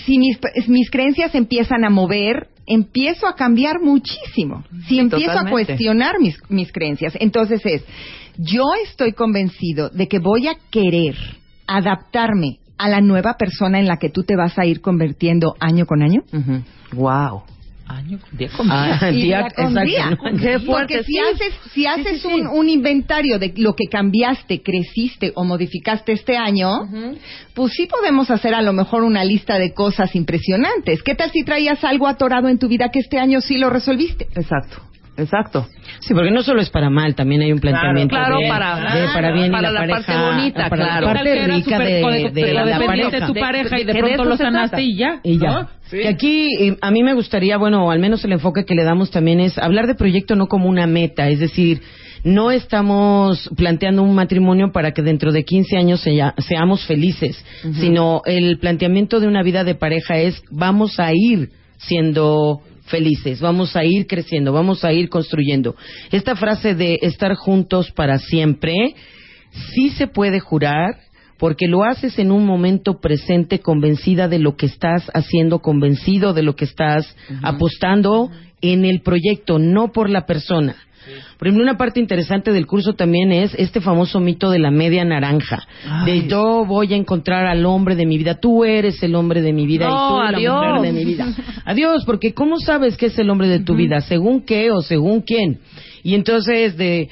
Si 0.04 0.18
mis, 0.18 0.38
mis 0.66 0.90
creencias 0.90 1.34
empiezan 1.34 1.84
a 1.84 1.90
mover, 1.90 2.48
empiezo 2.66 3.28
a 3.28 3.34
cambiar 3.34 3.80
muchísimo. 3.80 4.64
Si 4.88 4.98
empiezo 4.98 5.38
a 5.38 5.48
cuestionar 5.48 6.18
mis, 6.18 6.36
mis 6.48 6.72
creencias, 6.72 7.16
entonces 7.20 7.60
es, 7.64 7.84
yo 8.36 8.64
estoy 8.84 9.12
convencido 9.12 9.90
de 9.90 10.08
que 10.08 10.18
voy 10.18 10.48
a 10.48 10.56
querer 10.70 11.14
adaptarme 11.66 12.58
a 12.78 12.88
la 12.88 13.00
nueva 13.00 13.34
persona 13.38 13.78
en 13.78 13.86
la 13.86 13.96
que 13.98 14.08
tú 14.10 14.24
te 14.24 14.36
vas 14.36 14.58
a 14.58 14.66
ir 14.66 14.80
convirtiendo 14.80 15.54
año 15.60 15.86
con 15.86 16.02
año. 16.02 16.22
Wow. 16.92 17.42
Año 17.86 18.18
con 18.20 18.38
día 18.38 18.48
con 18.56 18.70
Ah, 18.70 19.10
Y 19.12 19.22
día- 19.22 19.48
con. 19.54 19.74
¿no? 19.74 19.80
Qué 20.40 20.58
fuerte, 20.60 20.66
Porque 20.66 21.02
si 21.04 21.12
sí. 21.12 21.18
haces, 21.18 21.54
si 21.72 21.86
haces 21.86 22.22
sí, 22.22 22.28
sí. 22.28 22.34
Un, 22.40 22.46
un 22.46 22.68
inventario 22.68 23.38
de 23.38 23.52
lo 23.56 23.74
que 23.74 23.86
cambiaste, 23.90 24.62
creciste 24.62 25.32
o 25.34 25.44
modificaste 25.44 26.12
este 26.12 26.36
año, 26.36 26.70
pues 27.54 27.72
sí 27.74 27.86
podemos 27.86 28.30
hacer 28.30 28.54
a 28.54 28.62
lo 28.62 28.72
mejor 28.72 29.02
una 29.02 29.24
lista 29.24 29.58
de 29.58 29.74
cosas 29.74 30.14
impresionantes. 30.14 31.02
¿Qué 31.02 31.14
tal 31.14 31.30
si 31.32 31.42
traías 31.44 31.84
algo 31.84 32.06
atorado 32.08 32.48
en 32.48 32.58
tu 32.58 32.68
vida 32.68 32.88
que 32.90 33.00
este 33.00 33.18
año 33.18 33.40
sí 33.40 33.58
lo 33.58 33.68
resolviste? 33.68 34.26
Exacto, 34.34 34.80
exacto. 35.16 35.66
Sí, 36.00 36.14
porque 36.14 36.30
no 36.30 36.42
solo 36.42 36.60
es 36.60 36.70
para 36.70 36.90
mal, 36.90 37.14
también 37.14 37.42
hay 37.42 37.52
un 37.52 37.60
planteamiento 37.60 38.14
Claro, 38.16 38.38
de, 38.38 38.48
para- 38.48 38.94
de 38.94 39.08
para 39.12 39.32
bien 39.32 39.50
para 39.52 39.70
y 39.70 39.72
la, 39.72 39.72
la 39.72 39.80
pareja, 39.80 39.98
parte 40.06 40.16
bonita, 40.36 40.68
para 40.68 40.84
claro. 40.84 41.06
la 41.06 41.12
parte 41.12 41.46
rica 41.46 41.78
de, 41.78 42.02
code- 42.02 42.30
de 42.32 42.52
la 42.54 42.62
codependiente 42.62 43.06
pareja. 43.20 43.26
tu 43.26 43.34
pareja 43.34 43.80
y 43.80 43.84
de 43.84 43.92
de 43.92 43.98
pronto 44.00 44.24
lo 44.24 44.36
sanaste 44.36 44.82
y 44.82 44.96
ya. 44.96 45.20
Y 45.22 45.38
ya. 45.38 45.50
¿no? 45.52 45.68
Que 45.90 46.08
aquí 46.08 46.48
eh, 46.58 46.76
a 46.80 46.90
mí 46.90 47.02
me 47.02 47.12
gustaría, 47.14 47.58
bueno, 47.58 47.90
al 47.90 47.98
menos 47.98 48.24
el 48.24 48.32
enfoque 48.32 48.64
que 48.64 48.74
le 48.74 48.84
damos 48.84 49.10
también 49.10 49.40
es 49.40 49.58
hablar 49.58 49.86
de 49.86 49.94
proyecto 49.94 50.34
no 50.36 50.46
como 50.46 50.68
una 50.68 50.86
meta, 50.86 51.28
es 51.28 51.38
decir, 51.38 51.82
no 52.24 52.50
estamos 52.50 53.50
planteando 53.56 54.02
un 54.02 54.14
matrimonio 54.14 54.70
para 54.72 54.92
que 54.92 55.02
dentro 55.02 55.32
de 55.32 55.44
15 55.44 55.76
años 55.76 56.00
sea- 56.00 56.34
seamos 56.38 56.86
felices, 56.86 57.44
sino 57.80 58.22
el 58.24 58.58
planteamiento 58.58 59.20
de 59.20 59.26
una 59.26 59.42
vida 59.42 59.64
de 59.64 59.74
pareja 59.74 60.16
es 60.18 60.40
vamos 60.50 60.98
a 60.98 61.10
ir 61.12 61.50
siendo 61.78 62.60
felices, 62.92 63.40
vamos 63.40 63.74
a 63.74 63.84
ir 63.84 64.06
creciendo, 64.06 64.52
vamos 64.52 64.84
a 64.84 64.92
ir 64.92 65.08
construyendo. 65.08 65.74
Esta 66.10 66.36
frase 66.36 66.74
de 66.74 66.98
estar 67.00 67.34
juntos 67.34 67.90
para 67.90 68.18
siempre, 68.18 68.94
sí 69.74 69.88
se 69.90 70.06
puede 70.06 70.40
jurar 70.40 70.98
porque 71.38 71.66
lo 71.66 71.84
haces 71.84 72.18
en 72.18 72.30
un 72.30 72.44
momento 72.44 73.00
presente 73.00 73.60
convencida 73.60 74.28
de 74.28 74.38
lo 74.38 74.56
que 74.56 74.66
estás 74.66 75.10
haciendo, 75.14 75.60
convencido 75.60 76.34
de 76.34 76.42
lo 76.42 76.54
que 76.54 76.66
estás 76.66 77.16
apostando 77.42 78.30
en 78.60 78.84
el 78.84 79.00
proyecto, 79.00 79.58
no 79.58 79.90
por 79.90 80.10
la 80.10 80.26
persona. 80.26 80.76
Por 81.38 81.48
ejemplo, 81.48 81.62
una 81.64 81.76
parte 81.76 82.00
interesante 82.00 82.52
del 82.52 82.66
curso 82.66 82.94
también 82.94 83.32
es 83.32 83.54
este 83.54 83.80
famoso 83.80 84.20
mito 84.20 84.50
de 84.50 84.58
la 84.58 84.70
media 84.70 85.04
naranja. 85.04 85.66
De 86.04 86.26
yo 86.28 86.64
voy 86.64 86.92
a 86.92 86.96
encontrar 86.96 87.46
al 87.46 87.64
hombre 87.66 87.96
de 87.96 88.06
mi 88.06 88.18
vida. 88.18 88.34
Tú 88.40 88.64
eres 88.64 89.02
el 89.02 89.14
hombre 89.14 89.42
de 89.42 89.52
mi 89.52 89.66
vida 89.66 89.88
No, 89.88 89.94
y 89.94 90.08
tú 90.08 90.32
la 90.32 90.38
adiós. 90.38 90.64
mujer 90.64 90.82
de 90.82 90.92
mi 90.92 91.04
vida. 91.04 91.26
Adiós, 91.64 92.04
porque 92.04 92.34
¿cómo 92.34 92.58
sabes 92.58 92.96
que 92.96 93.06
es 93.06 93.18
el 93.18 93.30
hombre 93.30 93.48
de 93.48 93.60
tu 93.60 93.74
vida? 93.74 94.00
¿Según 94.00 94.42
qué 94.42 94.70
o 94.70 94.82
según 94.82 95.20
quién? 95.20 95.60
Y 96.02 96.14
entonces 96.14 96.76
de... 96.76 97.08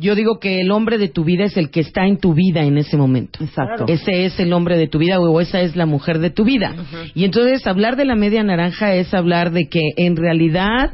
Yo 0.00 0.14
digo 0.14 0.38
que 0.38 0.60
el 0.60 0.70
hombre 0.70 0.96
de 0.96 1.08
tu 1.08 1.24
vida 1.24 1.42
es 1.44 1.56
el 1.56 1.70
que 1.70 1.80
está 1.80 2.06
en 2.06 2.18
tu 2.18 2.32
vida 2.32 2.62
en 2.62 2.78
ese 2.78 2.96
momento. 2.96 3.42
Exacto. 3.42 3.84
Ese 3.88 4.26
es 4.26 4.38
el 4.38 4.52
hombre 4.52 4.76
de 4.76 4.86
tu 4.86 4.98
vida 4.98 5.18
o 5.18 5.40
esa 5.40 5.60
es 5.60 5.74
la 5.74 5.86
mujer 5.86 6.20
de 6.20 6.30
tu 6.30 6.44
vida. 6.44 6.72
Y 7.16 7.24
entonces 7.24 7.66
hablar 7.66 7.96
de 7.96 8.04
la 8.04 8.14
media 8.14 8.44
naranja 8.44 8.94
es 8.94 9.12
hablar 9.12 9.50
de 9.50 9.68
que 9.68 9.80
en 9.96 10.14
realidad 10.14 10.92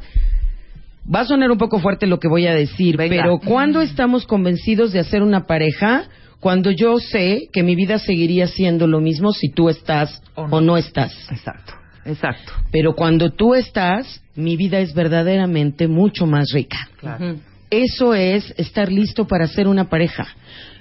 va 1.13 1.21
a 1.21 1.25
sonar 1.25 1.51
un 1.51 1.59
poco 1.59 1.79
fuerte 1.79 2.07
lo 2.07 2.19
que 2.19 2.29
voy 2.29 2.47
a 2.47 2.55
decir, 2.55 2.97
Venga. 2.97 3.17
pero 3.17 3.39
cuando 3.39 3.81
estamos 3.81 4.27
convencidos 4.27 4.93
de 4.93 5.01
hacer 5.01 5.23
una 5.23 5.47
pareja, 5.47 6.05
cuando 6.41 6.71
yo 6.71 6.99
sé 6.99 7.49
que 7.53 7.63
mi 7.63 7.75
vida 7.75 7.99
seguiría 7.99 8.47
siendo 8.47 8.87
lo 8.87 9.01
mismo 9.01 9.33
si 9.33 9.51
tú 9.51 9.69
estás 9.69 10.23
o 10.35 10.61
no, 10.61 10.77
estás. 10.77 11.13
Exacto, 11.31 11.73
exacto. 12.05 12.53
Pero 12.71 12.95
cuando 12.95 13.31
tú 13.31 13.55
estás, 13.55 14.23
mi 14.35 14.57
vida 14.57 14.79
es 14.81 14.95
verdaderamente 14.95 15.89
mucho 15.89 16.27
más 16.27 16.51
rica. 16.53 16.77
Claro. 16.99 17.37
Eso 17.71 18.15
es 18.15 18.55
estar 18.57 18.93
listo 18.93 19.27
para 19.27 19.47
ser 19.47 19.69
una 19.69 19.89
pareja. 19.89 20.27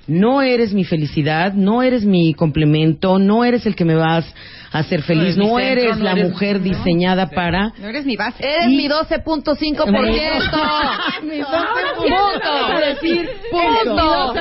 No 0.05 0.41
eres 0.41 0.73
mi 0.73 0.83
felicidad, 0.83 1.53
no 1.53 1.81
eres 1.81 2.03
mi 2.05 2.33
complemento, 2.33 3.19
no 3.19 3.45
eres 3.45 3.65
el 3.65 3.75
que 3.75 3.85
me 3.85 3.95
vas 3.95 4.25
a 4.71 4.79
hacer 4.79 5.01
feliz, 5.03 5.37
No 5.37 5.45
no 5.47 5.59
eres 5.59 5.97
no 5.97 6.03
la 6.03 6.11
eres- 6.11 6.29
mujer 6.29 6.57
¿no? 6.57 6.63
diseñada 6.63 7.27
para... 7.29 7.71
No 7.79 7.87
eres 7.87 8.05
mi 8.05 8.15
base. 8.17 8.43
Eres 8.45 8.67
mi 8.67 8.87
12.5%. 8.89 9.85
Mi 11.23 11.39
Punto. 11.39 12.79
decir 12.85 13.29
Punto. 13.51 14.33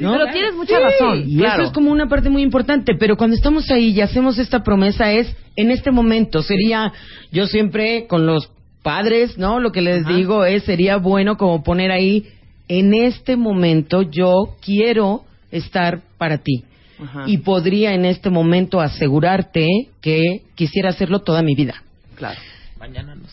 ¿no? 0.00 0.12
Pero 0.12 0.26
tienes 0.32 0.54
mucha 0.54 0.78
razón. 0.78 1.22
Y 1.26 1.38
claro. 1.38 1.62
eso 1.62 1.68
es 1.68 1.72
como 1.74 1.90
una 1.90 2.08
parte 2.08 2.28
muy 2.28 2.42
importante, 2.42 2.94
pero 2.98 3.16
cuando 3.16 3.36
estamos 3.36 3.70
ahí 3.70 3.90
y 3.92 4.00
hacemos 4.00 4.38
esta 4.38 4.62
promesa 4.62 5.12
es 5.12 5.34
en 5.56 5.70
este 5.70 5.90
momento. 5.90 6.42
Sería, 6.42 6.92
yo 7.32 7.46
siempre 7.46 8.06
con 8.06 8.26
los 8.26 8.50
padres, 8.82 9.38
¿no? 9.38 9.58
Lo 9.58 9.72
que 9.72 9.80
les 9.80 10.06
digo 10.06 10.44
es, 10.44 10.64
sería 10.64 10.96
bueno 10.96 11.36
como 11.36 11.62
poner 11.62 11.90
ahí, 11.90 12.26
en 12.68 12.94
este 12.94 13.36
momento 13.36 14.02
yo 14.02 14.56
quiero 14.60 15.24
estar 15.50 16.00
para 16.18 16.38
ti. 16.38 16.64
Ajá. 16.98 17.24
y 17.26 17.36
podría 17.36 17.92
en 17.92 18.06
este 18.06 18.30
momento 18.30 18.80
asegurarte 18.80 19.66
que 20.00 20.42
quisiera 20.54 20.88
hacerlo 20.88 21.18
toda 21.18 21.42
mi 21.42 21.54
vida. 21.54 21.82
Claro. 22.14 22.40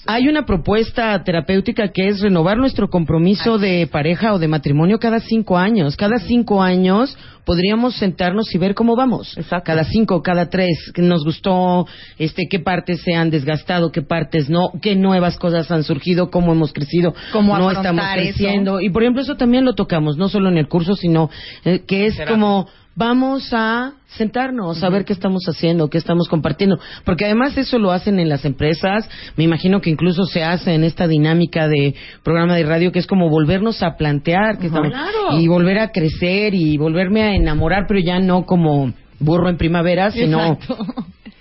Hay 0.08 0.28
una 0.28 0.45
propuesta 0.45 1.24
terapéutica 1.24 1.89
que 1.89 2.08
es 2.08 2.22
renovar 2.22 2.58
nuestro 2.58 2.89
compromiso 2.89 3.58
de 3.58 3.88
pareja 3.88 4.34
o 4.34 4.39
de 4.39 4.47
matrimonio 4.47 4.99
cada 4.99 5.20
cinco 5.20 5.58
años. 5.58 5.95
Cada 5.95 6.18
cinco 6.20 6.62
años 6.62 7.18
podríamos 7.45 7.95
sentarnos 7.95 8.54
y 8.54 8.58
ver 8.58 8.74
cómo 8.74 8.95
vamos. 8.95 9.36
Cada 9.64 9.84
cinco, 9.84 10.22
cada 10.22 10.49
tres, 10.49 10.91
qué 10.93 11.01
nos 11.01 11.24
gustó, 11.24 11.86
este, 12.18 12.43
qué 12.49 12.60
partes 12.60 13.01
se 13.01 13.14
han 13.14 13.30
desgastado, 13.30 13.91
qué 13.91 14.01
partes 14.01 14.49
no, 14.49 14.72
qué 14.82 14.95
nuevas 14.95 15.38
cosas 15.38 15.70
han 15.72 15.84
surgido, 15.84 16.30
cómo 16.32 16.51
hemos 16.54 16.74
crecido, 16.74 17.14
Cómo 17.32 17.58
no 17.58 17.72
estamos 17.72 18.06
creciendo. 18.14 18.80
eso. 18.80 18.88
Y 18.88 18.89
por 18.89 19.04
ejemplo, 19.04 19.22
eso 19.22 19.36
también 19.36 19.66
lo 19.66 19.74
tocamos, 19.74 20.18
no 20.18 20.30
solo 20.30 20.49
en 20.49 20.58
el 20.58 20.68
curso, 20.68 20.95
sino 20.95 21.30
eh, 21.66 21.84
que 21.86 22.06
es 22.08 22.16
Terapia. 22.16 22.34
como 22.34 22.68
vamos 22.96 23.50
a 23.54 23.94
sentarnos 24.08 24.84
a 24.84 24.89
ver 24.89 25.06
qué 25.06 25.14
estamos 25.14 25.44
haciendo, 25.48 25.89
qué 25.89 25.98
estamos 25.98 26.28
compartiendo, 26.28 26.78
porque 27.06 27.26
además 27.26 27.58
eso 27.58 27.80
lo 27.80 27.91
hacen 27.91 28.20
en 28.20 28.30
las 28.30 28.46
empresas, 28.46 29.10
me 29.36 29.44
imagino 29.44 29.82
que 29.82 29.89
incluso 29.89 30.26
se 30.26 30.44
hace 30.44 30.74
en 30.76 30.84
esta 30.84 31.08
dinámica 31.08 31.68
de 31.68 31.96
programa 32.24 32.56
de 32.56 32.64
radio 32.64 32.91
que 32.91 33.00
es 33.00 33.08
como 33.08 33.30
volvernos 33.30 33.82
a 33.82 33.96
plantear 33.98 34.60
que 34.60 34.68
estamos- 34.68 34.91
Claro. 34.91 35.39
y 35.39 35.48
volver 35.48 35.80
a 35.80 35.89
crecer 35.89 36.54
y 36.54 36.78
volverme 36.78 37.24
a 37.24 37.36
enamorar, 37.36 37.86
pero 37.88 38.00
ya 38.00 38.20
no 38.20 38.46
como 38.46 38.94
burro 39.20 39.50
en 39.50 39.58
primavera, 39.58 40.12
sino 40.12 40.60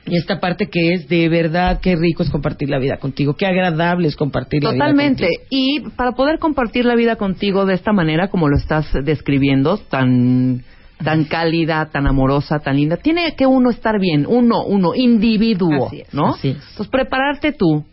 y 0.06 0.16
esta 0.16 0.40
parte 0.40 0.68
que 0.68 0.92
es 0.94 1.08
de 1.08 1.28
verdad 1.28 1.80
qué 1.80 1.96
rico 1.96 2.22
es 2.22 2.30
compartir 2.30 2.68
la 2.70 2.78
vida 2.78 2.96
contigo, 2.96 3.34
qué 3.34 3.46
agradable 3.46 4.08
es 4.08 4.16
compartir 4.16 4.62
la 4.62 4.72
vida 4.72 4.84
Totalmente. 4.84 5.28
Y 5.50 5.80
para 5.96 6.12
poder 6.12 6.38
compartir 6.38 6.84
la 6.84 6.94
vida 6.96 7.16
contigo 7.16 7.66
de 7.66 7.74
esta 7.74 7.92
manera, 7.92 8.28
como 8.28 8.48
lo 8.48 8.56
estás 8.56 8.86
describiendo, 9.04 9.76
tan 9.78 10.64
tan 11.04 11.24
cálida, 11.24 11.86
tan 11.90 12.06
amorosa, 12.06 12.58
tan 12.60 12.76
linda, 12.76 12.96
tiene 12.96 13.34
que 13.36 13.46
uno 13.46 13.70
estar 13.70 13.98
bien, 13.98 14.26
uno, 14.28 14.64
uno, 14.64 14.94
individuo, 14.94 15.86
Así 15.86 16.00
es, 16.00 16.12
¿no? 16.14 16.28
así 16.34 16.48
es. 16.48 16.56
Entonces, 16.56 16.88
prepararte 16.88 17.52
tú, 17.52 17.84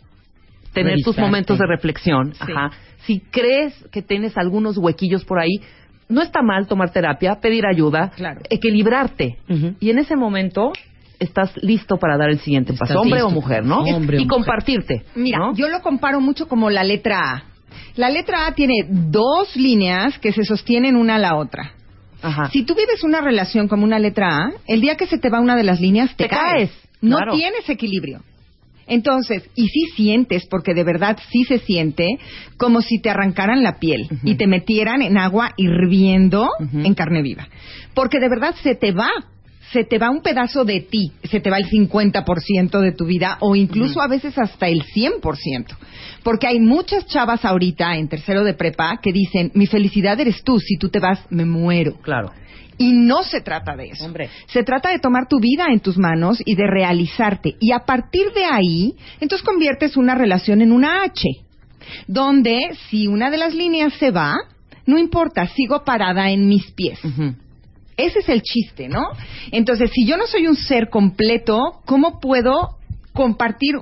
tener 0.72 0.96
tus 1.04 1.16
momentos 1.18 1.58
de 1.58 1.66
reflexión, 1.66 2.34
Sí. 2.34 2.40
ajá. 2.52 2.70
Si 3.06 3.20
crees 3.20 3.74
que 3.90 4.02
tienes 4.02 4.36
algunos 4.36 4.76
huequillos 4.76 5.24
por 5.24 5.40
ahí, 5.40 5.60
no 6.08 6.22
está 6.22 6.42
mal 6.42 6.66
tomar 6.66 6.90
terapia, 6.92 7.36
pedir 7.40 7.64
ayuda, 7.66 8.10
Claro. 8.14 8.40
equilibrarte. 8.50 9.38
Y 9.80 9.90
en 9.90 9.98
ese 9.98 10.16
momento 10.16 10.72
estás 11.18 11.52
listo 11.62 11.96
para 11.98 12.16
dar 12.16 12.30
el 12.30 12.38
siguiente 12.40 12.72
Estás 12.72 12.88
paso, 12.88 13.00
hombre 13.00 13.22
o 13.22 13.30
mujer, 13.30 13.64
¿no? 13.64 13.78
Hombre 13.80 14.18
o 14.18 14.20
y 14.20 14.24
mujer. 14.24 14.28
compartirte. 14.28 15.02
Mira, 15.14 15.38
¿no? 15.38 15.54
yo 15.54 15.68
lo 15.68 15.80
comparo 15.82 16.20
mucho 16.20 16.46
como 16.48 16.70
la 16.70 16.82
letra 16.84 17.18
A. 17.20 17.42
La 17.96 18.08
letra 18.10 18.46
A 18.46 18.52
tiene 18.52 18.74
dos 18.88 19.54
líneas 19.56 20.18
que 20.18 20.32
se 20.32 20.44
sostienen 20.44 20.96
una 20.96 21.16
a 21.16 21.18
la 21.18 21.36
otra. 21.36 21.72
Ajá. 22.22 22.50
Si 22.50 22.64
tú 22.64 22.74
vives 22.74 23.02
una 23.02 23.20
relación 23.20 23.68
como 23.68 23.84
una 23.84 23.98
letra 23.98 24.44
A, 24.44 24.52
el 24.66 24.80
día 24.80 24.96
que 24.96 25.06
se 25.06 25.18
te 25.18 25.30
va 25.30 25.40
una 25.40 25.56
de 25.56 25.64
las 25.64 25.80
líneas, 25.80 26.10
te, 26.16 26.24
Te 26.24 26.30
caes, 26.30 26.70
No 27.00 27.16
claro. 27.16 27.32
tienes 27.34 27.68
equilibrio. 27.68 28.22
Entonces, 28.86 29.48
y 29.54 29.68
sí 29.68 29.84
sientes, 29.94 30.46
porque 30.50 30.74
de 30.74 30.82
verdad 30.82 31.16
sí 31.30 31.44
se 31.44 31.58
siente, 31.60 32.08
como 32.56 32.82
si 32.82 32.98
te 32.98 33.08
arrancaran 33.08 33.62
la 33.62 33.78
piel 33.78 34.08
y 34.24 34.34
te 34.34 34.48
metieran 34.48 35.00
en 35.00 35.16
agua 35.16 35.52
hirviendo 35.56 36.48
en 36.72 36.92
carne 36.94 37.22
viva. 37.22 37.46
Porque 37.94 38.18
de 38.18 38.28
verdad 38.28 38.54
se 38.62 38.74
te 38.74 38.90
va, 38.90 39.10
se 39.72 39.84
te 39.84 39.98
va 39.98 40.10
un 40.10 40.22
pedazo 40.22 40.64
de 40.64 40.80
ti, 40.80 41.12
se 41.22 41.40
te 41.40 41.50
va 41.50 41.58
el 41.58 41.68
50% 41.68 42.80
de 42.80 42.92
tu 42.92 43.06
vida 43.06 43.38
o 43.40 43.54
incluso 43.54 44.00
a 44.00 44.08
veces 44.08 44.36
hasta 44.36 44.66
el 44.68 44.82
100%. 44.84 45.76
Porque 46.22 46.46
hay 46.48 46.58
muchas 46.58 47.06
chavas 47.06 47.44
ahorita 47.44 47.96
en 47.96 48.08
tercero 48.08 48.44
de 48.44 48.54
prepa 48.54 48.98
que 49.00 49.12
dicen, 49.12 49.52
mi 49.54 49.66
felicidad 49.66 50.18
eres 50.18 50.42
tú, 50.42 50.58
si 50.58 50.76
tú 50.76 50.88
te 50.88 50.98
vas, 50.98 51.20
me 51.30 51.44
muero. 51.44 51.94
Claro. 52.02 52.32
Y 52.78 52.92
no 52.92 53.22
se 53.22 53.42
trata 53.42 53.76
de 53.76 53.88
eso. 53.88 54.06
Hombre. 54.06 54.30
Se 54.46 54.64
trata 54.64 54.90
de 54.90 54.98
tomar 54.98 55.28
tu 55.28 55.38
vida 55.38 55.66
en 55.70 55.80
tus 55.80 55.98
manos 55.98 56.42
y 56.44 56.54
de 56.54 56.66
realizarte. 56.66 57.54
Y 57.60 57.72
a 57.72 57.80
partir 57.80 58.32
de 58.34 58.44
ahí, 58.44 58.94
entonces 59.20 59.46
conviertes 59.46 59.96
una 59.96 60.14
relación 60.14 60.62
en 60.62 60.72
una 60.72 61.02
H, 61.02 61.28
donde 62.06 62.58
si 62.88 63.06
una 63.06 63.30
de 63.30 63.36
las 63.36 63.54
líneas 63.54 63.92
se 63.98 64.10
va, 64.10 64.34
no 64.86 64.98
importa, 64.98 65.46
sigo 65.48 65.84
parada 65.84 66.30
en 66.30 66.48
mis 66.48 66.70
pies. 66.72 66.98
Ese 68.06 68.20
es 68.20 68.28
el 68.28 68.42
chiste, 68.42 68.88
¿no? 68.88 69.02
Entonces, 69.52 69.90
si 69.92 70.06
yo 70.06 70.16
no 70.16 70.26
soy 70.26 70.46
un 70.46 70.56
ser 70.56 70.88
completo, 70.90 71.58
¿cómo 71.86 72.20
puedo 72.20 72.76
compartir 73.12 73.76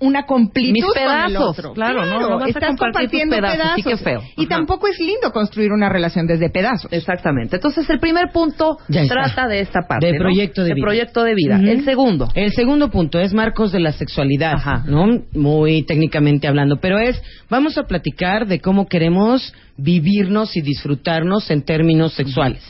una 0.00 0.26
completud 0.26 0.72
Mis 0.72 0.84
con 0.84 0.98
el 0.98 1.04
pedazos, 1.04 1.58
otro? 1.58 1.72
claro, 1.74 2.04
¿no? 2.04 2.18
No 2.18 2.30
vas 2.36 2.46
a 2.46 2.48
estás 2.48 2.76
compartiendo 2.76 3.36
pedazos, 3.36 3.56
pedazos. 3.56 3.76
sí 3.76 3.82
que 3.84 3.96
feo. 3.98 4.20
Y 4.36 4.46
Ajá. 4.46 4.56
tampoco 4.56 4.88
es 4.88 4.98
lindo 4.98 5.30
construir 5.32 5.70
una 5.70 5.88
relación 5.88 6.26
desde 6.26 6.50
pedazos. 6.50 6.92
Exactamente. 6.92 7.54
Entonces, 7.54 7.88
el 7.88 8.00
primer 8.00 8.32
punto 8.32 8.78
Ya 8.88 9.02
está. 9.02 9.14
trata 9.14 9.46
de 9.46 9.60
esta 9.60 9.82
parte. 9.86 10.06
De 10.06 10.14
¿no? 10.14 10.18
proyecto 10.18 10.64
de 10.64 10.74
vida. 10.74 10.84
proyecto 10.84 11.22
de 11.22 11.34
vida. 11.36 11.54
El 11.62 11.84
segundo. 11.84 12.26
El 12.34 12.50
segundo 12.50 12.90
punto 12.90 13.20
es 13.20 13.32
marcos 13.32 13.70
de 13.70 13.78
la 13.78 13.92
sexualidad, 13.92 14.54
Ajá. 14.54 14.82
¿no? 14.88 15.06
Muy 15.34 15.84
técnicamente 15.84 16.48
hablando, 16.48 16.80
pero 16.80 16.98
es 16.98 17.22
vamos 17.48 17.78
a 17.78 17.84
platicar 17.84 18.48
de 18.48 18.58
cómo 18.58 18.88
queremos 18.88 19.54
vivirnos 19.76 20.56
y 20.56 20.62
disfrutarnos 20.62 21.48
en 21.52 21.62
términos 21.62 22.12
sexuales. 22.14 22.60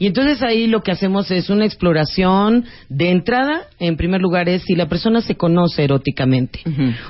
Y 0.00 0.06
entonces 0.06 0.42
ahí 0.42 0.66
lo 0.66 0.80
que 0.80 0.92
hacemos 0.92 1.30
es 1.30 1.50
una 1.50 1.66
exploración 1.66 2.64
de 2.88 3.10
entrada, 3.10 3.66
en 3.78 3.98
primer 3.98 4.22
lugar 4.22 4.48
es 4.48 4.62
si 4.62 4.74
la 4.74 4.88
persona 4.88 5.20
se 5.20 5.34
conoce 5.34 5.84
eróticamente. 5.84 6.60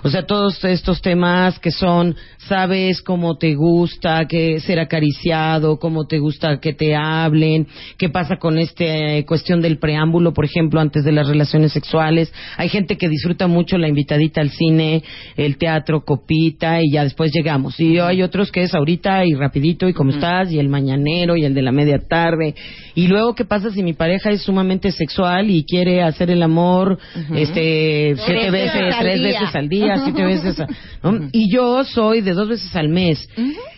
O 0.02 0.10
sea, 0.10 0.26
todos 0.26 0.64
estos 0.64 1.00
temas 1.00 1.60
que 1.60 1.70
son, 1.70 2.16
sabes 2.48 3.00
cómo 3.00 3.38
te 3.38 3.54
gusta 3.54 4.26
que 4.26 4.58
ser 4.58 4.80
acariciado, 4.80 5.78
cómo 5.78 6.08
te 6.08 6.18
gusta 6.18 6.58
que 6.58 6.72
te 6.72 6.96
hablen, 6.96 7.68
qué 7.96 8.08
pasa 8.08 8.38
con 8.38 8.58
esta 8.58 8.84
cuestión 9.24 9.62
del 9.62 9.78
preámbulo, 9.78 10.32
por 10.32 10.44
ejemplo, 10.44 10.80
antes 10.80 11.04
de 11.04 11.12
las 11.12 11.28
relaciones 11.28 11.70
sexuales. 11.70 12.32
Hay 12.56 12.70
gente 12.70 12.96
que 12.96 13.08
disfruta 13.08 13.46
mucho 13.46 13.78
la 13.78 13.86
invitadita 13.86 14.40
al 14.40 14.50
cine, 14.50 15.04
el 15.36 15.58
teatro, 15.58 16.04
copita 16.04 16.82
y 16.82 16.90
ya 16.90 17.04
después 17.04 17.30
llegamos. 17.32 17.78
Y 17.78 18.00
hay 18.00 18.24
otros 18.24 18.50
que 18.50 18.62
es 18.62 18.74
ahorita 18.74 19.24
y 19.26 19.34
rapidito 19.34 19.88
y 19.88 19.92
cómo 19.92 20.10
estás 20.10 20.50
y 20.50 20.58
el 20.58 20.68
mañanero 20.68 21.36
y 21.36 21.44
el 21.44 21.54
de 21.54 21.62
la 21.62 21.70
media 21.70 22.00
tarde. 22.00 22.56
Y 22.94 23.06
luego, 23.08 23.34
¿qué 23.34 23.44
pasa 23.44 23.70
si 23.70 23.82
mi 23.82 23.92
pareja 23.92 24.30
es 24.30 24.42
sumamente 24.42 24.90
sexual 24.92 25.50
y 25.50 25.64
quiere 25.64 26.02
hacer 26.02 26.30
el 26.30 26.42
amor 26.42 26.98
este 27.34 28.14
siete 28.16 28.50
veces, 28.50 28.94
tres 29.00 29.22
veces 29.22 29.54
al 29.54 29.68
día, 29.68 29.98
siete 30.04 30.24
veces, 30.26 30.60
a- 30.60 30.66
¿no? 31.02 31.28
y 31.32 31.52
yo 31.52 31.84
soy 31.84 32.20
de 32.20 32.32
dos 32.32 32.48
veces 32.48 32.74
al 32.76 32.88
mes. 32.88 33.28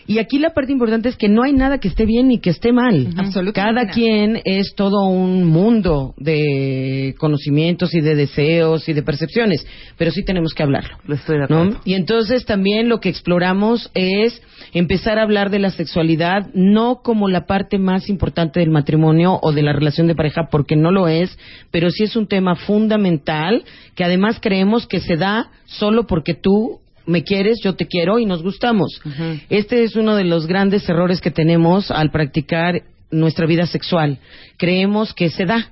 Y 0.05 0.17
aquí 0.19 0.37
la 0.37 0.49
parte 0.53 0.71
importante 0.71 1.07
es 1.09 1.15
que 1.15 1.29
no 1.29 1.43
hay 1.43 1.53
nada 1.53 1.77
que 1.77 1.87
esté 1.87 2.05
bien 2.05 2.27
ni 2.27 2.39
que 2.39 2.49
esté 2.49 2.73
mal. 2.73 3.07
Absolutamente 3.17 3.53
Cada 3.81 3.93
quien 3.93 4.41
es 4.43 4.73
todo 4.75 5.05
un 5.07 5.45
mundo 5.45 6.13
de 6.17 7.15
conocimientos 7.17 7.93
y 7.93 8.01
de 8.01 8.15
deseos 8.15 8.87
y 8.89 8.93
de 8.93 9.03
percepciones, 9.03 9.65
pero 9.97 10.11
sí 10.11 10.23
tenemos 10.25 10.53
que 10.53 10.63
hablarlo. 10.63 10.97
Lo 11.05 11.15
estoy 11.15 11.39
de 11.39 11.47
¿no? 11.49 11.79
Y 11.85 11.93
entonces 11.93 12.45
también 12.45 12.89
lo 12.89 12.99
que 12.99 13.09
exploramos 13.09 13.89
es 13.93 14.41
empezar 14.73 15.19
a 15.19 15.23
hablar 15.23 15.49
de 15.49 15.59
la 15.59 15.69
sexualidad 15.69 16.47
no 16.53 17.01
como 17.03 17.29
la 17.29 17.45
parte 17.45 17.77
más 17.77 18.09
importante 18.09 18.59
del 18.59 18.71
matrimonio 18.71 18.92
o 18.95 19.51
de 19.51 19.61
la 19.61 19.73
relación 19.73 20.07
de 20.07 20.15
pareja, 20.15 20.47
porque 20.51 20.75
no 20.75 20.91
lo 20.91 21.07
es, 21.07 21.37
pero 21.71 21.89
sí 21.89 22.03
es 22.03 22.15
un 22.15 22.27
tema 22.27 22.55
fundamental 22.55 23.63
que 23.95 24.03
además 24.03 24.39
creemos 24.41 24.87
que 24.87 24.99
se 24.99 25.17
da 25.17 25.49
solo 25.65 26.07
porque 26.07 26.33
tú 26.33 26.79
me 27.05 27.23
quieres, 27.23 27.59
yo 27.63 27.75
te 27.75 27.87
quiero 27.87 28.19
y 28.19 28.25
nos 28.25 28.43
gustamos. 28.43 29.01
Este 29.49 29.83
es 29.83 29.95
uno 29.95 30.15
de 30.15 30.23
los 30.23 30.47
grandes 30.47 30.87
errores 30.87 31.21
que 31.21 31.31
tenemos 31.31 31.91
al 31.91 32.11
practicar 32.11 32.81
nuestra 33.11 33.45
vida 33.45 33.65
sexual. 33.65 34.19
Creemos 34.57 35.13
que 35.13 35.29
se 35.29 35.45
da 35.45 35.71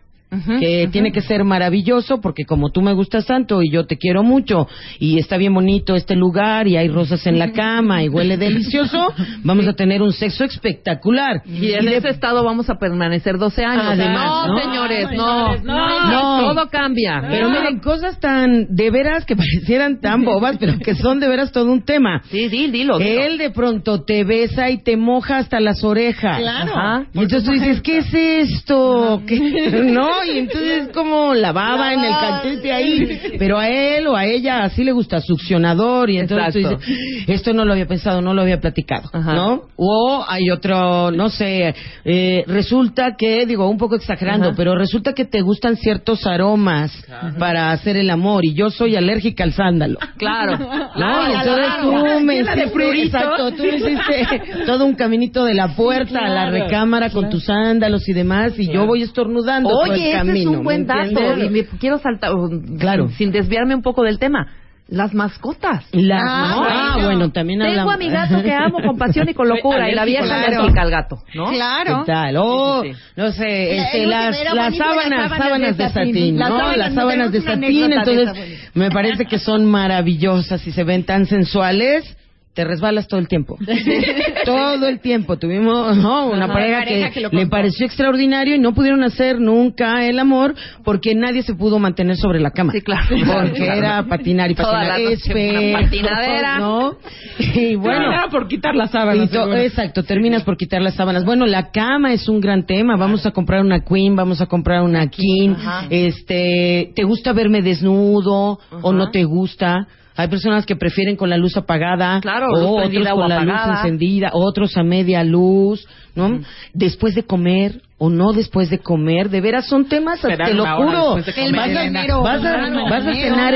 que 0.59 0.87
tiene 0.91 1.11
que 1.11 1.21
ser 1.21 1.43
maravilloso 1.43 2.21
porque 2.21 2.45
como 2.45 2.71
tú 2.71 2.81
me 2.81 2.93
gustas 2.93 3.25
tanto 3.25 3.61
y 3.61 3.69
yo 3.69 3.85
te 3.85 3.97
quiero 3.97 4.23
mucho 4.23 4.65
y 4.97 5.19
está 5.19 5.35
bien 5.35 5.53
bonito 5.53 5.95
este 5.95 6.15
lugar 6.15 6.67
y 6.69 6.77
hay 6.77 6.87
rosas 6.87 7.27
en 7.27 7.37
la 7.37 7.51
cama 7.51 8.01
y 8.03 8.07
huele 8.09 8.37
delicioso, 8.37 9.13
vamos 9.43 9.67
a 9.67 9.73
tener 9.73 10.01
un 10.01 10.13
sexo 10.13 10.45
espectacular. 10.45 11.41
Y 11.45 11.73
en 11.73 11.85
de- 11.85 11.97
ese 11.97 12.09
estado 12.09 12.43
vamos 12.43 12.69
a 12.69 12.75
permanecer 12.75 13.37
12 13.37 13.63
años. 13.65 13.83
Además, 13.87 14.47
no, 14.47 14.47
¿no? 14.47 14.61
señores, 14.61 15.07
no. 15.11 15.57
no. 15.57 16.11
No. 16.11 16.53
Todo 16.53 16.69
cambia. 16.69 17.23
Pero 17.29 17.49
miren, 17.49 17.79
cosas 17.79 18.19
tan 18.19 18.67
de 18.73 18.89
veras 18.89 19.25
que 19.25 19.35
parecieran 19.41 19.99
tan 19.99 20.23
bobas, 20.23 20.57
pero 20.57 20.77
que 20.79 20.95
son 20.95 21.19
de 21.19 21.27
veras 21.27 21.51
todo 21.51 21.71
un 21.71 21.83
tema. 21.83 22.21
Sí, 22.29 22.47
dilo, 22.47 22.71
dilo. 22.71 22.97
dilo. 22.99 23.21
Él 23.21 23.37
de 23.37 23.49
pronto 23.51 24.03
te 24.03 24.23
besa 24.23 24.69
y 24.69 24.81
te 24.81 24.95
moja 24.95 25.39
hasta 25.39 25.59
las 25.59 25.83
orejas. 25.83 26.39
Claro. 26.39 26.71
Ajá. 26.73 27.05
Y 27.13 27.19
entonces 27.19 27.43
tú 27.43 27.51
dices, 27.51 27.81
¿qué 27.81 27.97
es 27.97 28.13
esto? 28.13 29.21
¿Qué? 29.27 29.41
No, 29.91 30.20
y 30.25 30.37
entonces 30.39 30.87
es 30.87 30.93
como 30.93 31.33
la 31.33 31.51
baba 31.51 31.93
en 31.93 31.99
el 32.01 32.11
cachete 32.11 32.71
ahí. 32.71 33.21
Pero 33.39 33.57
a 33.57 33.67
él 33.69 34.07
o 34.07 34.15
a 34.15 34.25
ella 34.25 34.63
así 34.63 34.83
le 34.83 34.91
gusta 34.91 35.21
succionador 35.21 36.09
y 36.09 36.17
entonces 36.17 36.53
tú 36.53 36.59
dices, 36.59 36.97
esto 37.27 37.53
no 37.53 37.65
lo 37.65 37.73
había 37.73 37.87
pensado, 37.87 38.21
no 38.21 38.33
lo 38.33 38.41
había 38.41 38.59
platicado, 38.59 39.09
¿no? 39.13 39.63
O 39.75 40.23
hay 40.27 40.49
otro, 40.49 41.11
no 41.11 41.29
sé, 41.29 41.73
eh, 42.05 42.43
resulta 42.47 43.15
que, 43.17 43.45
digo, 43.45 43.69
un 43.69 43.77
poco 43.77 43.95
exagerando, 43.95 44.47
Ajá. 44.47 44.55
pero 44.57 44.75
resulta 44.75 45.13
que 45.13 45.25
te 45.25 45.41
gustan 45.41 45.77
ciertos 45.77 46.25
aromas 46.25 46.91
para 47.39 47.71
hacer 47.71 47.97
el 47.97 48.09
amor 48.09 48.45
y 48.45 48.53
yo 48.53 48.69
soy 48.69 48.95
alérgica 48.95 49.43
al 49.43 49.53
sándalo. 49.53 49.99
Claro. 50.17 50.57
No, 50.95 51.27
entonces 51.27 51.67
tú 51.81 51.91
me 52.25 52.39
hiciste, 52.39 53.03
exacto, 53.03 53.51
tú 53.51 53.63
me 53.63 53.75
hiciste 53.75 54.41
todo 54.65 54.85
un 54.85 54.95
caminito 54.95 55.45
de 55.45 55.53
la 55.53 55.75
puerta 55.75 56.19
a 56.19 56.29
la 56.29 56.41
Claro, 56.41 56.51
recámara 56.51 57.09
con 57.09 57.29
tus 57.29 57.45
sándalos 57.45 58.07
y 58.09 58.13
demás, 58.13 58.53
y 58.57 58.71
yo 58.71 58.85
voy 58.85 59.03
estornudando 59.03 59.69
todo 59.69 59.85
el 59.85 59.99
Ese 60.13 60.25
camino. 60.27 60.51
es 60.51 60.57
un 60.57 60.63
buen 60.63 60.81
¿me 60.81 60.85
dato. 60.87 61.37
Y 61.43 61.49
me 61.49 61.65
quiero 61.79 61.97
saltar, 61.99 62.31
Claro. 62.79 63.09
sin 63.17 63.31
desviarme 63.31 63.75
un 63.75 63.81
poco 63.81 64.03
del 64.03 64.19
tema. 64.19 64.47
Las 64.87 65.13
mascotas. 65.13 65.85
Las- 65.93 66.21
Ah, 66.21 66.53
¿no? 66.53 66.63
Ah, 66.67 67.05
bueno. 67.05 67.31
también 67.31 67.59
Tengo 67.59 67.71
hablamos. 67.71 67.93
a 67.93 67.97
mi 67.97 68.09
gato 68.09 68.43
que 68.43 68.51
amo 68.53 68.79
con 68.85 68.97
pasión 68.97 69.29
y 69.29 69.33
con 69.33 69.47
locura, 69.55 69.89
y 69.89 69.95
la 69.95 70.03
vieja 70.03 70.23
le 70.23 70.27
Claro. 70.29 70.57
alérgica 70.63 70.81
al 70.81 70.91
gato, 70.91 71.23
¿no? 71.33 71.45
Claro. 71.49 71.99
¿Qué 72.05 72.11
tal? 72.11 72.35
Oh, 72.37 72.83
no 73.15 73.31
sé, 73.31 73.77
este, 73.77 74.05
las, 74.05 74.37
las 74.53 74.75
sábanas, 74.75 74.77
sábanas 74.77 75.37
sábanas 75.37 75.77
de 75.77 75.89
satín. 75.89 76.35
¿no? 76.35 76.47
sábanas, 76.47 76.77
Las 76.77 76.93
sábanas 76.93 77.31
de 77.31 77.41
satín, 77.41 77.93
entonces 77.93 78.69
me 78.73 78.89
parece 78.89 79.25
que 79.25 79.39
son 79.39 79.65
maravillosas 79.65 80.67
y 80.67 80.71
se 80.73 80.83
ven 80.83 81.05
tan 81.05 81.25
sensuales. 81.25 82.17
Te 82.53 82.65
resbalas 82.65 83.07
todo 83.07 83.19
el 83.19 83.29
tiempo. 83.29 83.57
todo 84.45 84.87
el 84.87 84.99
tiempo. 84.99 85.37
Tuvimos 85.37 85.95
no, 85.97 86.27
una 86.27 86.47
pareja, 86.47 86.79
pareja 86.79 87.09
que, 87.11 87.21
que 87.29 87.35
le 87.37 87.47
pareció 87.47 87.85
extraordinario 87.85 88.55
y 88.55 88.59
no 88.59 88.73
pudieron 88.73 89.03
hacer 89.03 89.39
nunca 89.39 90.05
el 90.05 90.19
amor 90.19 90.53
porque 90.83 91.15
nadie 91.15 91.43
se 91.43 91.53
pudo 91.55 91.79
mantener 91.79 92.17
sobre 92.17 92.39
la 92.41 92.51
cama. 92.51 92.73
Sí, 92.73 92.81
claro. 92.81 93.07
Porque 93.25 93.65
era 93.65 94.03
patinar 94.03 94.51
y 94.51 94.55
Toda 94.55 94.71
patinar. 94.71 94.99
la 94.99 95.03
noche, 95.03 95.13
Espejos, 95.13 95.63
una 95.63 95.81
patinadera. 95.81 96.59
¿no? 96.59 96.97
Y 97.39 97.75
bueno, 97.75 97.99
Terminaba 98.01 98.29
por 98.29 98.47
quitar 98.47 98.75
las 98.75 98.91
sábanas. 98.91 99.25
y 99.25 99.27
to- 99.27 99.33
seguro. 99.43 99.57
exacto, 99.57 100.03
terminas 100.03 100.43
por 100.43 100.57
quitar 100.57 100.81
las 100.81 100.95
sábanas. 100.95 101.23
Bueno, 101.23 101.45
la 101.45 101.71
cama 101.71 102.11
es 102.13 102.27
un 102.27 102.41
gran 102.41 102.65
tema. 102.65 102.97
Vamos 102.97 103.25
a 103.25 103.31
comprar 103.31 103.61
una 103.61 103.79
queen, 103.85 104.15
vamos 104.15 104.41
a 104.41 104.45
comprar 104.47 104.81
una 104.83 105.07
king. 105.07 105.51
Ajá. 105.55 105.87
Este, 105.89 106.91
¿te 106.95 107.03
gusta 107.03 107.31
verme 107.33 107.61
desnudo 107.61 108.59
o 108.81 108.91
no 108.93 109.09
te 109.11 109.23
gusta? 109.23 109.87
Hay 110.15 110.27
personas 110.27 110.65
que 110.65 110.75
prefieren 110.75 111.15
con 111.15 111.29
la 111.29 111.37
luz 111.37 111.55
apagada, 111.57 112.19
Claro, 112.21 112.47
o 112.47 112.59
otros 112.87 112.91
con 113.21 113.29
la 113.29 113.35
apagada. 113.37 113.67
luz 113.67 113.77
encendida, 113.79 114.29
otros 114.33 114.75
a 114.77 114.83
media 114.83 115.23
luz, 115.23 115.87
¿no? 116.15 116.39
Después 116.73 117.15
de 117.15 117.23
comer 117.23 117.81
o 117.97 118.09
no 118.09 118.33
después 118.33 118.69
de 118.69 118.79
comer, 118.79 119.29
de 119.29 119.41
veras 119.41 119.67
son 119.67 119.85
temas, 119.85 120.19
te 120.21 120.53
lo 120.53 120.63
juro. 120.77 121.15
comer. 121.47 121.61
Vas 121.61 121.69
a, 121.77 121.83
vas 122.23 122.43
a- 122.45 122.57
vas 122.89 123.05
a 123.07 123.13
cenar 123.13 123.53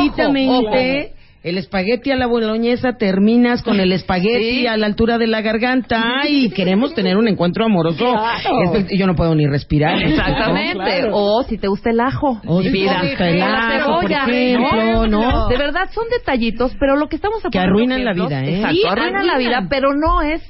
exquisitamente. 0.00 1.12
El 1.42 1.58
espagueti 1.58 2.12
a 2.12 2.16
la 2.16 2.26
boloñesa 2.26 2.92
terminas 2.96 3.64
con 3.64 3.80
el 3.80 3.90
espagueti 3.92 4.60
Sí. 4.60 4.66
a 4.68 4.76
la 4.76 4.86
altura 4.86 5.18
de 5.18 5.26
la 5.26 5.40
garganta 5.40 6.20
y 6.28 6.50
queremos 6.50 6.94
tener 6.94 7.16
un 7.16 7.26
encuentro 7.26 7.64
amoroso. 7.64 8.04
Espe- 8.14 8.96
Yo 8.96 9.08
no 9.08 9.16
puedo 9.16 9.34
ni 9.34 9.46
respirar. 9.46 10.00
Exactamente. 10.00 10.78
¿no? 10.78 10.84
Claro. 10.84 11.10
O 11.14 11.42
si 11.42 11.58
te 11.58 11.66
gusta 11.66 11.90
el 11.90 11.98
ajo. 11.98 12.40
O 12.46 12.62
si 12.62 12.68
te 12.68 12.72
Mira, 12.72 13.00
gusta 13.02 13.28
el 13.28 13.36
o 13.42 13.46
la 13.48 13.68
ajo, 13.76 13.92
por 14.02 14.08
cebolla, 14.08 14.24
ejemplo, 14.28 15.06
¿no? 15.08 15.48
De 15.48 15.56
verdad, 15.58 15.88
son 15.92 16.04
detallitos, 16.16 16.76
pero 16.78 16.96
lo 16.96 17.08
que 17.08 17.16
estamos 17.16 17.42
Que 17.50 17.58
arruinan 17.58 18.04
la 18.04 18.12
vida, 18.12 18.44
¿eh? 18.44 18.54
Exacto, 18.58 18.76
Sí, 18.76 18.82
arruinan 18.88 19.26
la 19.26 19.38
vida, 19.38 19.66
pero 19.68 19.88
no 19.94 20.22
es... 20.22 20.42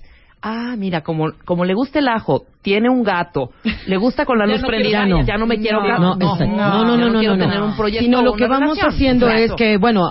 Ah, 0.45 0.75
mira, 0.77 1.03
como, 1.03 1.31
como 1.45 1.65
le 1.65 1.73
gusta 1.73 2.01
el 2.01 2.09
ajo, 2.09 2.43
tiene 2.63 2.91
un 2.91 3.05
gato, 3.05 3.51
le 3.87 3.97
gusta 3.97 4.25
con 4.27 4.39
la 4.41 4.45
luz 4.47 4.61
no 4.61 4.67
prendida, 4.67 5.05
quiero- 5.05 5.23
ya 5.25 5.37
no 5.39 5.47
me 5.47 5.57
quiero... 5.59 5.81
No, 5.83 6.17
No, 6.17 6.17
no, 6.17 6.85
no, 6.85 6.97
no, 6.97 7.09
no, 7.11 7.19
quiero 7.21 7.37
no, 7.37 7.45
tener 7.45 7.61
no. 7.61 7.67
un 7.67 7.77
proyecto 7.77 8.05
Sino 8.05 8.23
lo 8.23 8.33
que 8.35 8.49
vamos 8.49 8.77
haciendo 8.79 9.31
es 9.31 9.53
que, 9.53 9.77
bueno, 9.79 10.11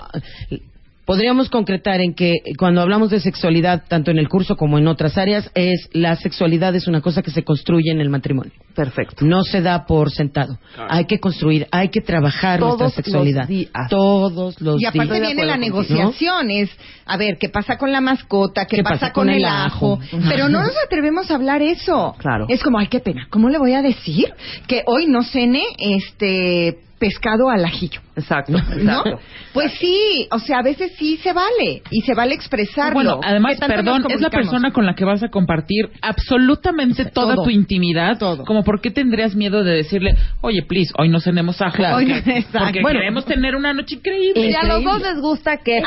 podríamos 1.04 1.48
concretar 1.50 2.00
en 2.00 2.14
que 2.14 2.34
cuando 2.58 2.80
hablamos 2.80 3.10
de 3.10 3.20
sexualidad, 3.20 3.84
tanto 3.88 4.10
en 4.10 4.18
el 4.18 4.28
curso 4.28 4.56
como 4.56 4.78
en 4.78 4.86
otras 4.86 5.18
áreas, 5.18 5.50
es 5.54 5.88
la 5.92 6.16
sexualidad 6.16 6.74
es 6.74 6.86
una 6.86 7.00
cosa 7.00 7.22
que 7.22 7.30
se 7.30 7.42
construye 7.42 7.90
en 7.90 8.00
el 8.00 8.08
matrimonio. 8.08 8.52
Perfecto. 8.74 9.24
No 9.24 9.42
se 9.42 9.60
da 9.60 9.84
por 9.84 10.10
sentado. 10.10 10.58
Hay 10.88 11.04
que 11.06 11.18
construir, 11.18 11.66
hay 11.70 11.88
que 11.88 12.00
trabajar 12.00 12.60
Todos 12.60 12.80
nuestra 12.80 13.02
sexualidad. 13.02 13.40
los 13.40 13.48
días. 13.48 13.70
Todos 13.90 14.60
los 14.60 14.80
Y 14.80 14.86
aparte 14.86 15.14
días. 15.14 15.26
viene 15.26 15.44
la 15.44 15.56
¿no? 15.56 15.62
negociación, 15.62 16.50
es, 16.50 16.70
a 17.04 17.16
ver, 17.16 17.36
¿qué 17.38 17.48
pasa 17.48 17.76
con 17.76 17.92
la 17.92 18.00
mascota? 18.00 18.66
¿Qué, 18.66 18.82
pasa, 18.82 19.12
con, 19.12 19.28
el 19.28 19.44
ajo? 19.44 19.98
Pero 20.28 20.48
no 20.48 20.62
nos 20.62 20.74
atrevemos 20.86 21.30
a 21.30 21.34
hablar 21.34 21.62
eso. 21.62 22.14
Claro. 22.18 22.46
Es 22.48 22.62
como, 22.62 22.78
ay, 22.78 22.86
qué 22.86 23.00
pena, 23.00 23.26
¿cómo 23.30 23.48
le 23.48 23.58
voy 23.58 23.74
a 23.74 23.82
decir 23.82 24.32
que 24.66 24.82
hoy 24.86 25.06
no 25.06 25.22
cene 25.22 25.62
este 25.78 26.78
pescado 27.02 27.50
al 27.50 27.64
ajillo? 27.64 28.00
Exacto, 28.14 28.52
¿No? 28.52 28.58
exacto. 28.58 29.18
Pues 29.52 29.72
sí, 29.80 30.28
o 30.30 30.38
sea, 30.38 30.58
a 30.58 30.62
veces 30.62 30.92
sí 30.98 31.16
se 31.16 31.32
vale 31.32 31.82
y 31.90 32.02
se 32.02 32.14
vale 32.14 32.34
expresarlo. 32.34 32.94
Bueno, 32.94 33.20
además, 33.24 33.54
¿Qué 33.54 33.58
tanto 33.60 33.74
perdón, 33.74 34.04
es 34.08 34.20
la 34.20 34.30
persona 34.30 34.70
con 34.70 34.86
la 34.86 34.94
que 34.94 35.04
vas 35.04 35.22
a 35.24 35.28
compartir 35.28 35.90
absolutamente 36.00 37.06
toda 37.06 37.34
Todo. 37.34 37.44
tu 37.46 37.50
intimidad. 37.50 38.18
Todo. 38.18 38.44
Como, 38.44 38.62
¿por 38.62 38.80
qué 38.80 38.90
tendrías 38.92 39.34
miedo 39.34 39.64
de 39.64 39.72
decirle, 39.74 40.14
oye, 40.42 40.62
please, 40.62 40.92
hoy 40.96 41.08
no 41.08 41.18
cenemos 41.20 41.60
ajo? 41.60 41.76
Claro. 41.76 41.96
Hoy 41.96 42.04
no- 42.06 42.14
porque 42.14 42.38
exacto. 42.38 42.58
porque 42.66 42.82
Bueno. 42.82 43.00
queremos 43.00 43.24
tener 43.24 43.56
una 43.56 43.72
noche 43.72 43.96
increíble. 43.96 44.50
Y 44.50 44.54
a 44.54 44.62
los 44.64 44.84
dos 44.84 45.02
les 45.02 45.20
gusta 45.20 45.56
que 45.56 45.80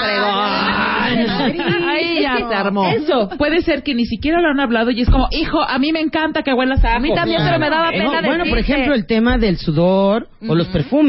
Ahí 1.88 2.22
ya 2.22 2.38
se 2.50 2.56
armó. 2.56 2.90
Eso, 2.90 3.30
puede 3.38 3.62
ser 3.62 3.84
que 3.84 3.94
ni 3.96 4.06
siquiera 4.06 4.42
lo 4.42 4.50
han 4.50 4.60
hablado 4.60 4.92
y 4.92 5.02
es 5.02 5.10
como, 5.10 5.28
hijo, 5.32 5.62
a 5.62 5.78
mí 5.80 5.92
me 5.94 6.02
encanta 6.02 6.42
que 6.44 6.52
huelas 6.54 6.84
a 6.84 6.90
ajo. 6.90 6.98
A 6.98 7.00
mí 7.00 7.14
también, 7.16 7.42
pero 7.46 7.60
me 7.60 7.70
daba 7.70 7.92
No, 7.92 8.12
pena 8.12 8.22
bueno, 8.28 8.44
por 8.50 8.58
ejemplo, 8.58 8.94
el 8.94 9.06
tema 9.06 9.38
del 9.38 9.58
sudor 9.58 10.28
o 10.48 10.56
los 10.56 10.68
perfumes. 10.68 11.05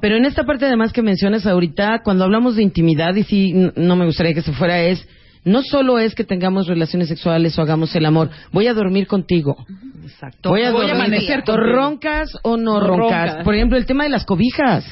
Pero 0.00 0.16
en 0.16 0.24
esta 0.24 0.44
parte 0.44 0.66
además 0.66 0.92
que 0.92 1.02
mencionas 1.02 1.46
ahorita, 1.46 2.00
cuando 2.04 2.24
hablamos 2.24 2.56
de 2.56 2.62
intimidad, 2.62 3.14
y 3.14 3.22
sí, 3.24 3.52
no 3.76 3.96
me 3.96 4.04
gustaría 4.06 4.34
que 4.34 4.42
se 4.42 4.52
fuera, 4.52 4.80
es, 4.82 5.06
no 5.44 5.62
solo 5.62 5.98
es 5.98 6.14
que 6.14 6.24
tengamos 6.24 6.66
relaciones 6.66 7.08
sexuales 7.08 7.58
o 7.58 7.62
hagamos 7.62 7.94
el 7.96 8.04
amor, 8.06 8.30
voy 8.52 8.66
a 8.66 8.74
dormir 8.74 9.06
contigo. 9.06 9.56
Exacto. 10.02 10.50
Voy 10.50 10.62
a 10.62 10.70
Voy 10.72 10.84
a 10.84 10.88
dormir. 10.88 11.04
amanecer 11.06 11.42
¿Tú 11.44 11.52
contigo. 11.52 11.72
¿Roncas 11.76 12.30
o 12.42 12.56
no, 12.56 12.74
No 12.74 12.80
roncas? 12.80 13.28
roncas. 13.28 13.44
Por 13.44 13.54
ejemplo, 13.54 13.78
el 13.78 13.86
tema 13.86 14.04
de 14.04 14.10
las 14.10 14.24
cobijas. 14.24 14.84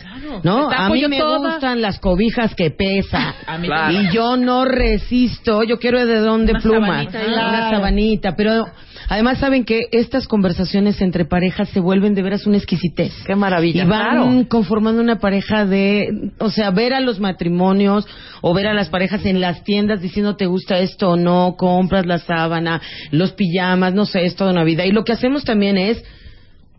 ¿No? 0.45 0.71
A 0.71 0.89
mí 0.91 1.07
me 1.09 1.19
toda. 1.19 1.39
gustan 1.51 1.81
las 1.83 1.99
cobijas 1.99 2.55
que 2.55 2.71
pesan. 2.71 3.35
A 3.47 3.59
mí 3.59 3.67
Claro. 3.67 3.93
Y 4.03 4.11
yo 4.15 4.37
no 4.37 4.65
resisto, 4.65 5.65
yo 5.65 5.79
quiero 5.79 6.05
de 6.07 6.19
dónde 6.19 6.53
Una 6.53 6.61
pluma, 6.61 6.87
sabanita, 6.87 7.19
una 7.19 7.27
claro. 7.27 7.77
sabanita, 7.77 8.37
pero 8.37 8.67
además 9.09 9.39
saben 9.39 9.65
que 9.65 9.87
estas 9.93 10.29
conversaciones 10.29 11.01
entre 11.01 11.25
parejas 11.25 11.69
se 11.71 11.81
vuelven 11.81 12.15
de 12.15 12.23
veras 12.23 12.47
una 12.47 12.57
exquisitez. 12.57 13.13
Qué 13.27 13.35
maravilla, 13.35 13.85
Y 13.85 13.87
van 13.87 14.11
claro. 14.11 14.49
conformando 14.49 15.03
una 15.03 15.19
pareja 15.19 15.65
de, 15.65 16.31
o 16.39 16.51
sea, 16.51 16.71
ver 16.71 16.95
a 16.95 17.01
los 17.01 17.21
matrimonios 17.21 18.07
o 18.41 18.55
ver 18.55 18.67
a 18.67 18.75
las 18.75 18.89
parejas 18.89 19.25
en 19.27 19.41
las 19.41 19.65
tiendas 19.65 20.01
diciendo 20.01 20.37
te 20.37 20.47
gusta 20.47 20.79
esto 20.79 21.11
o 21.11 21.17
no, 21.17 21.57
compras 21.57 22.07
la 22.07 22.19
sábana, 22.19 22.81
los 23.11 23.33
pijamas, 23.33 23.95
no 23.95 24.05
sé, 24.07 24.25
es 24.25 24.37
toda 24.37 24.53
una 24.53 24.65
vida. 24.65 24.87
Y 24.87 24.93
lo 24.93 25.05
que 25.05 25.13
hacemos 25.13 25.45
también 25.45 25.79
es 25.79 26.03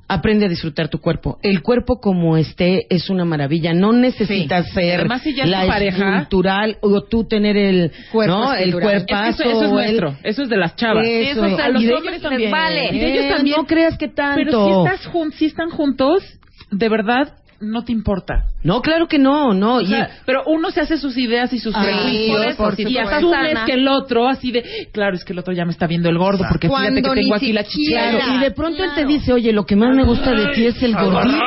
aprende 0.10 0.48
a 0.48 0.50
disfrutar 0.50 0.90
tu 0.90 1.00
cuerpo. 1.00 1.38
El 1.44 1.62
cuerpo 1.62 2.02
como 2.02 2.36
esté 2.36 2.88
es 2.90 3.10
una 3.10 3.24
maravilla. 3.26 3.74
No 3.74 3.94
necesitas 3.94 4.68
ser 4.74 5.00
Además, 5.02 5.22
si 5.22 5.36
ya 5.36 5.44
es 5.44 5.50
la 5.50 5.68
pareja- 5.68 6.10
escultural 6.16 6.78
o 6.82 7.04
tú 7.04 7.26
tener 7.26 7.56
el 7.56 7.92
Cuerpo 8.12 8.36
¿no? 8.36 8.54
el 8.56 8.70
escultural. 8.70 8.96
Es 8.98 9.06
que 9.06 9.14
cuerpazo. 9.14 9.44
eso, 9.44 9.52
eso 9.52 9.60
es 9.60 9.64
el- 9.66 9.70
nuestro, 9.72 10.16
eso 10.24 10.44
es 10.44 10.50
de 10.50 10.58
las 10.58 10.76
chavas. 10.76 11.06
Eso, 11.08 11.46
Eso 11.46 11.56
es 11.56 11.60
a 11.64 11.70
los 11.70 11.84
de 11.84 11.94
hombres 11.94 12.22
también. 12.22 12.52
vale. 12.52 12.90
Y 12.92 13.00
de 13.00 13.14
ellos 13.14 13.36
también. 13.36 13.56
No 13.58 13.66
creas 13.66 13.98
que 13.98 14.08
tanto. 14.08 14.42
Pero 14.44 14.66
si, 14.66 14.92
estás 14.94 15.06
jun- 15.14 15.32
si 15.32 15.46
están 15.46 15.70
juntos, 15.70 16.24
de 16.72 16.90
verdad, 16.90 17.36
no 17.62 17.84
te 17.84 17.92
importa. 17.92 18.46
No, 18.64 18.82
claro 18.82 19.08
que 19.08 19.18
no, 19.20 19.54
no. 19.54 19.76
O 19.76 19.82
y- 19.82 19.88
sea, 19.88 20.10
pero 20.26 20.44
uno 20.48 20.72
se 20.72 20.82
hace 20.82 20.98
sus 20.98 21.18
ideas 21.18 21.52
y 21.54 21.60
sus 21.60 21.76
Ah, 21.76 21.82
prejuicios 21.84 22.56
por 22.56 22.80
y 22.80 22.98
asumes 22.98 23.52
Sana. 23.54 23.66
que 23.66 23.74
el 23.74 23.88
otro 23.88 24.28
así 24.28 24.52
de, 24.52 24.64
claro, 24.92 25.16
es 25.16 25.24
que 25.24 25.34
el 25.34 25.40
otro 25.40 25.54
ya 25.54 25.66
me 25.66 25.72
está 25.72 25.86
viendo 25.88 26.10
el 26.10 26.18
gordo 26.18 26.46
porque 26.50 26.68
fíjate 26.68 26.84
Cuando 27.02 27.10
que 27.14 27.22
tengo 27.22 27.36
aquí 27.36 27.54
la 27.54 27.64
chichera. 27.64 28.12
Claro, 28.12 28.34
y 28.36 28.40
de 28.40 28.52
pronto 28.52 28.84
él 28.84 28.92
te 28.96 29.06
dice, 29.06 29.34
oye, 29.34 29.52
lo 29.54 29.66
que 29.66 29.76
más 29.76 29.96
me 29.96 30.04
gusta 30.04 30.32
de 30.32 30.48
ti 30.54 30.66
es 30.66 30.82
el 30.84 30.94
gordito 30.96 31.38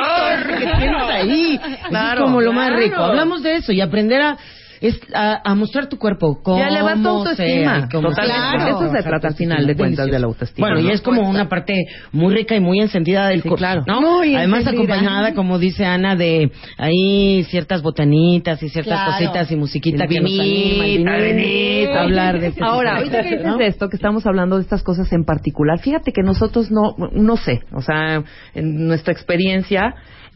que 0.59 0.65
tienes 0.77 1.03
ahí. 1.09 1.55
Eso 1.55 1.67
es 1.67 1.87
Claro, 1.89 2.23
como 2.25 2.41
lo 2.41 2.53
más 2.53 2.69
claro. 2.69 2.83
rico. 2.83 3.01
Hablamos 3.01 3.43
de 3.43 3.55
eso 3.55 3.71
y 3.71 3.81
aprender 3.81 4.21
a, 4.21 4.37
es, 4.83 4.99
a, 5.15 5.41
a 5.49 5.55
mostrar 5.55 5.87
tu 5.87 5.97
cuerpo. 5.97 6.35
Ya 6.37 6.43
cómo 6.43 6.63
eleva 6.65 6.93
tu 6.95 7.07
autoestima. 7.07 7.87
Totalmente. 7.89 8.21
Claro. 8.25 8.67
Eso 8.85 8.91
se 8.91 9.01
trata 9.03 9.27
al 9.29 9.35
final 9.35 9.65
de 9.65 9.75
cuentas 9.75 10.07
de 10.07 10.19
la 10.19 10.25
autoestima. 10.27 10.67
Bueno, 10.67 10.81
y 10.87 10.91
es 10.91 11.01
como 11.01 11.27
una 11.29 11.47
parte 11.47 11.85
muy 12.11 12.33
rica 12.35 12.55
y 12.55 12.59
muy 12.59 12.79
encendida 12.81 13.27
del 13.29 13.41
cuerpo, 13.41 13.57
claro. 13.57 13.83
¿no? 13.87 14.01
Muy 14.01 14.35
Además 14.35 14.59
encendida. 14.67 14.95
acompañada, 14.95 15.33
como 15.33 15.57
dice 15.57 15.85
Ana, 15.85 16.15
de 16.17 16.51
ahí 16.77 17.43
ciertas 17.45 17.81
botanitas 17.81 18.61
y 18.61 18.67
ciertas 18.69 18.93
Claro. 18.93 19.11
cositas 19.13 19.51
y 19.51 19.55
musiquita 19.55 20.03
El 20.03 20.09
que 20.09 20.19
nos 20.21 20.31
anima, 20.31 20.85
el 20.85 21.97
hablar 21.97 22.39
de 22.41 22.47
este 22.47 22.63
Ahora, 22.63 22.97
ahorita 22.97 23.17
de 23.17 23.23
que 23.23 23.29
cosas, 23.29 23.39
dices 23.39 23.51
¿no? 23.53 23.57
de 23.57 23.67
esto, 23.67 23.87
que 23.89 23.95
estamos 23.95 24.25
hablando 24.27 24.57
de 24.57 24.63
estas 24.63 24.83
cosas 24.83 25.11
en 25.13 25.23
particular, 25.23 25.79
fíjate 25.79 26.11
que 26.11 26.23
nosotros 26.23 26.71
no, 26.71 26.95
no 27.13 27.37
sé, 27.37 27.61
o 27.71 27.81
sea, 27.81 28.23
en 28.53 28.85
nuestra 28.87 29.13
experiencia, 29.13 29.95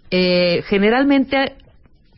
eh, 0.09 0.61
generalmente, 0.67 1.53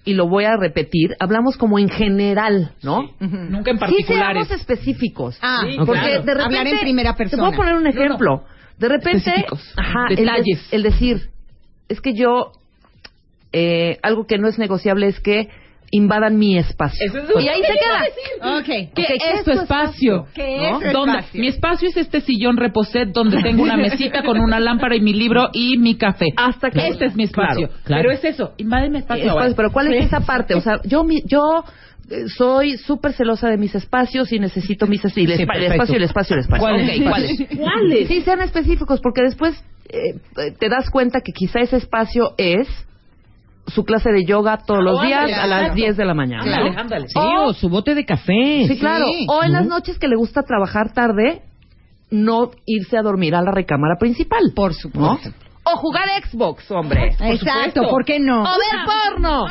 y 0.05 0.13
lo 0.13 0.27
voy 0.27 0.45
a 0.45 0.55
repetir, 0.57 1.15
hablamos 1.19 1.57
como 1.57 1.77
en 1.79 1.89
general, 1.89 2.71
¿no? 2.83 3.11
Nunca 3.19 3.71
en 3.71 3.77
Sí 3.77 3.79
particulares. 3.79 4.47
seamos 4.47 4.51
específicos. 4.51 5.37
Ah, 5.41 5.61
Sí, 5.69 5.77
Porque 5.77 5.99
claro. 6.01 6.23
de 6.23 6.33
repente... 6.33 6.57
Hablar 6.57 6.67
en 6.67 6.79
primera 6.79 7.15
persona. 7.15 7.43
Te 7.43 7.45
voy 7.47 7.53
a 7.53 7.57
poner 7.57 7.73
un 7.75 7.87
ejemplo. 7.87 8.43
De 8.77 8.87
repente... 8.87 9.17
Específicos. 9.29 9.73
Ajá, 9.77 10.05
el 10.09 10.15
de- 10.15 10.21
Detalles. 10.23 10.67
el 10.73 10.83
decir, 10.83 11.29
es 11.89 12.01
que 12.01 12.13
yo, 12.13 12.51
eh, 13.51 13.97
algo 14.01 14.25
que 14.25 14.37
no 14.37 14.47
es 14.47 14.57
negociable 14.57 15.07
es 15.07 15.19
que 15.19 15.49
invadan 15.91 16.37
mi 16.37 16.57
espacio. 16.57 16.97
Eso 17.07 17.17
es 17.19 17.43
y 17.45 17.47
ahí 17.47 17.61
se 17.61 17.73
queda. 17.73 18.57
Ok. 18.59 18.93
¿Qué 18.95 19.03
Ok, 19.03 19.37
es 19.39 19.43
tu 19.43 19.51
espacio? 19.51 20.27
¿Qué 20.33 20.57
¿No? 20.57 20.81
es 20.81 20.91
tu 20.91 20.97
¿Dónde? 20.97 21.17
espacio? 21.19 21.41
Mi 21.41 21.47
espacio 21.47 21.89
es 21.89 21.97
este 21.97 22.21
sillón 22.21 22.57
reposet 22.57 23.09
donde 23.09 23.41
tengo 23.41 23.63
una 23.63 23.77
mesita 23.77 24.23
con 24.23 24.39
una 24.39 24.59
lámpara 24.59 24.95
y 24.95 25.01
mi 25.01 25.13
libro 25.13 25.49
y 25.53 25.77
mi 25.77 25.95
café. 25.95 26.27
Hasta 26.37 26.69
que 26.71 26.87
Este 26.87 27.05
es 27.05 27.15
mi 27.15 27.23
espacio. 27.23 27.67
Claro, 27.69 27.83
claro. 27.83 28.01
Pero 28.03 28.13
es 28.13 28.23
eso, 28.23 28.53
invade 28.57 28.89
mi 28.89 28.99
espacio. 28.99 29.33
Pero 29.55 29.71
¿cuál 29.71 29.93
es 29.93 30.05
esa 30.05 30.19
parte? 30.21 30.53
O 30.55 30.61
sea, 30.61 30.79
yo 30.83 31.03
mi- 31.03 31.23
yo 31.25 31.63
eh, 32.11 32.27
soy 32.27 32.77
súper 32.77 33.13
celosa 33.13 33.49
de 33.49 33.57
mis 33.57 33.75
espacios 33.75 34.31
y 34.31 34.39
necesito 34.39 34.87
mis 34.87 35.03
es- 35.05 35.15
y 35.17 35.25
el, 35.25 35.37
Sí, 35.37 35.43
espa- 35.43 35.57
el 35.57 35.63
espacio, 35.71 35.95
el 35.95 36.03
espacio, 36.03 36.33
el 36.35 36.39
espacio. 36.41 36.61
¿Cuáles? 36.67 36.99
Ok, 36.99 37.03
¿cuáles? 37.07 37.31
¿Cuáles? 37.57 38.07
Sí, 38.07 38.21
sean 38.21 38.41
específicos, 38.41 38.99
porque 39.01 39.21
después 39.21 39.63
eh, 39.91 40.15
te 40.59 40.69
das 40.69 40.89
cuenta 40.89 41.21
que 41.21 41.31
quizá 41.33 41.59
ese 41.59 41.77
espacio 41.77 42.33
es 42.37 42.67
su 43.69 43.83
clase 43.85 44.11
de 44.11 44.25
yoga 44.25 44.57
todos 44.65 44.83
los 44.83 44.99
Oh, 44.99 45.03
días 45.03 45.21
ándale, 45.25 45.41
a 45.41 45.47
las 45.47 45.59
claro. 45.61 45.75
10 45.75 45.97
de 45.97 46.05
la 46.05 46.13
mañana. 46.13 46.43
Ándale, 46.43 46.69
ándale. 46.77 47.07
Sí, 47.07 47.19
o 47.19 47.53
su 47.53 47.69
bote 47.69 47.95
de 47.95 48.05
café. 48.05 48.65
Sí, 48.67 48.77
claro. 48.79 49.05
O 49.27 49.43
en 49.43 49.51
las 49.53 49.65
noches 49.65 49.97
que 49.99 50.07
le 50.07 50.15
gusta 50.15 50.43
trabajar 50.43 50.93
tarde, 50.93 51.41
no 52.11 52.51
irse 52.65 52.97
a 52.97 53.01
dormir 53.01 53.35
a 53.35 53.41
la 53.41 53.51
recámara 53.51 53.95
principal. 53.99 54.51
Por 54.55 54.73
supuesto. 54.73 55.29
O 55.73 55.77
jugar 55.77 56.05
Xbox, 56.23 56.69
hombre. 56.71 57.15
Exacto, 57.19 57.83
¿por 57.89 58.05
qué 58.05 58.19
no? 58.19 58.41
O 58.41 58.45
ver 58.45 58.85
porno. 58.85 59.45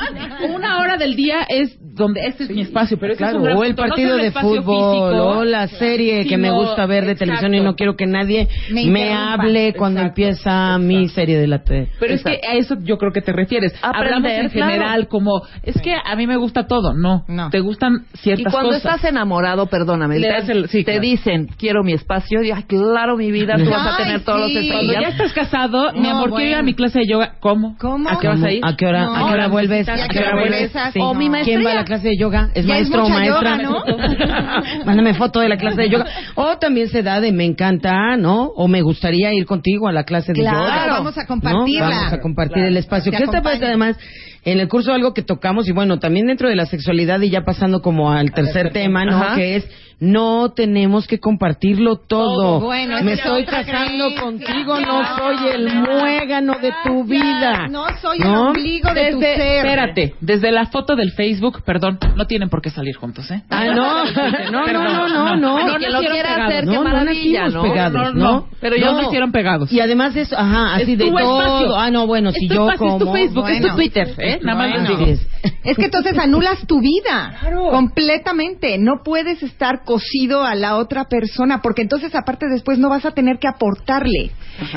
Una 0.54 0.80
hora 0.80 0.96
del 0.96 1.14
día 1.16 1.44
es 1.48 1.76
donde 1.80 2.26
este 2.26 2.44
es 2.44 2.50
mi 2.50 2.62
espacio, 2.62 2.96
pero 2.98 3.12
ese 3.12 3.18
Claro, 3.18 3.38
es 3.38 3.38
un 3.38 3.44
gran 3.44 3.56
o 3.58 3.64
el 3.64 3.68
punto. 3.74 3.82
No 3.82 3.88
partido 3.88 4.10
solo 4.10 4.22
de 4.22 4.28
espacio 4.28 4.62
fútbol, 4.62 4.92
físico, 4.92 5.28
o 5.38 5.44
la 5.44 5.66
serie 5.68 6.26
que 6.26 6.36
me 6.36 6.48
sino- 6.48 6.60
gusta 6.60 6.86
ver 6.86 7.06
de 7.06 7.14
televisión 7.16 7.54
y 7.54 7.58
Exacto. 7.58 7.70
no 7.72 7.76
quiero 7.76 7.96
que 7.96 8.06
nadie 8.06 8.48
Me 8.70 8.86
me, 8.86 9.00
interrumpa. 9.02 9.32
hable 9.34 9.74
cuando 9.74 10.00
Exacto, 10.00 10.08
empieza 10.22 10.78
mi 10.78 11.08
serie 11.08 11.38
de 11.38 11.46
la 11.46 11.62
tele. 11.62 11.88
Pero 11.98 12.14
es 12.14 12.22
que 12.22 12.40
a 12.46 12.54
eso 12.54 12.76
yo 12.82 12.98
creo 12.98 13.12
que 13.12 13.20
te 13.20 13.32
refieres. 13.32 13.74
Aprender, 13.82 14.14
Hablamos 14.14 14.30
en 14.32 14.48
claro. 14.50 14.72
general 14.72 15.08
como, 15.08 15.42
es 15.62 15.80
que 15.80 15.94
a 15.94 16.16
mí 16.16 16.26
me 16.26 16.36
gusta 16.36 16.66
todo. 16.66 16.94
No, 16.94 17.24
No. 17.28 17.50
te 17.50 17.60
gustan 17.60 18.06
Y 18.14 18.18
ciertas 18.18 18.52
cuando 18.52 18.70
cosas. 18.70 18.84
estás 18.84 19.04
enamorado, 19.10 19.66
perdóname, 19.66 20.18
Le 20.18 20.28
te, 20.28 20.32
das 20.32 20.48
el- 20.48 20.68
sí, 20.68 20.78
te 20.78 20.92
claro. 20.92 21.00
dicen, 21.00 21.48
quiero 21.58 21.82
mi 21.82 21.92
espacio, 21.92 22.42
y 22.42 22.50
ay, 22.50 22.62
claro, 22.64 23.16
mi 23.16 23.30
vida, 23.32 23.56
tú 23.56 23.68
vas 23.70 23.86
a 23.86 23.96
Ay, 23.96 24.04
tener 24.04 24.20
todos 24.24 24.48
sí. 24.48 24.54
los 24.54 24.66
Cuando 24.78 24.92
ya 24.92 25.08
estás 25.08 25.32
casado, 25.32 25.92
mi 26.09 26.18
No, 26.18 26.24
amor, 26.24 26.30
quiero 26.39 26.51
ir 26.51 26.56
a 26.56 26.62
mi 26.62 26.74
clase 26.74 26.98
de 27.01 27.06
yoga. 27.06 27.35
¿Cómo? 27.40 27.76
¿Cómo? 27.78 28.09
¿A 28.09 28.18
qué 28.18 28.28
vas 28.28 28.43
a 28.43 28.51
ir? 28.52 28.60
¿A 28.64 28.76
qué 28.76 28.86
hora, 28.86 29.05
No. 29.05 29.14
a 29.16 29.28
qué 29.28 29.35
hora 29.35 29.48
vuelves? 29.48 29.86
¿Y 29.86 29.90
¿A 29.90 30.09
qué 30.09 30.18
hora 30.18 30.35
vuelves? 30.35 30.72
Sí. 30.93 30.98
O 31.02 31.14
mi 31.14 31.28
maestría. 31.28 31.56
¿Quién 31.56 31.66
va 31.66 31.72
a 31.72 31.74
la 31.76 31.85
clase 31.85 32.09
de 32.09 32.16
yoga? 32.18 32.51
¿Es 32.55 32.66
Ya 32.66 32.78
es 32.78 32.89
maestro 32.90 33.05
o 33.06 33.09
maestra? 33.09 33.56
yoga, 33.56 33.62
¿no? 33.62 33.82
Mándame 34.85 35.14
foto 35.14 35.40
de 35.40 35.48
la 35.48 35.56
clase 35.56 35.82
de 35.82 35.90
yoga. 35.90 36.06
O 36.35 36.59
también 36.59 36.89
se 36.89 37.02
da 37.02 37.20
de 37.20 37.32
me 37.32 37.44
encanta, 37.44 38.16
¿no? 38.16 38.44
O 38.56 38.68
me 38.68 38.82
gustaría 38.82 39.32
ir 39.32 39.47
contigo 39.47 39.89
a 39.89 39.93
la 39.93 40.05
clase 40.05 40.32
de 40.32 40.40
Claro, 40.40 40.59
yoga. 40.59 40.86
vamos 40.89 41.16
a 41.18 41.22
¿no? 41.22 41.26
compartirla. 41.28 41.89
Vamos 41.89 42.12
a 42.12 42.20
compartir 42.20 42.55
Claro. 42.55 42.68
el 42.68 42.76
espacio. 42.76 43.12
Te 43.12 43.18
Que 43.18 43.24
esta 43.24 43.43
parte 43.43 43.66
además 43.66 43.97
en 44.44 44.60
el 44.60 44.68
curso 44.68 44.93
algo 44.93 45.12
que 45.14 45.22
tocamos 45.22 45.68
y 45.68 45.72
bueno, 45.72 45.98
también 45.98 46.26
dentro 46.26 46.48
de 46.48 46.56
la 46.56 46.66
sexualidad 46.66 47.20
y 47.20 47.30
ya 47.30 47.43
pasando 47.43 47.80
como 47.80 48.10
al 48.10 48.32
tercer 48.32 48.72
tema, 48.72 49.05
¿no? 49.05 49.16
Ajá. 49.16 49.35
Que 49.36 49.56
es 49.56 49.68
no 50.00 50.50
tenemos 50.54 51.06
que 51.06 51.18
compartirlo 51.18 51.96
todo. 51.96 52.60
Bueno, 52.60 53.02
me 53.02 53.14
estoy 53.14 53.42
es 53.42 53.48
casando 53.50 54.04
creencia. 54.06 54.20
contigo, 54.22 54.80
no 54.80 55.16
soy 55.16 55.48
el 55.54 55.74
muégano 55.74 56.54
de 56.60 56.72
tu 56.84 57.04
vida. 57.04 57.66
No 57.68 57.86
soy 58.00 58.18
el 58.18 58.24
¿No? 58.24 58.48
ombligo 58.50 58.92
de 58.94 59.10
tu 59.12 59.20
ser. 59.20 59.40
espérate, 59.40 60.14
desde 60.20 60.52
la 60.52 60.66
foto 60.66 60.94
del 60.94 61.10
Facebook, 61.12 61.62
perdón, 61.64 61.98
no 62.16 62.26
tienen 62.26 62.48
por 62.48 62.62
qué 62.62 62.70
salir 62.70 62.94
juntos, 62.96 63.28
¿eh? 63.30 63.42
Ah, 63.50 63.64
no, 63.66 64.04
no, 64.52 64.66
no, 64.66 64.82
no, 64.84 65.08
no, 65.08 65.36
no. 65.36 65.66
No 65.66 65.76
quien 65.78 65.92
lo 65.92 66.00
quiera 66.00 66.46
hacer, 66.46 66.64
No, 66.64 66.70
qué 66.72 66.78
no 66.78 66.84
maravilla, 66.84 67.48
¿no? 67.48 67.62
pegados, 67.62 67.92
no, 67.92 68.12
no. 68.12 68.32
¿no? 68.32 68.48
Pero 68.60 68.76
ellos 68.76 68.92
no 68.92 69.02
nacieron 69.02 69.32
pegados. 69.32 69.72
Y 69.72 69.80
además 69.80 70.14
es, 70.16 70.32
ajá, 70.32 70.74
así 70.76 70.92
Es 70.92 70.98
de 70.98 71.06
todo. 71.10 71.18
espacio. 71.40 71.76
Ah, 71.76 71.90
no, 71.90 72.06
bueno, 72.06 72.30
si 72.32 72.46
Es 72.46 72.50
yo 72.52 72.68
como... 72.78 72.92
es 72.92 72.98
tu 73.04 73.12
Facebook, 73.12 73.48
es 73.48 73.58
Bueno. 73.60 73.68
tu 73.68 73.74
Twitter, 73.76 74.14
¿eh? 74.18 74.38
Nada 74.42 74.58
más 74.58 74.70
les 74.80 74.88
digo. 74.88 75.06
Es 75.64 75.76
que 75.76 75.84
entonces 75.86 76.16
anulas 76.18 76.66
tu 76.66 76.80
vida 76.80 77.34
completamente. 77.70 78.78
No 78.78 79.02
puedes 79.04 79.42
estar 79.42 79.82
cosido 79.89 80.44
a 80.44 80.55
la 80.55 80.77
otra 80.77 81.06
persona 81.06 81.62
porque 81.62 81.81
entonces 81.81 82.15
aparte 82.15 82.44
después 82.51 82.78
no 82.78 82.90
vas 82.90 83.06
a 83.06 83.12
tener 83.12 83.39
que 83.39 83.48
aportarle. 83.48 84.32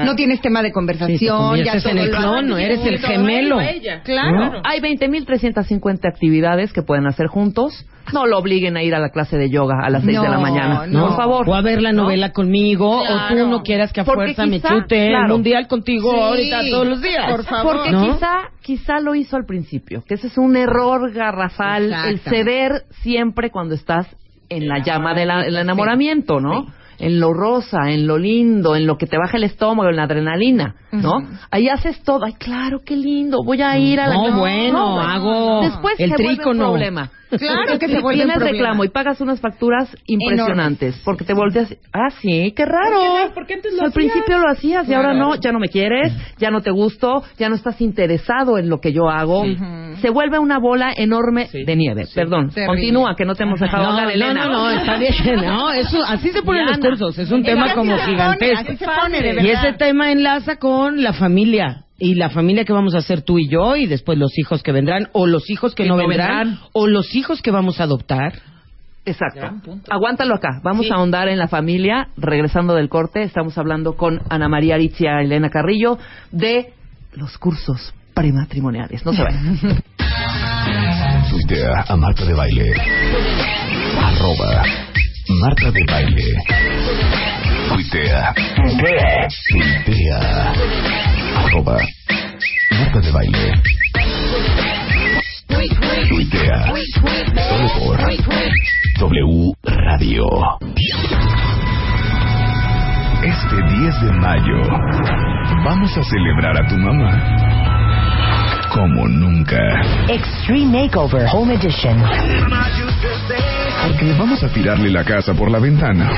No 0.06 0.16
tienes 0.16 0.40
tema 0.40 0.62
de 0.62 0.70
Sí, 0.70 0.72
te 0.72 0.74
conversación. 0.74 1.58
ya 1.66 1.74
en 1.74 1.82
todo 1.82 1.92
el 1.92 2.12
lo 2.12 2.18
clon, 2.18 2.48
¿no? 2.48 2.58
Eres 2.58 2.80
el 2.86 2.98
gemelo. 3.00 3.58
Claro. 4.06 4.62
Hay 4.64 4.80
20.350 4.80 6.08
actividades 6.08 6.72
que 6.72 6.82
pueden 6.82 7.08
hacer 7.08 7.28
juntos. 7.28 7.86
No 8.14 8.26
lo 8.26 8.38
obliguen 8.38 8.78
a 8.78 8.84
ir 8.84 8.96
a 8.96 9.00
la 9.00 9.10
clase 9.10 9.38
de 9.38 9.50
yoga 9.50 9.76
a 9.84 9.90
las 9.90 10.04
6 10.06 10.22
de 10.22 10.30
la 10.30 10.36
No, 10.36 10.42
mañana. 10.42 10.88
no. 10.88 11.08
Por 11.10 11.18
favor. 11.18 11.50
O 11.50 11.56
a 11.56 11.62
ver 11.62 11.82
la 11.82 11.92
¿No? 11.92 12.04
novela 12.04 12.32
conmigo, 12.32 13.02
o 13.02 13.28
tú 13.30 13.36
no 13.50 13.64
quieras 13.64 13.92
que 13.92 14.00
a 14.02 14.06
Porque 14.06 14.34
fuerza 14.34 14.46
me 14.46 14.62
chute 14.62 15.08
el 15.08 15.10
claro. 15.12 15.34
mundial 15.34 15.68
contigo 15.68 16.12
Sí, 16.14 16.20
ahorita 16.22 16.60
todos 16.72 16.88
los 16.88 17.02
días. 17.02 17.30
por 17.30 17.44
favor. 17.44 17.76
Porque 17.76 17.92
¿No? 17.92 18.14
quizá, 18.14 18.50
quizá 18.62 19.00
lo 19.02 19.14
hizo 19.14 19.36
al 19.36 19.46
principio, 19.46 20.04
que 20.08 20.14
ese 20.14 20.28
es 20.28 20.38
un 20.38 20.56
error 20.56 21.12
garrafal, 21.12 21.94
el 22.08 22.20
ceder 22.20 22.84
siempre 23.02 23.50
cuando 23.52 23.76
estás 23.76 24.08
en 24.52 24.68
la 24.68 24.80
llama 24.80 25.14
del 25.14 25.56
enamoramiento, 25.56 26.40
¿no? 26.40 26.68
En 27.02 27.20
lo 27.20 27.34
rosa, 27.34 27.90
en 27.90 28.06
lo 28.08 28.18
lindo, 28.18 28.76
en 28.76 28.86
lo 28.86 28.96
que 28.98 29.08
te 29.08 29.18
baja 29.18 29.36
el 29.38 29.44
estómago, 29.44 29.90
en 29.90 29.96
la 29.96 30.04
adrenalina, 30.04 30.76
¿no? 30.92 31.18
Ujú. 31.18 31.28
Ahí 31.50 31.68
haces 31.68 32.02
todo, 32.04 32.24
ay, 32.26 32.34
claro, 32.34 32.80
qué 32.86 32.96
lindo, 32.96 33.40
voy 33.44 33.62
a 33.62 33.76
ir 33.78 34.00
a 34.00 34.08
la... 34.08 34.14
No, 34.16 34.38
bueno, 34.38 34.94
güey. 34.94 35.06
hago 35.08 35.62
Después 35.64 35.96
el 36.00 36.10
se 36.12 36.16
vuelve 36.16 36.30
un 36.30 36.36
trícono. 36.38 36.70
problema. 36.70 37.10
Claro 37.32 37.80
que 37.80 37.88
se 37.88 38.00
vuelve 38.02 38.24
Tienes 38.24 38.36
problema. 38.38 38.58
reclamo 38.58 38.84
y 38.84 38.90
pagas 38.90 39.22
unas 39.22 39.40
facturas 39.40 39.90
impresionantes 40.06 41.02
porque 41.06 41.24
te 41.24 41.34
volteas, 41.34 41.74
ah, 41.94 42.10
sí, 42.22 42.54
qué 42.56 42.66
raro. 42.66 43.32
¿Por 43.34 43.46
qué 43.48 43.54
antes 43.56 43.72
lo 43.74 43.84
Al 43.84 43.88
hacías? 43.88 43.94
principio 43.94 44.38
lo 44.38 44.50
hacías 44.50 44.88
y 44.90 44.94
ahora 44.94 45.14
no, 45.14 45.36
ya 45.36 45.52
no 45.54 45.60
me 45.60 45.70
quieres, 45.70 46.12
ya 46.38 46.52
no 46.52 46.62
te 46.62 46.72
gusto, 46.72 47.24
ya 47.40 47.48
no 47.50 47.56
estás 47.56 47.80
interesado 47.82 48.58
en 48.58 48.70
lo 48.70 48.80
que 48.82 48.92
yo 48.92 49.10
hago. 49.10 49.44
Se 50.02 50.10
vuelve 50.10 50.40
una 50.40 50.60
bola 50.60 50.92
enorme 50.96 51.48
Sí. 51.48 51.64
de 51.64 51.76
nieve. 51.76 52.06
Perdón, 52.14 52.50
Terrible. 52.50 52.68
continúa 52.68 53.16
que 53.16 53.24
no 53.26 53.34
te 53.36 53.44
hemos 53.44 53.60
dejado 53.62 53.84
No, 53.84 53.90
hablar, 53.92 54.06
no, 54.08 54.12
Elena. 54.12 54.46
no, 54.46 54.52
no, 54.52 54.70
está 54.72 54.98
bien. 54.98 55.14
No, 55.42 55.72
eso, 55.72 56.04
así 56.06 56.30
se 56.32 56.42
ponen 56.44 56.66
los 56.66 56.80
Es 57.18 57.32
un 57.32 57.44
tema 57.44 57.74
como 57.74 57.98
gigantesco. 57.98 58.74
Y 59.42 59.50
ese 59.50 59.74
tema 59.74 60.12
enlaza 60.12 60.58
con 60.58 61.02
la 61.04 61.14
familia. 61.14 61.86
Y 61.98 62.16
la 62.16 62.30
familia 62.30 62.66
que 62.66 62.74
vamos 62.74 62.96
a 62.96 62.98
hacer 63.00 63.22
tú 63.22 63.38
y 63.38 63.48
yo, 63.48 63.76
y 63.76 63.86
después 63.86 64.18
los 64.18 64.36
hijos 64.40 64.64
que 64.64 64.72
vendrán, 64.72 65.10
o 65.14 65.28
los 65.28 65.50
hijos 65.52 65.76
que 65.76 65.84
Que 65.84 65.90
no 65.90 65.98
no 65.98 66.08
vendrán, 66.08 66.48
vendrán. 66.50 66.60
o 66.74 66.88
los 66.88 67.14
hijos 67.14 67.42
que 67.44 67.52
vamos 67.52 67.80
a 67.80 67.84
adoptar. 67.84 68.34
Exacto. 69.06 69.52
Aguántalo 69.90 70.36
acá. 70.36 70.60
Vamos 70.64 70.86
Sí. 70.88 70.92
a 70.92 70.96
ahondar 70.96 71.28
en 71.28 71.38
la 71.38 71.48
familia. 71.48 72.08
Regresando 72.18 72.74
del 72.76 72.90
corte, 72.90 73.24
estamos 73.24 73.58
hablando 73.58 73.96
con 73.96 74.22
Ana 74.30 74.48
María 74.48 74.76
Aritzia 74.76 75.22
Elena 75.22 75.50
Carrillo 75.50 75.98
de 76.32 76.74
los 77.14 77.38
cursos 77.38 77.94
prematrimoniales. 78.14 79.06
No 79.06 79.14
se 79.14 79.22
vayan. 79.24 79.60
Tuitea 81.30 81.86
a 81.88 81.96
Marta 81.98 82.26
de 82.26 82.34
Baile. 82.34 82.74
Arroba 84.04 84.64
Marta 85.40 85.72
de 85.72 85.84
Baile. 85.86 86.36
Tuitea. 87.70 88.34
Tuitea. 89.50 90.54
Arroba 91.38 91.78
Marta 92.72 93.00
de 93.00 93.12
Baile. 93.12 93.62
Tuitea. 96.10 96.74
Solo 97.48 97.68
por 97.80 97.98
W 99.00 99.54
Radio. 99.64 100.26
Este 103.24 103.56
10 103.56 104.02
de 104.02 104.12
mayo 104.14 104.62
vamos 105.64 105.96
a 105.98 106.04
celebrar 106.04 106.58
a 106.58 106.68
tu 106.68 106.76
mamá 106.78 107.42
como 108.74 109.08
nunca. 109.08 109.60
Extreme 110.08 110.84
Makeover 110.84 111.28
Home 111.32 111.54
Edition. 111.54 111.98
Porque 113.88 114.14
vamos 114.18 114.44
a 114.44 114.48
tirarle 114.50 114.90
la 114.90 115.04
casa 115.04 115.34
por 115.34 115.50
la 115.50 115.60
ventana. 115.60 116.10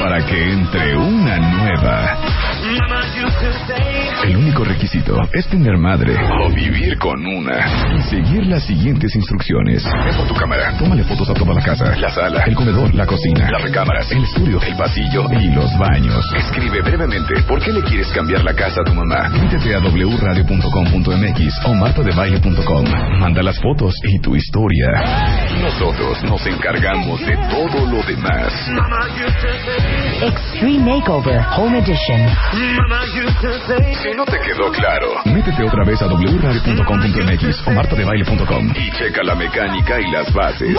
Para 0.00 0.24
que 0.24 0.52
entre 0.52 0.96
una 0.96 1.38
nueva. 1.38 2.49
El 4.22 4.36
único 4.36 4.64
requisito 4.64 5.16
es 5.32 5.46
tener 5.48 5.76
madre 5.78 6.14
o 6.44 6.50
vivir 6.50 6.98
con 6.98 7.24
una. 7.24 7.96
Y 7.96 8.02
seguir 8.02 8.46
las 8.46 8.64
siguientes 8.64 9.14
instrucciones. 9.16 9.82
Por 10.16 10.28
tu 10.28 10.34
cámara. 10.34 10.76
Tómale 10.78 11.04
fotos 11.04 11.30
a 11.30 11.34
toda 11.34 11.54
la 11.54 11.62
casa. 11.62 11.96
La 11.96 12.10
sala, 12.10 12.42
el 12.44 12.54
comedor, 12.54 12.94
la 12.94 13.06
cocina, 13.06 13.50
las 13.50 13.62
recámaras, 13.62 14.10
el 14.12 14.22
estudio, 14.24 14.60
el 14.62 14.76
pasillo 14.76 15.24
y 15.32 15.54
los 15.54 15.76
baños. 15.78 16.24
Escribe 16.36 16.82
brevemente 16.82 17.42
por 17.48 17.62
qué 17.62 17.72
le 17.72 17.82
quieres 17.82 18.08
cambiar 18.08 18.44
la 18.44 18.54
casa 18.54 18.82
a 18.82 18.84
tu 18.84 18.94
mamá. 18.94 19.30
Métete 19.30 19.74
a 19.74 19.80
wradio.com.mx 19.80 21.66
o 21.66 21.74
martadebaile.com. 21.74 22.84
Manda 23.20 23.42
las 23.42 23.58
fotos 23.60 23.94
y 24.04 24.20
tu 24.20 24.36
historia. 24.36 24.88
Nosotros 25.62 26.22
nos 26.24 26.46
encargamos 26.46 27.20
de 27.20 27.36
todo 27.48 27.86
lo 27.86 28.02
demás. 28.02 28.52
Extreme 30.22 30.78
Makeover 30.78 31.40
Home 31.56 31.78
Edition. 31.78 32.20
Si 34.02 34.16
no 34.16 34.24
te 34.24 34.38
quedó 34.40 34.70
claro, 34.70 35.08
métete 35.24 35.64
otra 35.64 35.84
vez 35.84 36.00
a 36.02 36.06
wradio.com.mx 36.06 37.66
o 37.66 37.70
martadebaile.com 37.70 38.72
y 38.76 38.90
checa 38.92 39.22
la 39.22 39.34
mecánica 39.34 40.00
y 40.00 40.10
las 40.10 40.32
bases. 40.32 40.76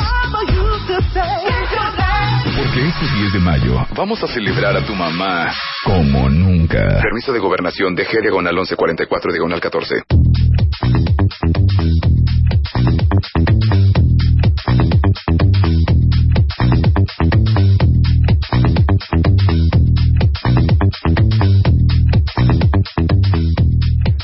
Porque 2.58 2.88
este 2.88 3.06
10 3.16 3.34
de 3.34 3.40
mayo 3.40 3.86
vamos 3.96 4.24
a 4.24 4.28
celebrar 4.28 4.76
a 4.76 4.86
tu 4.86 4.96
mamá 4.96 5.52
como 5.84 6.30
nunca. 6.30 7.00
Permiso 7.02 7.34
de 7.34 7.40
gobernación 7.40 7.96
de 7.96 8.06
G 8.06 8.22
diagonal 8.22 8.56
1144 8.56 9.32
diagonal 9.32 9.60
14. 9.60 10.04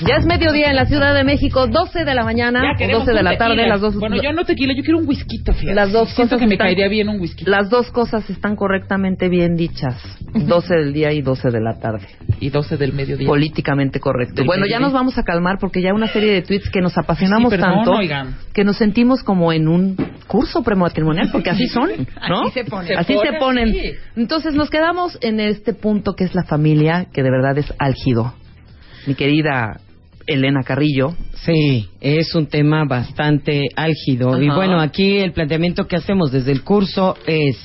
Ya 0.07 0.15
es 0.15 0.25
mediodía 0.25 0.69
en 0.69 0.75
la 0.77 0.85
Ciudad 0.85 1.13
de 1.13 1.23
México, 1.25 1.67
12 1.67 2.05
de 2.05 2.15
la 2.15 2.23
mañana, 2.23 2.61
Ya 2.63 2.71
o 2.75 2.77
queremos 2.77 3.05
12 3.05 3.17
de 3.17 3.23
la 3.23 3.37
tarde, 3.37 3.55
tequila. 3.55 3.67
las 3.73 3.81
dos. 3.81 3.95
Bueno, 3.97 4.15
yo 4.21 4.31
no 4.31 4.45
tequila, 4.45 4.73
yo 4.73 4.81
quiero 4.83 4.99
un 4.99 5.07
whisky, 5.07 5.39
fíjate. 5.39 5.73
Las 5.73 5.91
dos 5.91 6.09
Siento 6.09 6.35
cosas 6.35 6.39
que 6.39 6.47
me 6.47 6.53
están- 6.55 6.67
caería 6.67 6.87
bien 6.87 7.09
un 7.09 7.19
whisky. 7.19 7.43
Las 7.45 7.69
dos 7.69 7.91
cosas 7.91 8.29
están 8.29 8.55
correctamente 8.55 9.27
bien 9.27 9.55
dichas. 9.57 9.95
12 10.33 10.73
del 10.75 10.93
día 10.93 11.11
y 11.11 11.21
12 11.21 11.49
de 11.49 11.59
la 11.59 11.79
tarde. 11.79 12.07
Y 12.39 12.49
12 12.49 12.77
del 12.77 12.93
mediodía. 12.93 13.27
Políticamente 13.27 13.99
correcto. 13.99 14.35
Del 14.35 14.45
bueno, 14.45 14.65
ya 14.65 14.79
nos 14.79 14.93
vamos 14.93 15.17
a 15.17 15.23
calmar 15.23 15.57
porque 15.59 15.81
ya 15.81 15.93
una 15.93 16.07
serie 16.07 16.31
de 16.31 16.41
tweets 16.41 16.69
que 16.69 16.79
nos 16.79 16.97
apasionamos 16.97 17.51
Sí, 17.53 17.59
tanto 17.59 17.91
oigan. 17.91 18.35
que 18.53 18.63
nos 18.63 18.77
sentimos 18.77 19.23
como 19.23 19.51
en 19.51 19.67
un 19.67 19.97
curso 20.27 20.63
prematrimonial 20.63 21.29
porque 21.31 21.49
así 21.49 21.67
son, 21.67 21.89
¿no? 22.29 22.43
Así 22.43 22.51
se 22.51 22.63
ponen. 22.63 22.97
Así 22.97 23.13
Se 23.13 23.19
se 23.19 23.33
ponen, 23.33 23.39
ponen. 23.39 23.73
sí. 23.73 23.91
Entonces 24.15 24.53
nos 24.53 24.69
quedamos 24.69 25.17
en 25.21 25.39
este 25.41 25.73
punto 25.73 26.13
que 26.13 26.23
es 26.23 26.33
la 26.33 26.43
familia, 26.43 27.07
que 27.11 27.23
de 27.23 27.29
verdad 27.31 27.57
es 27.57 27.73
álgido. 27.77 28.33
Mi 29.05 29.15
querida 29.15 29.79
Elena 30.27 30.61
Carrillo. 30.63 31.15
Sí, 31.45 31.87
es 32.01 32.35
un 32.35 32.47
tema 32.47 32.83
bastante 32.85 33.63
álgido. 33.75 34.41
Y 34.41 34.49
bueno, 34.49 34.79
aquí 34.79 35.17
el 35.17 35.31
planteamiento 35.31 35.87
que 35.87 35.95
hacemos 35.95 36.31
desde 36.31 36.51
el 36.51 36.63
curso 36.63 37.15
es 37.25 37.55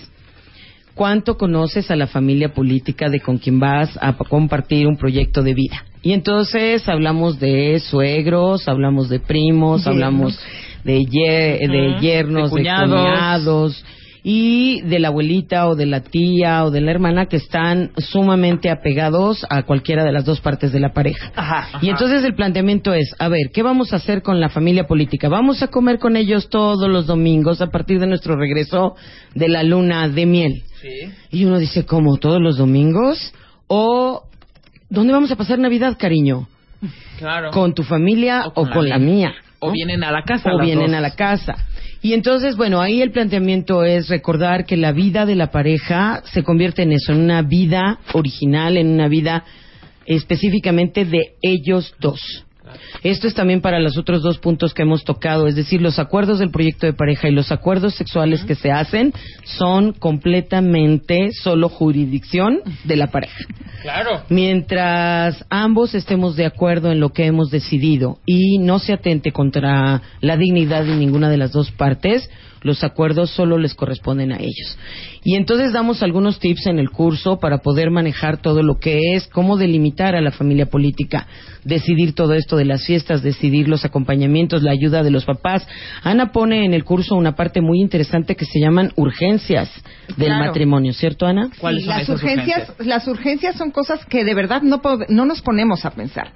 cuánto 0.94 1.36
conoces 1.36 1.90
a 1.90 1.97
la 1.97 2.06
familia 2.06 2.52
política 2.55 3.09
de 3.09 3.20
con 3.20 3.39
quien 3.39 3.59
vas 3.59 3.98
a 4.01 4.12
compartir 4.14 4.86
un 4.86 4.97
proyecto 4.97 5.43
de 5.43 5.55
vida. 5.55 5.84
Y 6.02 6.12
entonces 6.12 6.89
hablamos 6.89 7.39
de 7.39 7.78
suegros, 7.80 8.68
hablamos 8.68 9.09
de 9.09 9.20
primos, 9.20 9.80
Yernos. 9.84 9.86
hablamos 9.94 10.40
de, 10.84 11.05
ye- 11.05 11.59
de 11.68 11.97
yernos, 12.01 12.51
De 12.51 12.62
de 12.62 12.68
cuñados. 12.68 13.84
Y 14.24 14.82
de 14.82 15.01
la 15.01 15.09
abuelita 15.09 15.66
o 15.69 15.74
de 15.74 15.86
la 15.86 16.01
tía 16.01 16.65
o 16.65 16.70
de 16.70 16.81
la 16.81 16.93
hermana 16.93 17.27
que 17.27 17.36
están 17.36 17.90
sumamente 17.97 18.70
apegados 18.70 19.44
a 19.51 19.65
cualquiera 19.65 20.05
de 20.05 20.12
las 20.12 20.24
dos 20.24 20.40
partes 20.40 20.73
de 20.73 20.81
la 20.81 20.93
pareja. 20.93 21.32
Ajá. 21.35 21.78
Y 21.81 21.90
entonces 21.90 22.23
el 22.24 22.35
planteamiento 22.35 22.93
es, 22.93 23.15
a 23.19 23.28
ver, 23.28 23.51
¿qué 23.53 23.62
vamos 23.62 23.93
a 23.93 23.97
hacer 23.97 24.23
con 24.23 24.40
la 24.40 24.49
familia 24.49 24.86
política? 24.86 25.28
¿Vamos 25.28 25.62
a 25.62 25.69
comer 25.69 25.99
con 25.99 26.16
ellos 26.16 26.49
todos 26.49 26.89
los 26.89 27.07
domingos 27.07 27.61
a 27.61 27.69
partir 27.69 27.99
de 27.99 28.07
nuestro 28.07 28.36
regreso 28.36 28.94
de 29.35 29.49
la 29.49 29.65
luna 29.65 30.09
de 30.09 30.27
miel? 30.27 30.62
Sí. 30.81 31.12
Y 31.31 31.44
uno 31.44 31.59
dice, 31.59 31.85
¿cómo? 31.85 32.16
¿Todos 32.19 32.40
los 32.40 32.59
domingos? 32.59 33.32
¿O 33.66 34.24
dónde 34.89 35.12
vamos 35.12 35.31
a 35.32 35.36
pasar 35.36 35.59
Navidad, 35.59 35.97
cariño? 35.99 36.49
Claro. 37.19 37.51
¿Con 37.51 37.74
tu 37.74 37.82
familia 37.82 38.44
o 38.55 38.66
con, 38.69 38.89
la 38.89 38.99
mía? 38.99 39.32
O 39.61 39.70
vienen 39.70 40.03
a 40.05 40.11
la 40.11 40.23
casa. 40.23 40.53
o 40.53 40.61
vienen 40.61 40.89
dos. 40.89 40.97
a 40.97 41.01
la 41.01 41.15
casa. 41.15 41.55
Y 42.03 42.15
entonces, 42.15 42.57
bueno, 42.57 42.81
ahí 42.81 43.01
el 43.01 43.12
planteamiento 43.12 43.85
es 43.85 44.09
recordar 44.09 44.66
que 44.66 44.77
la 44.77 44.91
vida 44.91 45.24
de 45.24 45.37
la 45.37 45.53
pareja 45.53 46.23
se 46.33 46.43
convierte 46.43 46.83
en 46.83 46.91
eso, 46.91 47.12
en 47.12 47.20
una 47.20 47.43
vida 47.43 48.01
original, 48.12 48.77
en 48.77 48.89
una 48.89 49.07
vida 49.07 49.45
específicamente 50.05 51.05
de 51.05 51.35
ellos 51.41 51.95
dos. 52.01 52.45
Esto 53.03 53.27
es 53.27 53.35
también 53.35 53.61
para 53.61 53.81
los 53.81 53.99
otros 53.99 54.23
dos 54.23 54.39
puntos 54.39 54.74
que 54.74 54.82
hemos 54.82 55.05
tocado, 55.05 55.47
es 55.47 55.55
decir, 55.55 55.81
los 55.81 55.99
acuerdos 55.99 56.39
del 56.39 56.51
proyecto 56.51 56.86
de 56.86 56.93
pareja 56.93 57.28
y 57.28 57.32
los 57.32 57.53
acuerdos 57.53 57.94
sexuales 57.94 58.44
que 58.44 58.55
se 58.55 58.70
hacen 58.70 59.12
son 59.44 59.93
completamente 59.93 61.31
solo 61.32 61.69
jurisdicción 61.69 62.61
de 62.85 62.97
la 62.97 63.09
pareja. 63.09 63.44
Claro. 63.82 64.23
Mientras 64.28 65.44
ambos 65.51 65.94
estemos 65.94 66.36
de 66.36 66.47
acuerdo 66.47 66.93
en 66.93 67.01
lo 67.01 67.11
que 67.11 67.27
hemos 67.27 67.51
decidido 67.51 68.19
y 68.27 68.59
no 68.59 68.78
se 68.78 68.93
atente 68.93 69.32
contra 69.32 70.03
la 70.20 70.36
dignidad 70.36 70.85
de 70.85 70.97
ninguna 70.97 71.28
de 71.31 71.36
las 71.36 71.53
dos 71.53 71.73
partes, 71.73 72.31
los 72.62 72.84
acuerdos 72.84 73.30
solo 73.30 73.59
les 73.59 73.74
corresponden 73.74 74.32
a 74.32 74.36
ellos. 74.39 74.78
Y 75.24 75.36
entonces 75.36 75.72
damos 75.72 76.02
algunos 76.02 76.39
tips 76.39 76.66
en 76.66 76.78
el 76.78 76.90
curso 76.90 77.39
para 77.39 77.59
poder 77.59 77.90
manejar 77.90 78.39
todo 78.39 78.62
lo 78.62 78.78
que 78.78 79.14
es, 79.14 79.26
cómo 79.28 79.56
delimitar 79.56 80.14
a 80.16 80.20
la 80.20 80.30
familia 80.32 80.66
política, 80.66 81.26
decidir 81.64 82.14
todo 82.14 82.34
esto 82.34 82.56
de 82.56 82.64
las 82.64 82.84
fiestas, 82.84 83.22
decidir 83.22 83.68
los 83.68 83.84
acompañamientos, 83.84 84.62
la 84.62 84.72
ayuda 84.72 85.02
de 85.02 85.10
los 85.10 85.24
papás. 85.24 85.66
Ana 86.02 86.32
pone 86.32 86.64
en 86.64 86.74
el 86.74 86.84
curso 86.84 87.14
una 87.14 87.34
parte 87.34 87.60
muy 87.60 87.80
interesante 87.80 88.34
que 88.36 88.44
se 88.44 88.60
llaman 88.60 88.93
urgencias 88.97 89.70
del 90.16 90.28
Claro. 90.28 90.47
matrimonio, 90.47 90.93
¿cierto 90.93 91.26
Ana? 91.26 91.51
Sí, 91.55 91.86
las 91.86 92.09
urgencias, 92.09 92.72
las 92.78 93.06
urgencias 93.09 93.56
son 93.56 93.70
cosas 93.70 94.05
que 94.06 94.24
de 94.24 94.34
verdad 94.34 94.62
no, 94.62 94.80
no 95.09 95.24
nos 95.26 95.43
ponemos 95.43 95.84
a 95.84 95.90
pensar. 95.90 96.32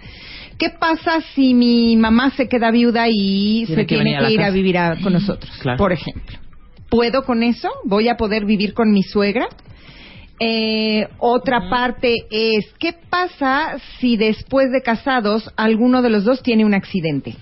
¿Qué 0.59 0.71
pasa 0.71 1.21
si 1.35 1.53
mi 1.55 1.97
mamá 1.97 2.31
se 2.31 2.49
queda 2.49 2.71
viuda 2.71 3.07
y 3.09 3.65
Tiene 3.67 3.83
se 3.83 3.87
que 3.87 3.95
tiene 3.97 4.17
a 4.17 4.21
que 4.21 4.33
ir 4.33 4.43
a 4.43 4.51
vivir 4.51 4.79
a- 4.79 4.97
con 5.03 5.13
nosotros? 5.13 5.51
Claro. 5.61 5.79
Por 5.79 5.93
ejemplo. 5.93 6.39
¿Puedo 6.89 7.25
con 7.25 7.43
eso? 7.43 7.69
¿Voy 7.85 8.09
a 8.09 8.17
poder 8.17 8.45
vivir 8.47 8.73
con 8.73 8.91
mi 8.93 9.03
suegra? 9.03 9.49
Eh, 10.39 11.09
otra 11.19 11.69
parte 11.71 12.15
es, 12.31 12.73
¿qué 12.79 12.95
pasa 13.11 13.77
si 13.99 14.17
después 14.17 14.71
de 14.71 14.83
casados 14.83 15.51
alguno 15.57 16.03
de 16.03 16.11
los 16.11 16.25
dos 16.25 16.43
tiene 16.43 16.65
un 16.65 16.75
accidente 16.75 17.35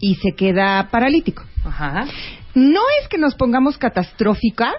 y 0.00 0.16
se 0.16 0.32
queda 0.32 0.88
paralítico? 0.90 1.44
Ajá. 1.64 2.06
No 2.54 2.80
es 3.00 3.08
que 3.08 3.18
nos 3.18 3.36
pongamos 3.36 3.78
catastróficas, 3.78 4.74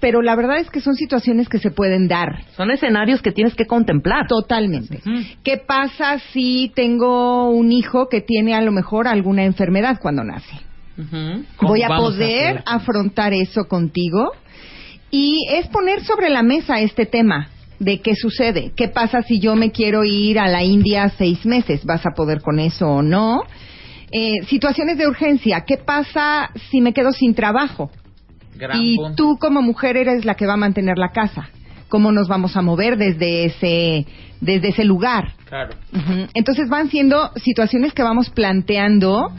pero 0.00 0.22
la 0.22 0.36
verdad 0.36 0.58
es 0.58 0.70
que 0.70 0.80
son 0.80 0.94
situaciones 0.94 1.48
que 1.48 1.58
se 1.58 1.70
pueden 1.70 2.06
dar. 2.08 2.44
Son 2.56 2.70
escenarios 2.70 3.22
que 3.22 3.32
tienes 3.32 3.54
que 3.54 3.66
contemplar. 3.66 4.26
Totalmente. 4.28 5.00
¿Qué 5.42 5.56
pasa 5.56 6.18
si 6.32 6.70
tengo 6.74 7.48
un 7.50 7.72
hijo 7.72 8.08
que 8.08 8.20
tiene 8.20 8.54
a 8.54 8.60
lo 8.60 8.72
mejor 8.72 9.08
alguna 9.08 9.44
enfermedad 9.44 9.98
cuando 10.00 10.22
nace? 10.24 10.60
¿Cómo 10.96 11.72
Voy 11.72 11.82
a 11.82 11.88
poder? 11.88 12.62
afrontar 12.66 13.32
eso 13.34 13.64
contigo 13.68 14.32
y 15.10 15.46
es 15.50 15.68
poner 15.68 16.02
sobre 16.02 16.30
la 16.30 16.42
mesa 16.42 16.80
este 16.80 17.06
tema 17.06 17.48
de 17.78 18.00
qué 18.00 18.14
sucede. 18.14 18.72
¿Qué 18.74 18.88
pasa 18.88 19.22
si 19.22 19.38
yo 19.38 19.54
me 19.56 19.70
quiero 19.70 20.04
ir 20.04 20.38
a 20.38 20.48
la 20.48 20.62
India 20.62 21.10
seis 21.18 21.44
meses? 21.44 21.84
¿Vas 21.84 22.06
a 22.06 22.10
poder 22.14 22.40
con 22.40 22.58
eso 22.58 22.86
o 22.88 23.02
no? 23.02 23.42
Eh, 24.10 24.36
situaciones 24.46 24.96
de 24.98 25.06
urgencia. 25.06 25.64
¿Qué 25.66 25.76
pasa 25.76 26.50
si 26.70 26.80
me 26.80 26.92
quedo 26.94 27.12
sin 27.12 27.34
trabajo? 27.34 27.90
Gran 28.58 28.80
y 28.80 28.96
punto. 28.96 29.14
tú 29.16 29.38
como 29.38 29.62
mujer 29.62 29.96
eres 29.96 30.24
la 30.24 30.34
que 30.34 30.46
va 30.46 30.54
a 30.54 30.58
mantener 30.58 30.98
la 30.98 31.10
casa. 31.12 31.48
¿Cómo 31.88 32.10
nos 32.10 32.26
vamos 32.26 32.56
a 32.56 32.62
mover 32.62 32.96
desde 32.96 33.44
ese, 33.44 34.06
desde 34.40 34.68
ese 34.68 34.84
lugar? 34.84 35.34
Claro. 35.44 35.74
Entonces 36.34 36.68
van 36.68 36.90
siendo 36.90 37.30
situaciones 37.36 37.92
que 37.92 38.02
vamos 38.02 38.30
planteando 38.30 39.30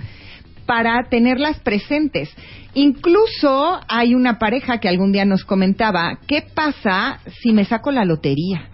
para 0.65 1.09
tenerlas 1.09 1.59
presentes. 1.59 2.29
Incluso 2.73 3.79
hay 3.87 4.13
una 4.13 4.37
pareja 4.37 4.79
que 4.79 4.87
algún 4.87 5.11
día 5.11 5.25
nos 5.25 5.43
comentaba, 5.43 6.19
¿qué 6.27 6.43
pasa 6.53 7.19
si 7.41 7.51
me 7.51 7.65
saco 7.65 7.91
la 7.91 8.05
lotería? 8.05 8.69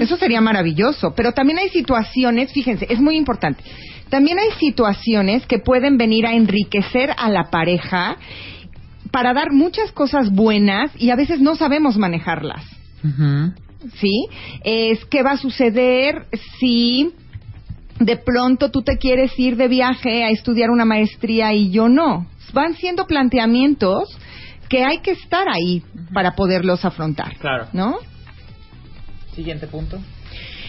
Eso 0.00 0.18
sería 0.18 0.42
maravilloso, 0.42 1.14
pero 1.14 1.32
también 1.32 1.58
hay 1.58 1.70
situaciones, 1.70 2.52
fíjense, 2.52 2.86
es 2.90 3.00
muy 3.00 3.16
importante, 3.16 3.64
también 4.10 4.38
hay 4.38 4.50
situaciones 4.58 5.46
que 5.46 5.58
pueden 5.58 5.96
venir 5.96 6.26
a 6.26 6.34
enriquecer 6.34 7.10
a 7.16 7.30
la 7.30 7.44
pareja 7.44 8.18
para 9.16 9.32
dar 9.32 9.50
muchas 9.50 9.92
cosas 9.92 10.30
buenas 10.30 10.90
y 10.98 11.08
a 11.08 11.16
veces 11.16 11.40
no 11.40 11.56
sabemos 11.56 11.96
manejarlas. 11.96 12.62
¿sí? 13.98 14.26
Es 14.62 15.06
qué 15.06 15.22
va 15.22 15.30
a 15.30 15.36
suceder 15.38 16.26
si 16.60 17.14
de 17.98 18.18
pronto 18.18 18.70
tú 18.70 18.82
te 18.82 18.98
quieres 18.98 19.32
ir 19.38 19.56
de 19.56 19.68
viaje 19.68 20.22
a 20.22 20.28
estudiar 20.28 20.68
una 20.68 20.84
maestría 20.84 21.54
y 21.54 21.70
yo 21.70 21.88
no. 21.88 22.26
Van 22.52 22.74
siendo 22.74 23.06
planteamientos 23.06 24.18
que 24.68 24.84
hay 24.84 24.98
que 24.98 25.12
estar 25.12 25.48
ahí 25.48 25.82
para 26.12 26.32
poderlos 26.32 26.84
afrontar. 26.84 27.38
Claro. 27.38 27.68
¿No? 27.72 27.96
Siguiente 29.34 29.66
punto. 29.66 29.98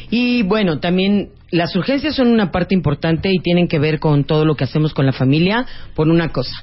Y 0.09 0.43
bueno, 0.43 0.79
también 0.79 1.31
las 1.51 1.75
urgencias 1.75 2.15
son 2.15 2.29
una 2.29 2.49
parte 2.49 2.73
importante 2.73 3.29
y 3.29 3.39
tienen 3.39 3.67
que 3.67 3.77
ver 3.77 3.99
con 3.99 4.23
todo 4.23 4.45
lo 4.45 4.55
que 4.55 4.63
hacemos 4.63 4.93
con 4.93 5.05
la 5.05 5.11
familia 5.11 5.65
por 5.95 6.07
una 6.07 6.29
cosa. 6.29 6.55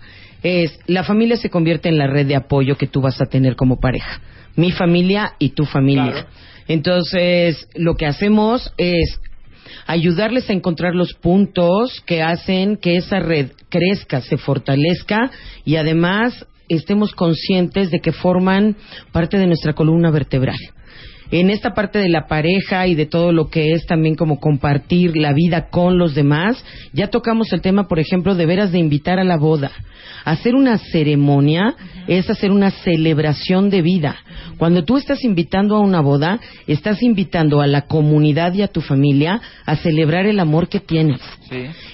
Es, 0.45 0.79
la 0.87 1.03
familia 1.03 1.37
se 1.37 1.51
convierte 1.51 1.89
en 1.89 1.99
la 1.99 2.07
red 2.07 2.27
de 2.27 2.37
apoyo 2.37 2.77
que 2.77 2.87
tú 2.87 3.01
vas 3.01 3.21
a 3.21 3.27
tener 3.27 3.57
como 3.57 3.81
pareja. 3.81 4.21
Mi 4.55 4.71
familia 4.71 5.33
y 5.41 5.49
tu 5.51 5.65
familia. 5.65 6.13
Claro. 6.13 6.29
Entonces, 6.69 7.69
lo 7.75 7.97
que 7.97 8.07
hacemos 8.07 8.73
es 8.77 9.21
ayudarles 9.87 10.49
a 10.49 10.53
encontrar 10.53 10.95
los 10.95 11.15
puntos 11.15 12.03
que 12.07 12.23
hacen 12.23 12.77
que 12.77 12.97
esa 12.97 13.19
red 13.19 13.51
crezca, 13.69 14.21
se 14.21 14.37
fortalezca 14.37 15.31
y 15.65 15.77
además 15.77 16.47
estemos 16.69 17.13
conscientes 17.13 17.91
de 17.91 18.01
que 18.01 18.13
forman 18.13 18.77
parte 19.13 19.39
de 19.39 19.47
nuestra 19.47 19.73
columna 19.73 20.11
vertebral. 20.11 20.59
En 21.41 21.51
esta 21.51 21.75
parte 21.75 21.99
de 21.99 22.09
la 22.09 22.29
pareja 22.29 22.87
y 22.87 22.95
de 22.95 23.07
todo 23.07 23.33
lo 23.33 23.49
que 23.49 23.73
es 23.73 23.87
también 23.87 24.15
como 24.15 24.39
compartir 24.39 25.17
la 25.17 25.33
vida 25.33 25.69
con 25.69 25.99
los 25.99 26.15
demás, 26.15 26.65
ya 26.93 27.09
tocamos 27.09 27.53
el 27.53 27.61
tema, 27.61 27.89
por 27.89 27.99
ejemplo, 27.99 28.37
de 28.37 28.47
veras 28.47 28.71
de 28.71 28.79
invitar 28.79 29.19
a 29.19 29.25
la 29.25 29.37
boda. 29.37 29.73
Hacer 30.25 30.55
una 30.55 30.79
ceremonia 30.79 31.75
es 32.07 32.31
hacer 32.31 32.53
una 32.53 32.71
celebración 32.71 33.69
de 33.69 33.83
vida. 33.83 34.17
Cuando 34.59 34.85
tú 34.85 34.97
estás 34.97 35.25
invitando 35.25 35.75
a 35.75 35.81
una 35.81 36.01
boda, 36.01 36.39
estás 36.69 37.03
invitando 37.03 37.61
a 37.61 37.67
la 37.67 37.83
comunidad 37.83 38.55
y 38.55 38.63
a 38.63 38.69
tu 38.69 38.81
familia 38.81 39.41
a 39.67 39.75
celebrar 39.75 40.27
el 40.27 40.39
amor 40.39 40.69
que 40.69 40.79
tienes. 40.79 41.21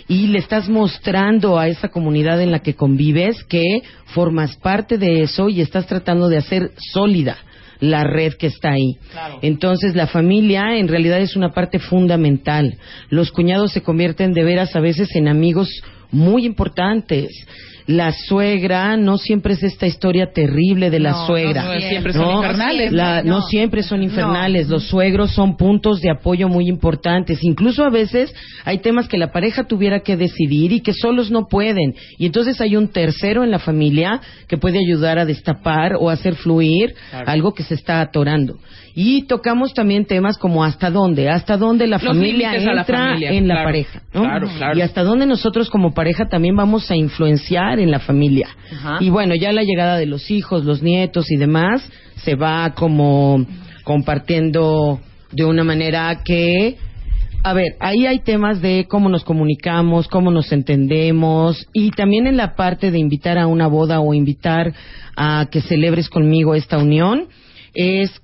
Y 0.06 0.26
le 0.26 0.38
estás 0.38 0.68
mostrando 0.68 1.58
a 1.58 1.66
esa 1.68 1.88
comunidad 1.88 2.42
en 2.42 2.52
la 2.52 2.58
que 2.58 2.74
convives 2.74 3.42
que 3.44 3.82
formas 4.04 4.56
parte 4.56 4.98
de 4.98 5.22
eso 5.22 5.48
y 5.48 5.62
estás 5.62 5.86
tratando 5.86 6.28
de 6.28 6.36
hacer 6.36 6.72
sólida 6.92 7.38
la 7.80 8.04
red 8.04 8.34
que 8.34 8.46
está 8.46 8.72
ahí. 8.72 8.96
Entonces, 9.42 9.94
la 9.94 10.06
familia 10.06 10.76
en 10.76 10.88
realidad 10.88 11.20
es 11.20 11.36
una 11.36 11.50
parte 11.50 11.78
fundamental. 11.78 12.76
Los 13.08 13.30
cuñados 13.32 13.72
se 13.72 13.82
convierten 13.82 14.32
de 14.32 14.44
veras 14.44 14.76
a 14.76 14.80
veces 14.80 15.14
en 15.16 15.28
amigos 15.28 15.68
muy 16.10 16.44
importantes. 16.44 17.28
La 17.90 18.12
suegra 18.12 18.96
no 18.96 19.18
siempre 19.18 19.54
es 19.54 19.62
esta 19.64 19.84
historia 19.86 20.30
terrible 20.32 20.90
de 20.90 21.00
la 21.00 21.10
No, 21.10 21.26
suegra. 21.26 21.64
no 21.64 21.80
siempre 21.80 22.12
son 22.12 22.36
infernales. 22.36 22.92
La- 22.92 23.22
no. 23.24 23.42
siempre 23.42 23.82
son 23.82 24.02
infernales. 24.04 24.68
Los 24.68 24.84
suegros 24.84 25.32
son 25.32 25.56
puntos 25.56 26.00
de 26.00 26.08
apoyo 26.10 26.48
muy 26.48 26.68
importantes. 26.68 27.42
Incluso 27.42 27.84
a 27.84 27.90
veces 27.90 28.32
hay 28.64 28.78
temas 28.78 29.08
que 29.08 29.18
la 29.18 29.32
pareja 29.32 29.64
tuviera 29.64 30.00
que 30.00 30.16
decidir 30.16 30.72
y 30.72 30.80
que 30.82 30.92
solos 30.94 31.32
no 31.32 31.48
pueden. 31.48 31.94
Y 32.16 32.26
entonces 32.26 32.60
hay 32.60 32.76
un 32.76 32.88
tercero 32.88 33.42
en 33.42 33.50
la 33.50 33.58
familia 33.58 34.20
que 34.46 34.56
puede 34.56 34.78
ayudar 34.78 35.18
a 35.18 35.24
destapar 35.24 35.94
o 35.98 36.10
hacer 36.10 36.36
fluir 36.36 36.94
Claro. 37.10 37.28
algo 37.28 37.54
que 37.54 37.64
se 37.64 37.74
está 37.74 38.00
atorando. 38.00 38.54
Y 38.94 39.22
tocamos 39.22 39.72
también 39.74 40.04
temas 40.04 40.36
como 40.38 40.64
hasta 40.64 40.90
dónde, 40.90 41.28
hasta 41.28 41.56
dónde 41.56 41.86
la 41.86 41.96
Los 41.96 42.04
familia 42.06 42.52
la 42.52 42.56
entra 42.80 42.84
familia, 42.84 43.30
en 43.32 43.48
la 43.48 43.64
pareja. 43.64 44.02
¿no? 44.12 44.22
Claro, 44.22 44.48
claro. 44.56 44.78
Y 44.78 44.82
hasta 44.82 45.02
dónde 45.02 45.26
nosotros 45.26 45.70
como 45.70 45.92
pareja 45.94 46.28
también 46.28 46.56
vamos 46.56 46.90
a 46.90 46.96
influenciar 46.96 47.79
en 47.80 47.90
la 47.90 48.00
familia. 48.00 48.48
Ajá. 48.72 48.98
Y 49.00 49.10
bueno, 49.10 49.34
ya 49.34 49.52
la 49.52 49.62
llegada 49.62 49.96
de 49.96 50.06
los 50.06 50.30
hijos, 50.30 50.64
los 50.64 50.82
nietos 50.82 51.30
y 51.30 51.36
demás 51.36 51.82
se 52.16 52.34
va 52.34 52.74
como 52.74 53.44
compartiendo 53.84 55.00
de 55.32 55.44
una 55.44 55.64
manera 55.64 56.22
que 56.24 56.76
a 57.42 57.54
ver, 57.54 57.76
ahí 57.80 58.06
hay 58.06 58.18
temas 58.18 58.60
de 58.60 58.86
cómo 58.88 59.08
nos 59.08 59.24
comunicamos, 59.24 60.08
cómo 60.08 60.30
nos 60.30 60.52
entendemos 60.52 61.66
y 61.72 61.90
también 61.90 62.26
en 62.26 62.36
la 62.36 62.54
parte 62.54 62.90
de 62.90 62.98
invitar 62.98 63.38
a 63.38 63.46
una 63.46 63.66
boda 63.66 64.00
o 64.00 64.12
invitar 64.12 64.74
a 65.16 65.46
que 65.50 65.62
celebres 65.62 66.10
conmigo 66.10 66.54
esta 66.54 66.76
unión 66.76 67.28
es 67.72 68.20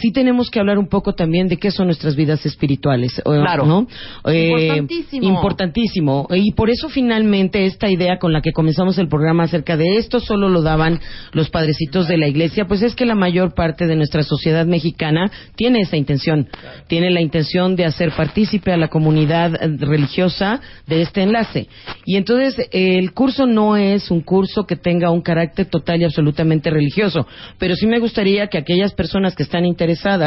sí 0.00 0.12
tenemos 0.12 0.50
que 0.50 0.60
hablar 0.60 0.78
un 0.78 0.88
poco 0.88 1.14
también 1.14 1.48
de 1.48 1.56
qué 1.56 1.70
son 1.70 1.86
nuestras 1.86 2.14
vidas 2.16 2.46
espirituales. 2.46 3.20
¿o- 3.24 3.32
Claro. 3.32 3.66
¿no? 3.66 3.86
Eh, 4.26 4.50
Importantísimo. 4.50 5.26
importantísimo. 5.28 6.26
Y 6.30 6.52
por 6.52 6.70
eso 6.70 6.88
finalmente 6.88 7.64
esta 7.66 7.90
idea 7.90 8.18
con 8.18 8.32
la 8.32 8.40
que 8.40 8.52
comenzamos 8.52 8.98
el 8.98 9.08
programa 9.08 9.44
acerca 9.44 9.76
de 9.76 9.96
esto 9.96 10.20
solo 10.20 10.48
lo 10.48 10.62
daban 10.62 11.00
los 11.32 11.50
padrecitos 11.50 12.06
de 12.08 12.16
la 12.18 12.28
iglesia, 12.28 12.66
pues 12.66 12.82
es 12.82 12.94
que 12.94 13.04
la 13.06 13.14
mayor 13.14 13.54
parte 13.54 13.86
de 13.86 13.96
nuestra 13.96 14.22
sociedad 14.22 14.64
mexicana 14.66 15.30
tiene 15.56 15.80
esa 15.80 15.96
intención. 15.96 16.48
Tiene 16.86 17.10
la 17.10 17.20
intención 17.20 17.76
de 17.76 17.84
hacer 17.84 18.12
partícipe 18.12 18.72
a 18.72 18.76
la 18.76 18.88
comunidad 18.88 19.54
eh, 19.54 19.76
religiosa 19.78 20.60
de 20.86 21.02
este 21.02 21.22
enlace. 21.22 21.66
Y 22.06 22.16
entonces 22.16 22.58
eh, 22.70 22.96
el 22.98 23.12
curso 23.12 23.46
no 23.46 23.76
es 23.76 24.10
un 24.10 24.20
curso 24.20 24.64
que 24.66 24.76
tenga 24.76 25.10
un 25.10 25.20
carácter 25.20 25.66
total 25.66 26.00
y 26.00 26.04
absolutamente 26.04 26.70
religioso, 26.70 27.26
pero 27.58 27.74
sí 27.74 27.86
me 27.86 27.98
gustaría 27.98 28.46
que 28.46 28.58
aquellas 28.58 28.92
personas 28.94 29.34
que 29.34 29.42
están 29.42 29.64
interesadas, 29.64 29.79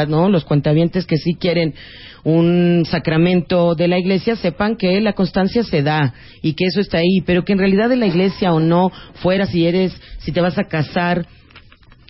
¿no? 0.08 0.28
Los 0.28 0.44
cuentavientes 0.44 1.06
que 1.06 1.16
sí 1.16 1.34
quieren 1.38 1.74
un 2.24 2.84
sacramento 2.90 3.74
de 3.74 3.86
la 3.88 3.98
iglesia 3.98 4.34
sepan 4.36 4.76
que 4.76 5.00
la 5.00 5.12
constancia 5.12 5.62
se 5.62 5.82
da 5.82 6.14
y 6.42 6.54
que 6.54 6.64
eso 6.66 6.80
está 6.80 6.98
ahí, 6.98 7.20
pero 7.26 7.44
que 7.44 7.52
en 7.52 7.58
realidad 7.58 7.88
de 7.88 7.96
la 7.96 8.06
iglesia 8.06 8.52
o 8.52 8.60
no 8.60 8.90
fuera 9.14 9.46
si 9.46 9.66
eres 9.66 9.92
si 10.18 10.32
te 10.32 10.40
vas 10.40 10.58
a 10.58 10.64
casar 10.64 11.26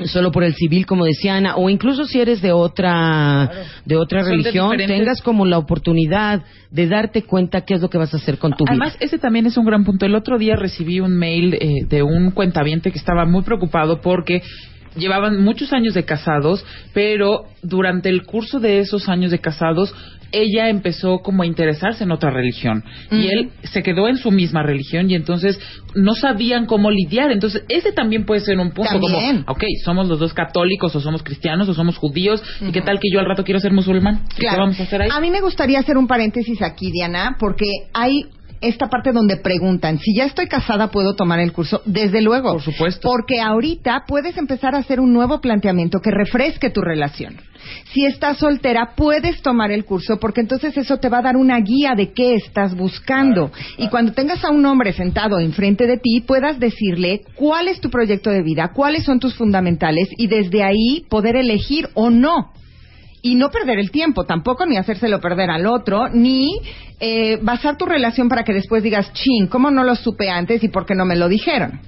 solo 0.07 0.33
por 0.33 0.43
el 0.43 0.55
civil 0.55 0.87
como 0.87 1.05
decía 1.05 1.37
Ana 1.37 1.55
o 1.57 1.71
incluso 1.71 2.05
si 2.05 2.19
eres 2.21 2.43
de 2.43 2.51
otra 2.51 3.49
de 3.85 3.97
otra 3.97 4.23
Son 4.23 4.31
de 4.31 4.37
religión 4.39 4.71
diferentes- 4.73 4.87
tengas 4.99 5.23
como 5.23 5.47
la 5.47 5.57
oportunidad 5.59 6.43
de 6.73 6.89
darte 6.89 7.23
cuenta 7.23 7.61
qué 7.65 7.75
es 7.75 7.81
lo 7.81 7.89
que 7.91 7.99
vas 7.99 8.13
a 8.13 8.17
hacer 8.17 8.39
con 8.39 8.53
tu 8.55 8.65
Además, 8.69 8.95
vida. 8.95 9.07
ese 9.07 9.19
también 9.19 9.47
es 9.47 9.57
un 9.57 9.65
gran 9.65 9.85
punto. 9.85 10.05
El 10.07 10.17
otro 10.17 10.37
día 10.39 10.57
recibí 10.57 10.99
un 10.99 11.17
mail 11.17 11.55
eh, 11.55 11.87
de 11.89 12.03
un 12.03 12.33
cuentaviente 12.33 12.91
que 12.91 12.99
estaba 12.99 13.25
muy 13.25 13.43
preocupado 13.45 14.01
porque 14.01 14.43
llevaban 14.97 15.43
muchos 15.43 15.73
años 15.73 15.95
de 15.95 16.05
casados, 16.05 16.65
pero 16.93 17.47
durante 17.63 18.09
el 18.09 18.25
curso 18.25 18.61
de 18.61 18.79
esos 18.79 19.09
años 19.09 19.31
de 19.31 19.41
casados, 19.41 19.95
ella 20.35 20.69
empezó 20.69 21.19
como 21.19 21.45
a 21.45 21.47
interesarse 21.47 22.03
en 22.05 22.11
otra 22.11 22.31
religión. 22.31 22.83
Y 23.11 23.29
él 23.29 23.51
se 23.63 23.83
quedó 23.83 24.09
en 24.09 24.17
su 24.17 24.33
misma 24.33 24.63
religión 24.65 25.09
y 25.09 25.15
entonces 25.15 25.61
no 25.95 26.15
sabían 26.15 26.67
cómo 26.67 26.91
lidiar. 26.91 27.31
Entonces, 27.31 27.63
ese 27.69 27.93
también 27.93 28.27
puede 28.27 28.41
ser 28.41 28.59
un 28.59 28.73
punto 28.73 28.99
También. 29.01 29.45
como, 29.45 29.57
ok, 29.57 29.63
somos 29.85 30.09
los 30.09 30.19
dos 30.19 30.35
católicos 30.35 30.95
o 30.97 31.01
somos 31.01 31.23
cristianos 31.23 31.69
o 31.69 31.75
somos 31.75 31.97
judíos, 31.97 32.43
¿y 32.61 32.73
qué 32.73 32.81
tal 32.81 32.99
que 32.99 33.09
yo 33.13 33.21
al 33.21 33.27
rato 33.27 33.45
quiero 33.45 33.61
ser 33.61 33.73
musulmán? 33.73 34.25
¿Y 34.37 34.41
¿Qué 34.41 34.47
vamos 34.47 34.79
a 34.81 34.83
hacer 34.83 35.03
ahí? 35.03 35.09
A 35.13 35.21
mí 35.21 35.31
me 35.31 35.41
gustaría 35.41 35.79
hacer 35.79 35.97
un 35.97 36.09
paréntesis 36.09 36.61
aquí, 36.63 36.91
Diana, 36.91 37.37
porque 37.39 37.67
hay 37.93 38.27
esta 38.61 38.89
parte 38.89 39.13
donde 39.13 39.37
preguntan, 39.37 39.99
si 39.99 40.15
ya 40.15 40.25
estoy 40.25 40.47
casada, 40.47 40.89
¿puedo 40.91 41.15
tomar 41.15 41.41
el 41.41 41.53
curso? 41.53 41.83
Desde 41.85 42.21
luego. 42.23 42.53
Por 42.53 42.63
supuesto. 42.63 43.09
Porque 43.09 43.41
ahorita 43.41 44.05
puedes 44.07 44.37
empezar 44.37 44.75
a 44.75 44.79
hacer 44.79 45.01
un 45.01 45.13
nuevo 45.13 45.41
planteamiento 45.41 46.01
que 46.01 46.11
refresque 46.11 46.71
tu 46.71 46.81
relación. 46.81 47.37
Si 47.93 48.05
estás 48.05 48.39
soltera, 48.39 48.93
puedes 48.97 49.41
tomar 49.43 49.71
el 49.71 49.85
curso 49.85 50.19
porque 50.19 50.41
entonces 50.41 50.77
eso 50.77 50.99
te 50.99 51.09
va 51.09 51.19
a 51.19 51.23
dar 51.23 51.37
una 51.37 51.59
guía 51.61 51.95
de 51.95 52.13
qué 52.13 52.35
estás 52.35 52.75
buscando. 52.77 53.51
Y 53.79 53.89
cuando 53.89 54.13
tengas 54.13 54.45
a 54.45 54.51
un 54.51 54.65
hombre 54.67 54.93
sentado 54.93 55.39
enfrente 55.39 55.87
de 55.87 55.99
ti, 55.99 56.21
puedas 56.21 56.59
decirle 56.59 57.23
cuál 57.37 57.69
es 57.69 57.81
tu 57.81 57.91
proyecto 57.91 58.31
de 58.31 58.43
vida, 58.43 58.73
cuáles 58.75 59.05
son 59.05 59.21
tus 59.21 59.35
fundamentales 59.35 60.09
y 60.17 60.27
desde 60.27 60.63
ahí 60.63 61.07
poder 61.09 61.37
elegir 61.37 61.89
o 61.95 62.11
no 62.11 62.54
y 63.25 63.37
no 63.37 63.51
perder 63.51 63.79
el 63.79 63.91
tiempo 63.91 64.25
tampoco, 64.25 64.67
ni 64.67 64.77
hacérselo 64.77 65.19
perder 65.19 65.49
al 65.51 65.67
otro, 65.67 66.11
ni 66.11 66.61
eh, 67.01 67.39
basar 67.41 67.79
tu 67.79 67.87
relación 67.87 68.29
para 68.29 68.45
que 68.45 68.53
después 68.53 68.83
digas, 68.83 69.11
chin, 69.15 69.47
¿cómo 69.47 69.71
no 69.71 69.83
lo 69.83 69.95
supe 69.97 70.29
antes 70.29 70.63
y 70.63 70.69
por 70.69 70.85
qué 70.85 70.95
no 70.95 71.07
me 71.07 71.17
lo 71.17 71.29
dijeron? 71.31 71.81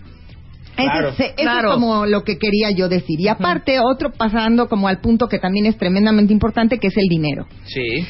Claro, 0.76 1.10
eso 1.10 1.24
claro. 1.36 1.68
es 1.68 1.74
como 1.74 2.06
lo 2.06 2.24
que 2.24 2.38
quería 2.38 2.70
yo 2.70 2.88
decir. 2.88 3.20
Y 3.20 3.28
aparte, 3.28 3.78
otro 3.80 4.12
pasando 4.12 4.66
como 4.68 4.88
al 4.88 5.00
punto 5.00 5.28
que 5.28 5.38
también 5.38 5.66
es 5.66 5.76
tremendamente 5.76 6.32
importante, 6.32 6.78
que 6.78 6.86
es 6.88 6.96
el 6.96 7.08
dinero. 7.08 7.46
Sí. 7.66 8.06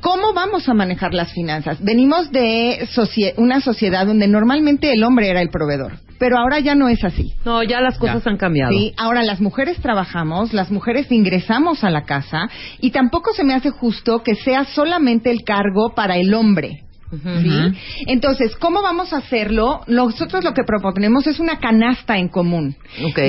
¿Cómo 0.00 0.32
vamos 0.34 0.68
a 0.68 0.74
manejar 0.74 1.14
las 1.14 1.32
finanzas? 1.32 1.82
Venimos 1.82 2.30
de 2.32 2.86
socie- 2.94 3.32
una 3.38 3.60
sociedad 3.62 4.06
donde 4.06 4.26
normalmente 4.28 4.92
el 4.92 5.02
hombre 5.04 5.28
era 5.28 5.40
el 5.40 5.48
proveedor, 5.48 5.98
pero 6.18 6.38
ahora 6.38 6.60
ya 6.60 6.74
no 6.74 6.88
es 6.88 7.02
así. 7.04 7.34
No, 7.44 7.62
ya 7.62 7.80
las 7.80 7.98
cosas 7.98 8.26
han 8.26 8.36
cambiado. 8.36 8.72
Sí, 8.72 8.94
ahora 8.96 9.22
las 9.22 9.40
mujeres 9.40 9.78
trabajamos, 9.80 10.52
las 10.52 10.70
mujeres 10.70 11.10
ingresamos 11.10 11.84
a 11.84 11.90
la 11.90 12.02
casa 12.02 12.48
y 12.80 12.90
tampoco 12.90 13.32
se 13.32 13.44
me 13.44 13.54
hace 13.54 13.70
justo 13.70 14.22
que 14.22 14.34
sea 14.34 14.64
solamente 14.64 15.30
el 15.30 15.42
cargo 15.42 15.94
para 15.94 16.16
el 16.16 16.34
hombre. 16.34 16.85
¿Sí? 17.10 18.04
Entonces, 18.06 18.56
¿cómo 18.56 18.82
vamos 18.82 19.12
a 19.12 19.18
hacerlo? 19.18 19.80
Nosotros 19.86 20.42
lo 20.44 20.52
que 20.52 20.64
proponemos 20.64 21.26
es 21.26 21.38
una 21.38 21.58
canasta 21.58 22.18
en 22.18 22.28
común, 22.28 22.76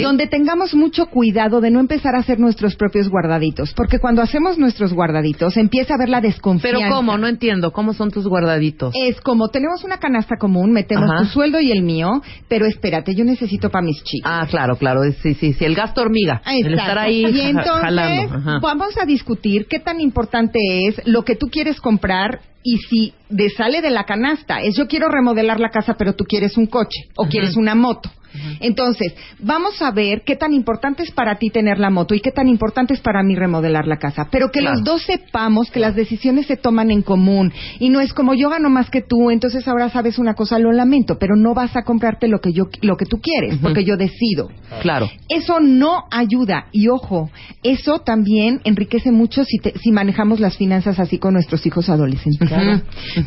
donde 0.01 0.27
tengamos 0.27 0.73
mucho 0.73 1.05
cuidado 1.07 1.61
de 1.61 1.69
no 1.69 1.79
empezar 1.79 2.15
a 2.15 2.19
hacer 2.19 2.39
nuestros 2.39 2.75
propios 2.75 3.09
guardaditos, 3.09 3.73
porque 3.73 3.99
cuando 3.99 4.21
hacemos 4.21 4.57
nuestros 4.57 4.93
guardaditos 4.93 5.57
empieza 5.57 5.93
a 5.93 5.97
haber 5.97 6.09
la 6.09 6.21
desconfianza. 6.21 6.79
Pero 6.79 6.95
¿cómo? 6.95 7.17
No 7.17 7.27
entiendo. 7.27 7.71
¿Cómo 7.71 7.93
son 7.93 8.11
tus 8.11 8.27
guardaditos? 8.27 8.93
Es 8.95 9.21
como 9.21 9.49
tenemos 9.49 9.83
una 9.83 9.97
canasta 9.97 10.37
común, 10.37 10.71
metemos 10.71 11.09
Ajá. 11.09 11.19
tu 11.19 11.25
sueldo 11.25 11.59
y 11.59 11.71
el 11.71 11.83
mío, 11.83 12.21
pero 12.47 12.65
espérate, 12.65 13.13
yo 13.15 13.23
necesito 13.23 13.69
para 13.69 13.85
mis 13.85 14.03
chicos. 14.03 14.31
Ah, 14.31 14.47
claro, 14.49 14.75
claro. 14.77 15.01
Sí, 15.21 15.33
sí, 15.35 15.53
sí. 15.53 15.65
El 15.65 15.75
gasto 15.75 16.01
hormiga. 16.01 16.41
Ah, 16.45 16.55
El 16.55 16.73
estar 16.73 16.97
ahí 16.97 17.25
y 17.25 17.41
entonces 17.41 17.81
jalando. 17.81 18.35
Ajá. 18.35 18.59
vamos 18.61 18.97
a 19.01 19.05
discutir 19.05 19.67
qué 19.67 19.79
tan 19.79 19.99
importante 20.01 20.59
es 20.87 21.01
lo 21.05 21.23
que 21.23 21.35
tú 21.35 21.47
quieres 21.47 21.79
comprar 21.79 22.41
y 22.63 22.77
si 22.77 23.13
de 23.29 23.49
sale 23.49 23.81
de 23.81 23.89
la 23.89 24.05
canasta 24.05 24.59
es 24.61 24.75
yo 24.75 24.87
quiero 24.87 25.09
remodelar 25.09 25.59
la 25.59 25.69
casa 25.69 25.95
pero 25.97 26.13
tú 26.13 26.25
quieres 26.25 26.57
un 26.57 26.67
coche 26.67 27.09
o 27.15 27.27
quieres 27.27 27.55
una 27.55 27.75
moto. 27.75 28.11
Entonces, 28.59 29.13
vamos 29.39 29.81
a 29.81 29.91
ver 29.91 30.23
qué 30.25 30.35
tan 30.35 30.53
importante 30.53 31.03
es 31.03 31.11
para 31.11 31.35
ti 31.37 31.49
tener 31.49 31.79
la 31.79 31.89
moto 31.89 32.13
y 32.15 32.19
qué 32.19 32.31
tan 32.31 32.47
importante 32.47 32.93
es 32.93 32.99
para 33.01 33.23
mí 33.23 33.35
remodelar 33.35 33.87
la 33.87 33.97
casa. 33.97 34.27
Pero 34.31 34.51
que 34.51 34.59
Claro. 34.59 34.75
los 34.75 34.83
dos 34.83 35.01
sepamos 35.03 35.71
que 35.71 35.79
las 35.79 35.95
decisiones 35.95 36.45
se 36.47 36.57
toman 36.57 36.91
en 36.91 37.01
común 37.01 37.51
y 37.79 37.89
no 37.89 38.01
es 38.01 38.13
como 38.13 38.33
yo 38.33 38.49
gano 38.49 38.69
más 38.69 38.89
que 38.89 39.01
tú, 39.01 39.31
entonces 39.31 39.67
ahora 39.67 39.89
sabes 39.89 40.17
una 40.19 40.33
cosa, 40.33 40.59
lo 40.59 40.71
lamento, 40.71 41.17
pero 41.19 41.35
no 41.35 41.53
vas 41.53 41.75
a 41.75 41.83
comprarte 41.83 42.27
lo 42.27 42.39
que 42.39 42.51
yo 42.53 42.65
lo 42.81 42.97
que 42.97 43.05
tú 43.05 43.17
quieres, 43.21 43.57
porque 43.61 43.83
yo 43.83 43.97
decido. 43.97 44.49
Claro. 44.81 45.09
Eso 45.29 45.59
no 45.59 46.03
ayuda. 46.11 46.67
Y 46.71 46.87
ojo, 46.89 47.29
eso 47.63 47.99
también 47.99 48.61
enriquece 48.63 49.11
mucho 49.11 49.43
si, 49.43 49.57
te- 49.59 49.77
si 49.79 49.91
manejamos 49.91 50.39
las 50.39 50.57
finanzas 50.57 50.99
así 50.99 51.17
con 51.17 51.33
nuestros 51.33 51.65
hijos 51.65 51.89
adolescentes. 51.89 52.49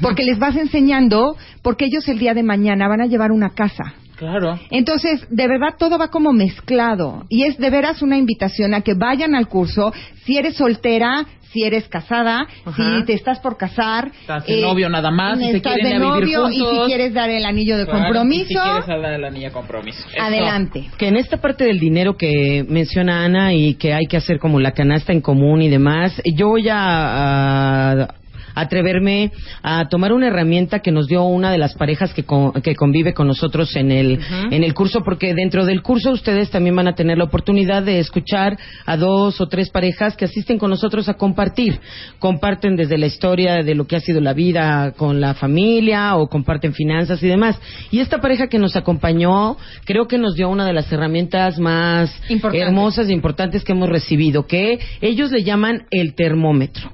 Porque 0.01 0.25
les 0.25 0.39
vas 0.39 0.57
enseñando, 0.57 1.37
porque 1.63 1.87
ellos 1.87 2.07
el 2.09 2.19
día 2.19 2.35
de 2.35 2.43
mañana 2.43 2.89
van 2.89 3.01
a 3.01 3.07
llevar 3.07 3.33
una 3.33 3.51
casa. 3.51 3.95
Claro. 4.21 4.61
Entonces, 4.71 5.27
de 5.31 5.49
verdad, 5.49 5.77
todo 5.79 5.97
va 5.97 6.09
como 6.09 6.31
mezclado. 6.35 7.25
Y 7.31 7.45
es 7.45 7.57
de 7.57 7.71
veras 7.71 8.03
una 8.03 8.19
invitación 8.19 8.75
a 8.75 8.83
que 8.83 8.93
vayan 8.93 9.35
al 9.35 9.49
curso. 9.49 9.95
Si 10.25 10.37
eres 10.37 10.57
soltera, 10.57 11.25
si 11.51 11.65
eres 11.65 11.89
casada, 11.89 12.47
Ajá. 12.67 12.99
si 12.99 13.07
te 13.07 13.15
estás 13.15 13.41
por 13.41 13.57
casar. 13.57 14.13
Estás 14.21 14.45
de 14.45 14.61
novio 14.61 14.91
nada 14.91 15.11
más, 15.11 15.39
si 15.39 15.49
estás 15.49 15.73
quieren 15.73 15.99
de 15.99 16.07
vivir 16.07 16.37
novio 16.37 16.51
y 16.51 16.59
si 16.59 16.87
quieres 16.87 17.15
dar 17.15 17.31
el 17.31 17.47
anillo 17.47 17.79
de 17.79 17.87
Claro, 17.87 17.99
y 17.99 18.03
compromiso. 18.03 18.47
Si 18.47 18.55
quieres 18.55 18.89
hablar 18.91 19.13
de 19.13 19.19
la 19.19 19.31
niña 19.31 19.51
compromiso. 19.53 20.07
Eso. 20.07 20.23
Adelante. 20.23 20.91
Que 20.99 21.09
en 21.09 21.17
esta 21.17 21.39
parte 21.39 21.65
del 21.65 21.81
dinero 21.81 22.19
que 22.19 22.67
menciona 22.69 23.25
Ana 23.25 23.55
y 23.55 23.77
que 23.77 23.95
hay 23.95 24.05
que 24.05 24.19
hacer 24.19 24.39
como 24.39 24.61
la 24.61 24.73
canasta 24.73 25.15
en 25.15 25.23
común 25.23 25.63
y 25.63 25.71
demás, 25.71 26.21
yo 26.37 26.49
voy 26.49 26.69
a, 26.69 27.93
a 27.93 28.20
atreverme 28.55 29.33
a 29.63 29.89
tomar 29.89 30.13
una 30.13 30.29
herramienta 30.29 30.81
que 30.81 30.91
nos 30.93 31.07
dio 31.07 31.25
una 31.25 31.51
de 31.51 31.59
las 31.59 31.75
parejas 31.75 32.13
que, 32.15 32.25
con- 32.25 32.53
que 32.63 32.75
convive 32.75 33.15
con 33.15 33.27
nosotros 33.27 33.75
en 33.77 33.91
el, 33.91 34.19
en 34.51 34.65
el 34.65 34.75
curso, 34.75 35.03
porque 35.05 35.35
dentro 35.35 35.65
del 35.65 35.83
curso 35.83 36.11
ustedes 36.13 36.51
también 36.51 36.77
van 36.77 36.89
a 36.89 36.95
tener 36.95 37.19
la 37.19 37.25
oportunidad 37.25 37.83
de 37.83 37.99
escuchar 37.99 38.59
a 38.87 38.97
dos 38.97 39.41
o 39.41 39.47
tres 39.49 39.71
parejas 39.71 40.17
que 40.17 40.25
asisten 40.25 40.59
con 40.59 40.71
nosotros 40.71 41.09
a 41.09 41.15
compartir. 41.15 41.79
Comparten 42.19 42.77
desde 42.77 42.99
la 42.99 43.07
historia 43.07 43.63
de 43.63 43.75
lo 43.75 43.87
que 43.87 43.97
ha 43.97 44.01
sido 44.01 44.21
la 44.21 44.33
vida 44.33 44.93
con 44.97 45.21
la 45.21 45.35
familia 45.35 46.17
o 46.17 46.29
comparten 46.29 46.73
finanzas 46.75 47.23
y 47.23 47.27
demás. 47.29 47.59
Y 47.91 48.01
esta 48.01 48.21
pareja 48.21 48.49
que 48.49 48.59
nos 48.59 48.77
acompañó 48.77 49.57
creo 49.85 50.07
que 50.07 50.19
nos 50.19 50.35
dio 50.35 50.49
una 50.49 50.67
de 50.67 50.73
las 50.73 50.91
herramientas 50.93 51.59
más 51.59 52.15
hermosas 52.63 53.09
e 53.09 53.13
importantes 53.13 53.65
que 53.65 53.73
hemos 53.73 53.89
recibido, 53.89 54.47
que 54.47 54.79
ellos 55.01 55.31
le 55.31 55.43
llaman 55.45 55.83
el 55.91 56.15
termómetro. 56.15 56.91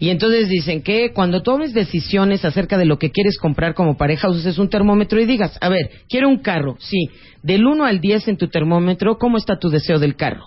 Y 0.00 0.10
entonces 0.10 0.48
dicen 0.48 0.82
que 0.82 0.91
cuando 1.14 1.42
tomes 1.42 1.74
decisiones 1.74 2.44
acerca 2.44 2.78
de 2.78 2.84
lo 2.84 2.98
que 2.98 3.10
quieres 3.10 3.38
comprar 3.38 3.74
como 3.74 3.96
pareja, 3.96 4.28
uses 4.28 4.58
un 4.58 4.68
termómetro 4.68 5.20
y 5.20 5.26
digas, 5.26 5.56
a 5.60 5.68
ver, 5.68 5.90
quiero 6.08 6.28
un 6.28 6.38
carro, 6.38 6.76
sí. 6.78 7.08
Del 7.42 7.66
1 7.66 7.84
al 7.84 8.00
10 8.00 8.28
en 8.28 8.36
tu 8.36 8.46
termómetro, 8.46 9.18
¿cómo 9.18 9.36
está 9.36 9.58
tu 9.58 9.68
deseo 9.68 9.98
del 9.98 10.14
carro? 10.14 10.46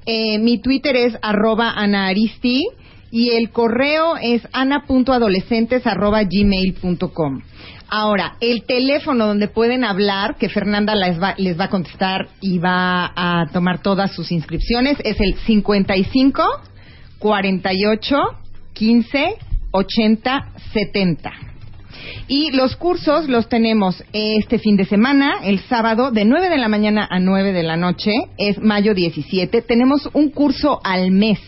Eh, 0.06 0.38
mi 0.38 0.58
Twitter 0.58 0.96
es 0.96 1.18
arroba 1.20 1.72
anaaristi 1.72 2.64
y 3.10 3.30
el 3.30 3.50
correo 3.50 4.16
es 4.16 4.46
ana.adolescentes 4.52 5.86
arroba 5.86 6.22
gmail.com. 6.22 7.42
Ahora, 7.88 8.36
el 8.40 8.64
teléfono 8.64 9.26
donde 9.26 9.48
pueden 9.48 9.84
hablar, 9.84 10.36
que 10.36 10.48
Fernanda 10.48 10.94
les 10.94 11.20
va, 11.22 11.34
les 11.38 11.58
va 11.58 11.64
a 11.64 11.70
contestar 11.70 12.28
y 12.40 12.58
va 12.58 13.12
a 13.14 13.46
tomar 13.52 13.80
todas 13.80 14.12
sus 14.12 14.32
inscripciones, 14.32 14.98
es 15.04 15.20
el 15.20 15.36
55 15.36 16.42
48 17.18 18.16
15 18.74 19.34
80 19.70 20.48
70. 20.72 21.32
Y 22.28 22.50
los 22.52 22.76
cursos 22.76 23.28
los 23.28 23.48
tenemos 23.48 24.02
este 24.12 24.58
fin 24.58 24.76
de 24.76 24.84
semana, 24.84 25.38
el 25.44 25.60
sábado, 25.60 26.10
de 26.10 26.24
9 26.24 26.50
de 26.50 26.58
la 26.58 26.68
mañana 26.68 27.06
a 27.08 27.20
9 27.20 27.52
de 27.52 27.62
la 27.62 27.76
noche, 27.76 28.12
es 28.36 28.58
mayo 28.58 28.94
17. 28.94 29.62
Tenemos 29.62 30.08
un 30.12 30.30
curso 30.30 30.80
al 30.82 31.12
mes. 31.12 31.38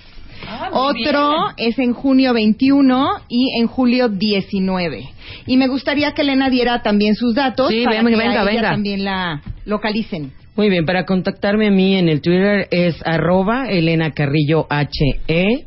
Ah, 0.47 0.71
Otro 0.73 1.31
bien. 1.57 1.69
es 1.69 1.79
en 1.79 1.93
junio 1.93 2.33
21 2.33 3.09
y 3.29 3.59
en 3.61 3.67
julio 3.67 4.09
19. 4.09 5.05
Y 5.47 5.57
me 5.57 5.69
gustaría 5.69 6.13
que 6.13 6.23
Elena 6.23 6.51
diera 6.51 6.83
también 6.83 7.15
sus 7.15 7.35
datos 7.35 7.69
Sí, 7.71 7.85
para 7.85 8.01
que 8.01 8.15
a 8.15 8.19
venga, 8.19 8.33
ella 8.33 8.45
venga. 8.45 8.71
también 8.71 9.05
la 9.05 9.43
localicen. 9.65 10.33
Muy 10.57 10.71
bien, 10.71 10.85
para 10.87 11.05
contactarme 11.05 11.69
a 11.69 11.71
mí 11.71 11.95
en 11.97 12.09
el 12.09 12.21
Twitter 12.21 12.67
es 12.71 12.97
arroba 13.07 13.69
Elena 13.69 14.11
Carrillo 14.13 14.67
HE. 14.71 15.67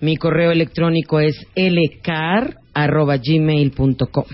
Mi 0.00 0.16
correo 0.16 0.50
electrónico 0.50 1.20
es 1.20 1.46
lcar 1.54 2.56
arroba 2.74 3.16
gmail.com. 3.18 4.24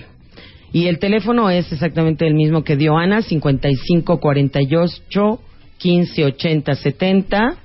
Y 0.73 0.87
el 0.87 0.99
teléfono 0.99 1.51
es 1.51 1.71
exactamente 1.73 2.27
el 2.27 2.35
mismo 2.35 2.65
que 2.65 2.77
dio 2.77 2.97
Ana, 2.97 3.21
5548 3.23 5.41
1580 5.85 6.75
70 6.75 7.57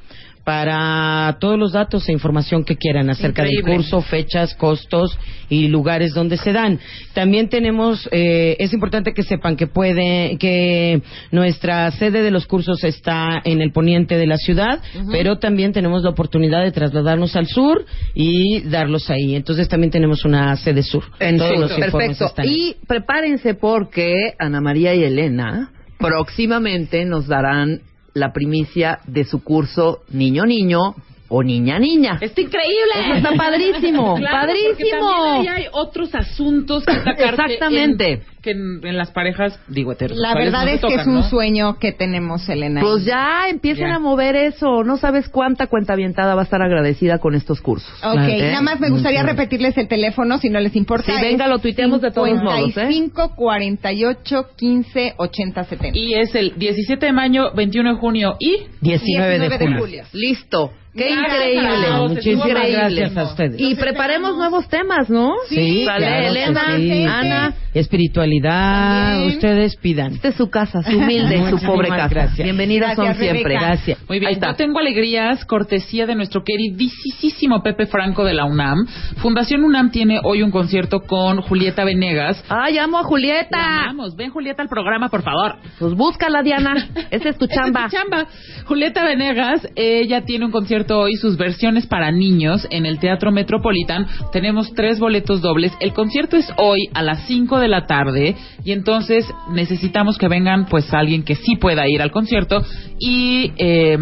para 0.48 1.36
todos 1.42 1.60
los 1.60 1.74
datos 1.74 2.08
e 2.08 2.14
información 2.14 2.64
que 2.64 2.78
quieran 2.78 3.10
acerca 3.10 3.42
Increíble. 3.42 3.70
del 3.70 3.82
curso, 3.82 4.02
fechas, 4.02 4.54
costos 4.54 5.20
y 5.50 5.68
lugares 5.68 6.14
donde 6.14 6.38
se 6.38 6.54
dan. 6.54 6.80
También 7.14 7.50
tenemos, 7.50 8.08
eh, 8.14 8.56
es 8.58 8.72
importante 8.72 9.12
que 9.14 9.24
sepan 9.24 9.58
que 9.58 9.68
puede, 9.68 10.38
que 10.40 11.02
nuestra 11.32 11.92
sede 11.92 12.22
de 12.22 12.32
los 12.32 12.48
cursos 12.48 12.82
está 12.86 13.42
en 13.44 13.60
el 13.60 13.74
poniente 13.74 14.16
de 14.16 14.26
la 14.26 14.38
ciudad, 14.38 14.80
pero 15.12 15.38
también 15.38 15.74
tenemos 15.74 16.04
la 16.04 16.12
oportunidad 16.12 16.64
de 16.64 16.72
trasladarnos 16.72 17.36
al 17.36 17.48
sur 17.48 17.86
y 18.14 18.62
darlos 18.62 19.10
ahí. 19.10 19.36
Entonces 19.36 19.68
también 19.68 19.92
tenemos 19.92 20.24
una 20.24 20.56
sede 20.56 20.82
sur. 20.82 21.04
En 21.20 21.40
Todos 21.40 21.60
los 21.60 21.74
Perfecto. 21.74 22.26
están 22.26 22.46
ahí. 22.46 22.70
Y 22.80 22.86
prepárense 22.88 23.54
porque 23.56 24.32
Ana 24.40 24.62
María 24.62 24.96
y 24.96 25.04
Elena 25.04 25.72
próximamente 26.00 27.04
nos 27.04 27.28
darán 27.28 27.82
la 28.18 28.34
primicia 28.34 29.00
de 29.06 29.24
su 29.26 29.44
curso 29.44 30.02
Niño 30.10 30.46
Niño 30.46 30.96
o 31.30 31.44
Niña 31.44 31.80
Niña. 31.80 32.18
¡Está 32.22 32.42
increíble! 32.42 32.94
Eso 33.00 33.14
está 33.16 33.32
padrísimo, 33.34 34.16
Claro, 34.18 34.48
padrísimo. 34.48 35.10
también 35.12 35.54
ahí 35.54 35.64
hay 35.64 35.70
otros 35.72 36.14
asuntos 36.16 36.84
que 36.86 36.94
Exactamente. 37.24 38.12
en- 38.14 38.22
que 38.42 38.52
en, 38.52 38.80
en 38.86 38.96
las 38.98 39.12
parejas, 39.12 39.60
digo, 39.68 39.94
La 40.12 40.34
verdad 40.34 40.62
no 40.64 40.68
es 40.72 40.80
que 40.80 40.88
es 40.88 40.94
tocan, 40.94 41.10
un 41.10 41.16
¿no? 41.16 41.24
sueño 41.30 41.80
que 41.80 41.92
tenemos, 41.92 42.48
Elena. 42.48 42.80
Pues 42.82 43.04
ya 43.04 43.50
empiecen 43.50 43.90
Ya. 43.90 43.96
a 43.96 44.00
mover 44.00 44.36
eso. 44.38 44.84
No 44.86 44.96
sabes 44.96 45.28
cuánta 45.28 45.68
cuenta 45.68 45.94
avientada 45.94 46.34
va 46.36 46.42
a 46.42 46.44
estar 46.46 46.62
agradecida 46.62 47.18
con 47.18 47.36
estos 47.36 47.60
cursos. 47.60 47.92
Ok, 48.04 48.16
¿Eh? 48.30 48.50
nada 48.52 48.62
más 48.62 48.80
me 48.80 48.90
gustaría 48.90 49.24
repetirles 49.24 49.78
el 49.78 49.88
teléfono 49.90 50.38
si 50.38 50.50
no 50.50 50.60
les 50.62 50.76
importa. 50.78 51.12
Sí, 51.14 51.22
venga, 51.22 51.48
lo 51.48 51.60
tuiteamos 51.60 52.00
de 52.02 52.12
todos 52.12 52.42
modos, 52.42 52.70
¿eh? 52.78 52.88
55 52.88 53.36
48 53.36 54.46
15 54.56 55.14
80 55.18 55.64
70. 55.66 55.98
Y 55.98 56.14
es 56.14 56.34
el 56.36 56.54
17 56.58 57.06
de 57.08 57.12
mayo, 57.12 57.52
21 57.54 57.96
de 57.96 58.00
junio 58.00 58.36
y 58.40 58.60
19, 58.82 59.40
de, 59.40 59.50
de 59.50 59.58
julio. 59.58 59.80
julio. 59.80 60.04
Listo. 60.14 60.72
Qué 60.98 61.16
Gracias 61.16 61.34
increíble. 61.54 62.08
Muchísimas 62.10 62.48
Increíble. 62.50 62.78
gracias 62.78 63.18
a 63.18 63.24
ustedes. 63.24 63.56
Y 63.62 63.76
preparemos 63.76 64.36
nuevos 64.36 64.68
temas, 64.68 65.10
¿no? 65.10 65.34
Sí, 65.48 65.86
Sale 65.86 66.06
claro 66.06 66.22
que 66.24 66.28
Elena, 66.28 66.62
sí. 66.78 67.04
Ana. 67.06 67.54
Espiritualidad, 67.74 69.12
También. 69.12 69.36
ustedes 69.36 69.76
pidan. 69.78 70.14
Esta 70.16 70.30
es 70.30 70.36
su 70.36 70.50
casa, 70.50 70.82
su 70.82 70.98
humilde, 70.98 71.50
su 71.52 71.60
pobre 71.66 71.90
casa. 71.90 72.08
gracias. 72.08 72.44
Bienvenidas 72.44 72.96
son 72.96 73.14
siempre. 73.16 73.44
Rebeca. 73.44 73.60
Gracias. 73.60 74.00
Muy 74.08 74.16
Ahí 74.16 74.20
bien, 74.22 74.32
está. 74.34 74.48
yo 74.48 74.56
tengo 74.56 74.80
alegrías, 74.80 75.46
cortesía 75.46 76.06
de 76.08 76.16
nuestro 76.16 76.44
queridísimo 76.44 77.62
Pepe 77.62 77.86
Franco 77.86 78.24
de 78.24 78.34
la 78.34 78.46
UNAM. 78.46 78.88
Fundación 79.18 79.64
UNAM 79.64 79.92
tiene 79.92 80.20
hoy 80.24 80.42
un 80.42 80.52
concierto 80.52 81.02
con 81.02 81.42
Julieta 81.42 81.84
Venegas. 81.84 82.44
Ay, 82.50 82.78
amo 82.78 82.98
a 82.98 83.02
La 83.02 83.08
Julieta. 83.08 83.58
amamos. 83.84 84.16
Ven, 84.16 84.32
Julieta, 84.32 84.62
al 84.64 84.70
programa, 84.70 85.10
por 85.10 85.22
favor. 85.24 85.58
Pues 85.80 85.94
búscala, 85.94 86.42
Diana. 86.44 86.88
Esa 87.12 87.30
es 87.30 87.38
tu 87.38 87.46
Esa 87.46 87.54
es 87.54 87.60
chamba. 87.60 87.90
tu 87.90 87.96
chamba. 87.96 88.28
Julieta 88.66 89.04
Venegas, 89.06 89.68
ella 89.76 90.22
tiene 90.22 90.46
un 90.46 90.52
concierto 90.52 90.87
hoy, 90.94 91.16
sus 91.16 91.38
versiones 91.38 91.88
para 91.88 92.12
niños 92.12 92.68
en 92.70 92.86
el 92.86 93.00
Teatro 93.00 93.32
Metropolitan. 93.32 94.08
Tenemos 94.32 94.74
tres 94.74 95.00
boletos 95.00 95.42
dobles. 95.42 95.74
El 95.80 95.94
concierto 95.94 96.38
es 96.38 96.48
hoy 96.58 96.90
a 96.94 97.02
las 97.04 97.26
5 97.28 97.60
de 97.60 97.68
la 97.68 97.88
tarde 97.88 98.36
y 98.64 98.72
entonces 98.72 99.26
necesitamos 99.52 100.18
que 100.18 100.28
vengan 100.28 100.66
pues 100.66 100.94
alguien 100.94 101.24
que 101.24 101.36
sí 101.36 101.56
pueda 101.56 101.88
ir 101.88 102.02
al 102.02 102.12
concierto 102.12 102.64
y 103.00 103.52
eh, 103.58 103.98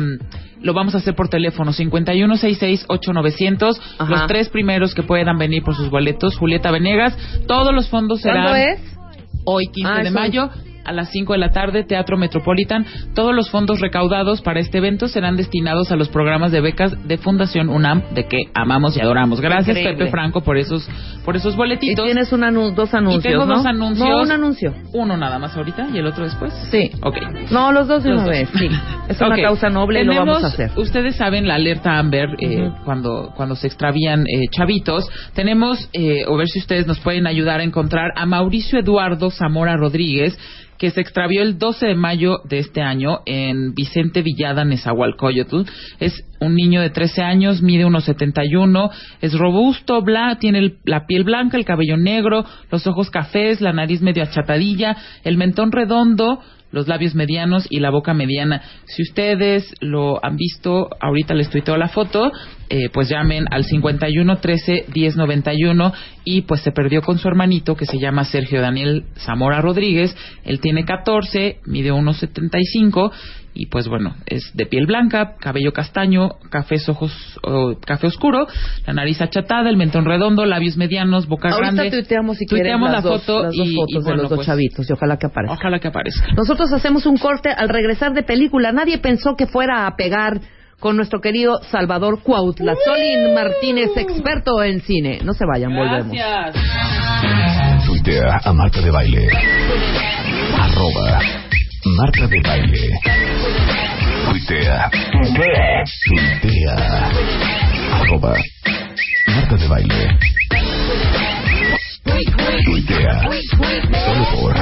lo 0.62 0.74
vamos 0.74 0.96
a 0.96 0.98
hacer 0.98 1.16
por 1.16 1.30
teléfono 1.30 1.72
5166-8900. 1.72 3.80
Ajá. 4.00 4.12
Los 4.12 4.28
tres 4.28 4.50
primeros 4.50 4.94
que 4.96 5.04
puedan 5.04 5.38
venir 5.38 5.64
por 5.64 5.76
sus 5.76 5.90
boletos, 5.90 6.38
Julieta 6.38 6.72
Venegas. 6.72 7.18
Todos 7.48 7.74
los 7.74 7.88
fondos 7.90 8.22
serán 8.22 8.54
hoy 9.46 9.66
15 9.72 9.92
Ah, 9.92 10.04
de 10.04 10.12
mayo 10.12 10.50
a 10.86 10.92
las 10.94 11.10
5 11.12 11.34
de 11.34 11.40
la 11.40 11.52
tarde, 11.52 11.84
Teatro 11.84 12.18
Metropolitan. 12.18 12.86
Todos 13.14 13.36
los 13.36 13.50
fondos 13.50 13.80
recaudados 13.82 14.42
para 14.42 14.60
este 14.60 14.78
evento 14.78 15.08
serán 15.08 15.36
destinados 15.36 15.92
a 15.92 15.96
los 15.96 16.10
programas 16.10 16.52
de 16.52 16.62
becas 16.62 17.08
de 17.08 17.18
Fundación 17.18 17.70
UNAM, 17.70 18.04
de 18.14 18.28
que 18.28 18.44
amamos 18.54 18.96
y 18.98 19.02
adoramos. 19.02 19.42
Gracias, 19.42 19.78
Increíble. 19.78 19.98
Pepe 19.98 20.12
Franco, 20.12 20.42
por 20.42 20.58
esos, 20.58 20.88
por 21.24 21.36
esos 21.36 21.54
Y 21.54 21.58
boletitos. 21.58 22.06
tienes 22.06 22.32
un 22.32 22.42
anu- 22.42 22.74
dos 22.74 22.94
anuncios, 22.94 23.26
Y 23.26 23.28
tengo 23.30 23.46
¿no? 23.46 23.56
dos 23.56 23.66
anuncios. 23.66 24.08
No, 24.08 24.22
un 24.22 24.32
anuncio. 24.32 24.74
Uno 24.94 25.18
nada 25.18 25.40
más 25.40 25.56
ahorita 25.58 25.88
y 25.94 25.98
el 25.98 26.06
otro 26.08 26.24
después. 26.24 26.54
Sí. 26.72 26.92
Ok. 27.02 27.18
No, 27.52 27.72
los 27.72 27.88
dos 27.88 28.04
de 28.04 28.12
una 28.12 28.26
vez, 28.26 28.50
sí. 28.58 28.68
Es 29.10 29.22
una 29.22 29.36
causa 29.38 29.70
noble 29.70 30.02
y 30.02 30.06
lo 30.06 30.16
vamos 30.16 30.44
a 30.44 30.48
hacer. 30.48 30.72
Ustedes 30.78 31.16
saben 31.16 31.48
la 31.48 31.56
alerta 31.56 32.00
Amber 32.00 32.30
eh, 32.40 32.72
cuando 32.84 33.32
cuando 33.36 33.56
se 33.56 33.68
extravían 33.68 34.22
eh, 34.22 34.48
chavitos. 34.52 35.08
Tenemos, 35.34 35.90
eh, 35.94 36.24
o 36.28 36.36
ver 36.38 36.48
si 36.48 36.60
ustedes 36.60 36.88
nos 36.88 37.00
pueden 37.00 37.28
ayudar 37.28 37.60
a 37.60 37.64
encontrar 37.64 38.12
a 38.16 38.26
Mauricio 38.26 38.80
Eduardo 38.80 39.30
Zamora 39.30 39.78
Rodríguez, 39.78 40.38
que 40.78 40.92
se 40.92 41.02
extravió 41.02 41.42
el 41.42 41.58
12 41.58 41.88
de 41.88 41.96
mayo 41.96 42.40
de 42.44 42.60
este 42.60 42.82
año 42.82 43.20
en 43.26 43.74
Vicente 43.74 44.22
Villada, 44.22 44.66
Nezahualcóyotl. 44.66 45.62
Es 46.00 46.24
un 46.40 46.56
niño 46.56 46.82
de 46.82 46.90
13 46.90 47.22
años, 47.22 47.62
mide 47.62 47.86
unos 47.86 48.06
71, 48.06 48.90
es 49.22 49.34
robusto, 49.34 50.02
bla, 50.02 50.38
tiene 50.40 50.76
la 50.84 51.06
piel 51.06 51.24
blanca, 51.24 51.58
el 51.58 51.66
cabello 51.66 51.98
negro, 51.98 52.46
los 52.72 52.86
ojos 52.88 53.10
cafés, 53.10 53.62
la 53.62 53.74
nariz 53.74 54.02
medio 54.02 54.24
achatadilla, 54.24 54.98
el 55.24 55.38
mentón 55.38 55.72
redondo, 55.72 56.42
los 56.72 56.88
labios 56.90 57.16
medianos 57.16 57.66
y 57.70 57.80
la 57.80 57.90
boca 57.90 58.14
mediana. 58.14 58.62
Si 58.86 59.02
ustedes 59.02 59.74
lo 59.80 60.24
han 60.24 60.36
visto, 60.36 60.90
ahorita 61.00 61.34
les 61.34 61.50
tuiteo 61.50 61.78
la 61.78 61.88
foto, 61.88 62.32
eh, 62.70 62.90
pues 62.92 63.10
llamen 63.10 63.46
al 63.52 63.64
51 63.64 64.38
13 64.38 64.86
10 64.94 65.16
91 65.16 65.94
y 66.24 66.42
pues 66.42 66.62
se 66.62 66.72
perdió 66.72 67.02
con 67.02 67.18
su 67.18 67.28
hermanito 67.28 67.76
que 67.76 67.86
se 67.86 68.00
llama 68.00 68.26
Sergio 68.26 68.62
Daniel 68.62 69.06
Zamora 69.18 69.62
Rodríguez. 69.62 70.16
Él 70.44 70.60
tiene 70.60 70.86
14, 70.86 71.60
mide 71.66 71.92
unos 71.92 72.18
75 72.18 73.12
y 73.56 73.68
pues 73.68 73.88
bueno, 73.88 74.16
es 74.26 74.52
de 74.54 74.66
piel 74.66 74.86
blanca, 74.86 75.36
cabello 75.40 75.72
castaño, 75.72 76.32
cafés 76.50 76.90
ojos, 76.90 77.14
o 77.42 77.80
café 77.80 78.08
oscuro, 78.08 78.48
la 78.86 78.94
nariz 78.94 79.22
achatada, 79.22 79.70
el 79.70 79.78
mentón 79.78 80.04
redondo, 80.04 80.46
labios 80.46 80.76
medianos, 80.76 81.28
boca 81.28 81.50
Ahorita 81.50 81.72
grande. 81.72 81.92
tuiteamos 81.92 82.38
si 82.38 82.46
quieren 82.46 82.66
Tuiteamos 82.66 82.92
las 82.92 83.04
la 83.04 83.10
dos, 83.10 83.22
foto 83.22 83.44
las 83.44 83.56
dos 83.56 83.68
y, 83.68 83.76
fotos 83.76 83.92
y 83.92 83.94
de 83.94 84.04
bueno, 84.04 84.22
los 84.24 84.30
dos 84.30 84.38
pues, 84.38 84.48
chavitos 84.48 84.90
y 84.90 84.94
ojalá 84.94 85.18
que 85.18 85.28
aparezca. 85.28 85.54
Ojalá 85.54 85.80
que 85.80 85.88
aparezca. 85.88 86.34
Nosotros 86.36 86.74
hacemos 86.74 87.06
un 87.06 87.18
corte 87.18 87.50
al 87.50 87.70
regresar 87.70 88.14
de 88.14 88.24
película. 88.24 88.74
Nadie 88.74 88.98
pensó 88.98 89.36
que 89.38 89.48
fuera 89.48 89.88
a 89.88 89.96
pegar 89.96 90.42
con 90.80 90.96
nuestro 90.96 91.20
querido 91.20 91.60
Salvador 91.72 92.22
Cuautla. 92.22 92.76
Solín 92.84 93.34
Martínez, 93.34 93.92
experto 93.96 94.62
en 94.64 94.82
cine. 94.82 95.20
No 95.24 95.34
se 95.34 95.46
vayan, 95.46 95.76
volvemos. 95.76 96.12
Gracias. 96.16 97.86
Tuitea 97.86 98.40
a 98.44 98.54
Marta 98.54 98.82
de 98.82 98.92
Baile. 98.92 99.30
Arroba 100.58 101.20
Marta 101.98 102.28
de 102.28 102.42
Baile. 102.42 102.90
Tuitea. 104.26 104.90
Tuitea. 106.10 106.76
Arroba 107.94 108.34
Marta 109.28 109.56
de 109.56 109.68
Baile. 109.68 110.18
Tuitea. 112.66 113.22
Solo 114.06 114.26
por 114.34 114.54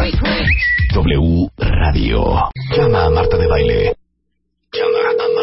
W 0.94 1.48
Radio. 1.58 2.50
Llama 2.76 3.06
a 3.06 3.10
Marta 3.10 3.38
de 3.38 3.48
Baile. 3.48 3.96
Llama 4.74 5.00
a 5.00 5.04
Marta 5.04 5.28
de 5.28 5.36
Baile. 5.36 5.43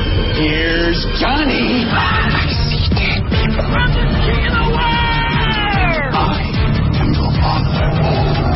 Here's 0.41 0.97
Johnny. 1.21 1.85
I 1.85 2.49
see 2.65 2.89
dead 2.97 3.21
people. 3.29 3.61
I'm 3.61 3.93
the 3.93 4.01
king 4.25 4.41
of 4.49 4.57
the 4.57 4.65
world. 4.73 6.17
I 6.17 6.49
am 6.97 7.13
your 7.13 7.29
father. 7.37 7.85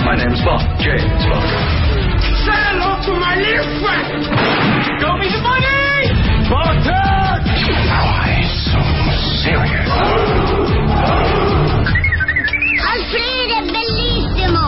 My 0.01 0.17
name's 0.17 0.41
Bond. 0.41 0.65
James 0.81 1.23
Bob. 1.29 1.45
Say 2.41 2.57
hello 2.57 2.89
to 3.05 3.11
my 3.21 3.37
little 3.37 3.69
friend. 3.85 4.17
Show 4.97 5.13
me 5.21 5.29
the 5.29 5.37
money. 5.45 6.09
Bartek. 6.49 7.45
Why 7.53 8.33
so 8.65 8.81
serious? 9.45 9.85
Alfredo 12.81 13.53
è 13.53 13.63
bellissimo! 13.69 14.65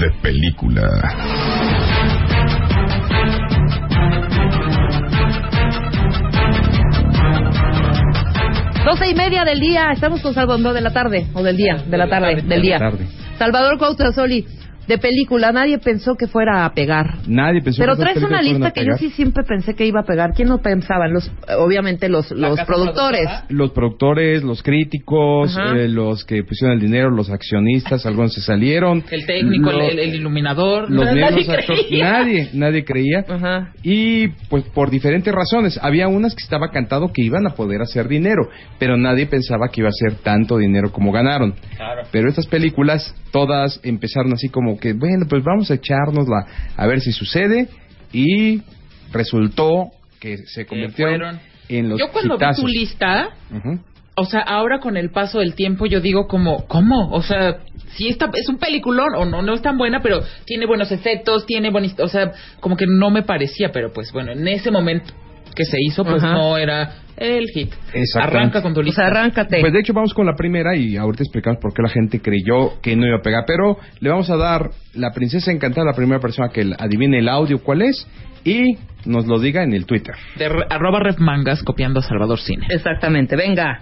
De 0.00 0.10
película. 0.22 0.82
Doce 8.84 9.10
y 9.10 9.14
media 9.14 9.44
del 9.44 9.58
día. 9.58 9.90
Estamos 9.92 10.20
con 10.20 10.34
Salvador 10.34 10.60
no, 10.60 10.72
de 10.74 10.80
la 10.82 10.92
tarde. 10.92 11.26
O 11.32 11.42
del 11.42 11.56
día. 11.56 11.76
De 11.86 11.96
la 11.96 12.08
tarde. 12.08 12.42
Del 12.42 12.60
día. 12.60 12.78
Salvador 13.38 13.78
Cuautla 13.78 14.12
Soli. 14.12 14.46
De 14.88 14.98
película. 14.98 15.52
Nadie 15.52 15.78
pensó 15.78 16.14
que 16.16 16.26
fuera 16.26 16.64
a 16.64 16.72
pegar. 16.72 17.18
Nadie 17.26 17.62
pensó 17.62 17.82
Pero 17.82 17.96
que 17.96 18.02
traes 18.02 18.22
una 18.22 18.42
lista 18.42 18.70
que 18.70 18.84
yo 18.84 18.96
sí 18.98 19.10
siempre 19.10 19.44
pensé 19.44 19.74
que 19.74 19.86
iba 19.86 20.00
a 20.00 20.04
pegar. 20.04 20.32
¿Quién 20.34 20.48
no 20.48 20.58
pensaba? 20.58 21.08
Los, 21.08 21.30
obviamente 21.58 22.08
los, 22.08 22.30
los 22.30 22.60
productores. 22.60 23.28
Los 23.48 23.72
productores, 23.72 24.42
los 24.42 24.62
críticos, 24.62 25.56
eh, 25.56 25.88
los 25.88 26.24
que 26.24 26.42
pusieron 26.44 26.76
el 26.76 26.80
dinero, 26.80 27.10
los 27.10 27.30
accionistas, 27.30 28.06
algunos 28.06 28.32
se 28.34 28.40
salieron. 28.40 29.02
El 29.10 29.26
técnico, 29.26 29.70
el, 29.70 29.98
el 29.98 30.14
iluminador. 30.14 30.90
los 30.90 31.04
Nadie 31.06 31.50
actores, 31.50 31.86
nadie, 31.90 32.50
nadie 32.52 32.84
creía. 32.84 33.24
Ajá. 33.28 33.72
Y 33.82 34.28
pues 34.48 34.64
por 34.64 34.90
diferentes 34.90 35.32
razones. 35.34 35.78
Había 35.82 36.08
unas 36.08 36.34
que 36.34 36.42
estaba 36.42 36.70
cantado 36.70 37.12
que 37.12 37.22
iban 37.22 37.46
a 37.46 37.50
poder 37.50 37.82
hacer 37.82 38.08
dinero, 38.08 38.48
pero 38.78 38.96
nadie 38.96 39.26
pensaba 39.26 39.68
que 39.68 39.80
iba 39.80 39.88
a 39.88 39.92
ser 39.92 40.18
tanto 40.18 40.58
dinero 40.58 40.92
como 40.92 41.12
ganaron. 41.12 41.54
Claro. 41.76 42.02
Pero 42.10 42.28
estas 42.28 42.46
películas 42.46 43.14
todas 43.32 43.80
empezaron 43.82 44.32
así 44.32 44.48
como 44.48 44.75
que, 44.78 44.92
bueno, 44.92 45.26
pues 45.28 45.42
vamos 45.44 45.70
a 45.70 45.74
echárnosla 45.74 46.46
a 46.76 46.86
ver 46.86 47.00
si 47.00 47.12
sucede 47.12 47.68
y 48.12 48.62
resultó 49.12 49.90
que 50.20 50.38
se 50.46 50.66
convirtieron 50.66 51.18
fueron- 51.18 51.40
en 51.68 51.88
los 51.88 51.98
Yo 51.98 52.10
cuando 52.12 52.36
hitazos. 52.36 52.64
vi 52.64 52.72
tu 52.72 52.78
lista, 52.80 53.30
o 54.14 54.24
sea, 54.24 54.40
ahora 54.40 54.78
con 54.80 54.96
el 54.96 55.10
paso 55.10 55.40
del 55.40 55.54
tiempo 55.54 55.86
yo 55.86 56.00
digo 56.00 56.26
como, 56.26 56.66
¿cómo? 56.66 57.10
O 57.10 57.22
sea, 57.22 57.58
si 57.96 58.08
esta 58.08 58.30
es 58.34 58.48
un 58.48 58.58
peliculón 58.58 59.14
o 59.16 59.24
no, 59.24 59.42
no 59.42 59.54
es 59.54 59.62
tan 59.62 59.76
buena, 59.76 60.00
pero 60.00 60.20
tiene 60.44 60.66
buenos 60.66 60.90
efectos, 60.92 61.44
tiene 61.46 61.70
buena, 61.70 61.86
hist- 61.88 62.00
o 62.02 62.08
sea, 62.08 62.32
como 62.60 62.76
que 62.76 62.86
no 62.86 63.10
me 63.10 63.22
parecía, 63.22 63.70
pero 63.72 63.92
pues 63.92 64.12
bueno, 64.12 64.32
en 64.32 64.46
ese 64.48 64.70
momento 64.70 65.12
que 65.56 65.64
se 65.64 65.78
hizo, 65.80 66.04
pues 66.04 66.22
Ajá. 66.22 66.34
no 66.34 66.56
era 66.58 66.92
el 67.16 67.46
hit. 67.48 67.72
Arranca 68.14 68.62
con 68.62 68.74
tu 68.74 68.82
lista. 68.82 69.06
Pues 69.60 69.72
de 69.72 69.80
hecho 69.80 69.92
vamos 69.94 70.12
con 70.14 70.26
la 70.26 70.34
primera 70.36 70.76
y 70.76 70.96
ahorita 70.96 71.22
explicamos 71.24 71.58
por 71.60 71.72
qué 71.74 71.82
la 71.82 71.88
gente 71.88 72.20
creyó 72.20 72.80
que 72.82 72.94
no 72.94 73.06
iba 73.06 73.16
a 73.16 73.22
pegar. 73.22 73.44
Pero 73.46 73.78
le 74.00 74.10
vamos 74.10 74.28
a 74.30 74.36
dar 74.36 74.70
la 74.94 75.10
princesa 75.12 75.50
encantada 75.50 75.82
a 75.82 75.86
la 75.90 75.96
primera 75.96 76.20
persona 76.20 76.50
que 76.50 76.70
adivine 76.78 77.18
el 77.18 77.28
audio 77.28 77.62
cuál 77.62 77.82
es 77.82 78.06
y 78.44 78.76
nos 79.06 79.26
lo 79.26 79.38
diga 79.40 79.64
en 79.64 79.72
el 79.72 79.86
Twitter. 79.86 80.14
De 80.36 80.48
re- 80.48 80.66
arroba 80.70 81.00
Ref 81.00 81.18
Mangas 81.18 81.62
copiando 81.62 82.00
a 82.00 82.02
Salvador 82.02 82.38
Cine. 82.38 82.66
Exactamente, 82.68 83.34
venga. 83.34 83.80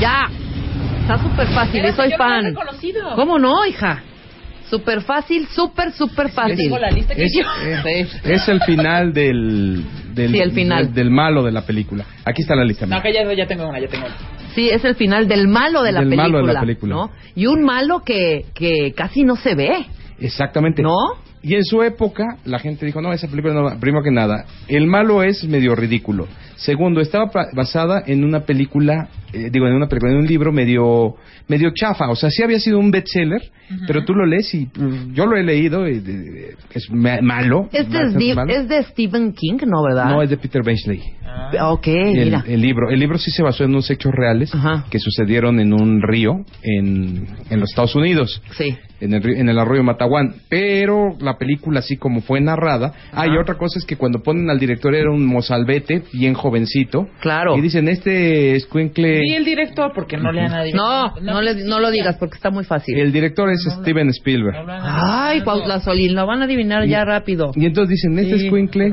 Ya. 0.00 0.28
Está 1.02 1.18
súper 1.22 1.46
fácil 1.48 1.84
y 1.84 1.92
soy 1.92 2.12
fan. 2.12 2.54
¿Cómo 3.16 3.38
no, 3.38 3.64
hija? 3.66 4.02
Súper 4.70 5.00
fácil, 5.02 5.46
súper, 5.48 5.92
súper 5.92 6.30
fácil. 6.30 6.56
Tengo 6.56 6.78
la 6.78 6.90
lista 6.90 7.14
que 7.14 7.24
Es, 7.24 7.32
yo. 7.34 7.42
eh, 7.86 8.06
es 8.24 8.48
el 8.48 8.60
final 8.62 9.12
del, 9.12 9.82
del, 10.14 10.30
Sí, 10.32 10.38
el 10.40 10.52
final. 10.52 10.86
del, 10.86 10.94
del 10.94 11.10
malo 11.10 11.42
de 11.42 11.52
la 11.52 11.62
película. 11.62 12.04
Aquí 12.24 12.42
está 12.42 12.54
la 12.54 12.64
lista. 12.64 12.86
No, 12.86 13.00
que 13.02 13.12
ya, 13.12 13.20
ya 13.34 13.46
tengo 13.46 13.68
una, 13.68 13.80
ya 13.80 13.88
tengo 13.88 14.06
una. 14.06 14.14
Sí, 14.54 14.68
es 14.70 14.84
el 14.84 14.94
final 14.96 15.28
del 15.28 15.48
malo 15.48 15.82
de 15.82 15.92
la, 15.92 16.00
Del 16.00 16.08
película, 16.10 16.28
malo 16.32 16.46
de 16.46 16.52
la 16.52 16.60
película. 16.60 16.94
¿no? 16.94 17.10
Y 17.34 17.46
un 17.46 17.62
malo 17.62 18.00
que, 18.04 18.46
que 18.54 18.92
casi 18.96 19.22
no 19.24 19.36
se 19.36 19.54
ve. 19.54 19.86
Exactamente. 20.20 20.82
¿No? 20.82 20.94
Y 21.40 21.54
en 21.54 21.64
su 21.64 21.82
época, 21.84 22.24
la 22.44 22.58
gente 22.58 22.84
dijo, 22.84 23.00
no, 23.00 23.12
esa 23.12 23.28
película 23.28 23.54
no 23.54 23.62
va. 23.62 23.78
Primero 23.78 24.02
que 24.02 24.10
nada, 24.10 24.44
el 24.66 24.86
malo 24.88 25.22
es 25.22 25.44
medio 25.44 25.76
ridículo. 25.76 26.26
Segundo, 26.56 27.00
estaba 27.00 27.30
basada 27.54 28.02
en 28.04 28.24
una 28.24 28.40
película, 28.40 29.08
eh, 29.32 29.50
digo, 29.50 29.66
en 29.66 29.74
una 29.74 29.88
película, 29.88 30.12
en 30.12 30.18
un 30.18 30.26
libro 30.26 30.52
medio 30.52 31.16
medio 31.48 31.70
chafa. 31.74 32.08
O 32.10 32.16
sea, 32.16 32.30
sí 32.30 32.42
había 32.42 32.60
sido 32.60 32.78
un 32.78 32.90
bestseller, 32.90 33.42
pero 33.86 34.04
tú 34.04 34.14
lo 34.14 34.26
lees 34.26 34.52
y 34.54 34.66
pues, 34.66 34.94
yo 35.14 35.24
lo 35.26 35.36
he 35.36 35.42
leído 35.42 35.88
y 35.88 36.00
de- 36.00 36.18
de- 36.18 36.54
es 36.74 36.90
ma- 36.90 37.20
malo. 37.22 37.68
Es 37.72 37.88
de, 37.88 37.94
bastante 37.98 38.18
Steve- 38.18 38.34
malo. 38.34 38.52
es 38.52 38.68
de 38.68 38.82
Stephen 38.84 39.32
King, 39.32 39.58
¿no, 39.66 39.82
verdad? 39.82 40.10
No, 40.10 40.22
es 40.22 40.28
de 40.30 40.36
Peter 40.36 40.62
Benchley. 40.62 41.02
Ok, 41.60 41.86
el, 41.88 42.24
mira. 42.24 42.44
el 42.46 42.60
libro. 42.60 42.90
El 42.90 42.98
libro 42.98 43.16
sí 43.18 43.30
se 43.30 43.42
basó 43.42 43.64
en 43.64 43.70
unos 43.70 43.90
hechos 43.90 44.12
reales 44.14 44.50
que 44.90 44.98
sucedieron 44.98 45.60
en 45.60 45.72
un 45.72 46.02
río 46.02 46.44
en, 46.62 47.26
en 47.50 47.60
los 47.60 47.70
Estados 47.70 47.94
Unidos. 47.94 48.42
Sí. 48.56 48.76
En 49.00 49.14
el, 49.14 49.24
en 49.36 49.48
el 49.48 49.58
arroyo 49.58 49.84
Mataguán. 49.84 50.34
Pero 50.48 51.16
la 51.20 51.38
película, 51.38 51.78
así 51.80 51.96
como 51.96 52.20
fue 52.20 52.40
narrada. 52.40 52.92
Ah, 53.12 53.26
y 53.28 53.36
otra 53.38 53.56
cosa 53.56 53.78
es 53.78 53.84
que 53.84 53.96
cuando 53.96 54.20
ponen 54.22 54.50
al 54.50 54.58
director 54.58 54.94
era 54.94 55.10
un 55.10 55.24
mozalbete, 55.24 56.02
bien 56.12 56.34
jovencito. 56.34 57.06
Claro. 57.20 57.56
Y 57.56 57.60
dicen, 57.60 57.88
este 57.88 58.56
escuincle... 58.56 59.17
Y 59.24 59.34
el 59.34 59.44
director, 59.44 59.92
porque 59.94 60.16
no 60.16 60.32
le 60.32 60.42
han 60.42 60.52
adivinado. 60.52 61.14
No, 61.20 61.32
no, 61.34 61.42
le- 61.42 61.64
no 61.64 61.80
lo 61.80 61.90
digas 61.90 62.16
porque 62.18 62.36
está 62.36 62.50
muy 62.50 62.64
fácil. 62.64 62.98
El 62.98 63.12
director 63.12 63.50
es 63.50 63.62
Steven 63.80 64.08
Spielberg. 64.10 64.56
Ay, 64.68 65.42
Paula 65.42 65.80
Solín, 65.80 66.14
lo 66.14 66.26
van 66.26 66.42
a 66.42 66.44
adivinar 66.44 66.86
ya 66.86 67.04
rápido. 67.04 67.50
Y 67.54 67.66
entonces 67.66 67.90
dicen, 67.96 68.18
este 68.18 68.38
Sí, 68.38 68.44
escuincle, 68.46 68.92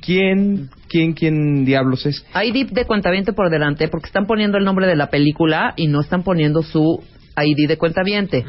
¿quién, 0.00 0.68
quién, 0.88 1.12
quién 1.12 1.64
diablos 1.64 2.06
es? 2.06 2.24
Hay 2.32 2.52
dip 2.52 2.70
de 2.70 2.84
cuentaviente 2.84 3.32
por 3.32 3.50
delante 3.50 3.88
porque 3.88 4.06
están 4.06 4.26
poniendo 4.26 4.58
el 4.58 4.64
nombre 4.64 4.86
de 4.86 4.96
la 4.96 5.08
película 5.08 5.74
y 5.76 5.88
no 5.88 6.00
están 6.00 6.22
poniendo 6.22 6.62
su 6.62 7.02
ID 7.38 7.68
de 7.68 7.76
cuentaviente. 7.76 8.44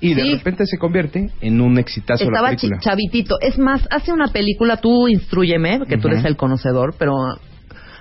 Y 0.00 0.14
de 0.14 0.22
Sí. 0.22 0.34
repente 0.34 0.66
se 0.66 0.76
convierte 0.78 1.30
en 1.40 1.60
un 1.60 1.78
exitazo 1.78 2.24
la 2.24 2.30
Estaba 2.30 2.50
chi- 2.56 2.66
película. 2.68 2.80
chavitito. 2.80 3.36
Es 3.40 3.58
más, 3.58 3.86
hace 3.92 4.12
una 4.12 4.28
película, 4.28 4.78
tú 4.78 5.06
instruyeme, 5.08 5.80
que 5.88 5.96
tú 5.98 6.08
Ujú. 6.08 6.16
eres 6.16 6.24
el 6.24 6.36
conocedor, 6.36 6.94
pero 6.98 7.14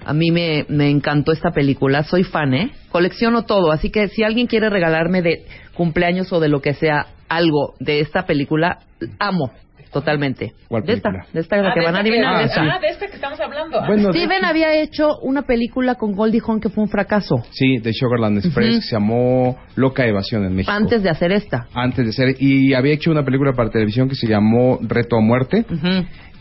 a 0.05 0.13
mí 0.13 0.31
me, 0.31 0.65
me 0.69 0.89
encantó 0.89 1.31
esta 1.31 1.51
película. 1.51 2.03
Soy 2.03 2.23
fan, 2.23 2.53
¿eh? 2.53 2.71
Colecciono 2.91 3.43
todo. 3.43 3.71
Así 3.71 3.89
que 3.89 4.07
si 4.09 4.23
alguien 4.23 4.47
quiere 4.47 4.69
regalarme 4.69 5.21
de 5.21 5.45
cumpleaños 5.73 6.31
o 6.33 6.39
de 6.39 6.49
lo 6.49 6.61
que 6.61 6.73
sea 6.73 7.07
algo 7.29 7.73
de 7.79 7.99
esta 7.99 8.25
película, 8.25 8.79
amo 9.19 9.51
totalmente. 9.91 10.51
¿Cuál 10.67 10.83
de 10.83 10.93
esta, 10.93 11.09
película? 11.09 11.33
de 11.33 11.39
esta 11.39 11.55
Ah, 11.57 11.71
que 11.73 11.79
de 11.79 11.85
van 11.85 11.95
a 11.95 11.99
adivinar. 11.99 12.35
ah, 12.35 12.39
de 12.39 12.45
esta. 12.45 12.61
ah, 12.61 12.79
de 12.79 12.87
esta 12.87 13.07
que 13.07 13.15
estamos 13.15 13.39
hablando. 13.39 13.79
De 13.81 14.11
Steven 14.11 14.45
había 14.45 14.73
hecho 14.81 15.17
una 15.23 15.43
película 15.43 15.95
con 15.95 16.11
Goldie 16.13 16.41
Hawn 16.45 16.59
que 16.59 16.69
fue 16.69 16.83
un 16.83 16.89
fracaso 16.89 17.37
Sí, 17.51 17.77
de 17.77 17.93
Sugarland 17.93 18.37
Express, 18.39 18.75
que 18.75 18.81
se 18.81 18.91
llamó 18.95 19.57
Loca 19.75 20.05
Evasión 20.05 20.43
en 20.45 20.55
México. 20.55 20.71
antes 20.71 21.01
de 21.03 21.09
hacer 21.09 21.31
esta. 21.31 21.67
Antes 21.73 22.05
de 22.05 22.11
ser. 22.11 22.35
Y 22.39 22.73
había 22.73 22.93
hecho 22.93 23.09
una 23.11 23.23
película 23.23 23.53
para 23.53 23.69
televisión 23.69 24.07
que 24.09 24.15
se 24.15 24.27
llamó 24.27 24.77
Reto 24.81 25.15
a 25.17 25.21
Muerte. 25.21 25.65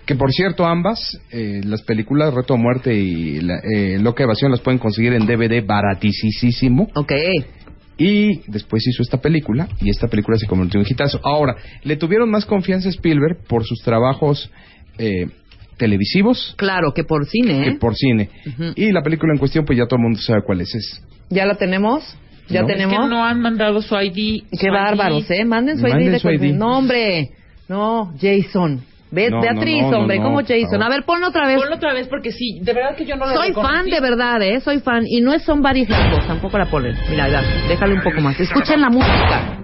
Que 0.07 0.15
por 0.15 0.31
cierto, 0.33 0.65
ambas, 0.65 1.01
eh, 1.33 1.61
las 1.65 1.83
películas 1.83 2.33
Reto 2.33 2.55
a 2.55 2.57
Muerte 2.57 2.95
y 2.95 3.41
la, 3.41 3.57
eh, 3.59 3.99
Loca 4.01 4.23
Evasión 4.23 4.53
las 4.53 4.61
pueden 4.61 4.79
conseguir 4.79 5.13
en 5.15 5.27
DVD 5.27 5.67
baratísimo. 5.67 6.89
Ok. 6.95 7.13
Y 7.99 8.41
después 8.51 8.87
hizo 8.87 9.03
esta 9.03 9.21
película 9.21 9.69
y 9.81 9.91
esta 9.91 10.07
película 10.07 10.37
se 10.39 10.47
convirtió 10.47 10.79
en 10.81 10.87
hitazo. 10.89 11.19
Ahora, 11.25 11.57
le 11.83 11.97
tuvieron 11.97 12.31
más 12.31 12.45
confianza 12.45 12.89
a 12.89 12.93
Spielberg 12.93 13.39
por 13.49 13.65
sus 13.65 13.81
trabajos 13.81 14.51
eh, 14.99 15.27
televisivos 15.79 16.55
Claro, 16.57 16.93
que 16.95 17.05
por 17.05 17.27
cine, 17.27 17.63
que 17.65 17.71
¿eh? 17.71 17.77
por 17.81 17.95
cine. 17.97 18.29
Y 18.77 18.93
la 18.93 19.03
película 19.03 19.33
en 19.33 19.39
cuestión, 19.39 19.65
pues 19.65 19.79
ya 19.79 19.87
todo 19.87 19.97
el 19.97 20.03
mundo 20.05 20.21
sabe 20.21 20.43
cuál 20.45 20.61
es. 20.61 20.75
es 20.75 21.03
¿Ya 21.31 21.47
la 21.47 21.57
tenemos? 21.57 22.17
¿Ya 22.49 22.61
No. 22.61 22.67
tenemos? 22.69 22.95
Es 22.95 23.01
que 23.01 23.09
no 23.09 23.25
han 23.25 23.41
mandado 23.41 23.83
su 23.83 23.95
ID. 23.97 24.45
Qué 24.53 24.67
su 24.67 24.73
bárbaros, 24.73 25.25
ID. 25.29 25.41
¿eh? 25.41 25.45
Manden 25.45 25.79
su 25.79 25.87
ID. 25.87 25.91
Manden 25.91 26.13
de 26.13 26.19
su 26.21 26.31
ID. 26.31 26.39
cuenta- 26.39 26.57
No, 26.59 26.79
hombre. 26.79 27.31
No, 27.69 28.15
Jason. 28.21 28.83
Ve- 29.17 29.31
No, 29.31 29.41
Beatriz, 29.41 29.83
no, 29.83 29.91
no, 29.93 29.99
hombre. 30.01 30.19
no, 30.19 30.25
¿Cómo 30.25 30.37
por 30.37 30.47
Jason? 30.47 30.83
A 30.83 30.89
ver, 30.91 31.03
ponlo 31.05 31.29
otra 31.29 31.47
vez. 31.47 31.57
Ponlo 31.59 31.75
otra 31.77 31.95
vez 31.95 32.07
porque 32.07 32.33
sí, 32.33 32.61
de 32.63 32.73
verdad 32.75 32.95
que 32.95 33.07
yo 33.07 33.17
no 33.17 33.25
lo 33.27 33.35
Soy 33.35 33.49
reconocí. 33.49 33.75
fan 33.75 33.87
de 33.87 34.01
verdad, 34.01 34.43
¿eh? 34.43 34.61
Soy 34.61 34.81
fan. 34.81 35.05
Y 35.07 35.21
no 35.23 35.33
es 35.33 35.43
Somebody 35.43 35.81
Help 35.89 36.19
Us, 36.19 36.27
tampoco 36.27 36.59
la 36.59 36.67
ponen. 36.67 36.95
Mira, 37.09 37.27
ya, 37.29 37.43
déjale 37.67 37.95
un 37.95 38.03
poco 38.03 38.21
más. 38.21 38.39
Escuchen 38.39 38.81
la 38.81 38.91
música. 38.91 39.57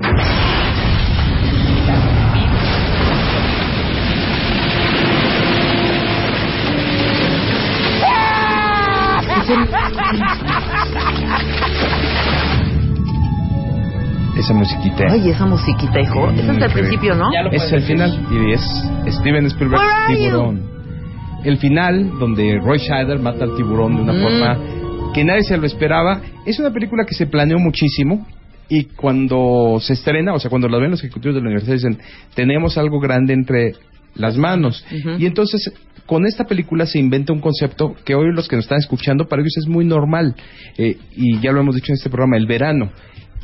Esa 14.42 14.54
musiquita. 14.54 15.04
Ay, 15.10 15.30
esa 15.30 15.46
musiquita, 15.46 16.00
hijo. 16.00 16.30
Ese 16.30 16.50
es 16.52 16.62
el 16.62 16.72
principio, 16.72 17.14
¿no? 17.14 17.30
Es 17.50 17.72
el 17.72 17.82
final 17.82 18.26
y 18.30 18.52
es 18.52 18.60
Steven 19.18 19.46
Spielberg 19.46 19.82
Tiburón. 20.08 20.62
El 21.44 21.58
final 21.58 22.18
donde 22.20 22.58
Roy 22.62 22.78
Scheider 22.78 23.18
mata 23.18 23.44
al 23.44 23.56
tiburón 23.56 23.96
de 23.96 24.02
una 24.02 24.12
Mm. 24.12 24.22
forma 24.22 24.58
que 25.12 25.24
nadie 25.24 25.42
se 25.42 25.56
lo 25.56 25.66
esperaba. 25.66 26.20
Es 26.46 26.58
una 26.60 26.70
película 26.70 27.04
que 27.04 27.14
se 27.14 27.26
planeó 27.26 27.58
muchísimo 27.58 28.26
y 28.68 28.84
cuando 28.84 29.78
se 29.80 29.94
estrena, 29.94 30.34
o 30.34 30.38
sea, 30.38 30.48
cuando 30.50 30.68
la 30.68 30.78
ven 30.78 30.92
los 30.92 31.00
ejecutivos 31.02 31.34
de 31.34 31.40
la 31.40 31.46
universidad 31.48 31.74
dicen, 31.74 31.98
tenemos 32.34 32.78
algo 32.78 33.00
grande 33.00 33.32
entre 33.32 33.72
las 34.14 34.36
manos. 34.36 34.84
Y 35.18 35.26
entonces 35.26 35.72
con 36.06 36.26
esta 36.26 36.44
película 36.44 36.84
se 36.86 36.98
inventa 36.98 37.32
un 37.32 37.40
concepto 37.40 37.94
que 38.04 38.14
hoy 38.14 38.32
los 38.32 38.46
que 38.48 38.56
nos 38.56 38.64
están 38.66 38.78
escuchando 38.78 39.26
para 39.26 39.40
ellos 39.42 39.56
es 39.56 39.66
muy 39.66 39.84
normal 39.84 40.34
Eh, 40.78 40.96
y 41.16 41.38
ya 41.40 41.52
lo 41.52 41.60
hemos 41.60 41.74
dicho 41.74 41.92
en 41.92 41.96
este 41.96 42.08
programa, 42.10 42.36
el 42.36 42.46
verano. 42.46 42.90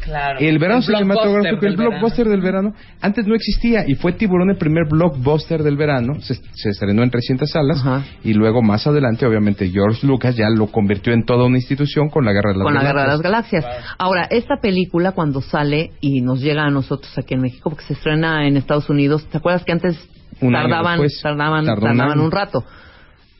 Claro. 0.02 0.38
El 0.40 0.58
verano 0.58 0.82
cinematográfico, 0.82 1.54
el 1.54 1.60
del 1.60 1.76
verano. 1.76 1.90
blockbuster 1.90 2.26
del 2.28 2.40
verano, 2.40 2.74
antes 3.00 3.26
no 3.26 3.34
existía 3.34 3.84
y 3.86 3.94
fue 3.94 4.12
Tiburón 4.12 4.50
el 4.50 4.56
primer 4.56 4.84
blockbuster 4.88 5.62
del 5.62 5.76
verano. 5.76 6.20
Se, 6.20 6.34
se 6.34 6.70
estrenó 6.70 7.02
en 7.02 7.10
300 7.10 7.50
salas 7.50 7.84
y 8.24 8.34
luego 8.34 8.62
más 8.62 8.86
adelante, 8.86 9.26
obviamente, 9.26 9.68
George 9.70 10.06
Lucas 10.06 10.36
ya 10.36 10.48
lo 10.48 10.68
convirtió 10.68 11.12
en 11.12 11.24
toda 11.24 11.44
una 11.46 11.58
institución 11.58 12.08
con 12.08 12.24
la 12.24 12.32
Guerra 12.32 12.52
de 12.52 12.58
las 12.58 12.64
con 12.64 12.74
la 12.74 12.82
Guerra 12.82 13.02
de 13.02 13.08
las 13.08 13.20
Galaxias. 13.22 13.64
Galaxias. 13.64 13.94
Ahora, 13.98 14.26
esta 14.30 14.56
película 14.60 15.12
cuando 15.12 15.40
sale 15.40 15.92
y 16.00 16.20
nos 16.20 16.40
llega 16.40 16.64
a 16.64 16.70
nosotros 16.70 17.12
aquí 17.18 17.34
en 17.34 17.40
México, 17.42 17.70
porque 17.70 17.84
se 17.84 17.92
estrena 17.94 18.46
en 18.46 18.56
Estados 18.56 18.88
Unidos, 18.88 19.26
¿te 19.30 19.38
acuerdas 19.38 19.64
que 19.64 19.72
antes 19.72 19.96
Un 20.40 20.52
tardaban, 20.52 21.00
después. 21.00 21.20
tardaban, 21.22 21.64
tardaban 21.66 22.20
un 22.20 22.30
rato? 22.30 22.64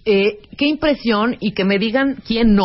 Eh, 0.05 0.39
qué 0.57 0.67
impresión 0.67 1.37
y 1.41 1.53
que 1.53 1.65
me 1.65 1.79
digan 1.79 2.17
quién 2.27 2.55
no 2.55 2.65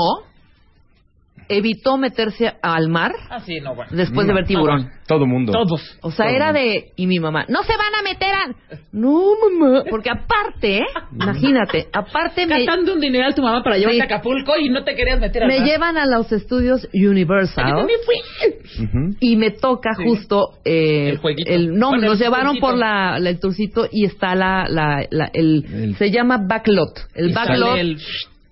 evitó 1.57 1.97
meterse 1.97 2.53
al 2.61 2.89
mar 2.89 3.11
Ah, 3.29 3.39
sí, 3.41 3.59
no, 3.59 3.75
bueno. 3.75 3.91
después 3.95 4.27
de 4.27 4.33
ver 4.33 4.45
tiburón. 4.45 4.89
Todo 5.07 5.25
mundo. 5.25 5.51
Todos. 5.51 5.97
O 6.01 6.11
sea, 6.11 6.25
Todo 6.27 6.35
era 6.35 6.45
mundo. 6.47 6.59
de... 6.61 6.85
Y 6.95 7.07
mi 7.07 7.19
mamá, 7.19 7.45
no 7.49 7.61
se 7.63 7.73
van 7.75 7.93
a 7.99 8.01
meter 8.03 8.29
a... 8.29 8.77
No, 8.93 9.33
mamá. 9.59 9.83
Porque 9.89 10.09
aparte, 10.09 10.77
¿eh? 10.77 10.85
imagínate, 11.13 11.87
aparte 11.91 12.45
me, 12.47 12.57
Gastando 12.63 12.93
un 12.93 12.99
dineral 13.01 13.35
tu 13.35 13.41
mamá 13.41 13.61
para 13.63 13.77
llevarte 13.77 13.97
Sí. 13.97 14.01
a 14.01 14.05
Acapulco 14.05 14.53
y 14.57 14.69
no 14.69 14.83
te 14.83 14.95
querías 14.95 15.19
meter 15.19 15.43
al 15.43 15.49
me 15.49 15.59
mar. 15.59 15.67
llevan 15.67 15.97
a 15.97 16.05
los 16.05 16.31
estudios 16.31 16.87
Universal. 16.93 17.65
Yo 17.69 17.75
también 17.77 17.99
fui. 18.05 18.83
Ujú. 18.85 19.15
y 19.19 19.35
me 19.35 19.51
toca 19.51 19.91
Sí. 19.97 20.03
justo 20.05 20.51
eh, 20.65 21.09
El 21.09 21.17
jueguito. 21.17 21.51
no 21.51 21.89
Bueno, 21.89 22.05
nos 22.07 22.19
el 22.19 22.25
llevaron 22.25 22.47
turcito. 22.53 22.67
por 22.67 22.77
la, 22.77 23.19
la- 23.19 23.29
el 23.29 23.39
turcito 23.39 23.87
y 23.91 24.05
está 24.05 24.35
la, 24.35 24.67
la, 24.69 25.05
la- 25.11 25.29
el, 25.33 25.65
El- 25.71 25.95
se 25.97 26.11
llama 26.11 26.37
backlot 26.47 27.07
el 27.15 27.29
Y 27.29 27.33
sale 27.33 27.49
backlot 27.49 27.77
el- 27.77 27.97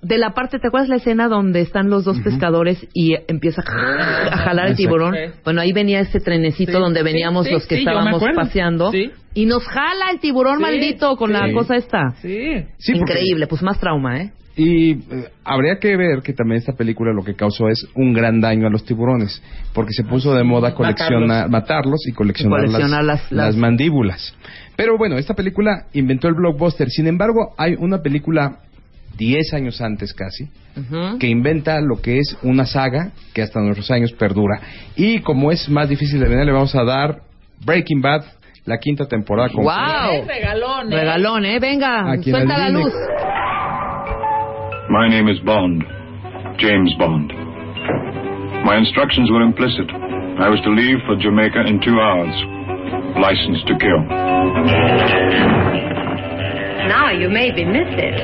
de 0.02 0.18
la 0.18 0.32
parte, 0.34 0.57
¿te 0.60 0.68
acuerdas 0.68 0.90
la 0.90 0.95
escena 0.95 1.28
donde 1.28 1.61
están 1.61 1.90
los 1.90 2.03
dos 2.06 2.19
pescadores 2.22 2.88
y 2.94 3.14
empieza 3.28 3.61
a 3.61 4.38
jalar 4.38 4.68
el 4.69 4.76
tiburón? 4.76 5.14
Sí. 5.14 5.34
Bueno, 5.44 5.61
ahí 5.61 5.73
venía 5.73 5.99
ese 5.99 6.19
trenecito 6.19 6.72
Sí, 6.73 6.78
donde 6.80 7.03
veníamos 7.03 7.45
sí, 7.45 7.53
los 7.53 7.68
que 7.68 7.76
estábamos 7.80 8.22
paseando 8.36 8.91
Sí. 8.91 9.11
y 9.36 9.45
nos 9.45 9.64
jala 9.68 10.10
el 10.11 10.19
tiburón 10.19 10.57
Sí, 10.57 10.61
maldito 10.64 11.15
con 11.18 11.32
la 11.32 11.52
cosa 11.53 11.76
esta. 11.76 12.11
Sí. 12.22 12.65
Sí, 12.78 12.94
porque- 12.94 13.14
Increíble, 13.14 13.48
pues 13.48 13.61
más 13.61 13.80
trauma, 13.80 14.22
¿eh? 14.22 14.32
Y 14.53 14.91
eh, 14.91 15.30
habría 15.45 15.78
que 15.80 15.95
ver 15.95 16.22
que 16.23 16.34
también 16.34 16.60
esta 16.60 16.73
película 16.73 17.14
lo 17.14 17.23
que 17.23 17.36
causó 17.36 17.69
es 17.69 17.88
un 17.95 18.11
gran 18.14 18.41
daño 18.41 18.68
a 18.68 18.69
los 18.69 18.84
tiburones, 18.84 19.41
porque 19.73 19.94
se 19.94 20.03
puso 20.03 20.34
de 20.36 20.44
moda 20.44 20.73
coleccionar, 20.76 21.49
matarlos, 21.49 22.06
y 22.06 22.11
coleccionar, 22.11 22.60
Y 22.60 22.65
coleccionar 22.65 23.03
las, 23.06 23.22
las- 23.22 23.32
las- 23.32 23.45
las 23.48 23.56
mandíbulas. 23.56 24.36
Pero 24.76 24.98
bueno, 24.98 25.18
esta 25.18 25.36
película 25.36 25.86
inventó 25.94 26.28
el 26.28 26.34
blockbuster. 26.34 26.90
Sin 26.90 27.07
embargo, 27.07 27.53
hay 27.57 27.76
una 27.80 27.99
película 28.02 28.57
10 29.22 29.53
años 29.53 29.80
antes 29.81 30.15
casi, 30.15 30.49
que 31.19 31.27
inventa 31.27 31.80
lo 31.80 32.02
que 32.02 32.18
es 32.18 32.35
una 32.41 32.65
saga 32.65 33.11
que 33.35 33.43
hasta 33.43 33.60
nuestros 33.60 33.91
años 33.91 34.11
perdura. 34.14 34.60
Y 34.95 35.19
como 35.19 35.52
es 35.52 35.69
más 35.69 35.88
difícil 35.89 36.19
de 36.19 36.27
vender, 36.27 36.48
le 36.48 36.53
vamos 36.53 36.73
a 36.73 36.84
dar 36.84 37.19
Breaking 37.64 38.02
Bad, 38.02 38.23
la 38.65 38.80
quinta 38.80 39.06
temporada. 39.06 39.49
con 39.49 39.64
¡Wow! 39.64 40.26
Regalón, 40.27 40.91
¿eh? 40.91 40.95
Regalón, 40.95 41.45
¿eh? 41.45 41.60
Venga, 41.60 42.15
suelta 42.23 42.39
el 42.39 42.48
la 42.48 42.69
luz. 42.69 42.93
My 44.89 45.07
name 45.07 45.31
is 45.31 45.39
Bond, 45.45 45.84
James 46.57 46.91
Bond. 46.98 47.31
My 48.65 48.77
instructions 48.77 49.30
were 49.30 49.43
implicit. 49.43 49.88
I 50.39 50.49
was 50.49 50.60
to 50.64 50.72
leave 50.72 50.98
for 51.06 51.15
Jamaica 51.15 51.61
in 51.68 51.80
two 51.80 51.99
hours. 52.02 52.34
License 53.22 53.61
to 53.68 53.77
kill. 53.77 54.02
Now 56.88 57.12
you 57.20 57.30
maybe 57.30 57.66
miss 57.66 57.88
it. 57.98 58.16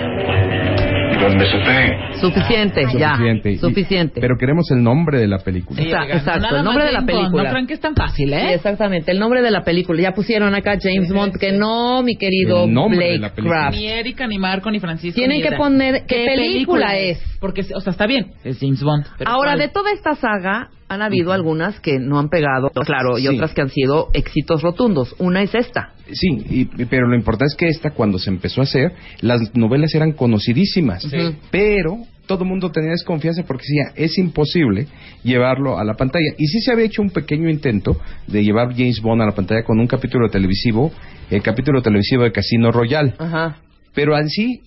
Don't 1.19 1.35
miss 1.35 1.49
a 1.53 1.63
thing. 1.65 2.19
Suficiente, 2.21 2.81
ya. 2.97 3.11
Suficiente. 3.15 3.51
Y- 3.51 3.57
Suficiente. 3.57 4.21
pero 4.21 4.35
queremos 4.37 4.69
el 4.71 4.83
nombre 4.83 5.19
de 5.19 5.27
la 5.27 5.39
película. 5.39 5.81
Está- 5.81 6.01
Oigan, 6.03 6.17
exacto, 6.17 6.41
nada 6.41 6.57
el 6.59 6.63
nombre 6.65 6.83
más 6.83 6.87
de 6.87 6.93
la 6.93 6.99
James 6.99 7.13
Bond, 7.13 7.21
película. 7.23 7.43
No 7.43 7.49
crean 7.49 7.67
que 7.67 7.73
es 7.73 7.79
tan 7.79 7.95
fácil, 7.95 8.29
Sí, 8.29 8.35
¿eh? 8.35 8.53
exactamente, 8.53 9.11
el 9.11 9.19
nombre 9.19 9.41
de 9.41 9.51
la 9.51 9.63
película. 9.63 10.01
Ya 10.01 10.11
pusieron 10.11 10.53
acá 10.55 10.77
James 10.81 11.11
Bond, 11.11 11.37
que 11.39 11.51
no, 11.53 12.03
mi 12.03 12.17
querido 12.17 12.65
El 12.65 12.73
nombre 12.73 12.97
de 12.99 13.17
Blake 13.17 13.21
la 13.21 13.29
película. 13.35 13.59
Craft. 13.61 13.77
Ni 13.77 13.87
Erika, 13.87 14.27
ni 14.27 14.37
Marco, 14.37 14.71
ni 14.71 14.79
Francisco. 14.79 15.15
Tienen 15.15 15.37
ni 15.37 15.41
que 15.43 15.49
Eda. 15.49 15.57
poner 15.57 16.05
qué 16.07 16.25
película 16.25 16.95
es. 16.97 17.19
Porque, 17.39 17.61
o 17.75 17.81
sea, 17.81 17.91
está 17.91 18.05
bien, 18.07 18.33
es 18.43 18.59
James 18.59 18.81
Bond. 18.83 19.05
pero 19.17 19.29
Ahora, 19.31 19.51
¿cuál? 19.51 19.59
de 19.59 19.67
toda 19.69 19.91
esta 19.91 20.13
saga, 20.15 20.69
han 20.89 21.01
habido 21.01 21.33
algunas 21.33 21.79
que 21.81 21.99
no 21.99 22.17
han 22.19 22.29
pegado, 22.29 22.69
claro, 22.85 23.17
y 23.17 23.23
Sí. 23.23 23.27
otras 23.27 23.53
que 23.53 23.61
han 23.61 23.69
sido 23.69 24.07
éxitos 24.13 24.61
rotundos. 24.61 25.15
Una 25.19 25.41
es 25.41 25.53
esta. 25.53 25.91
Sí, 26.11 26.27
y- 26.49 26.85
pero 26.85 27.07
lo 27.07 27.15
importante 27.15 27.51
es 27.51 27.55
que 27.57 27.67
esta, 27.67 27.91
cuando 27.91 28.17
se 28.19 28.29
empezó 28.29 28.61
a 28.61 28.63
hacer, 28.63 28.93
las 29.21 29.53
novelas 29.55 29.93
eran 29.95 30.13
conocidísimas. 30.13 31.03
Sí. 31.03 31.35
Pero 31.51 31.97
todo 32.25 32.43
el 32.43 32.49
mundo 32.49 32.71
tenía 32.71 32.91
desconfianza 32.91 33.43
porque 33.43 33.63
decía, 33.67 33.93
es 33.95 34.17
imposible 34.17 34.87
llevarlo 35.23 35.77
a 35.77 35.83
la 35.83 35.93
pantalla. 35.95 36.33
Y 36.37 36.45
sí 36.47 36.59
se 36.61 36.71
había 36.71 36.85
hecho 36.85 37.01
un 37.01 37.09
pequeño 37.09 37.49
intento 37.49 37.97
de 38.27 38.43
llevar 38.43 38.73
James 38.75 39.01
Bond 39.01 39.21
a 39.21 39.25
la 39.25 39.35
pantalla 39.35 39.63
con 39.63 39.79
un 39.79 39.87
capítulo 39.87 40.29
televisivo, 40.29 40.91
el 41.29 41.41
capítulo 41.41 41.81
televisivo 41.81 42.23
de 42.23 42.31
Casino 42.31 42.71
Royale. 42.71 43.13
Ajá. 43.17 43.57
Pero 43.93 44.15
así, 44.15 44.61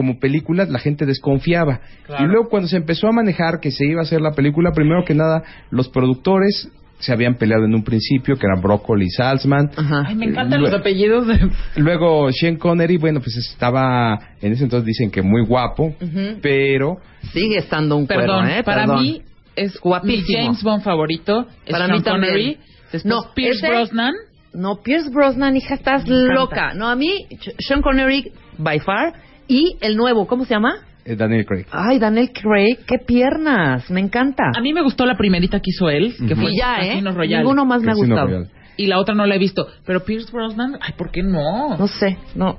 como 0.00 0.18
película, 0.18 0.64
la 0.64 0.78
gente 0.78 1.04
desconfiaba. 1.04 1.80
Claro. 2.06 2.24
Y 2.24 2.28
luego 2.28 2.48
cuando 2.48 2.68
se 2.68 2.78
empezó 2.78 3.06
a 3.08 3.12
manejar 3.12 3.60
que 3.60 3.70
se 3.70 3.84
iba 3.86 4.00
a 4.00 4.04
hacer 4.04 4.20
la 4.22 4.32
película, 4.32 4.72
primero 4.72 5.04
que 5.04 5.14
nada, 5.14 5.42
los 5.70 5.88
productores 5.90 6.70
se 6.98 7.12
habían 7.12 7.34
peleado 7.36 7.64
en 7.64 7.74
un 7.74 7.82
principio, 7.84 8.36
que 8.36 8.46
eran 8.46 8.62
Broccoli 8.62 9.06
y 9.06 9.10
Salzman. 9.10 9.70
Ajá. 9.76 10.04
Ay, 10.06 10.14
me 10.14 10.26
encantan 10.26 10.60
los 10.62 10.72
apellidos 10.72 11.26
de... 11.26 11.50
Luego 11.76 12.30
Sean 12.32 12.56
Connery, 12.56 12.96
bueno, 12.98 13.20
pues 13.20 13.36
estaba, 13.36 14.18
en 14.40 14.52
ese 14.52 14.64
entonces 14.64 14.86
dicen 14.86 15.10
que 15.10 15.20
muy 15.22 15.44
guapo, 15.46 15.94
pero 16.42 16.96
Sigue 17.32 17.58
estando 17.58 17.96
un 17.96 18.06
Perdón, 18.06 18.44
cuero, 18.44 18.60
¿eh? 18.60 18.62
para 18.64 18.82
Perdón. 18.86 19.02
mí 19.02 19.22
es 19.56 19.78
Guapísimo. 19.80 20.26
mi 20.38 20.44
James 20.44 20.62
Bond 20.62 20.82
favorito. 20.82 21.46
Es 21.66 21.72
Para 21.72 21.86
Sean 21.86 21.96
mí 21.98 22.02
también. 22.02 22.32
Connery, 22.32 22.58
después 22.92 23.04
No, 23.04 23.34
Pierce 23.34 23.58
ese- 23.66 23.68
Brosnan. 23.68 24.14
No, 24.52 24.76
Pierce 24.82 25.10
Brosnan, 25.10 25.56
hija, 25.56 25.74
estás 25.76 26.08
loca. 26.08 26.74
No, 26.74 26.88
a 26.88 26.96
mí, 26.96 27.26
Sean 27.60 27.82
Connery, 27.82 28.32
by 28.58 28.80
far, 28.80 29.12
y 29.50 29.76
el 29.80 29.96
nuevo, 29.96 30.26
¿cómo 30.26 30.44
se 30.44 30.54
llama? 30.54 30.74
eh, 31.04 31.16
Daniel 31.16 31.44
Craig. 31.46 31.64
Ay, 31.72 31.98
Daniel 31.98 32.30
Craig, 32.32 32.78
qué 32.86 32.96
piernas, 33.06 33.90
me 33.90 34.00
encanta. 34.00 34.44
A 34.56 34.60
mí 34.60 34.72
me 34.72 34.82
gustó 34.82 35.06
la 35.06 35.16
primerita 35.16 35.58
que 35.58 35.70
hizo 35.70 35.88
él, 35.90 36.14
que 36.16 36.34
Ujú. 36.34 36.42
fue 36.42 36.50
Y 36.52 36.58
ya, 36.58 36.76
¿eh? 36.82 36.88
Casino 36.90 37.12
Royale. 37.12 37.42
Ninguno 37.42 37.64
más 37.64 37.82
me 37.82 37.92
ha 37.92 37.94
gustado. 37.94 38.26
Royale. 38.26 38.46
Y 38.76 38.86
la 38.86 38.98
otra 38.98 39.14
no 39.14 39.26
la 39.26 39.34
he 39.34 39.38
visto. 39.38 39.66
Pero 39.84 40.04
Pierce 40.04 40.30
Brosnan, 40.32 40.76
ay, 40.80 40.92
¿por 40.96 41.10
qué 41.10 41.22
no? 41.22 41.76
No 41.76 41.86
sé, 41.88 42.16
no. 42.34 42.58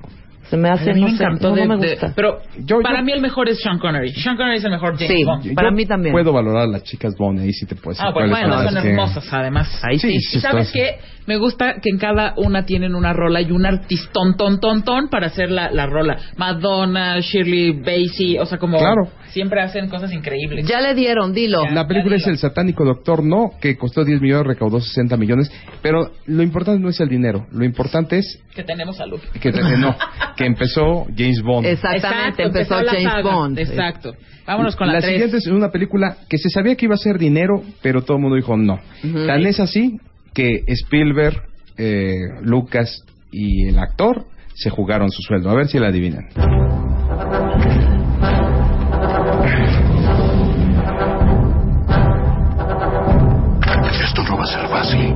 Se 0.49 0.57
me 0.57 0.69
hace, 0.69 0.91
a 0.91 0.93
mí 0.93 0.99
no 1.01 1.07
me 1.07 1.17
sé, 1.17 1.23
encantó 1.23 1.49
no, 1.51 1.55
de- 1.55 1.65
no 1.65 1.77
me 1.77 1.85
de- 1.85 1.91
gusta. 1.93 2.11
pero 2.13 2.39
Yo- 2.65 2.81
para 2.81 2.99
yo- 2.99 3.05
mí 3.05 3.11
el 3.13 3.21
mejor 3.21 3.47
es 3.47 3.59
Sean 3.61 3.79
Connery. 3.79 4.11
Sean 4.11 4.35
Connery 4.35 4.57
es 4.57 4.63
el 4.65 4.71
mejor 4.71 4.97
James 4.97 5.07
Sí. 5.15 5.23
Bond. 5.23 5.53
Para 5.55 5.69
Yo 5.69 5.75
mí 5.75 5.85
también. 5.85 6.11
Puedo 6.13 6.33
valorar 6.33 6.63
a 6.63 6.67
las 6.67 6.83
chicas 6.83 7.15
Bond, 7.17 7.39
ahí 7.39 7.53
sí 7.53 7.65
te 7.65 7.75
puedo 7.75 7.91
decir 7.91 8.05
Ah, 8.05 8.11
bueno, 8.11 8.31
bueno, 8.31 8.69
son 8.69 8.83
que- 8.83 8.89
hermosas 8.89 9.31
además. 9.31 9.81
Ahí 9.83 9.97
sí. 9.97 10.19
Sí, 10.19 10.37
Y 10.37 10.41
sabes 10.41 10.69
qué? 10.73 10.97
Me 11.27 11.37
gusta 11.37 11.75
que 11.81 11.89
en 11.89 11.97
cada 11.99 12.33
una 12.37 12.65
tienen 12.65 12.95
una 12.95 13.13
rola 13.13 13.41
y 13.41 13.51
un 13.51 13.65
artistón, 13.65 14.35
ton, 14.37 14.59
ton, 14.59 14.83
ton 14.83 15.07
para 15.09 15.27
hacer 15.27 15.51
la, 15.51 15.69
la 15.71 15.85
rola. 15.85 16.17
Madonna, 16.35 17.19
Shirley 17.19 17.79
Bassey, 17.79 18.37
o 18.39 18.45
sea, 18.45 18.57
como 18.57 18.77
Claro. 18.79 19.07
siempre 19.29 19.61
hacen 19.61 19.87
cosas 19.87 20.11
increíbles. 20.13 20.65
Ya 20.67 20.81
le 20.81 20.95
dieron, 20.95 21.31
dilo. 21.33 21.63
La 21.71 21.87
película 21.87 22.15
es 22.15 22.25
El 22.27 22.37
satánico 22.39 22.83
Doctor 22.83 23.23
No, 23.23 23.51
que 23.61 23.77
costó 23.77 24.03
10 24.03 24.19
millones, 24.19 24.47
recaudó 24.47 24.79
60 24.79 25.15
millones, 25.17 25.51
pero 25.81 26.11
lo 26.25 26.41
importante 26.43 26.81
no 26.81 26.89
es 26.89 26.99
el 26.99 27.09
dinero, 27.09 27.45
lo 27.51 27.63
importante 27.63 28.17
es 28.17 28.41
Que 28.55 28.63
tenemos 28.63 28.97
salud. 28.97 29.19
que, 29.39 29.51
no, 29.51 29.95
que 30.35 30.45
empezó 30.45 31.05
James 31.15 31.41
Bond. 31.43 31.67
Exactamente, 31.67 32.43
Exacto, 32.43 32.59
empezó, 32.59 32.81
la 32.81 32.91
James 32.91 33.03
saga. 33.13 33.21
Bond. 33.35 33.59
Exacto. 33.59 34.13
Vámonos 34.47 34.75
con 34.75 34.87
la, 34.87 34.99
tres. 34.99 35.11
siguiente 35.11 35.37
es 35.37 35.47
una 35.47 35.69
película 35.69 36.17
que 36.27 36.37
se 36.39 36.49
sabía 36.49 36.75
que 36.75 36.85
iba 36.85 36.95
a 36.95 36.97
ser 36.97 37.17
dinero, 37.19 37.61
pero 37.83 38.01
todo 38.01 38.17
el 38.17 38.23
mundo 38.23 38.35
dijo 38.35 38.57
no. 38.57 38.79
Ujú. 39.03 39.27
Tan 39.27 39.45
es 39.45 39.59
así 39.59 39.99
que 40.33 40.63
Spielberg, 40.67 41.43
eh, 41.77 42.39
Lucas 42.41 43.03
y 43.31 43.67
el 43.67 43.79
actor 43.79 44.25
se 44.53 44.69
jugaron 44.69 45.09
su 45.09 45.21
sueldo. 45.21 45.49
A 45.49 45.55
ver 45.55 45.67
si 45.67 45.79
la 45.79 45.87
adivinan. 45.87 46.27
Esto 54.03 54.23
no 54.23 54.37
va 54.37 54.43
a 54.43 54.47
ser 54.47 54.67
fácil. 54.67 55.15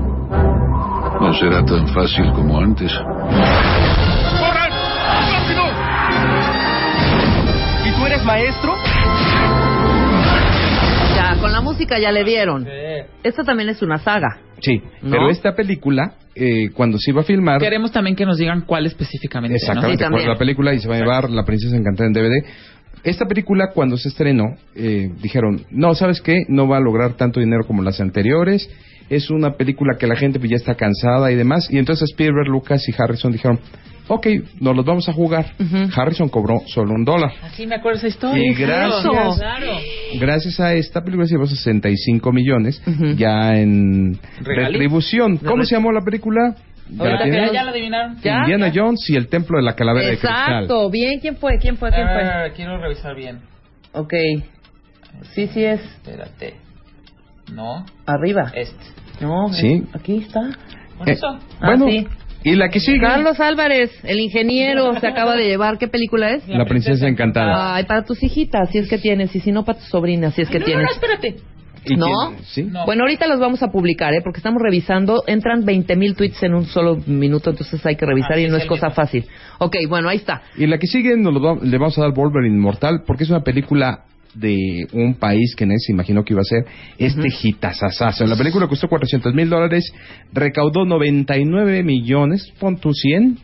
No 1.21 1.33
será 1.33 1.63
tan 1.65 1.87
fácil 1.87 2.31
como 2.33 2.59
antes. 2.59 2.91
¡Corran! 2.93 4.71
¡Rápido! 5.31 5.63
¿Y 7.85 7.91
tú 7.91 8.05
eres 8.05 8.23
maestro? 8.23 8.75
Ya, 11.15 11.37
con 11.39 11.51
la 11.51 11.61
música 11.61 11.99
ya 11.99 12.11
le 12.11 12.23
dieron. 12.23 12.67
Esta 13.23 13.43
también 13.43 13.69
es 13.69 13.81
una 13.81 13.97
saga. 13.97 14.44
Sí, 14.59 14.81
¿No? 15.01 15.11
pero 15.11 15.29
esta 15.29 15.55
película, 15.55 16.15
eh, 16.33 16.69
cuando 16.73 16.97
se 16.97 17.11
iba 17.11 17.21
a 17.21 17.23
filmar... 17.23 17.59
Queremos 17.59 17.91
también 17.91 18.15
que 18.15 18.25
nos 18.25 18.37
digan 18.37 18.61
cuál 18.61 18.85
específicamente. 18.85 19.53
¿no? 19.53 19.57
Exactamente, 19.57 20.03
Sí, 20.03 20.09
cuál 20.11 20.27
la 20.27 20.37
película 20.37 20.73
y 20.73 20.79
se 20.79 20.87
va 20.87 20.95
a 20.95 20.99
llevar 20.99 21.29
La 21.29 21.43
Princesa 21.43 21.75
Encantada 21.75 22.07
en 22.07 22.13
DVD. 22.13 22.45
Esta 23.03 23.25
película, 23.25 23.71
cuando 23.73 23.97
se 23.97 24.09
estrenó, 24.09 24.55
eh, 24.75 25.11
dijeron, 25.21 25.65
no, 25.69 25.93
¿sabes 25.93 26.21
qué? 26.21 26.43
No 26.47 26.67
va 26.67 26.77
a 26.77 26.79
lograr 26.79 27.13
tanto 27.13 27.39
dinero 27.39 27.65
como 27.65 27.83
las 27.83 28.01
anteriores. 28.01 28.69
Es 29.09 29.29
una 29.29 29.51
película 29.51 29.97
que 29.99 30.07
la 30.07 30.15
gente 30.15 30.39
pues, 30.39 30.49
ya 30.51 30.57
está 30.57 30.75
cansada 30.75 31.31
y 31.31 31.35
demás. 31.35 31.67
Y 31.71 31.77
entonces 31.77 32.09
Spielberg, 32.11 32.47
Lucas 32.47 32.87
y 32.89 32.93
Harrison 32.97 33.31
dijeron, 33.31 33.59
ok, 34.07 34.27
nos 34.59 34.75
los 34.75 34.85
vamos 34.85 35.07
a 35.09 35.13
jugar. 35.13 35.53
Harrison 35.95 36.29
cobró 36.29 36.61
solo 36.67 36.93
un 36.93 37.05
dólar. 37.05 37.31
Así 37.43 37.67
me 37.67 37.75
acuerdo 37.75 37.99
esa 37.99 38.07
historia. 38.07 38.43
Y 38.43 38.53
gracias. 38.53 39.37
Claro. 39.39 39.71
Gracias 40.19 40.59
a 40.59 40.73
esta 40.73 41.01
película 41.03 41.27
se 41.27 41.33
llevó 41.35 41.45
65 41.47 42.31
millones 42.31 42.81
Ujú. 42.87 43.15
ya 43.15 43.55
en 43.55 44.19
Regalías. 44.41 44.71
retribución. 44.71 45.37
¿Cómo 45.37 45.63
se 45.63 45.75
llamó 45.75 45.91
la 45.91 46.01
película? 46.01 46.55
¿Ya 46.87 47.03
la 47.03 47.51
ya 47.51 47.63
la 47.63 47.71
adivinaron. 47.71 48.17
¿Ya? 48.21 48.39
Indiana 48.41 48.71
Jones 48.73 49.09
y 49.09 49.15
el 49.15 49.27
Templo 49.27 49.57
de 49.57 49.63
la 49.63 49.73
Calavera 49.75 50.05
de 50.07 50.17
Cristal. 50.17 50.63
Exacto, 50.63 50.89
bien, 50.91 51.19
¿quién 51.19 51.35
fue? 51.37 51.57
¿Quién 51.57 51.77
fue? 51.77 51.89
¿Quién 51.89 52.05
fue? 52.07 52.23
Ah, 52.23 52.49
quiero 52.55 52.77
revisar 52.79 53.15
bien. 53.15 53.39
Ok. 53.93 54.13
Sí, 55.33 55.47
sí 55.47 55.63
es. 55.63 55.81
Espérate. 55.81 56.64
No, 57.53 57.85
Arriba. 58.05 58.51
este. 58.55 58.75
No, 59.21 59.49
Sí. 59.53 59.83
aquí 59.93 60.17
está. 60.17 60.41
Eh, 61.05 61.11
eso. 61.11 61.27
Ah, 61.61 61.67
bueno, 61.75 61.87
sí. 61.87 62.07
y 62.43 62.55
la 62.55 62.69
que 62.69 62.79
sigue, 62.79 62.99
Carlos 62.99 63.39
Álvarez, 63.39 63.91
el 64.03 64.19
ingeniero, 64.19 64.93
se 64.99 65.07
acaba 65.07 65.35
de 65.35 65.45
llevar. 65.45 65.77
¿Qué 65.77 65.87
película 65.87 66.31
es? 66.31 66.47
La 66.47 66.65
Princesa 66.65 67.07
Encantada. 67.07 67.75
Ay, 67.75 67.85
para 67.85 68.03
tus 68.03 68.21
hijitas, 68.23 68.69
si 68.71 68.79
es 68.79 68.89
que 68.89 68.97
tienes, 68.97 69.35
y 69.35 69.39
si 69.39 69.51
no, 69.51 69.63
para 69.63 69.79
tus 69.79 69.87
sobrinas, 69.89 70.33
si 70.33 70.41
es 70.41 70.49
que 70.49 70.59
no, 70.59 70.65
tienes. 70.65 70.85
no, 70.85 70.91
espérate. 70.91 71.35
¿Y 71.87 71.97
¿No? 71.97 72.07
¿Sí? 72.45 72.63
No. 72.63 72.83
Bueno, 72.87 73.03
ahorita 73.03 73.27
los 73.27 73.39
vamos 73.39 73.61
a 73.61 73.67
publicar, 73.67 74.11
¿eh? 74.15 74.21
Porque 74.23 74.39
estamos 74.39 74.59
revisando. 74.59 75.23
Entran 75.27 75.65
20 75.65 75.95
mil 75.95 76.15
tweets 76.15 76.41
en 76.41 76.55
un 76.55 76.65
solo 76.65 76.97
minuto, 77.05 77.51
entonces 77.51 77.85
hay 77.85 77.95
que 77.95 78.07
revisar 78.07 78.31
Ah, 78.33 78.39
y 78.39 78.45
sí, 78.45 78.49
no 78.51 78.57
es 78.57 78.65
cosa 78.65 78.89
fácil. 78.89 79.25
Ok, 79.59 79.75
bueno, 79.87 80.09
ahí 80.09 80.17
está. 80.17 80.41
Y 80.57 80.65
la 80.65 80.79
que 80.79 80.87
sigue 80.87 81.15
nos 81.15 81.31
lo 81.31 81.39
va- 81.41 81.59
le 81.61 81.77
vamos 81.77 81.95
a 81.99 82.01
dar 82.01 82.11
Wolverine 82.11 82.55
Inmortal 82.55 83.03
porque 83.05 83.23
es 83.25 83.29
una 83.29 83.43
película 83.43 84.05
de 84.35 84.87
un 84.93 85.15
país 85.15 85.55
que 85.55 85.65
nadie 85.65 85.79
se 85.79 85.91
imaginó 85.91 86.23
que 86.23 86.33
iba 86.33 86.41
a 86.41 86.43
ser 86.43 86.65
este 86.97 87.27
hitazazazo. 87.43 88.25
La 88.25 88.35
película 88.35 88.67
costó 88.67 88.87
400 88.87 89.33
mil 89.33 89.49
dólares, 89.49 89.91
recaudó 90.33 90.85
99 90.85 91.83
millones, 91.83 92.51
pon 92.59 92.77
tu 92.77 92.93
100, 92.93 93.37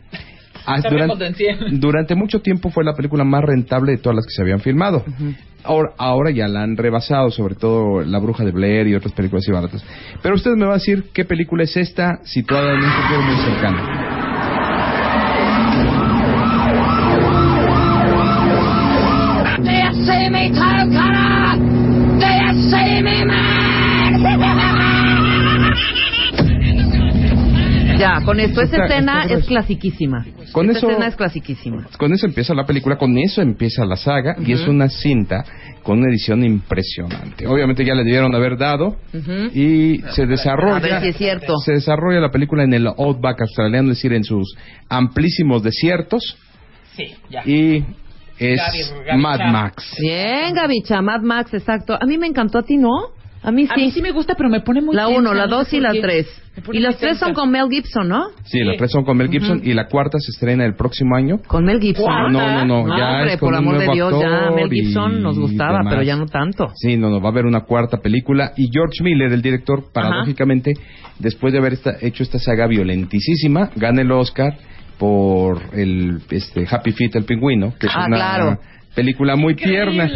Ah, 0.64 0.80
durante, 0.88 1.26
en 1.26 1.34
100. 1.34 1.80
durante 1.80 2.14
mucho 2.14 2.40
tiempo 2.40 2.70
fue 2.70 2.84
la 2.84 2.94
película 2.94 3.24
más 3.24 3.42
rentable 3.42 3.92
de 3.92 3.98
todas 3.98 4.14
las 4.14 4.24
que 4.26 4.30
se 4.32 4.42
habían 4.42 4.60
filmado. 4.60 5.04
ahora, 5.64 5.90
ahora 5.98 6.30
ya 6.30 6.46
la 6.46 6.62
han 6.62 6.76
rebasado, 6.76 7.30
sobre 7.32 7.56
todo 7.56 8.02
La 8.02 8.20
Bruja 8.20 8.44
de 8.44 8.52
Blair 8.52 8.86
y 8.86 8.94
otras 8.94 9.12
películas 9.12 9.42
así 9.44 9.50
baratas. 9.50 9.84
Pero 10.22 10.36
usted 10.36 10.52
me 10.52 10.66
va 10.66 10.72
a 10.72 10.78
decir 10.78 11.06
qué 11.12 11.24
película 11.24 11.64
es 11.64 11.76
esta 11.76 12.20
situada 12.24 12.74
en 12.74 12.84
un 12.84 12.90
futuro 12.92 13.22
muy 13.22 13.36
cercano. 13.44 14.31
Ya, 27.98 28.20
con 28.24 28.40
esto, 28.40 28.62
esa 28.62 28.76
Está- 28.82 28.86
escena 28.86 29.22
está 29.24 29.34
es 29.38 29.44
clasiquísima. 29.46 30.24
Con 30.50 30.66
Esta 30.66 30.78
eso- 30.78 30.90
escena 30.90 31.06
es 31.06 31.14
clasiquísima. 31.16 31.86
Con 31.98 32.12
eso 32.12 32.26
empieza 32.26 32.52
la 32.54 32.64
película, 32.66 32.96
con 32.96 33.16
eso 33.18 33.42
empieza 33.42 33.84
la 33.84 33.96
saga 33.96 34.34
y 34.44 34.52
es 34.52 34.66
una 34.66 34.88
cinta 34.88 35.44
con 35.84 35.98
una 36.00 36.08
edición 36.10 36.42
impresionante. 36.44 37.46
Obviamente 37.46 37.84
ya 37.84 37.94
le 37.94 38.02
debieron 38.04 38.34
haber 38.34 38.56
dado 38.56 38.96
y 39.54 39.98
se 40.14 40.26
desarrolla 40.26 40.76
A 40.76 40.80
ver 40.80 41.00
si 41.02 41.08
es 41.08 41.16
cierto. 41.16 41.56
se 41.58 41.72
desarrolla 41.72 42.18
la 42.20 42.30
película 42.30 42.64
en 42.64 42.72
el 42.74 42.86
outback 42.88 43.42
australiano, 43.42 43.90
es 43.92 43.98
decir, 43.98 44.12
en 44.14 44.24
sus 44.24 44.56
amplísimos 44.88 45.62
desiertos 45.62 46.36
Sí, 46.96 47.14
ya. 47.30 47.42
y 47.46 47.84
es 48.42 48.60
Gaby- 48.60 49.04
Gaby 49.06 49.20
Mad 49.22 49.38
Chá. 49.38 49.46
Max. 49.52 49.96
Bien, 50.00 50.54
Gavicha, 50.54 51.02
Mad 51.02 51.20
Max, 51.22 51.54
exacto. 51.54 51.94
A 52.00 52.04
mí 52.06 52.18
me 52.18 52.26
encantó, 52.26 52.58
a 52.58 52.62
ti 52.62 52.76
no. 52.76 52.90
A 53.44 53.50
mí 53.50 53.66
sí. 53.66 53.72
A 53.72 53.76
mí 53.76 53.90
sí 53.90 54.00
me 54.00 54.12
gusta, 54.12 54.34
pero 54.36 54.48
me 54.48 54.60
pone 54.60 54.80
muy 54.80 54.94
La 54.94 55.06
tensa, 55.06 55.18
1, 55.18 55.34
la 55.34 55.46
no 55.46 55.56
2 55.56 55.68
sé 55.68 55.76
y 55.76 55.80
por 55.80 55.88
la 55.88 55.92
qué. 55.94 56.00
3. 56.00 56.26
Me 56.54 56.62
pone 56.62 56.78
Y 56.78 56.82
las 56.82 56.96
tres 56.98 57.18
son 57.18 57.32
con 57.34 57.50
Mel 57.50 57.66
Gibson, 57.70 58.08
¿no? 58.08 58.26
Sí, 58.44 58.60
las 58.62 58.76
tres 58.76 58.92
son 58.92 59.04
con 59.04 59.16
Mel 59.16 59.28
Gibson 59.30 59.62
y 59.64 59.72
la 59.72 59.88
cuarta 59.88 60.18
se 60.20 60.30
estrena 60.30 60.64
el 60.64 60.74
próximo 60.76 61.16
año. 61.16 61.38
Con 61.48 61.64
Mel 61.64 61.80
Gibson. 61.80 62.06
No, 62.06 62.28
no, 62.30 62.64
no, 62.64 62.86
No, 62.86 62.96
ya 62.96 63.08
hombre, 63.16 63.32
es 63.32 63.40
con 63.40 63.48
por 63.48 63.52
un 63.54 63.58
amor 63.58 63.78
de 63.78 63.86
nuevo 63.86 63.94
Dios, 63.94 64.20
ya 64.22 64.28
actor 64.36 64.54
Mel 64.54 64.70
Gibson 64.70 65.22
nos 65.22 65.38
gustaba, 65.40 65.78
demás. 65.78 65.86
pero 65.92 66.02
ya 66.04 66.14
no 66.14 66.26
tanto. 66.26 66.68
Sí, 66.76 66.96
no, 66.96 67.08
no, 67.10 67.20
va 67.20 67.30
a 67.30 67.32
haber 67.32 67.46
una 67.46 67.62
cuarta 67.62 67.96
película. 67.96 68.52
Y 68.56 68.68
George 68.70 69.02
Miller, 69.02 69.32
el 69.32 69.42
director, 69.42 69.86
paradójicamente, 69.92 70.74
después 71.18 71.52
de 71.52 71.58
haber 71.58 71.72
esta- 71.72 71.96
hecho 72.00 72.22
esta 72.22 72.38
saga 72.38 72.66
violentísima, 72.68 73.70
gana 73.74 74.02
el 74.02 74.12
Oscar 74.12 74.54
por 75.02 75.60
el 75.74 76.20
este, 76.30 76.64
Happy 76.70 76.92
Feet, 76.92 77.16
el 77.16 77.24
pingüino, 77.24 77.74
que 77.76 77.88
es 77.88 77.92
Ah, 77.92 78.04
una 78.06 78.16
claro. 78.16 78.60
película 78.94 79.34
muy 79.34 79.56
tierna. 79.56 80.08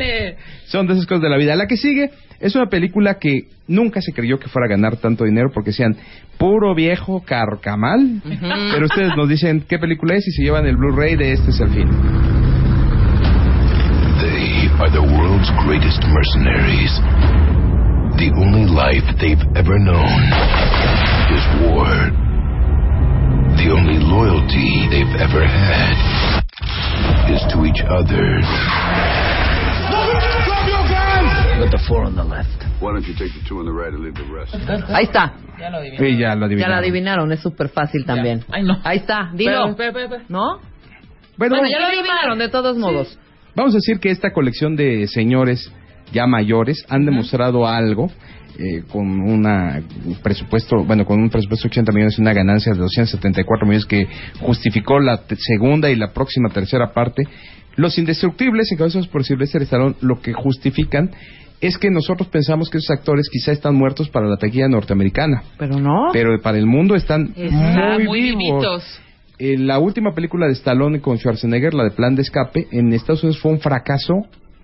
Son 0.66 0.86
de 0.86 0.92
esas 0.92 1.06
cosas 1.06 1.22
de 1.22 1.28
la 1.28 1.36
vida. 1.38 1.56
La 1.56 1.66
que 1.66 1.76
sigue 1.76 2.10
es 2.38 2.54
una 2.54 2.66
película 2.66 3.14
que 3.18 3.48
nunca 3.66 4.00
se 4.00 4.12
creyó 4.12 4.38
que 4.38 4.46
fuera 4.48 4.66
a 4.66 4.70
ganar 4.70 4.96
tanto 4.98 5.24
dinero 5.24 5.50
porque 5.52 5.72
sean 5.72 5.96
puro 6.38 6.72
viejo 6.76 7.20
carcamal. 7.24 8.22
Pero 8.22 8.86
ustedes 8.86 9.10
nos 9.16 9.28
dicen 9.28 9.64
qué 9.68 9.80
película 9.80 10.14
es 10.14 10.28
y 10.28 10.30
se 10.30 10.44
llevan 10.44 10.66
el 10.66 10.76
Blu-ray 10.76 11.16
de 11.16 11.32
Este 11.32 11.50
es 11.50 11.58
el 11.58 11.70
fin. 11.70 11.88
They 14.20 14.70
are 14.78 14.90
the 14.92 15.00
world's 15.02 15.50
greatest 15.66 16.04
mercenaries. 16.14 16.92
The 18.18 18.30
only 18.38 18.66
life 18.70 19.02
they've 19.18 19.42
ever 19.56 19.80
known 19.80 20.22
is 21.34 21.44
war. 21.74 22.25
The 23.56 23.72
only 23.72 23.98
loyalty 23.98 24.86
they've 24.90 25.16
ever 25.20 25.42
had 25.46 25.96
is 27.32 27.42
to 27.52 27.64
each 27.64 27.82
other. 27.82 28.40
Put 31.58 31.70
the 31.70 31.80
four 31.88 32.04
on 32.04 32.14
the 32.14 32.22
left. 32.24 32.50
Why 32.80 32.92
don't 32.92 33.06
you 33.06 33.14
take 33.14 33.32
the 33.32 33.42
two 33.48 33.58
on 33.58 33.64
the 33.66 33.72
right 33.72 33.92
and 33.92 34.02
leave 34.04 34.14
the 34.14 34.28
rest? 34.32 34.54
Ahí 34.90 35.04
está. 35.04 35.32
Ya 35.58 35.70
lo 35.70 35.78
adiviné. 35.78 35.98
Sí, 35.98 36.18
ya 36.18 36.34
lo 36.34 36.40
Ya 36.40 36.46
adivinaron. 36.46 36.70
la 36.70 36.78
adivinaron, 36.78 37.32
es 37.32 37.40
súper 37.40 37.68
fácil 37.70 38.04
también. 38.04 38.44
Ay, 38.52 38.62
no. 38.62 38.78
Ahí 38.84 38.98
está, 38.98 39.30
dilo. 39.34 39.74
Pero, 39.76 39.92
pero, 39.94 40.08
pero. 40.10 40.22
¿No? 40.28 40.60
Bueno, 41.38 41.56
Bueno, 41.56 41.68
ya 41.68 41.80
lo 41.80 41.86
adivinaron, 41.86 42.38
de 42.38 42.48
todos 42.50 42.76
modos. 42.76 43.18
Vamos 43.54 43.72
a 43.74 43.78
decir 43.78 43.98
que 44.00 44.10
esta 44.10 44.32
colección 44.32 44.76
de 44.76 45.06
señores 45.08 45.72
ya 46.12 46.26
mayores 46.26 46.84
han 46.90 47.06
demostrado 47.06 47.66
algo 47.66 48.10
eh, 48.58 48.82
con 48.90 49.20
una 49.20 49.80
un 50.04 50.14
presupuesto, 50.22 50.84
bueno, 50.84 51.04
con 51.04 51.20
un 51.20 51.30
presupuesto 51.30 51.68
de 51.68 51.72
80 51.72 51.92
millones 51.92 52.18
y 52.18 52.22
una 52.22 52.32
ganancia 52.32 52.72
de 52.72 52.78
274 52.78 53.66
millones 53.66 53.86
que 53.86 54.06
justificó 54.40 54.98
la 55.00 55.20
segunda 55.38 55.90
y 55.90 55.96
la 55.96 56.12
próxima 56.12 56.48
tercera 56.50 56.92
parte. 56.92 57.24
Los 57.76 57.98
indestructibles, 57.98 58.70
encabezados 58.72 59.08
por 59.08 59.24
Sylvester 59.24 59.62
Stallone, 59.62 59.96
lo 60.00 60.20
que 60.20 60.32
justifican 60.32 61.10
es 61.60 61.78
que 61.78 61.90
nosotros 61.90 62.28
pensamos 62.28 62.68
que 62.70 62.78
esos 62.78 62.90
actores 62.90 63.28
quizá 63.30 63.52
están 63.52 63.74
muertos 63.74 64.08
para 64.10 64.26
la 64.26 64.36
taquilla 64.36 64.68
norteamericana, 64.68 65.42
Pero 65.58 65.78
no. 65.80 66.08
pero 66.12 66.40
para 66.42 66.58
el 66.58 66.66
mundo 66.66 66.94
están 66.94 67.34
muy, 67.36 68.04
muy 68.06 68.20
vivos. 68.22 68.36
vivitos. 68.38 69.00
Eh, 69.38 69.58
la 69.58 69.78
última 69.78 70.14
película 70.14 70.46
de 70.46 70.52
Stallone 70.52 71.00
con 71.00 71.18
Schwarzenegger, 71.18 71.74
la 71.74 71.84
de 71.84 71.90
Plan 71.90 72.14
de 72.14 72.22
Escape, 72.22 72.66
en 72.72 72.92
Estados 72.94 73.22
Unidos 73.22 73.40
fue 73.40 73.52
un 73.52 73.60
fracaso 73.60 74.14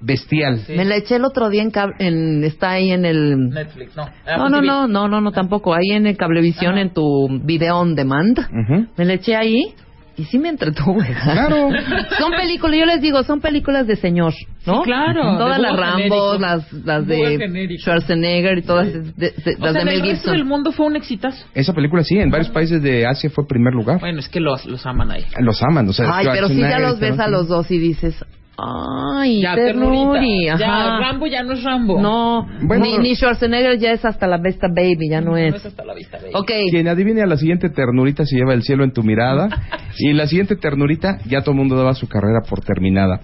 bestial. 0.02 0.60
Me 0.68 0.84
la 0.84 0.96
eché 0.96 1.16
el 1.16 1.24
otro 1.24 1.48
día 1.48 1.62
en, 1.62 1.70
cab- 1.70 1.94
en 1.98 2.42
está 2.44 2.72
ahí 2.72 2.90
en 2.90 3.04
el 3.04 3.48
Netflix, 3.50 3.96
no. 3.96 4.06
No, 4.36 4.48
no, 4.48 4.60
no, 4.62 4.86
no, 4.88 5.08
no, 5.08 5.20
no, 5.20 5.32
tampoco. 5.32 5.74
Ahí 5.74 5.90
en 5.92 6.06
el 6.06 6.16
Cablevisión, 6.16 6.78
en 6.78 6.92
tu 6.92 7.28
video 7.44 7.78
on 7.78 7.94
demand. 7.94 8.38
Ujú. 8.38 8.86
Me 8.96 9.04
la 9.04 9.14
eché 9.14 9.36
ahí 9.36 9.74
y 10.16 10.24
sí 10.24 10.38
me 10.38 10.50
entretuve. 10.50 11.06
Claro. 11.22 11.70
son 12.18 12.32
películas, 12.32 12.78
yo 12.78 12.84
les 12.86 13.00
digo, 13.00 13.22
son 13.22 13.40
películas 13.40 13.86
de 13.86 13.96
señor, 13.96 14.34
¿no? 14.66 14.78
Sí, 14.78 14.90
claro, 14.90 15.38
Todas 15.38 15.58
las 15.58 15.74
Rambo, 15.74 15.96
genérico. 15.96 16.38
las, 16.38 16.72
las 16.84 17.06
de 17.06 17.38
genérico. 17.38 17.80
Schwarzenegger 17.82 18.58
y 18.58 18.62
todas 18.62 18.92
de- 18.92 19.00
de- 19.30 19.56
O 19.58 19.64
las 19.64 19.72
sea, 19.72 19.80
de 19.80 19.84
Mel 19.86 19.94
el 19.94 20.00
resto 20.02 20.06
Gibson. 20.14 20.32
del 20.34 20.44
mundo 20.44 20.72
fue 20.72 20.86
un 20.86 20.96
exitazo. 20.96 21.46
Esa 21.54 21.72
película 21.72 22.02
sí, 22.04 22.18
en 22.18 22.30
varios 22.30 22.50
países 22.50 22.82
de 22.82 23.06
Asia 23.06 23.30
fue 23.30 23.46
primer 23.46 23.72
lugar. 23.72 24.00
Bueno, 24.00 24.18
es 24.18 24.28
que 24.28 24.40
los, 24.40 24.66
los 24.66 24.84
aman 24.84 25.10
ahí. 25.12 25.24
Los 25.40 25.62
aman, 25.62 25.88
o 25.88 25.92
sea, 25.94 26.10
Ay, 26.14 26.26
pero 26.30 26.48
si 26.48 26.60
ya 26.60 26.78
los 26.78 27.00
ves 27.00 27.18
a 27.18 27.28
los 27.28 27.48
dos 27.48 27.70
y 27.70 27.78
dices, 27.78 28.14
ay, 28.58 29.40
Ya, 29.42 29.54
ternuri, 29.54 29.96
ternurita. 29.98 30.58
Ya, 30.58 30.66
ajá. 30.68 30.98
Rambo 30.98 31.26
ya 31.26 31.42
no 31.42 31.52
es 31.52 31.62
Rambo. 31.64 32.00
No, 32.00 32.46
Bueno, 32.62 32.84
ni, 32.84 32.98
ni 32.98 33.14
Schwarzenegger 33.16 33.78
ya 33.78 33.92
es 33.92 34.04
hasta 34.04 34.26
la 34.26 34.38
besta 34.38 34.68
baby, 34.68 35.08
ya 35.10 35.20
no 35.20 35.36
es. 35.36 35.50
No 35.50 35.56
es 35.56 35.66
hasta 35.66 35.84
la 35.84 35.94
vista, 35.94 36.18
baby. 36.18 36.32
Ok, 36.34 36.50
Quien 36.70 36.88
adivine 36.88 37.22
a 37.22 37.26
la 37.26 37.36
siguiente 37.36 37.70
ternurita 37.70 38.24
se 38.24 38.36
lleva 38.36 38.54
el 38.54 38.62
cielo 38.62 38.84
en 38.84 38.92
tu 38.92 39.02
mirada. 39.02 39.48
y 39.98 40.12
la 40.12 40.26
siguiente 40.26 40.56
ternurita 40.56 41.18
ya 41.26 41.40
todo 41.40 41.52
el 41.52 41.58
mundo 41.58 41.76
daba 41.76 41.94
su 41.94 42.08
carrera 42.08 42.40
por 42.48 42.60
terminada. 42.60 43.20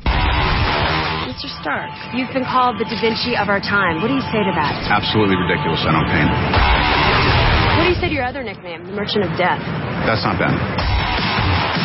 Mr. 1.29 1.49
Stark, 1.61 1.91
you've 2.15 2.33
been 2.33 2.45
called 2.45 2.79
the 2.79 2.85
Da 2.85 3.01
Vinci 3.01 3.37
of 3.37 3.49
our 3.49 3.61
time. 3.61 4.01
What 4.03 4.09
do 4.09 4.15
you 4.15 4.23
say 4.33 4.43
to 4.43 4.53
that? 4.57 4.91
Absolutely 4.91 5.37
ridiculous. 5.37 5.79
I 5.87 5.93
don't 5.93 6.09
paint. 6.11 6.31
What 7.79 7.85
do 7.85 7.91
you 7.91 7.95
say 8.01 8.09
to 8.09 8.15
your 8.15 8.25
other 8.27 8.43
nickname, 8.43 8.85
the 8.87 8.93
Merchant 8.93 9.25
of 9.25 9.31
Death? 9.39 9.61
That's 10.07 10.25
not 10.25 10.39
bad. 10.39 11.28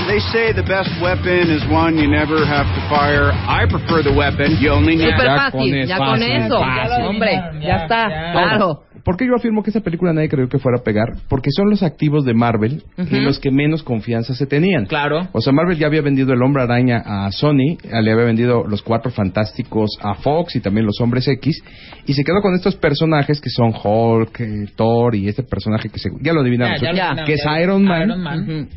They 0.08 0.20
say 0.20 0.54
the 0.54 0.62
best 0.64 0.90
weapon 1.02 1.50
is 1.50 1.64
one 1.72 1.98
you 1.98 2.08
never 2.08 2.46
have 2.46 2.66
to 2.68 2.82
fire. 2.90 3.32
I 3.48 3.66
prefer 3.68 4.04
the 4.04 4.12
weapon 4.16 4.58
you 4.62 4.70
only 4.72 4.96
need. 4.96 5.10
súper 5.12 5.26
Ya 5.26 5.36
fácil, 5.38 5.60
con 5.60 5.74
eso, 5.80 5.88
ya 5.90 5.98
con 5.98 6.24
eso. 6.24 6.60
fácil. 6.60 7.06
Hombre, 7.06 7.32
Ya, 7.34 7.60
ya 7.62 7.76
está, 7.84 8.10
ya. 8.10 8.32
claro. 8.34 8.80
¿Por 9.04 9.18
qué 9.18 9.26
yo 9.28 9.36
afirmo 9.36 9.64
que 9.64 9.70
esa 9.70 9.82
película 9.82 10.14
nadie 10.14 10.30
creyó 10.30 10.48
que 10.48 10.60
fuera 10.60 10.78
a 10.80 10.84
pegar? 10.84 11.08
Porque 11.28 11.50
son 11.52 11.70
los 11.70 11.84
activos 11.84 12.24
de 12.24 12.34
Marvel 12.34 12.84
Ujú. 12.98 13.14
y 13.16 13.20
los 13.20 13.38
que 13.40 13.52
menos 13.52 13.84
confianza 13.84 14.34
se 14.34 14.46
tenían. 14.46 14.86
Claro. 14.86 15.28
O 15.34 15.42
sea, 15.42 15.52
Marvel 15.52 15.78
ya 15.78 15.88
había 15.88 16.02
vendido 16.02 16.32
el 16.34 16.42
Hombre 16.42 16.64
Araña 16.64 17.02
a 17.06 17.30
Sony, 17.32 17.76
le 17.84 18.12
había 18.12 18.24
vendido 18.26 18.64
los 18.66 18.82
Cuatro 18.82 19.12
Fantásticos 19.12 19.90
a 20.02 20.14
Fox 20.16 20.56
y 20.56 20.62
también 20.62 20.86
los 20.86 21.02
Hombres 21.02 21.28
X, 21.28 21.62
y 22.06 22.14
se 22.14 22.24
quedó 22.24 22.42
con 22.42 22.54
estos 22.56 22.76
personajes 22.78 23.42
que 23.42 23.50
son 23.50 23.74
Hulk, 23.74 24.40
eh, 24.40 24.66
Thor 24.76 25.16
y 25.16 25.28
este 25.28 25.44
personaje 25.44 25.90
que 25.90 26.00
se, 26.00 26.10
ya 26.22 26.32
lo 26.32 26.40
adivinaron, 26.42 26.76
Ya, 26.80 26.82
ya 26.82 26.92
lo 26.92 26.96
¿cierto? 26.96 27.22
adivinaron, 27.22 27.26
que 27.26 27.34
es. 27.34 27.62
Iron 27.64 27.84
Man. 27.84 28.02
Iron 28.04 28.22
Man. 28.24 28.40
Ujú. 28.50 28.68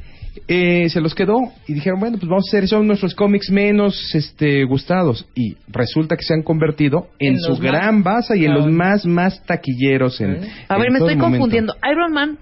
Eh, 0.48 0.88
se 0.90 1.00
los 1.00 1.14
quedó 1.14 1.38
y 1.66 1.74
dijeron, 1.74 2.00
bueno, 2.00 2.18
pues 2.18 2.28
vamos 2.28 2.44
a 2.46 2.50
hacer, 2.56 2.68
son 2.68 2.86
nuestros 2.86 3.14
cómics 3.14 3.50
menos 3.50 4.14
este, 4.14 4.64
gustados. 4.64 5.26
Y 5.34 5.56
resulta 5.68 6.16
que 6.16 6.22
se 6.24 6.34
han 6.34 6.42
convertido 6.42 7.08
en, 7.18 7.34
En 7.34 7.40
su 7.40 7.50
los 7.50 7.60
más- 7.60 7.70
gran 7.72 8.02
base 8.02 8.36
y 8.38 8.44
en 8.44 8.54
los 8.54 8.66
más, 8.70 9.04
más 9.06 9.42
taquilleros. 9.44 10.20
En, 10.20 10.30
A 10.68 10.74
en 10.76 10.80
ver, 10.80 10.90
me 10.90 10.98
estoy 10.98 11.16
confundiendo. 11.16 11.74
Iron 11.90 12.12
Man 12.12 12.38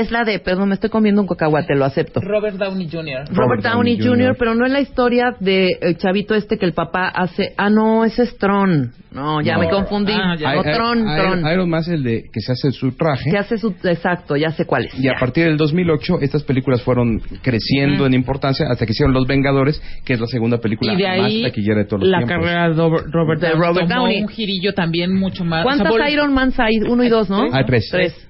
es 0.00 0.10
la 0.10 0.24
de, 0.24 0.38
perdón, 0.38 0.68
me 0.68 0.74
estoy 0.74 0.90
comiendo 0.90 1.20
un 1.22 1.28
cacahuate, 1.28 1.74
lo 1.74 1.84
acepto. 1.84 2.20
Robert 2.20 2.56
Downey 2.56 2.88
Jr. 2.90 3.24
Robert 3.32 3.62
Downey 3.62 3.98
Jr., 4.00 4.36
pero 4.38 4.54
no 4.54 4.66
es 4.66 4.72
la 4.72 4.80
historia 4.80 5.34
de 5.40 5.70
el 5.80 5.96
chavito 5.98 6.34
este 6.34 6.58
que 6.58 6.66
el 6.66 6.72
papá 6.72 7.08
hace. 7.08 7.52
Ah, 7.56 7.70
no, 7.70 8.04
ese 8.04 8.22
es 8.24 8.36
Tron. 8.38 8.92
No, 9.12 9.40
ya 9.40 9.54
No. 9.54 9.60
me 9.60 9.70
confundí. 9.70 10.12
Ah, 10.12 10.34
ya. 10.38 10.52
No, 10.54 10.62
I- 10.62 10.68
I- 10.68 10.72
Tron, 10.74 10.98
Iron, 10.98 11.40
Tron. 11.40 11.52
Iron 11.52 11.70
Man 11.70 11.80
es 11.80 11.88
el 11.88 12.02
de 12.02 12.24
que 12.30 12.40
se 12.40 12.52
hace 12.52 12.70
su 12.70 12.92
traje. 12.92 13.30
Que 13.30 13.38
hace 13.38 13.56
su. 13.56 13.74
Exacto, 13.84 14.36
ya 14.36 14.50
sé 14.50 14.66
cuál 14.66 14.84
es. 14.84 14.94
Y 14.98 15.08
a 15.08 15.12
Ya. 15.14 15.18
partir 15.18 15.44
del 15.46 15.56
2008, 15.56 16.18
estas 16.20 16.42
películas 16.42 16.82
fueron 16.82 17.20
creciendo 17.42 18.04
en 18.06 18.12
importancia 18.14 18.66
hasta 18.70 18.84
que 18.84 18.92
hicieron 18.92 19.14
Los 19.14 19.26
Vengadores, 19.26 19.80
que 20.04 20.12
es 20.12 20.20
la 20.20 20.26
segunda 20.26 20.58
película 20.58 20.92
Y 20.92 20.96
de 20.96 21.06
ahí 21.08 21.42
más 21.42 21.50
taquillera 21.50 21.78
de 21.78 21.84
todos 21.86 22.02
los 22.02 22.10
la 22.10 22.18
tiempos. 22.18 22.36
carrera 22.46 22.68
de 22.68 22.74
Robert, 22.74 23.06
Robert 23.10 23.40
Downey 23.40 23.56
Robert 23.58 23.88
tomó 23.88 24.00
Downey. 24.02 24.22
un 24.22 24.28
girillo 24.28 24.74
también 24.74 25.14
mucho 25.14 25.44
más. 25.44 25.64
o 25.64 25.70
sea, 25.70 25.86
¿Cuántas 25.88 26.10
Iron 26.12 26.34
Mans 26.34 26.60
hay? 26.60 26.76
Uno 26.86 27.02
y 27.02 27.08
dos, 27.08 27.30
¿no? 27.30 27.44
Hay 27.52 27.64
tres. 27.64 27.88
Tres. 27.90 28.28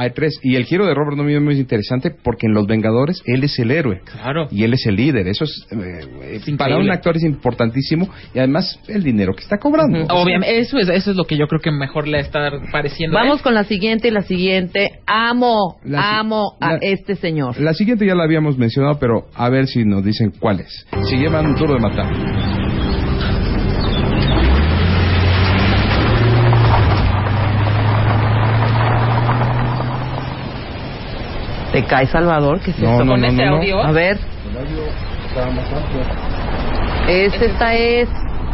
Hay 0.00 0.12
tres. 0.12 0.40
Y 0.42 0.56
el 0.56 0.64
giro 0.64 0.86
de 0.86 0.94
Robert 0.94 1.18
Downey 1.18 1.34
es 1.34 1.42
muy 1.42 1.58
interesante 1.58 2.10
porque 2.10 2.46
en 2.46 2.54
Los 2.54 2.66
Vengadores 2.66 3.22
él 3.26 3.44
es 3.44 3.58
el 3.58 3.70
héroe. 3.70 4.00
Claro. 4.10 4.48
Y 4.50 4.64
él 4.64 4.72
es 4.72 4.86
el 4.86 4.96
líder. 4.96 5.28
Eso 5.28 5.44
es, 5.44 5.66
eh, 5.72 6.40
eh, 6.46 6.56
para 6.56 6.78
un 6.78 6.90
actor 6.90 7.18
es 7.18 7.22
importantísimo. 7.22 8.08
Y 8.32 8.38
además 8.38 8.80
el 8.88 9.02
dinero 9.02 9.34
que 9.34 9.42
está 9.42 9.58
cobrando. 9.58 10.06
Obviamente, 10.14 10.58
eso 10.58 10.78
es, 10.78 10.88
eso 10.88 11.10
es 11.10 11.16
lo 11.18 11.24
que 11.24 11.36
yo 11.36 11.46
creo 11.48 11.60
que 11.60 11.70
mejor 11.70 12.08
le 12.08 12.18
está 12.18 12.50
pareciendo. 12.72 13.18
a 13.18 13.20
él. 13.20 13.28
Vamos 13.28 13.42
con 13.42 13.52
la 13.52 13.64
siguiente 13.64 14.08
y 14.08 14.10
la 14.10 14.22
siguiente. 14.22 15.00
Amo, 15.06 15.78
La 15.84 16.18
amo 16.18 16.56
a 16.62 16.76
este 16.80 17.16
señor. 17.16 17.60
La 17.60 17.74
siguiente 17.74 18.06
ya 18.06 18.14
la 18.14 18.24
habíamos 18.24 18.56
mencionado, 18.56 18.98
pero 18.98 19.26
a 19.34 19.50
ver 19.50 19.66
si 19.66 19.84
nos 19.84 20.02
dicen 20.02 20.32
cuál 20.40 20.60
es. 20.60 20.86
Se 21.10 21.16
llevan 21.16 21.44
un 21.44 21.56
duro 21.56 21.74
de 21.74 21.80
matar. 21.80 22.59
¿Te 31.80 31.86
cae 31.86 32.06
Salvador? 32.06 32.60
¿Qué 32.60 32.72
es 32.72 32.78
No, 32.78 32.90
no, 33.04 33.12
¿Con 33.12 33.20
no, 33.20 33.26
ese 33.26 33.36
no, 33.44 33.50
no. 33.52 33.56
audio? 33.56 33.82
A 33.82 33.92
ver. 33.92 34.18
¿Es, 37.08 37.32
esta 37.40 37.74
es 37.74 38.08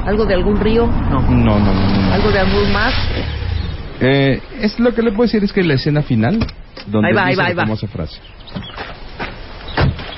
algo 0.07 0.25
de 0.25 0.35
algún 0.35 0.61
río? 0.61 0.87
No. 0.87 1.21
No, 1.23 1.59
no, 1.59 1.59
no. 1.59 1.73
no. 1.73 2.13
¿Algo 2.15 2.31
de 2.31 2.39
algún 2.39 2.73
mar? 2.73 2.93
Eh, 4.01 4.41
es 4.61 4.79
lo 4.79 4.95
que 4.95 5.03
le 5.03 5.11
puedo 5.11 5.23
decir 5.23 5.43
es 5.43 5.53
que 5.53 5.63
la 5.63 5.75
escena 5.75 6.03
final, 6.03 6.39
donde 6.87 7.09
Ahí 7.09 7.15
va, 7.15 7.23
ahí 7.25 7.31
dice 7.31 7.43
ahí 7.43 7.49
la 7.55 7.55
va. 7.55 7.63
famosa 7.63 7.87
frase. 7.89 8.19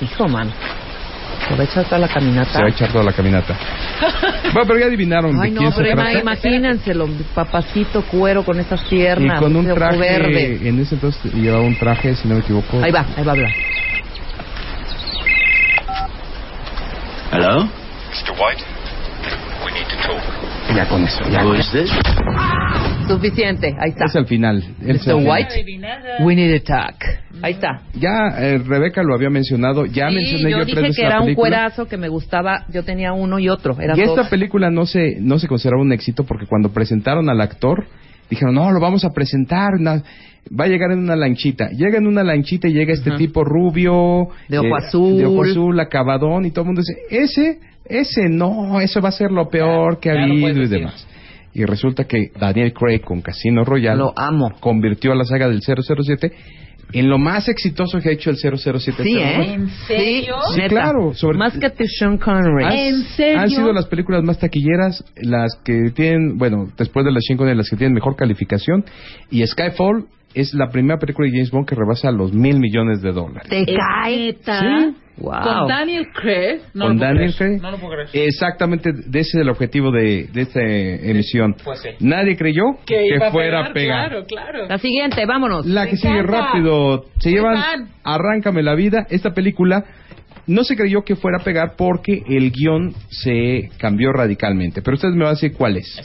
Hijo, 0.01 0.28
man. 0.28 0.51
Se 1.48 1.54
va 1.54 1.60
a 1.62 1.64
echar 1.64 1.84
toda 1.86 1.98
la 1.98 2.08
caminata. 2.08 2.52
Se 2.52 2.58
va 2.60 2.66
a 2.66 2.70
echar 2.70 2.92
toda 2.92 3.04
la 3.04 3.12
caminata. 3.12 3.56
bueno, 4.52 4.66
pero 4.66 4.78
ya 4.78 4.86
adivinaron 4.86 5.40
Ay, 5.40 5.50
de 5.50 5.54
no, 5.54 5.60
quién 5.60 5.72
se 5.72 5.82
pero 5.82 5.94
trata. 5.94 6.12
ima- 6.12 6.20
imagínenselo, 6.20 7.08
papacito 7.34 8.02
cuero 8.02 8.44
con 8.44 8.60
esas 8.60 8.80
Y 8.86 8.96
piernas. 8.96 9.40
con 9.40 9.56
un 9.56 9.66
traje, 9.74 9.96
verde. 9.98 10.68
en 10.68 10.78
ese 10.80 10.94
entonces 10.96 11.32
llevaba 11.34 11.62
un 11.62 11.76
traje, 11.78 12.14
si 12.14 12.28
no 12.28 12.34
me 12.34 12.40
equivoco. 12.40 12.80
Ahí 12.82 12.92
va, 12.92 13.06
ahí 13.16 13.24
va 13.24 13.32
a 13.32 13.34
hablar. 13.34 13.50
Hello? 17.32 17.64
Mr. 17.64 18.32
White, 18.40 18.62
we 19.64 19.72
need 19.72 19.86
to 19.88 19.96
talk. 20.06 20.22
Ya 20.78 20.88
con 20.88 21.02
eso, 21.02 21.18
ya. 21.28 21.42
Is 21.59 21.72
this? 21.72 21.90
Suficiente, 23.09 23.74
ahí 23.80 23.90
está. 23.90 24.05
Es 24.05 24.14
al 24.14 24.26
final. 24.26 24.59
Es 24.80 25.05
Mr. 25.05 25.16
final. 25.18 25.26
White, 25.28 25.64
we 26.24 26.36
need 26.36 26.56
to 26.60 26.64
talk. 26.64 26.94
Ahí 27.42 27.55
está. 27.55 27.82
Ya 27.94 28.28
eh, 28.38 28.59
Rebeca 28.59 29.02
lo 29.02 29.12
había 29.16 29.28
mencionado, 29.28 29.86
ya 29.86 30.09
Sí, 30.09 30.14
mencioné 30.14 30.50
yo 30.52 30.59
yo, 30.59 30.64
dije 30.66 30.90
que 30.94 31.02
era 31.05 31.20
un 31.20 31.34
cuerazo 31.34 31.86
que 31.88 31.96
me 31.96 32.09
gustaba. 32.09 32.64
Yo 32.72 32.84
tenía 32.84 33.12
uno 33.12 33.40
y 33.40 33.48
otro. 33.48 33.76
Eran 33.80 33.98
Y 33.98 34.02
esta 34.02 34.22
dos. 34.22 34.28
película 34.28 34.70
no 34.70 34.86
se, 34.86 35.16
no 35.20 35.40
se 35.40 35.48
consideraba 35.48 35.82
un 35.82 35.92
éxito 35.92 36.22
porque 36.24 36.46
cuando 36.46 36.68
presentaron 36.68 37.28
al 37.28 37.40
actor, 37.40 37.86
dijeron, 38.30 38.55
no, 38.55 38.70
lo 38.70 38.78
vamos 38.78 39.05
a 39.05 39.10
presentar, 39.10 39.80
na- 39.80 40.02
va 40.48 40.66
a 40.66 40.68
llegar 40.68 40.92
en 40.92 41.00
una 41.00 41.16
lanchita. 41.16 41.70
Llega 41.70 41.98
en 41.98 42.06
una 42.06 42.22
lanchita 42.22 42.68
y 42.68 42.72
llega 42.72 42.92
este 42.92 43.10
tipo 43.16 43.42
rubio, 43.42 44.24
eh, 44.24 44.26
De 44.50 44.59
ojo 44.60 44.76
azul. 44.76 45.16
de 45.18 45.26
ojo 45.26 45.42
azul, 45.42 45.80
acabadón, 45.80 46.44
y 46.46 46.52
todo 46.52 46.62
el 46.62 46.66
mundo 46.66 46.82
dice, 46.82 47.00
ese, 47.10 47.59
ese 47.89 48.28
no, 48.28 48.81
eso 48.81 49.01
va 49.01 49.09
a 49.10 49.12
ser 49.12 49.31
lo 49.31 49.48
peor 49.48 49.98
que 50.01 50.10
ha 50.10 50.23
habido 50.23 50.48
y 50.48 50.55
decir. 50.55 50.69
demás. 50.78 51.06
Y 51.55 51.65
resulta 51.65 52.05
que 52.05 52.31
Daniel 52.39 52.73
Craig 52.73 53.01
con 53.01 53.20
Casino 53.20 53.65
Royale 53.65 53.98
Lo 53.98 54.12
amo. 54.16 54.52
convirtió 54.60 55.12
a 55.12 55.15
la 55.16 55.24
saga 55.24 55.48
del 55.48 55.60
007 55.62 56.31
en 56.93 57.10
lo 57.10 57.19
más 57.19 57.48
exitoso 57.48 57.98
que 58.01 58.09
ha 58.09 58.12
hecho 58.12 58.31
el 58.31 58.36
007. 58.36 59.02
Sí, 59.02 59.19
¿eh? 59.19 59.52
¿En 59.55 59.69
serio? 59.86 60.36
Sí, 60.55 60.56
Neta. 60.60 60.69
claro. 60.69 61.12
Sobre 61.15 61.36
Más 61.36 61.52
que 61.59 61.69
de 61.69 61.86
Sean 61.86 62.16
Connery. 62.16 62.65
han, 62.65 62.73
¿En 62.73 63.02
serio? 63.15 63.40
han 63.40 63.51
sido 63.51 63.73
las 63.74 63.86
películas 63.86 64.23
más 64.24 64.39
taquilleras, 64.39 65.05
las 65.16 65.51
que 65.65 65.90
tienen, 65.94 66.39
bueno, 66.39 66.69
después 66.78 67.05
de 67.05 67.12
las 67.12 67.24
Sean 67.27 67.36
Connery, 67.36 67.59
las 67.59 67.69
que 67.69 67.77
tienen 67.77 67.93
mejor 67.94 68.16
calificación. 68.16 68.85
Y 69.31 69.47
Skyfall 69.47 70.06
es 70.35 70.55
la 70.55 70.69
primera 70.70 70.98
película 70.98 71.27
de 71.28 71.32
James 71.32 71.51
Bond 71.51 71.66
que 71.66 71.74
rebasa 71.74 72.10
los 72.10 72.32
mil 72.32 72.59
millones 72.59 73.02
de 73.02 73.12
dólares. 73.12 73.51
¿Te 73.51 73.65
cae? 73.66 74.32
Sí. 74.32 74.97
Wow. 75.20 75.43
Con 75.43 75.69
Daniel 75.69 76.07
Craig. 76.12 76.61
No 76.74 76.86
Con 76.86 76.99
Daniel. 76.99 77.35
Craig. 77.36 77.61
No 77.61 77.70
lo 77.70 77.78
puedo 77.78 77.93
creer. 77.95 78.09
Exactamente, 78.12 78.93
de 78.93 79.20
ese 79.20 79.39
es 79.39 79.43
el 79.43 79.49
objetivo 79.49 79.90
de, 79.90 80.28
de 80.32 80.43
esta 80.43 80.61
emisión. 80.62 81.57
Pues 81.65 81.81
sí. 81.81 81.90
Nadie 82.01 82.36
creyó 82.36 82.65
que, 82.86 83.07
iba 83.07 83.31
fuera 83.31 83.66
a 83.66 83.73
pegar, 83.73 83.73
pegar. 83.73 84.09
Claro, 84.09 84.27
claro. 84.27 84.66
La 84.69 84.78
siguiente, 84.78 85.27
vámonos. 85.27 85.66
La 85.66 85.86
que 85.86 85.97
sigue 85.97 86.19
encanta. 86.19 86.47
rápido. 86.47 87.07
Se 87.19 87.31
llevan. 87.31 87.89
Arráncame 88.05 88.62
la 88.62 88.74
vida. 88.74 89.07
Esta 89.11 89.35
película 89.35 89.85
no 90.47 90.65
se 90.65 90.77
creyó 90.77 91.03
que 91.03 91.15
fuera 91.16 91.39
a 91.39 91.45
pegar 91.45 91.74
porque 91.77 92.23
el 92.27 92.51
guion 92.51 92.95
se 93.11 93.70
cambió 93.78 94.12
radicalmente. 94.12 94.82
Pero 94.82 94.95
ustedes 94.95 95.15
me 95.15 95.24
van 95.24 95.28
a 95.28 95.35
decir 95.35 95.53
cuál 95.53 95.77
es. 95.77 96.01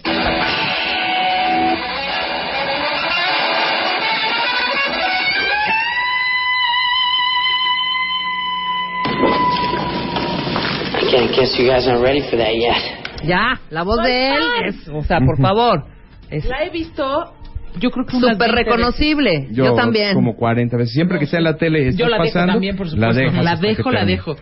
Guess 11.35 11.57
you 11.57 11.68
guys 11.68 11.88
aren't 11.88 12.03
ready 12.03 12.22
for 12.30 12.38
that 12.38 12.53
yet. 12.53 13.26
Ya, 13.26 13.60
la 13.69 13.84
voz 13.84 13.97
Soy 13.97 14.11
de 14.11 14.30
él 14.30 14.34
fan. 14.60 14.65
es, 14.69 14.88
o 14.89 15.03
sea, 15.03 15.19
por 15.19 15.38
favor, 15.41 15.85
es 16.30 16.45
La 16.45 16.64
he 16.65 16.69
visto, 16.69 17.34
yo 17.80 17.89
creo 17.91 18.05
que 18.05 18.18
unas 18.18 18.34
súper 18.34 18.51
20 18.53 18.64
reconocible. 18.64 19.47
Yo, 19.51 19.73
también. 19.76 20.14
Como 20.14 20.35
40 20.35 20.76
veces. 20.77 20.93
Siempre 20.93 21.18
que 21.19 21.26
está 21.26 21.38
en 21.38 21.43
la 21.45 21.55
tele, 21.57 21.88
está 21.89 21.99
Yo 22.03 22.10
la 22.10 22.18
dejo 22.18 22.27
pasando. 22.34 22.53
también, 22.53 22.76
por 22.76 22.85
La 22.88 22.91
supuesto. 22.91 23.19
dejas 23.22 23.43
La 23.43 23.51
hasta 23.51 23.61
que 23.68 23.76
dejo, 23.76 23.91
la 23.91 23.99
termine. 23.99 24.18
dejo. 24.18 24.35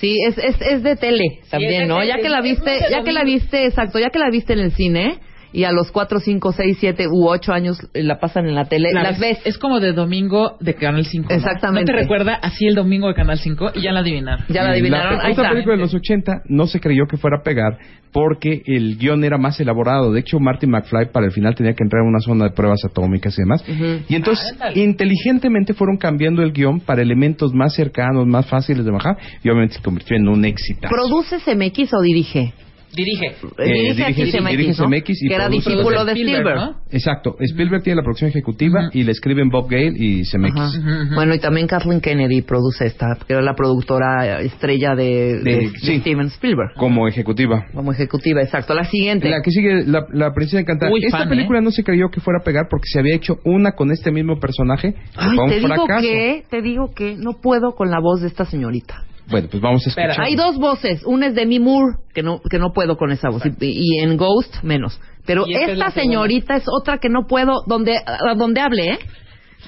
Sí, 0.00 0.16
es, 0.26 0.38
es, 0.38 0.56
es 0.62 0.82
de 0.82 0.96
tele 0.96 1.40
también, 1.50 1.72
es 1.74 1.78
de 1.80 1.86
¿no? 1.86 1.96
tele, 2.00 2.08
Ya 2.08 2.16
que 2.18 2.28
la 2.30 2.38
es 2.38 2.44
viste, 2.44 2.70
de 2.70 2.80
ya 2.90 3.02
que 3.02 3.12
la 3.12 3.20
domingo. 3.20 3.38
viste, 3.40 3.66
exacto, 3.66 3.98
ya 3.98 4.08
que 4.10 4.18
la 4.18 4.30
viste 4.30 4.52
en 4.54 4.58
el 4.60 4.72
cine 4.72 5.18
y 5.52 5.64
a 5.64 5.72
los 5.72 5.90
4, 5.90 6.20
5, 6.20 6.52
6, 6.52 6.76
7 6.80 7.06
u 7.08 7.28
8 7.28 7.52
años 7.52 7.78
eh, 7.94 8.02
la 8.02 8.18
pasan 8.20 8.46
en 8.46 8.54
la 8.54 8.66
tele, 8.66 8.90
La 8.92 9.02
las 9.02 9.18
ves. 9.18 9.38
Es 9.44 9.58
como 9.58 9.80
de 9.80 9.92
domingo 9.92 10.56
de 10.60 10.74
Canal 10.74 11.04
5. 11.04 11.28
¿no? 11.30 11.34
Exactamente. 11.34 11.92
¿No 11.92 11.96
te 11.96 12.02
recuerda 12.02 12.34
así 12.34 12.66
el 12.66 12.74
domingo 12.74 13.08
de 13.08 13.14
Canal 13.14 13.38
5? 13.38 13.72
Y 13.74 13.82
ya 13.82 13.92
la 13.92 14.00
adivinaron. 14.00 14.44
Ya 14.48 14.62
la 14.62 14.68
Y 14.70 14.72
adivinaron, 14.72 15.16
la- 15.18 15.24
ahí 15.24 15.30
esta 15.30 15.42
está. 15.42 15.52
película 15.52 15.76
de 15.76 15.82
los 15.82 15.94
80 15.94 16.42
no 16.48 16.66
se 16.66 16.80
creyó 16.80 17.06
que 17.08 17.16
fuera 17.16 17.38
a 17.38 17.42
pegar 17.42 17.78
porque 18.12 18.62
el 18.66 18.98
guion 18.98 19.22
era 19.22 19.38
más 19.38 19.60
elaborado. 19.60 20.12
De 20.12 20.18
hecho, 20.20 20.40
Martin 20.40 20.70
McFly 20.70 21.12
para 21.12 21.26
el 21.26 21.32
final 21.32 21.54
tenía 21.54 21.74
que 21.74 21.84
entrar 21.84 22.02
a 22.04 22.08
una 22.08 22.18
zona 22.18 22.46
de 22.46 22.50
pruebas 22.50 22.80
atómicas 22.84 23.36
y 23.38 23.42
demás. 23.42 23.64
Y 24.08 24.14
entonces, 24.16 24.52
inteligentemente 24.74 25.74
fueron 25.74 25.96
cambiando 25.96 26.42
el 26.42 26.52
guion 26.52 26.80
para 26.80 27.02
elementos 27.02 27.54
más 27.54 27.74
cercanos, 27.74 28.26
más 28.26 28.46
fáciles 28.46 28.84
de 28.84 28.90
bajar 28.90 29.16
y 29.42 29.48
obviamente 29.48 29.76
se 29.76 29.82
convirtió 29.82 30.16
en 30.16 30.28
un 30.28 30.44
éxito. 30.44 30.88
¿Produce 30.88 31.38
CMX 31.38 31.94
o 31.94 32.00
dirige? 32.02 32.52
Dirige. 32.94 33.26
Eh, 33.58 33.92
dirige 33.92 34.04
aquí 34.04 34.22
dirige- 34.24 34.38
CMX, 34.38 34.50
dirige 34.50 34.70
¿no? 34.82 34.88
CMX 34.88 35.22
y 35.22 35.28
que 35.28 35.34
era 35.34 35.48
discípulo 35.48 36.04
de 36.04 36.12
Spielberg, 36.12 36.40
Spielberg. 36.40 36.56
¿no? 36.56 36.80
Exacto. 36.90 37.36
Spielberg 37.40 37.82
tiene 37.82 37.96
la 37.96 38.02
producción 38.02 38.30
ejecutiva 38.30 38.90
y 38.92 39.04
le 39.04 39.12
escriben 39.12 39.48
Bob 39.48 39.68
Gale 39.70 39.92
y 39.96 40.22
CMX. 40.24 40.56
Ajá. 40.58 41.14
Bueno, 41.14 41.34
y 41.34 41.38
también 41.38 41.66
Kathleen 41.66 42.00
Kennedy 42.00 42.42
produce 42.42 42.86
esta, 42.86 43.16
que 43.26 43.32
era 43.32 43.42
la 43.42 43.54
productora 43.54 44.40
estrella 44.40 44.94
de, 44.94 45.38
de- 45.38 45.42
De- 45.42 45.56
de 45.60 45.70
sí. 45.80 45.98
Steven 46.00 46.26
Spielberg. 46.26 46.72
Como 46.76 47.06
ejecutiva. 47.08 47.66
Como 47.72 47.92
ejecutiva, 47.92 48.42
exacto. 48.42 48.74
La 48.74 48.84
siguiente. 48.84 49.28
La 49.28 49.40
que 49.42 49.50
sigue, 49.50 49.84
la, 49.86 50.06
la 50.12 50.32
princesa 50.32 50.60
encantada. 50.60 50.90
Uy, 50.92 51.04
Esta 51.04 51.18
fan, 51.18 51.28
película 51.28 51.60
no 51.60 51.70
se 51.70 51.84
creyó 51.84 52.08
que 52.10 52.20
fuera 52.20 52.40
a 52.40 52.44
pegar 52.44 52.66
porque 52.70 52.86
se 52.92 52.98
había 52.98 53.14
hecho 53.14 53.38
una 53.44 53.72
con 53.72 53.90
este 53.92 54.10
mismo 54.10 54.38
personaje. 54.40 54.94
Ay, 55.16 55.36
fue 55.36 55.44
un 55.44 55.50
te 55.50 55.56
digo 55.56 55.68
fracaso. 55.68 56.02
que, 56.02 56.44
te 56.50 56.62
digo 56.62 56.92
que 56.94 57.14
no 57.16 57.40
puedo 57.40 57.72
con 57.76 57.90
la 57.90 58.00
voz 58.00 58.20
de 58.22 58.26
esta 58.28 58.44
señorita. 58.44 59.04
Bueno, 59.30 59.48
pues 59.50 59.62
vamos 59.62 59.86
a 59.86 59.90
escuchar. 59.90 60.20
Hay 60.20 60.34
dos 60.34 60.58
voces, 60.58 61.02
una 61.04 61.28
es 61.28 61.34
de 61.34 61.42
Demi 61.42 61.60
Moore, 61.60 61.98
que 62.12 62.22
no, 62.22 62.40
que 62.40 62.58
no 62.58 62.72
puedo 62.72 62.96
con 62.96 63.12
esa 63.12 63.28
voz, 63.30 63.42
y, 63.46 63.52
y 63.60 63.98
en 64.02 64.16
Ghost 64.16 64.62
menos. 64.62 65.00
Pero 65.26 65.44
esta 65.46 65.88
es 65.88 65.94
señorita 65.94 66.56
es 66.56 66.64
otra 66.68 66.98
que 66.98 67.08
no 67.08 67.26
puedo, 67.26 67.62
donde, 67.66 67.96
a 67.98 68.34
donde 68.34 68.60
hable, 68.60 68.88
¿eh? 68.90 68.98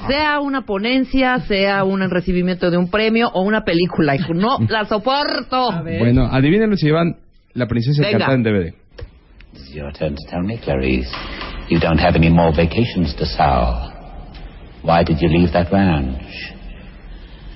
Sea 0.09 0.40
una 0.40 0.62
ponencia, 0.62 1.39
sea 1.40 1.84
un 1.84 2.01
recibimiento 2.10 2.70
de 2.70 2.78
un 2.78 2.90
premio 2.90 3.28
o 3.28 3.43
una 3.43 3.62
película. 3.62 4.16
No 4.34 4.59
la 4.68 4.84
soporto. 4.86 5.82
Bueno, 5.82 6.26
adivinen 6.26 6.76
si 6.76 6.86
llevan 6.86 7.16
La 7.55 7.66
princesa 7.66 8.09
encantada 8.09 8.34
en 8.34 8.43
DVD. 8.43 8.74
It's 9.55 9.70
your 9.74 9.93
turn 9.93 10.14
to 10.14 10.30
tell 10.30 10.43
me, 10.43 10.59
Clarice. 10.59 11.10
You 11.68 11.78
don't 11.78 12.01
have 12.01 12.16
any 12.16 12.30
more 12.30 12.52
vacations 12.52 13.14
to 13.16 13.26
sow. 13.26 13.90
Why 14.82 15.05
did 15.05 15.20
you 15.20 15.28
leave 15.28 15.52
that 15.52 15.70
ranch? 15.70 16.22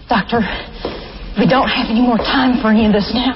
Doctor, 0.09 0.41
we 1.39 1.47
don't 1.47 1.69
have 1.69 1.91
any 1.91 2.01
more 2.03 2.19
time 2.19 2.59
for 2.61 2.71
any 2.71 2.87
of 2.87 2.93
this 2.93 3.13
now. 3.15 3.35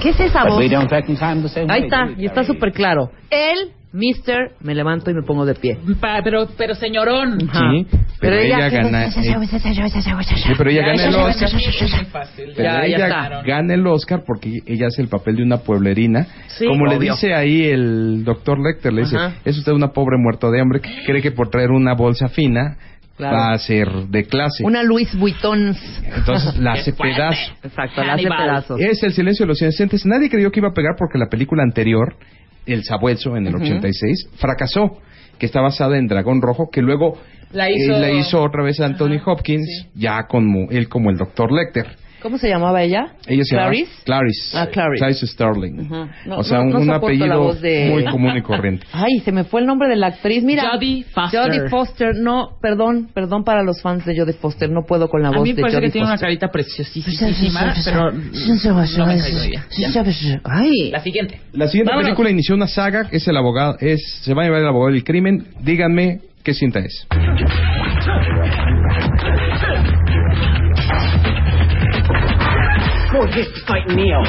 ¿Qué 0.00 0.10
es 0.10 0.20
esa 0.20 0.42
But 0.42 0.50
voz? 0.52 0.58
we 0.58 0.68
don't 0.68 0.90
reckon 0.90 1.16
time 1.16 1.42
the 1.42 1.48
same 1.48 1.66
Ahí 1.72 1.84
está, 1.84 2.08
y 2.16 2.26
está 2.26 2.44
súper 2.44 2.72
claro. 2.72 3.10
Él, 3.30 3.72
Mister, 3.92 4.52
me 4.60 4.74
levanto 4.74 5.10
y 5.10 5.14
me 5.14 5.22
pongo 5.22 5.46
de 5.46 5.54
pie. 5.54 5.78
Pa- 6.00 6.20
pero, 6.22 6.48
pero 6.58 6.74
señorón. 6.74 7.38
Ajá. 7.48 7.60
Sí, 7.70 7.86
pero, 8.20 8.36
ella, 8.36 8.68
gana. 8.68 9.06
eh, 9.06 9.10
sí, 9.10 10.52
pero 10.58 10.70
ella 10.70 10.82
gana 10.86 11.04
el 11.04 11.14
Oscar. 11.14 11.50
Pero 12.36 12.52
Ya, 12.56 12.72
ya 12.72 12.84
ella 12.84 13.06
está. 13.06 13.42
gana 13.42 13.74
el 13.74 13.86
Oscar 13.86 14.22
porque 14.26 14.50
ella 14.66 14.88
hace 14.88 15.00
el 15.02 15.08
papel 15.08 15.36
de 15.36 15.42
una 15.44 15.58
pueblerina. 15.58 16.26
Sí, 16.48 16.66
Como 16.66 16.86
le 16.86 16.96
obvio. 16.96 17.12
dice 17.14 17.34
ahí 17.34 17.64
el 17.64 18.24
doctor 18.24 18.58
Lecter, 18.58 18.92
le 18.92 19.02
dice, 19.02 19.16
Ajá. 19.16 19.36
es 19.44 19.56
usted 19.56 19.72
una 19.72 19.88
pobre 19.88 20.16
muerto 20.18 20.50
de 20.50 20.60
hambre 20.60 20.80
que 20.80 20.90
cree 21.06 21.22
que 21.22 21.30
por 21.32 21.48
traer 21.48 21.70
una 21.70 21.94
bolsa 21.94 22.28
fina 22.28 22.76
Claro. 23.16 23.36
va 23.36 23.52
a 23.52 23.58
ser 23.58 23.88
de 24.08 24.24
clase. 24.24 24.62
Una 24.64 24.82
Louis 24.82 25.14
Vuitton. 25.18 25.74
Entonces 26.16 26.56
la 26.58 26.72
hace 26.74 26.92
pedazo. 26.92 27.38
Exacto, 27.62 28.04
la 28.04 28.12
hace 28.14 28.24
pedazos. 28.28 28.80
Es 28.80 29.02
el 29.02 29.12
silencio 29.14 29.44
de 29.44 29.48
los 29.48 29.62
inocentes. 29.62 30.04
Nadie 30.04 30.28
creyó 30.28 30.50
que 30.50 30.60
iba 30.60 30.68
a 30.68 30.74
pegar 30.74 30.94
porque 30.98 31.18
la 31.18 31.28
película 31.28 31.62
anterior, 31.62 32.16
El 32.66 32.84
Sabueso, 32.84 33.36
en 33.36 33.46
el 33.46 33.54
Ujú. 33.54 33.64
86, 33.64 34.28
fracasó. 34.36 34.98
que 35.38 35.44
está 35.46 35.60
basada 35.60 35.98
en 35.98 36.06
Dragón 36.08 36.40
Rojo, 36.40 36.70
que 36.72 36.80
luego 36.80 37.18
La 37.52 37.68
eh, 37.68 37.74
hizo- 37.76 37.92
la 37.92 38.10
hizo 38.10 38.42
otra 38.42 38.62
vez 38.64 38.80
Anthony 38.80 39.20
Hopkins, 39.24 39.86
ya 39.94 40.22
como 40.28 40.70
él 40.70 40.88
como 40.88 41.10
el 41.10 41.18
Dr. 41.18 41.52
Lecter. 41.52 41.86
¿Cómo 42.22 42.38
se 42.38 42.48
llamaba 42.48 42.82
ella? 42.82 43.08
Ella 43.26 43.44
se 43.44 43.54
llama 43.54 43.68
Clarice. 43.68 43.92
Clarice. 44.04 44.56
Ah, 44.58 44.66
Clarice. 44.68 45.26
Sterling. 45.26 45.80
Ajá. 45.86 46.08
No, 46.26 46.38
o 46.38 46.42
sea, 46.42 46.58
no- 46.58 46.64
un, 46.64 46.70
no 46.72 46.78
un 46.80 46.90
apellido 46.90 47.52
de- 47.54 47.90
muy 47.90 48.04
común 48.04 48.36
y 48.36 48.42
corriente. 48.42 48.86
Ay, 48.92 49.20
se 49.20 49.32
me 49.32 49.44
fue 49.44 49.60
el 49.60 49.66
nombre 49.66 49.88
de 49.88 49.96
la 49.96 50.08
actriz. 50.08 50.42
Mira. 50.42 50.70
Jodie 50.72 51.04
Foster. 51.04 51.40
Jodie 51.40 51.68
Foster. 51.68 52.14
No, 52.16 52.56
perdón, 52.60 53.08
perdón 53.14 53.44
para 53.44 53.62
los 53.62 53.80
fans 53.82 54.04
de 54.06 54.16
Jodie 54.18 54.32
Foster. 54.32 54.70
No 54.70 54.82
puedo 54.86 55.08
con 55.08 55.22
la 55.22 55.28
A 55.28 55.32
voz 55.32 55.42
mí 55.42 55.50
me 55.50 55.56
de 55.56 55.62
parece 55.62 55.76
Jodie 55.78 55.88
que 55.88 55.92
tiene 55.92 56.06
una 56.06 56.14
Foster. 56.14 56.26
carita 56.26 56.48
preciosísima, 56.48 57.74
pero 57.84 58.10
no 58.12 59.06
me. 59.06 59.16
Ya. 59.78 60.40
Ay. 60.44 60.90
La 60.90 61.00
siguiente. 61.00 61.40
La 61.52 61.66
siguiente 61.68 61.90
Vámonos. 61.90 62.06
película 62.08 62.30
inició 62.30 62.54
una 62.54 62.66
saga, 62.66 63.08
que 63.08 63.18
es 63.18 63.28
el 63.28 63.36
abogado, 63.36 63.76
es, 63.80 64.00
se 64.22 64.34
va 64.34 64.42
a 64.42 64.44
llevar 64.46 64.60
el 64.62 64.66
abogado 64.68 64.92
del 64.92 65.04
crimen. 65.04 65.46
Díganme 65.60 66.20
qué 66.42 66.54
cinta 66.54 66.80
es. 66.80 67.06
More 73.16 73.28
hits 73.28 73.50
to 73.54 73.64
fight 73.66 73.86
Neo. 73.88 74.20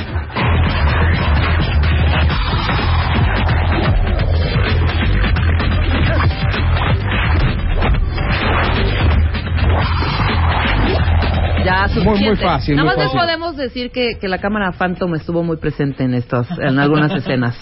Ya, 11.66 11.88
Muy- 11.88 12.04
muy 12.04 12.14
suficiente. 12.14 12.44
fácil, 12.44 12.76
Nada 12.78 12.94
muy 12.96 13.04
más 13.04 13.14
podemos 13.14 13.58
decir 13.58 13.92
que, 13.92 14.18
que 14.22 14.28
la 14.30 14.38
cámara 14.38 14.72
Phantom 14.72 15.16
estuvo 15.16 15.44
muy 15.44 15.58
presente 15.58 16.04
en 16.06 16.14
estas, 16.14 16.48
en 16.60 16.80
algunas 16.80 17.12
escenas. 17.12 17.58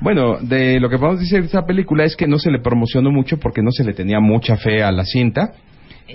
Bueno, 0.00 0.36
de 0.42 0.78
lo 0.78 0.90
que 0.90 0.98
podemos 0.98 1.20
decir 1.20 1.40
de 1.40 1.46
esta 1.46 1.64
película 1.64 2.04
es 2.04 2.16
que 2.16 2.26
no 2.26 2.38
se 2.38 2.50
le 2.50 2.58
promocionó 2.60 3.10
mucho 3.10 3.38
porque 3.38 3.62
no 3.62 3.70
se 3.70 3.84
le 3.84 3.94
tenía 3.94 4.20
mucha 4.20 4.56
fe 4.56 4.82
a 4.82 4.92
la 4.92 5.04
cinta. 5.04 5.52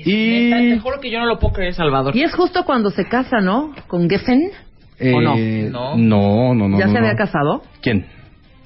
Y 0.03 0.49
Neta, 0.49 0.57
Te 0.75 0.79
juro 0.79 0.99
que 0.99 1.09
yo 1.11 1.19
no 1.19 1.25
lo 1.25 1.39
puedo 1.39 1.53
creer, 1.53 1.73
Salvador. 1.73 2.15
Y 2.15 2.23
es 2.23 2.33
justo 2.33 2.65
cuando 2.65 2.89
se 2.89 3.05
casa, 3.05 3.39
¿no? 3.39 3.73
Con 3.87 4.09
Geffen. 4.09 4.49
¿O 5.13 5.21
no? 5.21 5.35
eh, 5.37 5.69
No. 5.71 5.95
no, 5.97 6.53
no, 6.55 6.69
no, 6.69 6.79
¿Ya 6.79 6.85
no, 6.85 6.93
se 6.93 6.99
no. 6.99 7.05
había 7.05 7.17
casado? 7.17 7.61
¿Quién? 7.81 8.05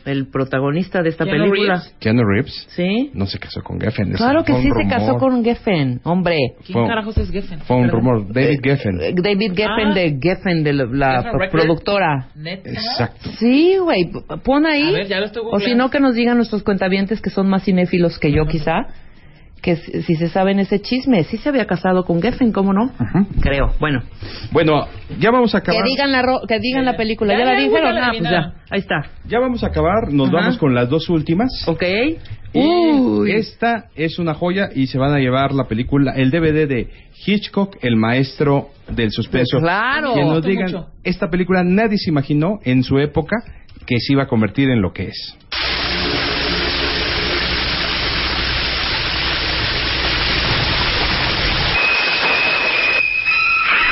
El 0.06 0.28
protagonista 0.30 1.02
de 1.04 1.10
esta 1.10 1.26
Keanu 1.26 1.52
película. 1.52 1.74
Reeves. 1.76 1.96
Keanu 2.00 2.24
Reeves. 2.24 2.68
Sí. 2.70 3.12
No 3.14 3.26
se 3.28 3.38
casó 3.38 3.62
con 3.62 3.80
Geffen. 3.80 4.14
Claro 4.14 4.44
que 4.44 4.54
fue 4.54 4.62
un 4.62 4.64
sí 4.64 4.70
se 4.70 4.74
rumor. 4.76 4.90
casó 4.98 5.18
con 5.18 5.44
Geffen, 5.44 6.00
hombre. 6.04 6.38
¿Quién 6.66 6.80
Fue- 6.80 6.88
carajos 6.88 7.18
es 7.18 7.30
Geffen? 7.30 7.60
Fue 7.60 7.76
un 7.76 7.84
Perdón. 7.84 8.00
rumor. 8.00 8.34
David 8.34 8.60
Geffen. 8.64 9.02
Eh, 9.02 9.14
David 9.14 9.52
Geffen 9.56 9.88
Ah. 9.90 9.94
de 9.94 10.18
Geffen, 10.20 10.64
de 10.64 10.74
la, 10.74 10.86
la 10.86 11.50
productora. 11.52 12.30
¿Neta? 12.36 12.70
Exacto. 12.72 13.30
Sí, 13.40 13.76
güey, 13.78 14.10
pon 14.44 14.66
ahí. 14.66 14.88
A 14.90 14.92
ver, 14.92 15.08
ya 15.08 15.20
lo 15.20 15.26
estoy 15.26 15.44
o 15.52 15.60
si 15.60 15.76
no, 15.76 15.90
que 15.92 16.00
nos 16.00 16.16
digan 16.16 16.38
nuestros 16.38 16.64
cuentavientes 16.64 17.22
que 17.22 17.30
son 17.30 17.48
más 17.50 17.64
cinéfilos 17.66 18.18
que 18.20 18.32
yo, 18.32 18.46
quizá, 18.48 18.88
que 19.62 19.76
si, 19.76 20.04
si 20.04 20.16
se 20.16 20.30
saben 20.30 20.60
ese 20.60 20.80
chisme. 20.82 21.24
Sí 21.24 21.38
se 21.38 21.50
había 21.50 21.66
casado 21.66 22.04
con 22.06 22.22
Geffen, 22.22 22.52
¿cómo 22.52 22.74
no? 22.74 22.92
Creo. 23.42 23.74
Bueno, 23.80 24.02
Bueno, 24.52 24.88
ya 25.20 25.32
vamos 25.32 25.54
a 25.56 25.62
que 25.62 25.72
acabar. 25.72 25.86
digan 25.88 26.12
la, 26.12 26.22
ro- 26.22 26.42
que 26.48 26.60
digan 26.60 26.86
la 26.86 26.96
película. 26.98 27.34
¿Ya, 27.34 27.40
Ya, 27.40 27.46
la 27.54 27.60
dijeron? 27.60 27.98
Ah, 27.98 28.10
pues 28.18 28.24
ya. 28.30 28.54
Ahí 28.70 28.80
está. 28.80 29.02
Ya 29.28 29.40
vamos 29.40 29.64
a 29.64 29.68
acabar. 29.68 30.12
Nos 30.12 30.30
Ajá. 30.30 30.38
vamos 30.38 30.58
con 30.58 30.74
las 30.76 30.90
dos 30.90 31.10
últimas. 31.10 31.50
Ok. 31.68 31.84
Y 32.52 32.60
Uy. 32.62 33.32
esta 33.32 33.86
es 33.96 34.18
una 34.18 34.34
joya 34.34 34.70
y 34.74 34.88
se 34.88 34.98
van 34.98 35.14
a 35.14 35.20
llevar 35.20 35.54
la 35.54 35.66
película, 35.66 36.14
el 36.16 36.32
DVD 36.32 36.68
de 36.68 36.90
Hitchcock, 37.26 37.78
el 37.82 37.96
maestro 37.96 38.70
del 38.90 39.12
suspenso. 39.12 39.58
Pues 39.60 39.64
claro. 39.64 40.14
Que 40.16 40.24
nos 40.24 40.44
digan, 40.44 40.66
mucho. 40.72 40.88
esta 41.04 41.30
película 41.30 41.64
nadie 41.64 41.98
se 42.00 42.10
imaginó 42.10 42.60
en 42.64 42.82
su 42.84 42.98
época 42.98 43.36
que 43.86 44.00
se 44.00 44.14
iba 44.14 44.24
a 44.24 44.28
convertir 44.28 44.70
en 44.72 44.82
lo 44.82 44.94
que 44.94 45.10
es. 45.10 45.36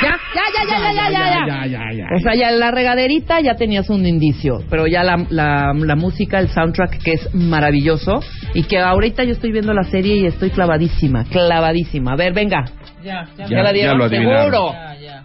Ya, 0.02 0.14
ya, 0.34 0.44
ya, 0.54 0.62
ya, 0.64 0.78
ya, 0.78 0.92
ya, 0.92 1.10
ya, 1.10 1.22
ya. 1.26 1.46
ya, 1.46 1.66
ya, 1.66 1.82
ya. 1.92 1.97
O 2.16 2.20
sea, 2.20 2.34
ya 2.34 2.48
en 2.50 2.58
la 2.58 2.70
regaderita 2.70 3.40
ya 3.40 3.54
tenías 3.56 3.90
un 3.90 4.06
indicio, 4.06 4.62
pero 4.70 4.86
ya 4.86 5.02
la, 5.04 5.26
la, 5.28 5.72
la 5.74 5.94
música, 5.96 6.38
el 6.38 6.48
soundtrack 6.48 7.02
que 7.02 7.12
es 7.12 7.34
maravilloso 7.34 8.20
y 8.54 8.62
que 8.62 8.78
ahorita 8.78 9.24
yo 9.24 9.32
estoy 9.32 9.52
viendo 9.52 9.74
la 9.74 9.82
serie 9.84 10.16
y 10.16 10.26
estoy 10.26 10.50
clavadísima, 10.50 11.24
clavadísima. 11.24 12.12
A 12.12 12.16
ver, 12.16 12.32
venga. 12.32 12.64
Ya, 13.04 13.26
ya. 13.36 13.46
¿Ya, 13.46 13.62
la 13.62 13.72
dieron? 13.72 13.98
lo 13.98 14.04
adivinaron. 14.04 14.50
Seguro. 14.52 14.72
Ya, 14.72 14.96
ya. 15.00 15.24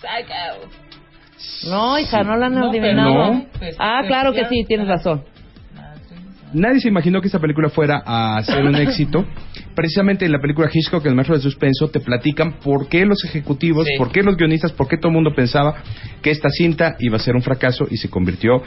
Psycho. 0.00 1.70
No, 1.70 1.98
hija, 1.98 2.22
no 2.22 2.36
la 2.36 2.46
han 2.46 2.54
No, 2.54 2.70
adivinado. 2.70 3.14
no. 3.32 3.44
Pues, 3.58 3.74
Ah, 3.78 4.02
claro 4.06 4.32
que 4.32 4.44
sí, 4.46 4.64
tienes 4.68 4.86
razón. 4.86 5.24
Nadie 6.52 6.80
se 6.80 6.88
imaginó 6.88 7.20
que 7.20 7.28
esta 7.28 7.38
película 7.38 7.68
fuera 7.70 8.02
a 8.04 8.42
ser 8.42 8.64
un 8.64 8.74
éxito. 8.76 9.24
Precisamente 9.80 10.26
en 10.26 10.32
la 10.32 10.40
película 10.40 10.68
Hitchcock, 10.70 11.06
el 11.06 11.14
maestro 11.14 11.34
del 11.36 11.42
suspenso, 11.42 11.88
te 11.88 12.00
platican 12.00 12.58
por 12.62 12.86
qué 12.90 13.06
los 13.06 13.24
ejecutivos, 13.24 13.86
Sí. 13.86 13.94
por 13.96 14.12
qué 14.12 14.22
los 14.22 14.36
guionistas, 14.36 14.72
por 14.72 14.88
qué 14.88 14.98
todo 14.98 15.08
el 15.08 15.14
mundo 15.14 15.32
pensaba 15.34 15.82
que 16.20 16.30
esta 16.30 16.50
cinta 16.50 16.96
iba 16.98 17.16
a 17.16 17.18
ser 17.18 17.34
un 17.34 17.40
fracaso 17.40 17.86
y 17.90 17.96
se 17.96 18.10
convirtió 18.10 18.62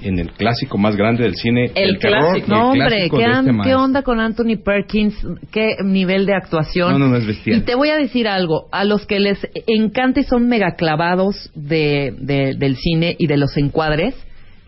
en 0.00 0.18
el 0.18 0.32
clásico 0.32 0.78
más 0.78 0.96
grande 0.96 1.24
del 1.24 1.34
cine. 1.34 1.72
El 1.74 1.98
terror, 1.98 2.22
clásico. 2.40 2.46
No, 2.48 2.72
el 2.72 2.80
hombre, 2.80 2.86
clásico 2.96 3.16
¿qué, 3.18 3.22
de 3.26 3.32
este 3.32 3.44
¿qué 3.44 3.52
maestro. 3.52 3.82
onda 3.82 4.02
con 4.02 4.18
Anthony 4.20 4.56
Perkins? 4.64 5.26
¿Qué 5.52 5.76
nivel 5.84 6.24
de 6.24 6.32
actuación? 6.34 6.92
No, 6.92 6.98
no, 7.00 7.08
no 7.08 7.16
es 7.16 7.26
bestial. 7.26 7.58
Y 7.58 7.60
te 7.60 7.74
voy 7.74 7.90
a 7.90 7.96
decir 7.98 8.26
algo, 8.26 8.68
a 8.72 8.84
los 8.84 9.04
que 9.04 9.20
les 9.20 9.46
encanta 9.66 10.20
y 10.20 10.24
son 10.24 10.48
mega 10.48 10.74
clavados 10.76 11.50
de, 11.54 12.14
de- 12.18 12.54
del 12.56 12.76
cine 12.76 13.14
y 13.18 13.26
de 13.26 13.36
los 13.36 13.54
encuadres, 13.58 14.14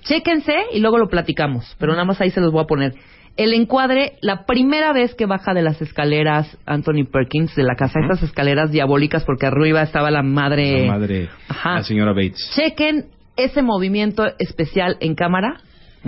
chéquense 0.02 0.52
y 0.74 0.80
luego 0.80 0.98
lo 0.98 1.08
platicamos, 1.08 1.74
pero 1.78 1.92
nada 1.92 2.04
más 2.04 2.20
ahí 2.20 2.28
se 2.30 2.40
los 2.42 2.52
voy 2.52 2.62
a 2.62 2.66
poner. 2.66 2.92
El 3.38 3.54
encuadre, 3.54 4.14
la 4.20 4.44
primera 4.46 4.92
vez 4.92 5.14
que 5.14 5.24
baja 5.24 5.54
de 5.54 5.62
las 5.62 5.80
escaleras 5.80 6.58
Anthony 6.66 7.04
Perkins 7.10 7.54
de 7.54 7.62
la 7.62 7.76
casa, 7.76 8.00
estas 8.00 8.22
escaleras 8.24 8.72
diabólicas 8.72 9.24
porque 9.24 9.46
arriba 9.46 9.80
estaba 9.80 10.10
la 10.10 10.22
madre... 10.24 10.86
La 10.86 10.92
madre, 10.92 11.28
Ajá. 11.48 11.74
la 11.76 11.82
señora 11.84 12.12
Bates. 12.12 12.50
Chequen 12.56 13.06
ese 13.36 13.62
movimiento 13.62 14.24
especial 14.40 14.96
en 15.00 15.14
cámara. 15.14 15.60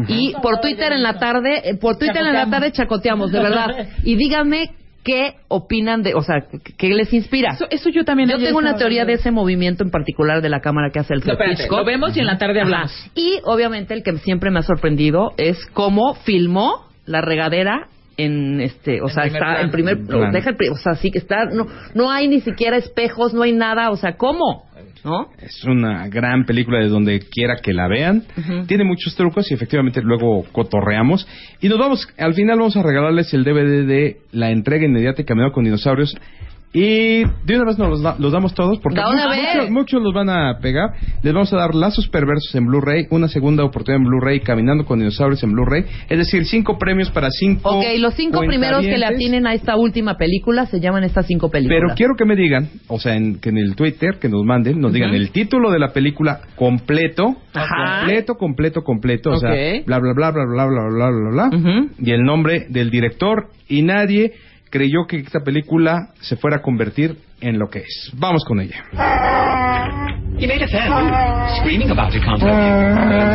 Y 0.09 0.33
por 0.43 0.61
Twitter 0.61 0.93
en 0.93 1.05
la 1.05 1.19
tarde, 1.19 1.71
eh, 1.71 1.77
por 1.77 1.99
Twitter 1.99 2.19
en 2.27 2.33
la 2.33 2.51
tarde 2.51 2.73
chacoteamos, 2.73 3.31
de 3.31 3.39
verdad. 3.41 3.69
Y 4.05 4.17
díganme 4.17 4.71
qué 5.05 5.35
opinan 5.49 6.03
de, 6.03 6.15
o 6.15 6.23
sea, 6.23 6.47
qué- 6.79 6.89
les 6.89 7.13
inspira. 7.13 7.53
Eso, 7.53 7.67
eso 7.71 7.91
yo 7.91 8.05
también 8.05 8.29
Yo 8.29 8.39
tengo 8.39 8.59
una 8.59 8.75
teoría 8.75 9.05
de 9.05 9.13
ese 9.15 9.31
movimiento 9.31 9.85
en 9.85 9.91
particular 9.91 10.43
de 10.43 10.49
la 10.49 10.61
cámara 10.61 10.91
que 10.93 10.99
hace 10.99 11.15
el 11.15 11.21
No, 11.25 11.33
espérate, 11.33 11.69
lo 11.71 11.85
vemos 11.85 12.17
y 12.17 12.21
en 12.21 12.27
la 12.27 12.39
tarde 12.39 12.61
hablamos. 12.61 12.91
Ajá. 12.93 13.11
Y 13.15 13.39
obviamente 13.45 13.95
el 13.95 14.03
que 14.03 14.17
siempre 14.19 14.51
me 14.51 14.59
ha 14.59 14.63
sorprendido 14.63 15.33
es 15.37 15.65
cómo 15.73 16.15
filmó 16.15 16.90
la 17.11 17.21
regadera 17.21 17.89
en 18.17 18.61
este, 18.61 19.01
o 19.03 19.09
sea, 19.09 19.23
primer 19.25 19.37
está 19.43 19.47
plano. 19.53 19.61
en 19.65 19.71
primer, 19.71 19.99
Plano. 20.07 20.33
deja 20.33 20.51
el 20.51 20.57
pri- 20.57 20.69
o 20.69 20.77
sea, 20.77 20.95
sí 20.95 21.11
que 21.11 21.19
está, 21.19 21.47
no, 21.47 21.67
no 21.95 22.11
hay 22.11 22.29
ni 22.29 22.41
siquiera 22.41 22.77
espejos, 22.77 23.33
no 23.33 23.43
hay 23.43 23.53
nada, 23.53 23.91
o 23.91 23.97
sea, 23.97 24.17
¿cómo? 24.17 24.69
¿No? 25.03 25.29
Es 25.41 25.65
una 25.65 26.07
gran 26.09 26.45
película 26.45 26.79
de 26.81 26.89
donde 26.89 27.21
quiera 27.21 27.57
que 27.63 27.73
la 27.73 27.89
vean. 27.89 28.25
Tiene 28.67 28.85
muchos 28.85 29.15
trucos 29.17 29.51
y 29.51 29.55
efectivamente 29.55 30.03
luego 30.03 30.45
cotorreamos. 30.53 31.27
Y 31.63 31.71
nos 31.71 31.79
vamos, 31.79 32.07
al 32.19 32.35
final 32.35 32.59
vamos 32.59 32.77
a 32.77 32.83
regalarles 32.83 33.33
el 33.33 33.43
DVD 33.45 33.87
de 33.87 34.17
la 34.33 34.51
entrega 34.51 34.85
inmediata 34.85 35.23
y 35.23 35.25
Caminando 35.25 35.55
con 35.55 35.65
Dinosaurios. 35.65 36.15
Y 36.73 37.25
de 37.25 37.57
una 37.57 37.65
vez 37.65 37.79
nos 37.79 37.89
los, 37.89 38.03
da- 38.03 38.15
los 38.19 38.31
damos 38.31 38.55
todos 38.55 38.79
porque 38.79 39.01
muchos, 39.01 39.71
muchos, 39.71 40.03
los 40.03 40.15
van 40.15 40.31
a 40.31 40.59
pegar. 40.61 40.91
Les 41.23 41.33
vamos 41.33 41.53
a 41.53 41.57
dar 41.57 41.75
Lazos 41.75 42.09
Perversos 42.09 42.55
en 42.55 42.67
Blu-ray, 42.67 43.07
una 43.11 43.27
segunda 43.27 43.65
oportunidad 43.65 44.01
en 44.03 44.09
Blu-ray, 44.09 44.41
Caminando 44.41 44.85
con 44.85 45.01
Dinosaurios 45.01 45.43
en 45.43 45.51
Blu-ray. 45.53 45.85
Es 46.09 46.19
decir, 46.19 46.45
cinco 46.47 46.79
premios 46.79 47.11
para 47.11 47.29
cinco. 47.31 47.71
Ok, 47.71 47.85
los 47.99 48.15
cinco 48.15 48.41
primeros 48.47 48.83
que 48.83 48.99
le 48.99 49.05
atinen 49.07 49.49
a 49.49 49.55
esta 49.55 49.77
última 49.77 50.17
película 50.17 50.67
se 50.67 50.79
llaman 50.79 51.03
estas 51.03 51.27
cinco 51.27 51.51
películas. 51.51 51.81
Pero 51.83 51.95
quiero 51.97 52.15
que 52.17 52.25
me 52.25 52.37
digan, 52.37 52.69
o 52.87 53.01
sea, 53.01 53.17
en, 53.17 53.41
que 53.41 53.49
en 53.49 53.59
el 53.59 53.75
Twitter, 53.75 54.19
que 54.21 54.29
nos 54.29 54.45
manden, 54.45 54.81
nos 54.81 54.93
digan 54.93 55.13
el 55.13 55.31
título 55.33 55.73
de 55.73 55.81
la 55.81 55.93
película 55.93 56.41
completo, 56.55 57.35
Ajá. 57.53 57.99
completo, 58.03 58.35
completo, 58.37 58.83
completo, 58.83 59.31
o 59.31 59.37
sea, 59.39 59.51
bla, 59.87 59.99
bla, 59.99 60.13
bla, 60.15 60.31
bla, 60.31 60.45
bla, 60.45 60.67
bla, 60.67 60.89
bla, 60.89 61.11
bla, 61.11 61.49
bla, 61.49 61.59
Ujú. 61.59 61.91
y 61.99 62.13
el 62.13 62.23
nombre 62.23 62.67
del 62.69 62.91
director, 62.91 63.49
y 63.69 63.83
nadie 63.83 64.33
creyó 64.71 65.07
que 65.07 65.19
esta 65.19 65.41
película 65.41 66.11
se 66.21 66.37
fuera 66.37 66.59
a 66.59 66.63
convertir 66.63 67.19
en 67.41 67.59
lo 67.59 67.69
que 67.69 67.81
es. 67.81 68.11
Vamos 68.15 68.45
con 68.45 68.61
ella. 68.61 68.85
You 70.39 70.49
made 70.49 70.63
a 70.63 70.69
fan. 70.69 70.89
Screaming 71.61 71.91
about 71.91 72.15
it 72.15 72.23
can't 72.25 72.41
help 72.41 72.49
you. 72.49 72.57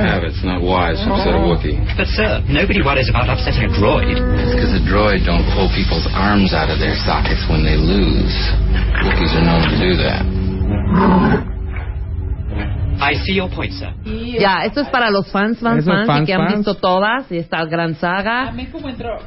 have 0.10 0.24
it. 0.24 0.34
It's 0.34 0.44
not 0.44 0.64
wise 0.64 0.98
to 1.06 1.14
upset 1.14 1.36
a 1.36 1.38
Wookiee. 1.38 1.78
But 1.96 2.08
sir, 2.08 2.42
nobody 2.50 2.82
worries 2.82 3.10
about 3.10 3.30
upsetting 3.30 3.70
a 3.70 3.74
droid. 3.78 4.10
It's 4.10 4.56
because 4.58 4.74
a 4.74 4.82
droid 4.90 5.22
don't 5.22 5.46
pull 5.54 5.70
people's 5.78 6.08
arms 6.10 6.52
out 6.52 6.74
of 6.74 6.80
their 6.80 6.96
sockets 7.06 7.46
when 7.46 7.62
they 7.62 7.78
lose. 7.78 8.34
Wookiees 9.06 9.38
are 9.38 9.46
known 9.46 9.62
to 9.70 9.78
do 9.78 9.92
that. 10.02 11.55
I 13.00 13.16
see 13.26 13.36
your 13.36 13.50
point, 13.50 13.74
sir. 13.74 13.90
Ya, 14.40 14.66
esto 14.66 14.82
es 14.82 14.90
para 14.90 15.10
los 15.10 15.32
fans, 15.32 15.60
fans, 15.60 15.86
fans, 15.86 16.04
y 16.04 16.08
fans, 16.08 16.26
que 16.26 16.34
han 16.34 16.48
visto 16.56 16.76
todas 16.76 17.32
y 17.32 17.38
esta 17.38 17.64
gran 17.66 17.96
saga. 17.96 18.54
cómo 18.72 18.90
entró. 18.90 19.18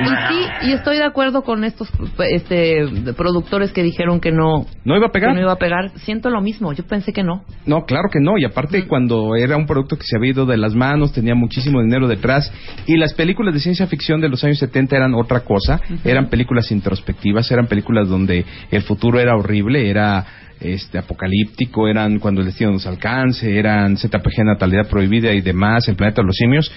Y 0.00 0.08
sí, 0.08 0.68
y 0.68 0.72
estoy 0.72 0.98
de 0.98 1.04
acuerdo 1.04 1.42
con 1.42 1.64
estos 1.64 1.88
este, 2.18 2.84
productores 3.16 3.72
que 3.72 3.82
dijeron 3.82 4.20
que 4.20 4.30
no, 4.30 4.66
¿No 4.84 4.96
iba 4.96 5.06
a 5.06 5.10
pegar? 5.10 5.30
que 5.30 5.36
no 5.36 5.42
iba 5.42 5.52
a 5.52 5.58
pegar. 5.58 5.90
Siento 6.00 6.30
lo 6.30 6.40
mismo, 6.40 6.72
yo 6.72 6.84
pensé 6.86 7.12
que 7.12 7.22
no. 7.22 7.44
No, 7.66 7.84
claro 7.84 8.08
que 8.12 8.20
no. 8.20 8.38
Y 8.38 8.44
aparte, 8.44 8.86
cuando 8.86 9.34
era 9.36 9.56
un 9.56 9.66
producto 9.66 9.96
que 9.96 10.04
se 10.04 10.16
había 10.16 10.30
ido 10.32 10.46
de 10.46 10.56
las 10.56 10.74
manos, 10.74 11.12
tenía 11.12 11.34
muchísimo 11.34 11.80
dinero 11.80 12.06
detrás. 12.08 12.52
Y 12.86 12.96
las 12.96 13.14
películas 13.14 13.54
de 13.54 13.60
ciencia 13.60 13.86
ficción 13.86 14.20
de 14.20 14.28
los 14.28 14.42
años 14.44 14.58
70 14.58 14.96
eran 14.96 15.14
otra 15.14 15.40
cosa. 15.40 15.80
Eran 16.04 16.28
películas 16.28 16.70
introspectivas, 16.70 17.50
eran 17.50 17.66
películas 17.66 18.08
donde 18.08 18.44
el 18.70 18.82
futuro 18.82 19.18
era 19.20 19.36
horrible, 19.36 19.88
era 19.90 20.24
este 20.60 20.98
apocalíptico, 20.98 21.88
eran 21.88 22.18
cuando 22.18 22.40
el 22.40 22.46
destino 22.48 22.72
nos 22.72 22.86
alcance, 22.86 23.58
eran 23.58 23.96
ZPG 23.96 24.44
Natalidad 24.44 24.88
Prohibida 24.88 25.32
y 25.32 25.40
demás, 25.40 25.86
El 25.88 25.96
Planeta 25.96 26.22
de 26.22 26.26
los 26.26 26.36
Simios. 26.36 26.70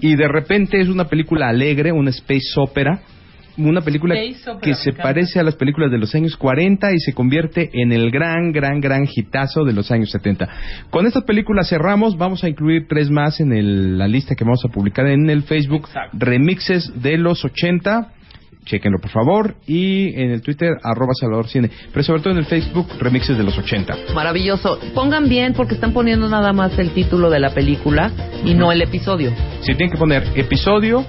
Y 0.00 0.16
de 0.16 0.28
repente 0.28 0.80
es 0.80 0.88
una 0.88 1.04
película 1.08 1.48
alegre, 1.48 1.92
una 1.92 2.10
space 2.10 2.48
opera. 2.56 3.00
Una 3.58 3.80
película 3.80 4.14
opera, 4.50 4.60
que 4.60 4.74
se 4.74 4.92
parece 5.02 5.40
a 5.40 5.42
las 5.42 5.56
películas 5.56 5.90
de 5.90 5.96
los 5.96 6.14
años 6.14 6.36
40 6.36 6.92
y 6.92 6.98
se 6.98 7.14
convierte 7.14 7.70
en 7.72 7.90
el 7.90 8.10
gran, 8.10 8.52
gran, 8.52 8.80
gran 8.82 9.06
hitazo 9.10 9.64
de 9.64 9.72
los 9.72 9.90
años 9.90 10.10
70. 10.10 10.46
Con 10.90 11.06
estas 11.06 11.24
películas 11.24 11.70
cerramos, 11.70 12.18
vamos 12.18 12.44
a 12.44 12.50
incluir 12.50 12.86
tres 12.86 13.08
más 13.10 13.40
en 13.40 13.52
el- 13.54 13.96
la 13.96 14.08
lista 14.08 14.34
que 14.34 14.44
vamos 14.44 14.62
a 14.62 14.68
publicar 14.68 15.06
en 15.06 15.30
el 15.30 15.42
Facebook, 15.44 15.88
remixes 16.12 17.00
de 17.02 17.16
los 17.16 17.46
80. 17.46 18.12
Chequenlo 18.66 18.98
por 19.00 19.10
favor 19.10 19.54
y 19.66 20.08
en 20.20 20.30
el 20.32 20.42
Twitter 20.42 20.74
arroba 20.82 21.12
Salvador 21.18 21.48
Cine, 21.48 21.70
pero 21.92 22.02
sobre 22.02 22.20
todo 22.20 22.32
en 22.32 22.38
el 22.40 22.44
Facebook 22.46 22.88
remixes 22.98 23.38
de 23.38 23.44
los 23.44 23.56
80. 23.56 23.96
Maravilloso. 24.14 24.78
Pongan 24.94 25.28
bien 25.28 25.54
porque 25.54 25.74
están 25.74 25.92
poniendo 25.92 26.28
nada 26.28 26.52
más 26.52 26.78
el 26.78 26.90
título 26.90 27.30
de 27.30 27.40
la 27.40 27.50
película 27.54 28.10
y 28.44 28.54
no 28.54 28.72
el 28.72 28.82
episodio. 28.82 29.30
Si 29.60 29.74
tienen 29.74 29.90
que 29.90 29.96
poner 29.98 30.24
episodio, 30.34 31.04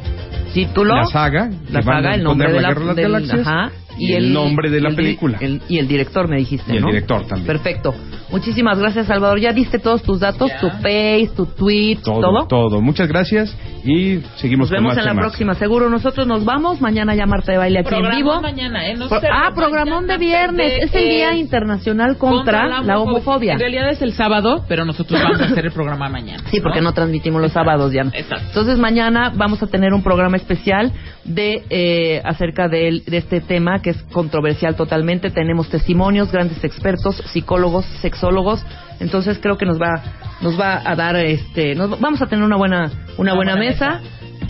título, 0.54 0.96
la 0.96 1.06
saga, 1.06 1.50
la 1.72 1.82
saga, 1.82 2.16
el 2.16 2.24
nombre 2.24 2.48
de 2.52 2.56
la 2.56 2.62
la, 2.62 2.68
Guerra 2.70 2.80
de 2.82 2.86
las 2.86 2.96
del- 2.96 3.12
Galaxias, 3.12 3.48
ajá, 3.48 3.72
y 3.98 4.14
el 4.14 4.34
nombre 4.34 4.70
de 4.70 4.82
la 4.82 4.90
el 4.90 4.96
película. 4.96 5.38
el- 5.42 5.62
y 5.68 5.78
el 5.80 5.88
director 5.88 6.28
me 6.28 6.38
dijiste, 6.38 6.74
Y 6.74 6.78
el 6.78 6.82
¿no? 6.84 6.88
director 6.88 7.26
también. 7.28 7.48
Perfecto. 7.48 7.94
Muchísimas 8.32 8.78
gracias, 8.78 9.08
Salvador. 9.08 9.40
Ya 9.40 9.54
diste 9.54 9.80
todos 9.80 10.04
tus 10.04 10.20
datos, 10.20 10.52
tu 10.60 10.70
Face, 10.70 11.30
tu 11.36 11.46
tweet, 11.46 11.98
todo, 12.04 12.20
todo. 12.22 12.48
todo. 12.48 12.82
Muchas 12.82 13.08
gracias 13.08 13.56
y 13.86 14.20
seguimos 14.36 14.70
Nos 14.70 14.72
vemos 14.72 14.90
con 14.96 14.98
más 14.98 14.98
en 15.08 15.16
la 15.16 15.22
próxima. 15.22 15.54
Seguro 15.56 15.90
nosotros 15.90 16.28
nos 16.28 16.44
vamos. 16.44 16.82
Mañana 16.82 17.16
ya 17.16 17.26
Marta 17.26 17.54
de 17.54 17.58
Baile 17.58 17.80
aquí 17.80 17.96
en 17.96 18.10
vivo. 18.18 18.42
mañana, 18.42 18.86
¿eh? 18.88 18.96
No 18.98 19.08
Pro- 19.08 19.22
ah, 19.32 19.52
programón 19.56 20.08
de 20.08 20.18
viernes. 20.18 20.74
Es 20.84 20.94
el 20.94 21.10
Día 21.10 21.32
Es 21.32 21.40
Internacional 21.40 22.18
contra, 22.18 22.82
la 22.82 23.00
homofobia. 23.00 23.54
En 23.54 23.60
realidad 23.60 23.90
es 23.90 24.02
el 24.02 24.12
sábado, 24.14 24.66
pero 24.68 24.84
nosotros 24.84 25.22
vamos 25.24 25.40
a 25.42 25.46
hacer 25.46 25.66
el 25.66 25.72
programa 25.72 26.10
mañana. 26.10 26.44
Sí, 26.52 26.60
porque 26.60 26.82
no 26.82 26.94
transmitimos 26.94 27.42
los 27.42 27.54
sábados 27.54 27.94
ya. 27.94 28.02
Entonces 28.02 28.78
mañana 28.78 29.32
vamos 29.36 29.64
a 29.64 29.68
tener 29.68 29.94
un 29.94 30.04
programa 30.04 30.36
especial 30.36 30.92
de 31.24 31.64
eh, 31.70 32.22
acerca 32.26 32.68
del- 32.68 33.04
de, 33.06 33.18
este 33.18 33.42
tema 33.42 33.80
que 33.82 33.87
es 33.90 34.02
controversial 34.12 34.76
totalmente. 34.76 35.30
Tenemos 35.30 35.70
testimonios, 35.70 36.32
grandes 36.32 36.64
expertos, 36.64 37.18
psicólogos, 37.32 37.86
sexólogos. 38.02 38.66
Entonces 39.00 39.40
creo 39.42 39.58
que 39.58 39.66
nos 39.66 39.80
va 39.80 40.04
nos 40.42 40.60
va 40.60 40.82
a 40.86 40.96
dar 40.96 41.16
este 41.16 41.76
nos, 41.76 42.00
vamos 42.00 42.22
a 42.22 42.28
tener 42.28 42.46
una 42.46 42.58
buena 42.58 42.92
una, 43.18 43.34
buena, 43.34 43.56
mesa. 43.56 44.02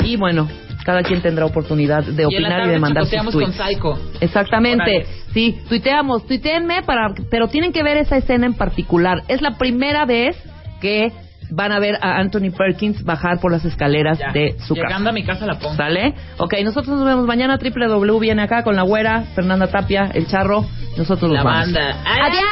y 0.04 0.18
bueno 0.18 0.48
cada 0.86 1.04
quien 1.04 1.22
tendrá 1.22 1.46
oportunidad 1.46 2.06
de 2.06 2.26
opinar 2.26 2.66
y, 2.66 2.70
de 2.70 2.80
mandar 2.80 3.04
sus 3.04 3.12
chacoteamos 3.12 3.34
con 3.34 3.54
tweets. 3.54 3.74
Psycho. 3.74 4.12
Exactamente. 4.22 5.06
Sí, 5.34 5.60
tuiteamos, 5.68 6.26
tuiteenme 6.26 6.82
para, 6.84 7.14
pero 7.30 7.50
tienen 7.50 7.74
que 7.74 7.84
ver 7.84 7.98
esa 7.98 8.16
escena 8.16 8.46
en 8.46 8.54
particular. 8.54 9.24
Es 9.28 9.42
la 9.42 9.58
primera 9.58 10.06
vez 10.06 10.38
que 10.80 11.12
van 11.50 11.72
a 11.72 11.80
ver 11.80 11.96
a 12.02 12.20
Anthony 12.20 12.52
Perkins 12.56 13.04
bajar 13.04 13.40
por 13.40 13.52
las 13.52 13.66
escaleras 13.66 14.20
de 14.34 14.56
su 14.60 14.74
Llegando 14.74 14.76
casa. 14.76 14.88
Llegando 14.88 15.10
a 15.10 15.14
mi 15.14 15.24
casa 15.24 15.46
la 15.46 15.60
pongo. 15.60 15.76
¿Sale? 15.76 16.14
Ok, 16.38 16.54
nosotros 16.64 16.98
nos 16.98 17.06
vemos 17.06 17.26
mañana. 17.26 17.58
Triple 17.58 17.88
W 17.88 18.20
viene 18.20 18.42
acá 18.44 18.64
con 18.64 18.76
la 18.76 18.84
güera, 18.84 19.24
Fernanda 19.36 19.68
Tapia, 19.68 20.10
el 20.14 20.28
charro. 20.28 20.66
Nosotros 20.98 21.32
la 21.32 21.44
nos 21.44 21.46
vamos. 21.46 21.74
banda. 21.74 22.04
¡Adiós! 22.06 22.48